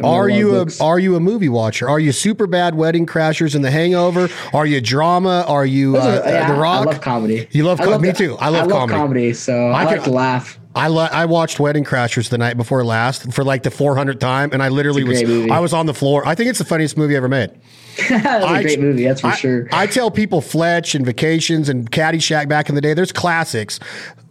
Are 0.06 0.30
you 0.30 0.56
a 0.56 0.60
books. 0.64 0.80
are 0.80 1.00
you 1.00 1.18
a 1.18 1.20
movie 1.20 1.50
watcher? 1.50 1.89
Are 1.89 2.00
you 2.00 2.14
super 2.14 2.48
bad 2.48 2.76
wedding 2.76 3.06
crashers 3.06 3.56
in 3.56 3.62
The 3.62 3.72
Hangover? 3.72 4.30
Are 4.54 4.66
you 4.66 4.80
drama? 4.80 5.44
Are 5.50 5.66
you 5.66 5.98
uh, 5.98 6.00
are- 6.24 6.30
yeah, 6.30 6.54
The 6.54 6.58
Rock? 6.60 6.88
I 6.88 6.92
love 6.92 7.02
comedy. 7.02 7.48
You 7.52 7.66
love 7.66 7.82
I 7.82 7.86
com- 7.86 8.02
me 8.02 8.12
the- 8.12 8.18
too. 8.18 8.38
I 8.39 8.48
love 8.50 8.70
comedy. 8.89 9.34
so 9.34 9.68
I, 9.68 9.82
I 9.82 9.84
like 9.84 9.96
can- 9.96 10.04
to 10.06 10.12
laugh. 10.12 10.58
I 10.74 10.88
lo- 10.88 11.10
I 11.12 11.26
watched 11.26 11.60
Wedding 11.60 11.84
Crashers 11.84 12.30
the 12.30 12.38
night 12.38 12.56
before 12.56 12.86
last 12.86 13.34
for 13.34 13.44
like 13.44 13.64
the 13.64 13.70
400th 13.70 14.20
time, 14.20 14.52
and 14.54 14.64
I 14.64 14.70
literally 14.70 15.04
was 15.04 15.22
movie. 15.22 15.52
I 15.52 15.60
was 15.60 15.74
on 15.74 15.86
the 15.86 15.94
floor. 15.94 16.26
I 16.26 16.34
think 16.36 16.50
it's 16.50 16.60
the 16.60 16.64
funniest 16.66 16.96
movie 16.96 17.18
ever 17.18 17.28
made. 17.28 17.52
That's 17.98 18.26
I- 18.46 18.60
a 18.60 18.64
great 18.64 18.80
movie, 18.80 19.04
that's 19.06 19.22
for 19.22 19.28
I, 19.28 19.36
sure. 19.36 19.68
I 19.72 19.88
tell 19.88 20.12
people 20.12 20.42
Fletch 20.42 20.96
and 20.96 21.06
Vacations 21.06 21.70
and 21.70 21.89
Caddyshack 21.92 22.48
back 22.50 22.70
in 22.70 22.76
the 22.76 22.82
day. 22.82 22.94
There's 22.94 23.12
classics, 23.12 23.80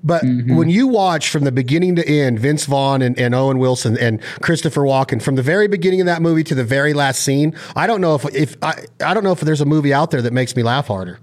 but 0.03 0.23
Mm-hmm. 0.23 0.57
when 0.57 0.71
you 0.71 0.87
watch 0.87 1.29
from 1.29 1.45
the 1.45 1.53
beginning 1.53 1.97
to 1.97 2.09
end, 2.09 2.39
Vince 2.39 2.65
Vaughn 2.65 3.03
and, 3.03 3.19
and 3.19 3.35
Owen 3.35 3.59
Wilson 3.59 3.99
and 3.99 4.21
Christopher 4.41 4.83
Walken 4.83 5.21
from 5.21 5.35
the 5.37 5.43
very 5.43 5.69
beginning 5.69 6.01
of 6.01 6.07
that 6.07 6.23
movie 6.23 6.45
to 6.45 6.55
the 6.55 6.65
very 6.65 6.95
last 6.95 7.21
scene, 7.23 7.55
I 7.77 7.87
don't 7.87 8.01
know 8.01 8.15
if 8.15 8.25
if 8.35 8.57
I 8.63 8.85
I 9.05 9.13
don't 9.15 9.25
know 9.25 9.33
if 9.33 9.41
there's 9.41 9.61
a 9.61 9.67
movie 9.67 9.93
out 9.93 10.11
there 10.11 10.23
that 10.23 10.33
makes 10.33 10.57
me 10.57 10.63
laugh 10.63 10.87
harder. 10.87 11.19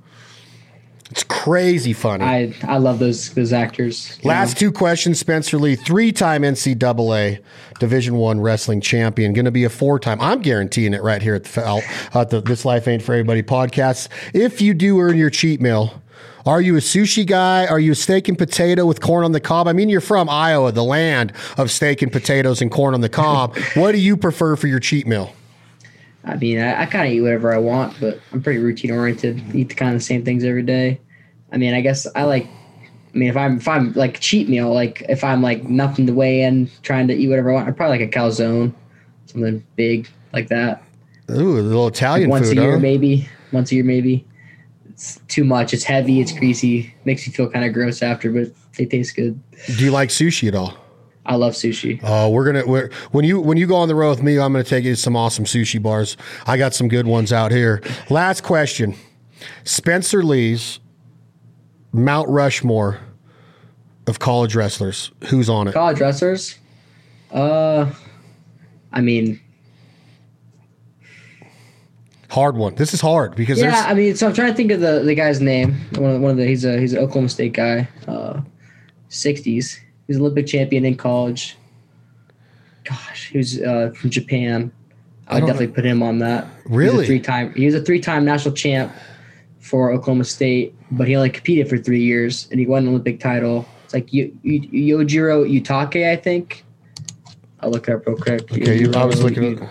It's 1.10 1.24
crazy 1.24 1.94
funny. 1.94 2.24
I 2.26 2.54
I 2.64 2.78
love 2.78 3.00
those 3.00 3.34
those 3.34 3.54
actors. 3.54 4.20
Last 4.26 4.58
two 4.58 4.72
questions, 4.72 5.20
Spencer 5.20 5.58
Lee, 5.58 5.76
three-time 5.76 6.42
NCAA 6.42 7.40
Division 7.80 8.16
One 8.16 8.42
wrestling 8.42 8.82
champion, 8.82 9.32
going 9.34 9.46
to 9.46 9.52
be 9.52 9.64
a 9.64 9.70
four-time. 9.70 10.20
I'm 10.20 10.42
guaranteeing 10.42 10.94
it 10.94 11.02
right 11.02 11.22
here 11.22 11.36
at 11.36 11.46
the, 11.46 11.84
at 12.14 12.30
the 12.30 12.42
This 12.42 12.66
Life 12.66 12.88
Ain't 12.88 13.04
for 13.04 13.14
Everybody 13.14 13.42
podcast. 13.44 14.10
If 14.34 14.62
you 14.62 14.74
do 14.74 15.00
earn 15.00 15.18
your 15.18 15.30
cheat 15.30 15.62
meal 15.62 16.02
Are 16.46 16.62
you 16.62 16.76
a 16.76 16.80
sushi 16.80 17.26
guy? 17.26 17.68
Are 17.68 17.80
you 17.80 17.92
a 17.92 17.96
steak 17.96 18.28
and 18.30 18.38
potato 18.38 18.86
with 18.86 19.02
corn 19.02 19.24
on 19.26 19.34
the 19.34 19.40
cob? 19.42 19.68
I 19.68 19.74
mean, 19.74 19.90
you're 19.90 20.00
from 20.02 20.30
Iowa, 20.30 20.72
the 20.72 20.84
land 20.84 21.34
of 21.58 21.70
steak 21.72 22.02
and 22.02 22.12
potatoes 22.12 22.62
and 22.62 22.72
corn 22.72 22.94
on 22.94 23.02
the 23.02 23.10
cob. 23.10 23.58
what 23.76 23.92
do 23.92 23.98
you 24.00 24.16
prefer 24.18 24.56
for 24.56 24.68
your 24.68 24.80
cheat 24.80 25.08
meal? 25.08 25.34
I 26.28 26.36
mean, 26.36 26.60
I, 26.60 26.82
I 26.82 26.86
kind 26.86 27.08
of 27.08 27.14
eat 27.14 27.22
whatever 27.22 27.54
I 27.54 27.58
want, 27.58 27.96
but 28.00 28.20
I'm 28.32 28.42
pretty 28.42 28.60
routine 28.60 28.92
oriented. 28.92 29.42
Eat 29.56 29.70
the 29.70 29.76
kind 29.76 29.96
of 29.96 30.04
same 30.04 30.26
things 30.26 30.44
every 30.44 30.64
day. 30.64 31.00
I 31.52 31.58
mean, 31.58 31.74
I 31.74 31.82
guess 31.82 32.06
I 32.16 32.24
like. 32.24 32.48
I 33.14 33.18
mean, 33.18 33.30
if 33.30 33.38
I'm 33.38 33.58
if 33.58 33.68
I'm 33.68 33.94
like 33.94 34.20
cheat 34.20 34.50
meal, 34.50 34.74
like 34.74 35.04
if 35.08 35.24
I'm 35.24 35.42
like 35.42 35.64
nothing 35.64 36.06
to 36.08 36.14
weigh 36.14 36.44
in, 36.44 36.70
trying 36.84 37.08
to 37.08 37.16
eat 37.16 37.30
whatever 37.30 37.52
I 37.52 37.54
want, 37.54 37.68
I 37.70 37.72
probably 37.72 38.00
like 38.00 38.14
a 38.14 38.20
calzone, 38.20 38.74
something 39.26 39.66
big 39.76 40.10
like 40.34 40.50
that. 40.50 40.84
Ooh, 41.32 41.60
a 41.60 41.62
little 41.62 41.88
Italian 41.88 42.30
Once 42.30 42.50
food, 42.50 42.58
a 42.58 42.62
year, 42.62 42.72
huh? 42.74 42.80
maybe. 42.80 43.28
Once 43.52 43.72
a 43.72 43.76
year, 43.76 43.84
maybe. 43.84 44.26
It's 44.90 45.20
too 45.28 45.46
much. 45.46 45.74
It's 45.74 45.84
heavy. 45.84 46.20
It's 46.20 46.32
greasy. 46.32 46.94
Makes 47.06 47.26
you 47.26 47.34
feel 47.34 47.50
kind 47.50 47.64
of 47.66 47.74
gross 47.74 48.02
after, 48.02 48.32
but 48.32 48.52
they 48.78 48.86
taste 48.86 49.16
good. 49.16 49.40
Do 49.66 49.86
you 49.86 49.92
like 49.92 50.10
sushi 50.10 50.48
at 50.48 50.56
all? 50.56 50.78
I 51.28 51.36
love 51.36 51.54
sushi. 51.54 52.00
Oh, 52.04 52.30
we're 52.30 52.46
gonna 52.46 52.66
we're, 52.66 52.90
when 53.12 53.26
you 53.26 53.40
when 53.40 53.58
you 53.58 53.68
go 53.68 53.76
on 53.76 53.88
the 53.88 53.96
road 53.96 54.12
with 54.12 54.24
me, 54.24 54.40
I'm 54.40 54.54
gonna 54.54 54.64
take 54.64 54.86
you 54.86 54.96
to 54.96 55.00
some 55.00 55.16
awesome 55.16 55.46
sushi 55.46 55.82
bars. 55.82 56.18
I 56.46 56.58
got 56.58 56.74
some 56.74 56.88
good 56.88 57.06
ones 57.06 57.34
out 57.34 57.52
here. 57.52 57.82
Last 58.10 58.44
question: 58.44 58.96
Spencer 59.66 60.24
Lee's 60.24 60.80
Mount 61.92 62.30
Rushmore 62.30 63.00
of 64.08 64.20
college 64.20 64.56
wrestlers. 64.56 65.12
Who's 65.26 65.50
on 65.50 65.68
it? 65.68 65.74
College 65.74 66.00
wrestlers. 66.00 66.58
Uh, 67.30 67.92
I 68.94 69.02
mean, 69.02 69.42
Hard 72.30 72.58
one. 72.58 72.76
This 72.76 72.94
is 72.94 73.00
hard 73.00 73.36
because 73.36 73.60
Yeah, 73.60 73.86
I 73.88 73.94
mean, 73.94 74.16
so 74.16 74.28
I'm 74.28 74.34
trying 74.34 74.52
to 74.52 74.54
think 74.54 74.72
of 74.72 74.82
the, 74.82 75.00
the 75.00 75.16
guy's 75.16 75.40
name. 75.40 75.76
One 75.96 76.12
of, 76.12 76.14
the, 76.14 76.20
one 76.20 76.32
of 76.32 76.38
the 76.38 76.46
he's 76.46 76.66
a 76.66 76.78
he's 76.78 76.94
an 76.94 77.00
Oklahoma 77.00 77.30
State 77.30 77.54
guy, 77.54 77.88
uh, 78.08 78.42
60s. 79.10 79.80
He's 80.08 80.16
an 80.16 80.22
Olympic 80.22 80.48
champion 80.48 80.86
in 80.86 80.96
college. 80.96 81.58
Gosh, 82.84 83.30
he 83.30 83.38
was 83.38 83.62
uh, 83.62 83.92
from 83.96 84.10
Japan. 84.10 84.72
I 85.28 85.36
would 85.36 85.40
don't 85.42 85.48
definitely 85.50 85.76
put 85.76 85.86
him 85.86 86.02
on 86.02 86.20
that. 86.20 86.48
Really? 86.66 87.06
three 87.06 87.20
time. 87.20 87.54
He 87.54 87.66
was 87.66 87.76
a 87.76 87.82
three 87.82 88.00
time 88.00 88.24
national 88.24 88.56
champ 88.56 88.94
for 89.60 89.92
Oklahoma 89.92 90.24
State, 90.24 90.74
but 90.92 91.08
he 91.08 91.16
only 91.16 91.30
competed 91.30 91.68
for 91.68 91.78
three 91.78 92.02
years, 92.02 92.48
and 92.50 92.60
he 92.60 92.66
won 92.66 92.84
an 92.84 92.90
Olympic 92.90 93.20
title. 93.20 93.66
It's 93.84 93.94
like 93.94 94.14
Yo- 94.14 94.32
Yo- 94.44 94.98
Yojiro 95.00 95.62
Uetake, 95.62 96.10
I 96.10 96.16
think. 96.16 96.64
I'll 97.60 97.72
look 97.72 97.90
it 97.90 97.96
up 97.96 98.08
real 98.08 98.16
quick. 98.16 98.50
okay. 98.52 98.80
You, 98.80 98.94
I 98.94 99.04
was 99.04 99.22
looking 99.22 99.60
at 99.62 99.70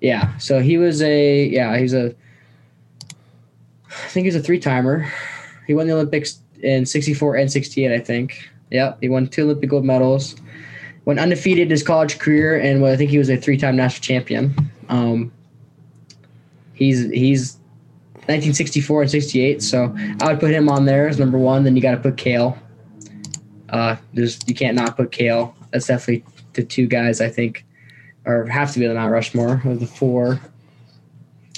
yeah, 0.00 0.36
so 0.38 0.60
he 0.60 0.78
was 0.78 1.02
a 1.02 1.44
yeah, 1.46 1.78
he's 1.78 1.92
a 1.94 2.14
I 3.88 4.08
think 4.08 4.24
he's 4.24 4.34
a 4.34 4.40
three 4.40 4.58
timer. 4.58 5.12
He 5.66 5.74
won 5.74 5.86
the 5.86 5.92
Olympics 5.92 6.40
in 6.62 6.86
sixty 6.86 7.14
four 7.14 7.36
and 7.36 7.52
sixty 7.52 7.84
eight, 7.84 7.94
I 7.94 8.00
think. 8.00 8.48
Yep, 8.70 8.98
he 9.00 9.08
won 9.08 9.26
two 9.26 9.44
Olympic 9.44 9.70
gold 9.70 9.84
medals. 9.84 10.36
Went 11.04 11.18
undefeated 11.18 11.70
his 11.70 11.82
college 11.82 12.18
career, 12.18 12.60
and 12.60 12.82
well, 12.82 12.92
I 12.92 12.96
think 12.96 13.10
he 13.10 13.18
was 13.18 13.30
a 13.30 13.36
three 13.36 13.56
time 13.56 13.76
national 13.76 14.02
champion. 14.02 14.54
Um, 14.88 15.32
he's 16.74 17.10
he's 17.10 17.56
1964 18.26 19.02
and 19.02 19.10
68, 19.10 19.62
so 19.62 19.94
I 20.20 20.28
would 20.28 20.40
put 20.40 20.50
him 20.50 20.68
on 20.68 20.84
there 20.84 21.08
as 21.08 21.18
number 21.18 21.38
one. 21.38 21.64
Then 21.64 21.74
you 21.74 21.82
got 21.82 21.92
to 21.92 22.00
put 22.00 22.16
Cael. 22.16 22.58
Uh, 23.70 23.96
there's 24.12 24.38
you 24.46 24.54
can't 24.54 24.76
not 24.76 24.96
put 24.96 25.10
Cael. 25.10 25.54
That's 25.70 25.86
definitely 25.86 26.24
the 26.52 26.64
two 26.64 26.86
guys 26.86 27.20
I 27.20 27.28
think 27.28 27.64
or 28.26 28.46
have 28.46 28.72
to 28.72 28.78
be 28.78 28.86
the 28.86 28.94
Mount 28.94 29.12
Rushmore 29.12 29.62
of 29.64 29.80
the 29.80 29.86
four. 29.86 30.40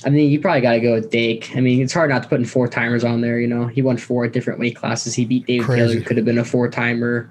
I 0.05 0.11
mean, 0.11 0.31
you 0.31 0.41
probably 0.41 0.61
got 0.61 0.73
to 0.73 0.81
go 0.81 0.95
with 0.95 1.11
Dake. 1.11 1.51
I 1.57 1.61
mean, 1.61 1.81
it's 1.81 1.93
hard 1.93 2.11
not 2.11 2.23
to 2.25 2.29
put 2.29 2.41
in 2.41 2.47
four 2.47 2.69
timers 2.69 3.05
on 3.05 3.21
there. 3.21 3.39
You 3.39 3.47
know, 3.47 3.67
he 3.67 3.83
won 3.83 3.97
four 3.97 4.27
different 4.29 4.59
weight 4.59 4.77
classes. 4.77 5.15
He 5.15 5.25
beat 5.25 5.47
David 5.47 5.65
Crazy. 5.67 5.95
Taylor, 5.95 6.05
could 6.05 6.17
have 6.17 6.27
been 6.27 6.39
a 6.39 6.45
four 6.45 6.69
timer. 6.69 7.31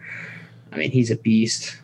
I 0.72 0.78
mean, 0.78 0.92
he's 0.92 1.12
a 1.12 1.18
beast. 1.18 1.78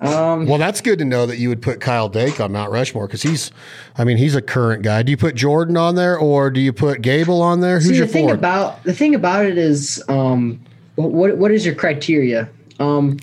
Um, 0.00 0.46
Well, 0.46 0.58
that's 0.58 0.80
good 0.82 0.98
to 0.98 1.04
know 1.04 1.24
that 1.24 1.38
you 1.38 1.48
would 1.48 1.62
put 1.62 1.80
Kyle 1.80 2.08
Dake 2.10 2.38
on 2.40 2.52
Mount 2.52 2.70
Rushmore 2.70 3.06
because 3.06 3.22
he's, 3.22 3.50
I 3.96 4.04
mean, 4.04 4.18
he's 4.18 4.34
a 4.34 4.42
current 4.42 4.82
guy. 4.82 5.02
Do 5.02 5.10
you 5.10 5.16
put 5.16 5.34
Jordan 5.34 5.76
on 5.78 5.94
there 5.94 6.18
or 6.18 6.50
do 6.50 6.60
you 6.60 6.72
put 6.72 7.00
Gable 7.00 7.40
on 7.40 7.60
there? 7.60 7.76
Who's 7.76 7.88
See, 7.88 7.96
your 7.96 8.06
the 8.06 8.12
thing 8.12 8.26
four? 8.26 8.34
about 8.34 8.82
the 8.84 8.92
thing 8.92 9.14
about 9.14 9.46
it 9.46 9.56
is, 9.56 10.02
um, 10.08 10.60
what 10.96 11.38
what 11.38 11.50
is 11.50 11.64
your 11.64 11.74
criteria? 11.74 12.48
Um, 12.78 13.18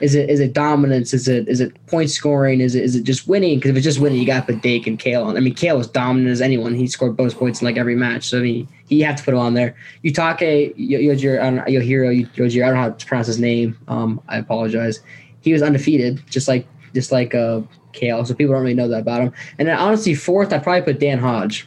is 0.00 0.14
it 0.14 0.28
is 0.28 0.40
it 0.40 0.52
dominance? 0.52 1.14
Is 1.14 1.28
it 1.28 1.48
is 1.48 1.60
it 1.60 1.74
point 1.86 2.10
scoring? 2.10 2.60
Is 2.60 2.74
it 2.74 2.84
is 2.84 2.94
it 2.94 3.04
just 3.04 3.26
winning? 3.26 3.58
Because 3.58 3.70
if 3.70 3.76
it's 3.76 3.84
just 3.84 3.98
winning, 3.98 4.18
you 4.18 4.26
got 4.26 4.46
to 4.46 4.52
put 4.52 4.62
Dake 4.62 4.86
and 4.86 4.98
Cael 4.98 5.24
on. 5.24 5.36
I 5.36 5.40
mean, 5.40 5.54
Cael 5.54 5.76
was 5.78 5.86
dominant 5.86 6.30
as 6.30 6.40
anyone. 6.40 6.74
He 6.74 6.86
scored 6.86 7.16
bonus 7.16 7.34
points 7.34 7.60
in 7.60 7.64
like 7.64 7.76
every 7.76 7.94
match. 7.94 8.28
So 8.28 8.38
I 8.38 8.42
mean, 8.42 8.68
you 8.88 9.04
have 9.04 9.16
to 9.16 9.22
put 9.22 9.34
him 9.34 9.40
on 9.40 9.54
there. 9.54 9.74
Uetake 10.04 10.74
Yo- 10.76 11.00
Yojiro, 11.00 11.40
I 11.40 11.44
don't 11.44 11.56
know, 11.56 11.64
Yohiro 11.64 12.28
Yojiro. 12.34 12.62
I 12.62 12.66
don't 12.66 12.74
know 12.74 12.82
how 12.82 12.90
to 12.90 13.06
pronounce 13.06 13.26
his 13.26 13.38
name. 13.38 13.78
Um, 13.88 14.20
I 14.28 14.38
apologize. 14.38 15.00
He 15.40 15.52
was 15.52 15.62
undefeated, 15.62 16.22
just 16.28 16.48
like 16.48 16.66
just 16.94 17.12
like 17.12 17.34
uh, 17.34 17.62
Cael. 17.92 18.26
So 18.26 18.34
people 18.34 18.54
don't 18.54 18.62
really 18.62 18.74
know 18.74 18.88
that 18.88 19.00
about 19.00 19.22
him. 19.22 19.32
And 19.58 19.68
then 19.68 19.78
honestly, 19.78 20.14
fourth, 20.14 20.52
I 20.52 20.56
would 20.56 20.64
probably 20.64 20.82
put 20.82 21.00
Dan 21.00 21.18
Hodge. 21.18 21.66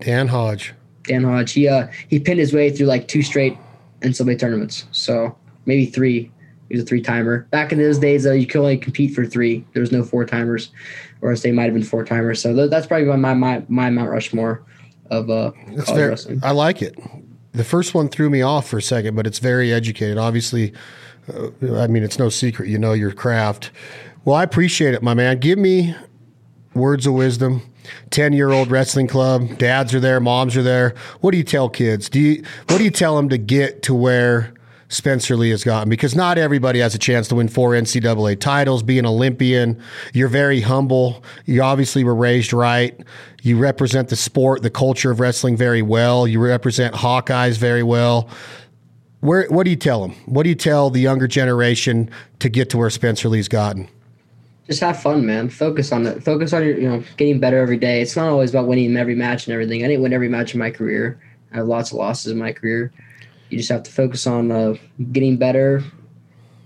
Dan 0.00 0.28
Hodge. 0.28 0.74
Dan 1.04 1.24
Hodge. 1.24 1.52
He 1.52 1.66
uh, 1.66 1.88
he 2.08 2.20
pinned 2.20 2.38
his 2.38 2.52
way 2.52 2.70
through 2.70 2.86
like 2.86 3.08
two 3.08 3.22
straight 3.22 3.56
NCAA 4.02 4.38
tournaments. 4.38 4.86
So 4.92 5.36
maybe 5.66 5.86
three. 5.86 6.30
He 6.68 6.74
was 6.74 6.82
a 6.82 6.86
three 6.86 7.00
timer. 7.00 7.46
Back 7.50 7.72
in 7.72 7.78
those 7.78 7.98
days, 7.98 8.24
though, 8.24 8.32
you 8.32 8.46
could 8.46 8.60
only 8.60 8.76
compete 8.76 9.14
for 9.14 9.24
three. 9.24 9.64
There 9.72 9.80
was 9.80 9.92
no 9.92 10.02
four 10.02 10.24
timers, 10.24 10.70
or 11.22 11.30
else 11.30 11.42
they 11.42 11.52
might 11.52 11.64
have 11.64 11.74
been 11.74 11.82
four 11.82 12.04
timers. 12.04 12.42
So 12.42 12.54
th- 12.54 12.70
that's 12.70 12.86
probably 12.86 13.06
my 13.06 13.34
my 13.34 13.62
my 13.68 13.90
Mount 13.90 14.10
Rushmore 14.10 14.62
of 15.10 15.30
uh, 15.30 15.52
college 15.52 15.86
very, 15.86 16.08
wrestling. 16.08 16.40
I 16.42 16.50
like 16.50 16.82
it. 16.82 16.98
The 17.52 17.64
first 17.64 17.94
one 17.94 18.08
threw 18.08 18.28
me 18.28 18.42
off 18.42 18.68
for 18.68 18.78
a 18.78 18.82
second, 18.82 19.16
but 19.16 19.26
it's 19.26 19.38
very 19.38 19.72
educated. 19.72 20.18
Obviously, 20.18 20.74
uh, 21.32 21.76
I 21.76 21.86
mean, 21.86 22.02
it's 22.02 22.18
no 22.18 22.28
secret. 22.28 22.68
You 22.68 22.78
know 22.78 22.92
your 22.92 23.12
craft. 23.12 23.70
Well, 24.24 24.36
I 24.36 24.42
appreciate 24.42 24.94
it, 24.94 25.02
my 25.02 25.14
man. 25.14 25.38
Give 25.38 25.58
me 25.58 25.94
words 26.74 27.06
of 27.06 27.14
wisdom. 27.14 27.62
10 28.10 28.34
year 28.34 28.50
old 28.50 28.70
wrestling 28.70 29.06
club. 29.06 29.56
Dads 29.56 29.94
are 29.94 30.00
there, 30.00 30.20
moms 30.20 30.56
are 30.58 30.62
there. 30.62 30.94
What 31.20 31.30
do 31.30 31.38
you 31.38 31.44
tell 31.44 31.70
kids? 31.70 32.10
Do 32.10 32.20
you, 32.20 32.42
what 32.68 32.76
do 32.76 32.84
you 32.84 32.90
tell 32.90 33.16
them 33.16 33.30
to 33.30 33.38
get 33.38 33.82
to 33.84 33.94
where 33.94 34.52
Spencer 34.88 35.36
Lee 35.36 35.50
has 35.50 35.64
gotten? 35.64 35.90
Because 35.90 36.14
not 36.14 36.38
everybody 36.38 36.78
has 36.78 36.94
a 36.94 36.98
chance 36.98 37.28
to 37.28 37.34
win 37.34 37.48
four 37.48 37.72
NCAA 37.72 38.40
titles, 38.40 38.82
be 38.82 38.98
an 38.98 39.06
Olympian. 39.06 39.80
You're 40.14 40.28
very 40.28 40.60
humble. 40.60 41.22
You 41.44 41.62
obviously 41.62 42.04
were 42.04 42.14
raised 42.14 42.52
right. 42.52 42.98
You 43.42 43.58
represent 43.58 44.08
the 44.08 44.16
sport, 44.16 44.62
the 44.62 44.70
culture 44.70 45.10
of 45.10 45.20
wrestling 45.20 45.56
very 45.56 45.82
well. 45.82 46.26
You 46.26 46.40
represent 46.40 46.94
Hawkeyes 46.94 47.58
very 47.58 47.82
well. 47.82 48.28
Where, 49.20 49.46
what 49.48 49.64
do 49.64 49.70
you 49.70 49.76
tell 49.76 50.00
them? 50.00 50.12
What 50.26 50.44
do 50.44 50.48
you 50.48 50.54
tell 50.54 50.90
the 50.90 51.00
younger 51.00 51.26
generation 51.26 52.10
to 52.38 52.48
get 52.48 52.70
to 52.70 52.78
where 52.78 52.88
Spencer 52.88 53.28
Lee's 53.28 53.48
gotten? 53.48 53.88
Just 54.66 54.80
have 54.80 55.00
fun, 55.00 55.26
man. 55.26 55.48
Focus 55.48 55.92
on 55.92 56.06
it. 56.06 56.22
Focus 56.22 56.52
on 56.52 56.64
your, 56.64 56.78
you 56.78 56.88
know, 56.88 57.02
getting 57.16 57.40
better 57.40 57.58
every 57.58 57.78
day. 57.78 58.00
It's 58.02 58.16
not 58.16 58.28
always 58.28 58.50
about 58.50 58.66
winning 58.66 58.96
every 58.96 59.14
match 59.14 59.46
and 59.46 59.54
everything. 59.54 59.82
I 59.82 59.88
didn't 59.88 60.02
win 60.02 60.12
every 60.12 60.28
match 60.28 60.54
in 60.54 60.60
my 60.60 60.70
career. 60.70 61.20
I 61.52 61.56
have 61.56 61.66
lots 61.66 61.90
of 61.90 61.98
losses 61.98 62.32
in 62.32 62.38
my 62.38 62.52
career. 62.52 62.92
You 63.50 63.58
just 63.58 63.70
have 63.70 63.82
to 63.84 63.90
focus 63.90 64.26
on 64.26 64.50
uh, 64.50 64.74
getting 65.12 65.36
better, 65.36 65.82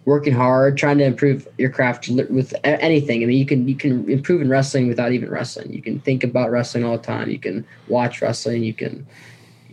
working 0.05 0.33
hard, 0.33 0.77
trying 0.77 0.99
to 0.99 1.05
improve 1.05 1.47
your 1.59 1.71
craft 1.71 2.09
with 2.09 2.55
anything. 2.65 3.23
I 3.23 3.27
mean, 3.27 3.39
you 3.39 3.47
can 3.47 3.69
you 3.69 3.77
can 3.77 4.09
improve 4.11 4.43
in 4.43 4.49
wrestling 4.49 4.89
without 4.89 5.13
even 5.13 5.31
wrestling. 5.31 5.73
You 5.73 5.83
can 5.83 6.01
think 6.01 6.25
about 6.25 6.51
wrestling 6.51 6.85
all 6.85 6.97
the 6.97 7.03
time. 7.03 7.31
You 7.31 7.39
can 7.39 7.65
watch 7.89 8.21
wrestling. 8.21 8.65
You 8.65 8.75
can 8.75 9.07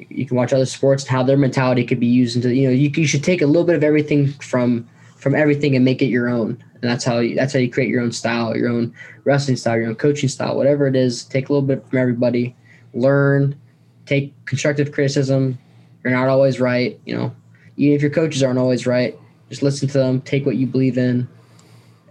you 0.10 0.26
can 0.26 0.38
watch 0.38 0.54
other 0.54 0.66
sports 0.66 1.04
and 1.04 1.12
how 1.12 1.24
their 1.24 1.38
mentality 1.38 1.84
could 1.84 2.00
be 2.00 2.08
used 2.08 2.36
into 2.36 2.54
you 2.54 2.68
know 2.68 2.74
you, 2.74 2.90
you 2.90 3.08
should 3.08 3.24
take 3.24 3.42
a 3.42 3.46
little 3.46 3.66
bit 3.66 3.76
of 3.76 3.84
everything 3.84 4.28
from 4.34 4.88
from 5.18 5.36
everything 5.36 5.76
and 5.76 5.84
make 5.84 6.02
it 6.02 6.06
your 6.06 6.30
own 6.30 6.52
and 6.82 6.90
that's 6.90 7.04
how 7.04 7.20
you 7.20 7.36
that's 7.36 7.54
how 7.54 7.60
you 7.60 7.70
create 7.70 7.90
your 7.90 8.02
own 8.02 8.12
style 8.12 8.56
your 8.56 8.70
own 8.70 8.94
wrestling 9.26 9.58
style 9.58 9.76
your 9.78 9.88
own 9.88 9.96
coaching 9.96 10.30
style 10.30 10.56
whatever 10.56 10.88
it 10.88 10.96
is 10.96 11.26
take 11.26 11.50
a 11.50 11.54
little 11.54 11.68
bit 11.68 11.86
from 11.90 12.00
everybody 12.00 12.56
learn 12.94 13.60
take 14.06 14.34
constructive 14.46 14.92
criticism 14.92 15.58
you're 16.04 16.14
not 16.14 16.28
always 16.28 16.60
right 16.60 17.00
you 17.06 17.16
know 17.16 17.34
even 17.78 17.96
if 17.96 18.02
your 18.02 18.12
coaches 18.12 18.42
aren't 18.44 18.60
always 18.60 18.86
right 18.88 19.18
just 19.50 19.62
listen 19.62 19.88
to 19.88 19.98
them 19.98 20.22
take 20.22 20.46
what 20.46 20.56
you 20.56 20.66
believe 20.68 20.98
in 20.98 21.28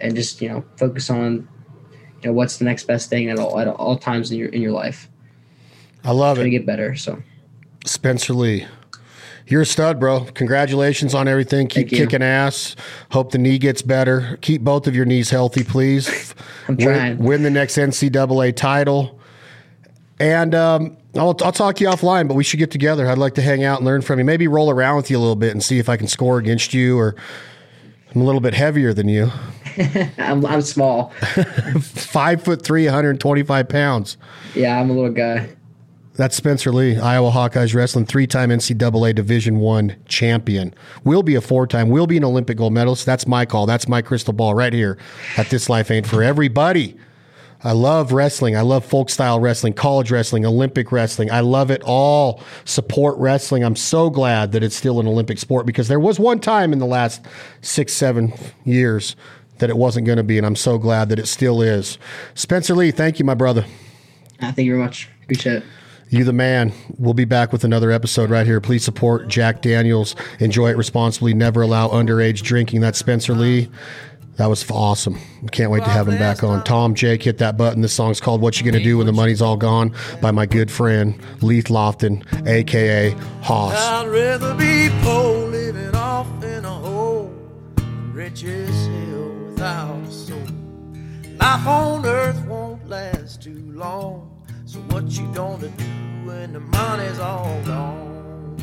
and 0.01 0.15
just 0.15 0.41
you 0.41 0.49
know 0.49 0.65
focus 0.77 1.11
on 1.11 1.49
you 2.23 2.29
know 2.29 2.33
what's 2.33 2.57
the 2.59 2.65
next 2.65 2.85
best 2.85 3.09
thing 3.11 3.29
at 3.31 3.39
all 3.39 3.59
at 3.59 3.69
all 3.69 3.97
times 3.97 4.31
in 4.31 4.39
your 4.39 4.49
in 4.49 4.61
your 4.63 4.73
life 4.73 5.09
I 6.05 6.13
love 6.13 6.37
trying 6.37 6.49
it. 6.49 6.51
to 6.51 6.59
get 6.59 6.67
better 6.67 6.95
so 6.97 7.23
Spencer 7.85 8.35
Lee. 8.35 8.67
You're 9.47 9.63
a 9.63 9.67
stud, 9.67 9.99
bro. 9.99 10.25
Congratulations 10.35 11.15
on 11.15 11.27
everything. 11.27 11.69
Keep 11.69 11.89
kicking 11.89 12.23
ass. 12.23 12.77
Hope 13.13 13.33
the 13.33 13.39
knee 13.39 13.57
gets 13.57 13.81
better. 13.81 14.37
Keep 14.43 14.61
both 14.61 14.87
of 14.87 14.95
your 14.95 15.07
knees 15.07 15.31
healthy, 15.31 15.65
please. 15.65 16.35
I'm 16.69 16.77
Win, 16.77 16.87
trying. 16.87 17.19
win 17.19 17.43
the 17.45 17.51
next 17.51 17.79
NCAA 17.79 18.55
title. 18.57 19.18
And 20.21 20.55
um, 20.55 20.97
I'll, 21.15 21.37
I'll 21.43 21.53
talk 21.53 21.77
to 21.77 21.85
you 21.85 21.91
offline, 21.91 22.27
but 22.29 22.35
we 22.35 22.43
should 22.45 22.59
get 22.59 22.71
together. 22.71 23.09
I'd 23.09 23.19
like 23.19 23.35
to 23.35 23.43
hang 23.43 23.63
out 23.65 23.79
and 23.79 23.87
learn 23.87 24.03
from 24.03 24.19
you. 24.19 24.25
Maybe 24.25 24.49
roll 24.49 24.69
around 24.71 24.97
with 24.97 25.11
you 25.11 25.17
a 25.17 25.21
little 25.21 25.37
bit 25.37 25.53
and 25.53 25.63
see 25.63 25.79
if 25.79 25.89
I 25.89 25.97
can 25.97 26.09
score 26.09 26.39
against 26.39 26.75
you 26.75 26.99
or 26.99 27.15
I'm 28.15 28.21
a 28.21 28.25
little 28.25 28.41
bit 28.41 28.55
heavier 28.55 28.93
than 28.93 29.09
you. 29.09 29.31
I'm, 30.19 30.45
I'm 30.45 30.63
small 30.63 31.11
Five 31.81 32.43
foot 32.43 32.63
three, 32.63 32.85
125 32.87 33.69
pounds. 33.69 34.17
yeah 34.57 34.81
i'm 34.81 34.91
a 34.91 34.93
little 34.93 35.13
guy 35.13 35.49
That's 36.17 36.35
Spencer 36.35 36.73
Lee, 36.73 36.99
Iowa 36.99 37.31
Hawkeyes 37.31 37.77
wrestling, 37.77 38.05
three-time 38.07 38.51
NCAA 38.51 39.15
Division 39.15 39.61
One 39.61 39.95
champion. 40.07 40.75
Will 41.05 41.23
be 41.23 41.37
a 41.37 41.41
four-time. 41.41 41.91
Will 41.91 42.09
be 42.09 42.17
an 42.17 42.25
Olympic 42.25 42.57
gold 42.57 42.73
medalist. 42.73 43.07
That's 43.07 43.25
my 43.29 43.47
call. 43.47 43.67
That's 43.67 43.87
my 43.87 44.03
crystal 44.03 44.33
ball 44.33 44.53
right 44.55 44.73
here. 44.73 44.99
At 45.37 45.49
this 45.51 45.69
life 45.71 45.93
ain't 45.93 46.09
for 46.09 46.25
everybody. 46.25 46.97
I 47.65 47.73
love 47.73 48.13
wrestling. 48.13 48.57
I 48.57 48.61
love 48.61 48.85
folk 48.85 49.11
style 49.11 49.41
wrestling, 49.41 49.73
college 49.73 50.11
wrestling, 50.11 50.47
Olympic 50.47 50.93
wrestling. 50.93 51.31
I 51.31 51.41
love 51.41 51.71
it 51.71 51.83
all. 51.85 52.41
Support 52.65 53.19
wrestling. 53.19 53.65
I'm 53.65 53.77
so 53.77 54.11
glad 54.11 54.53
that 54.53 54.63
it's 54.63 54.77
still 54.77 55.01
an 55.01 55.09
Olympic 55.09 55.39
sport 55.39 55.67
because 55.67 55.89
there 55.89 55.99
was 55.99 56.21
one 56.21 56.39
time 56.39 56.73
in 56.73 56.79
the 56.79 56.87
last 56.87 57.21
six, 57.61 57.93
seven 57.93 58.33
years 58.65 59.17
that 59.59 59.71
it 59.71 59.77
wasn't 59.77 60.07
going 60.07 60.19
to 60.19 60.23
be, 60.23 60.39
and 60.39 60.47
I'm 60.47 60.55
so 60.55 60.79
glad 60.79 61.09
that 61.09 61.19
it 61.19 61.27
still 61.27 61.61
is. 61.61 61.99
Spencer 62.35 62.77
Lee, 62.77 62.93
thank 62.93 63.19
you, 63.19 63.25
my 63.25 63.35
brother. 63.35 63.65
Uh, 64.41 64.53
thank 64.53 64.59
you 64.59 64.75
very 64.75 64.85
much. 64.85 65.09
Appreciate 65.25 65.57
it. 65.57 65.65
You 66.11 66.25
the 66.25 66.33
man. 66.33 66.73
We'll 66.97 67.13
be 67.13 67.27
back 67.27 67.53
with 67.53 67.65
another 67.65 67.91
episode 67.91 68.31
right 68.31 68.47
here. 68.47 68.61
Please 68.61 68.83
support 68.83 69.29
Jack 69.29 69.61
Daniels. 69.61 70.15
Enjoy 70.39 70.71
it 70.71 70.77
responsibly. 70.77 71.35
Never 71.35 71.61
allow 71.61 71.89
underage 71.89 72.43
drinking. 72.43 72.81
That's 72.81 72.99
Spencer 72.99 73.35
Lee. 73.35 73.69
That 74.39 74.47
was 74.47 74.69
awesome. 74.71 75.19
Can't 75.51 75.73
wait 75.73 75.83
to 75.83 75.91
have 75.91 76.07
him 76.07 76.17
back 76.17 76.45
on. 76.45 76.63
Tom, 76.63 76.95
Jake, 76.95 77.25
hit 77.25 77.39
that 77.39 77.57
button. 77.57 77.83
This 77.83 77.93
song's 77.93 78.21
called 78.21 78.41
What 78.41 78.61
You 78.61 78.65
Gonna 78.65 78.83
Do 78.83 78.99
When 78.99 79.07
the 79.07 79.13
Money's 79.13 79.43
All 79.43 79.57
Gone 79.57 79.93
by 80.23 80.31
my 80.31 80.47
good 80.47 80.71
friend 80.71 81.21
Leith 81.43 81.67
Lofton, 81.67 82.23
aka 82.47 83.11
Hoss. 83.43 83.75
I'd 83.75 84.07
rather 84.07 84.55
be 84.55 84.91
poor 85.03 85.49
living 85.49 85.93
off 85.97 86.29
in 86.45 86.65
a 86.65 86.69
hole, 86.69 87.35
rich 88.13 88.45
as 88.45 88.87
hell 88.87 89.29
without 89.47 90.03
a 90.07 90.13
soul. 90.13 90.39
Life 91.41 91.67
on 91.67 92.07
earth 92.07 92.41
won't 92.47 92.89
last 92.89 93.43
too 93.43 93.73
long. 93.73 94.45
So 94.67 94.79
what 94.91 95.05
you 95.19 95.27
gonna 95.35 95.67
do 95.67 95.85
when 96.25 96.53
the 96.53 96.61
money's 96.61 97.19
all 97.19 97.61
gone? 97.65 98.55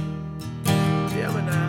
Tell 1.10 1.34
me 1.34 1.42
now. 1.42 1.65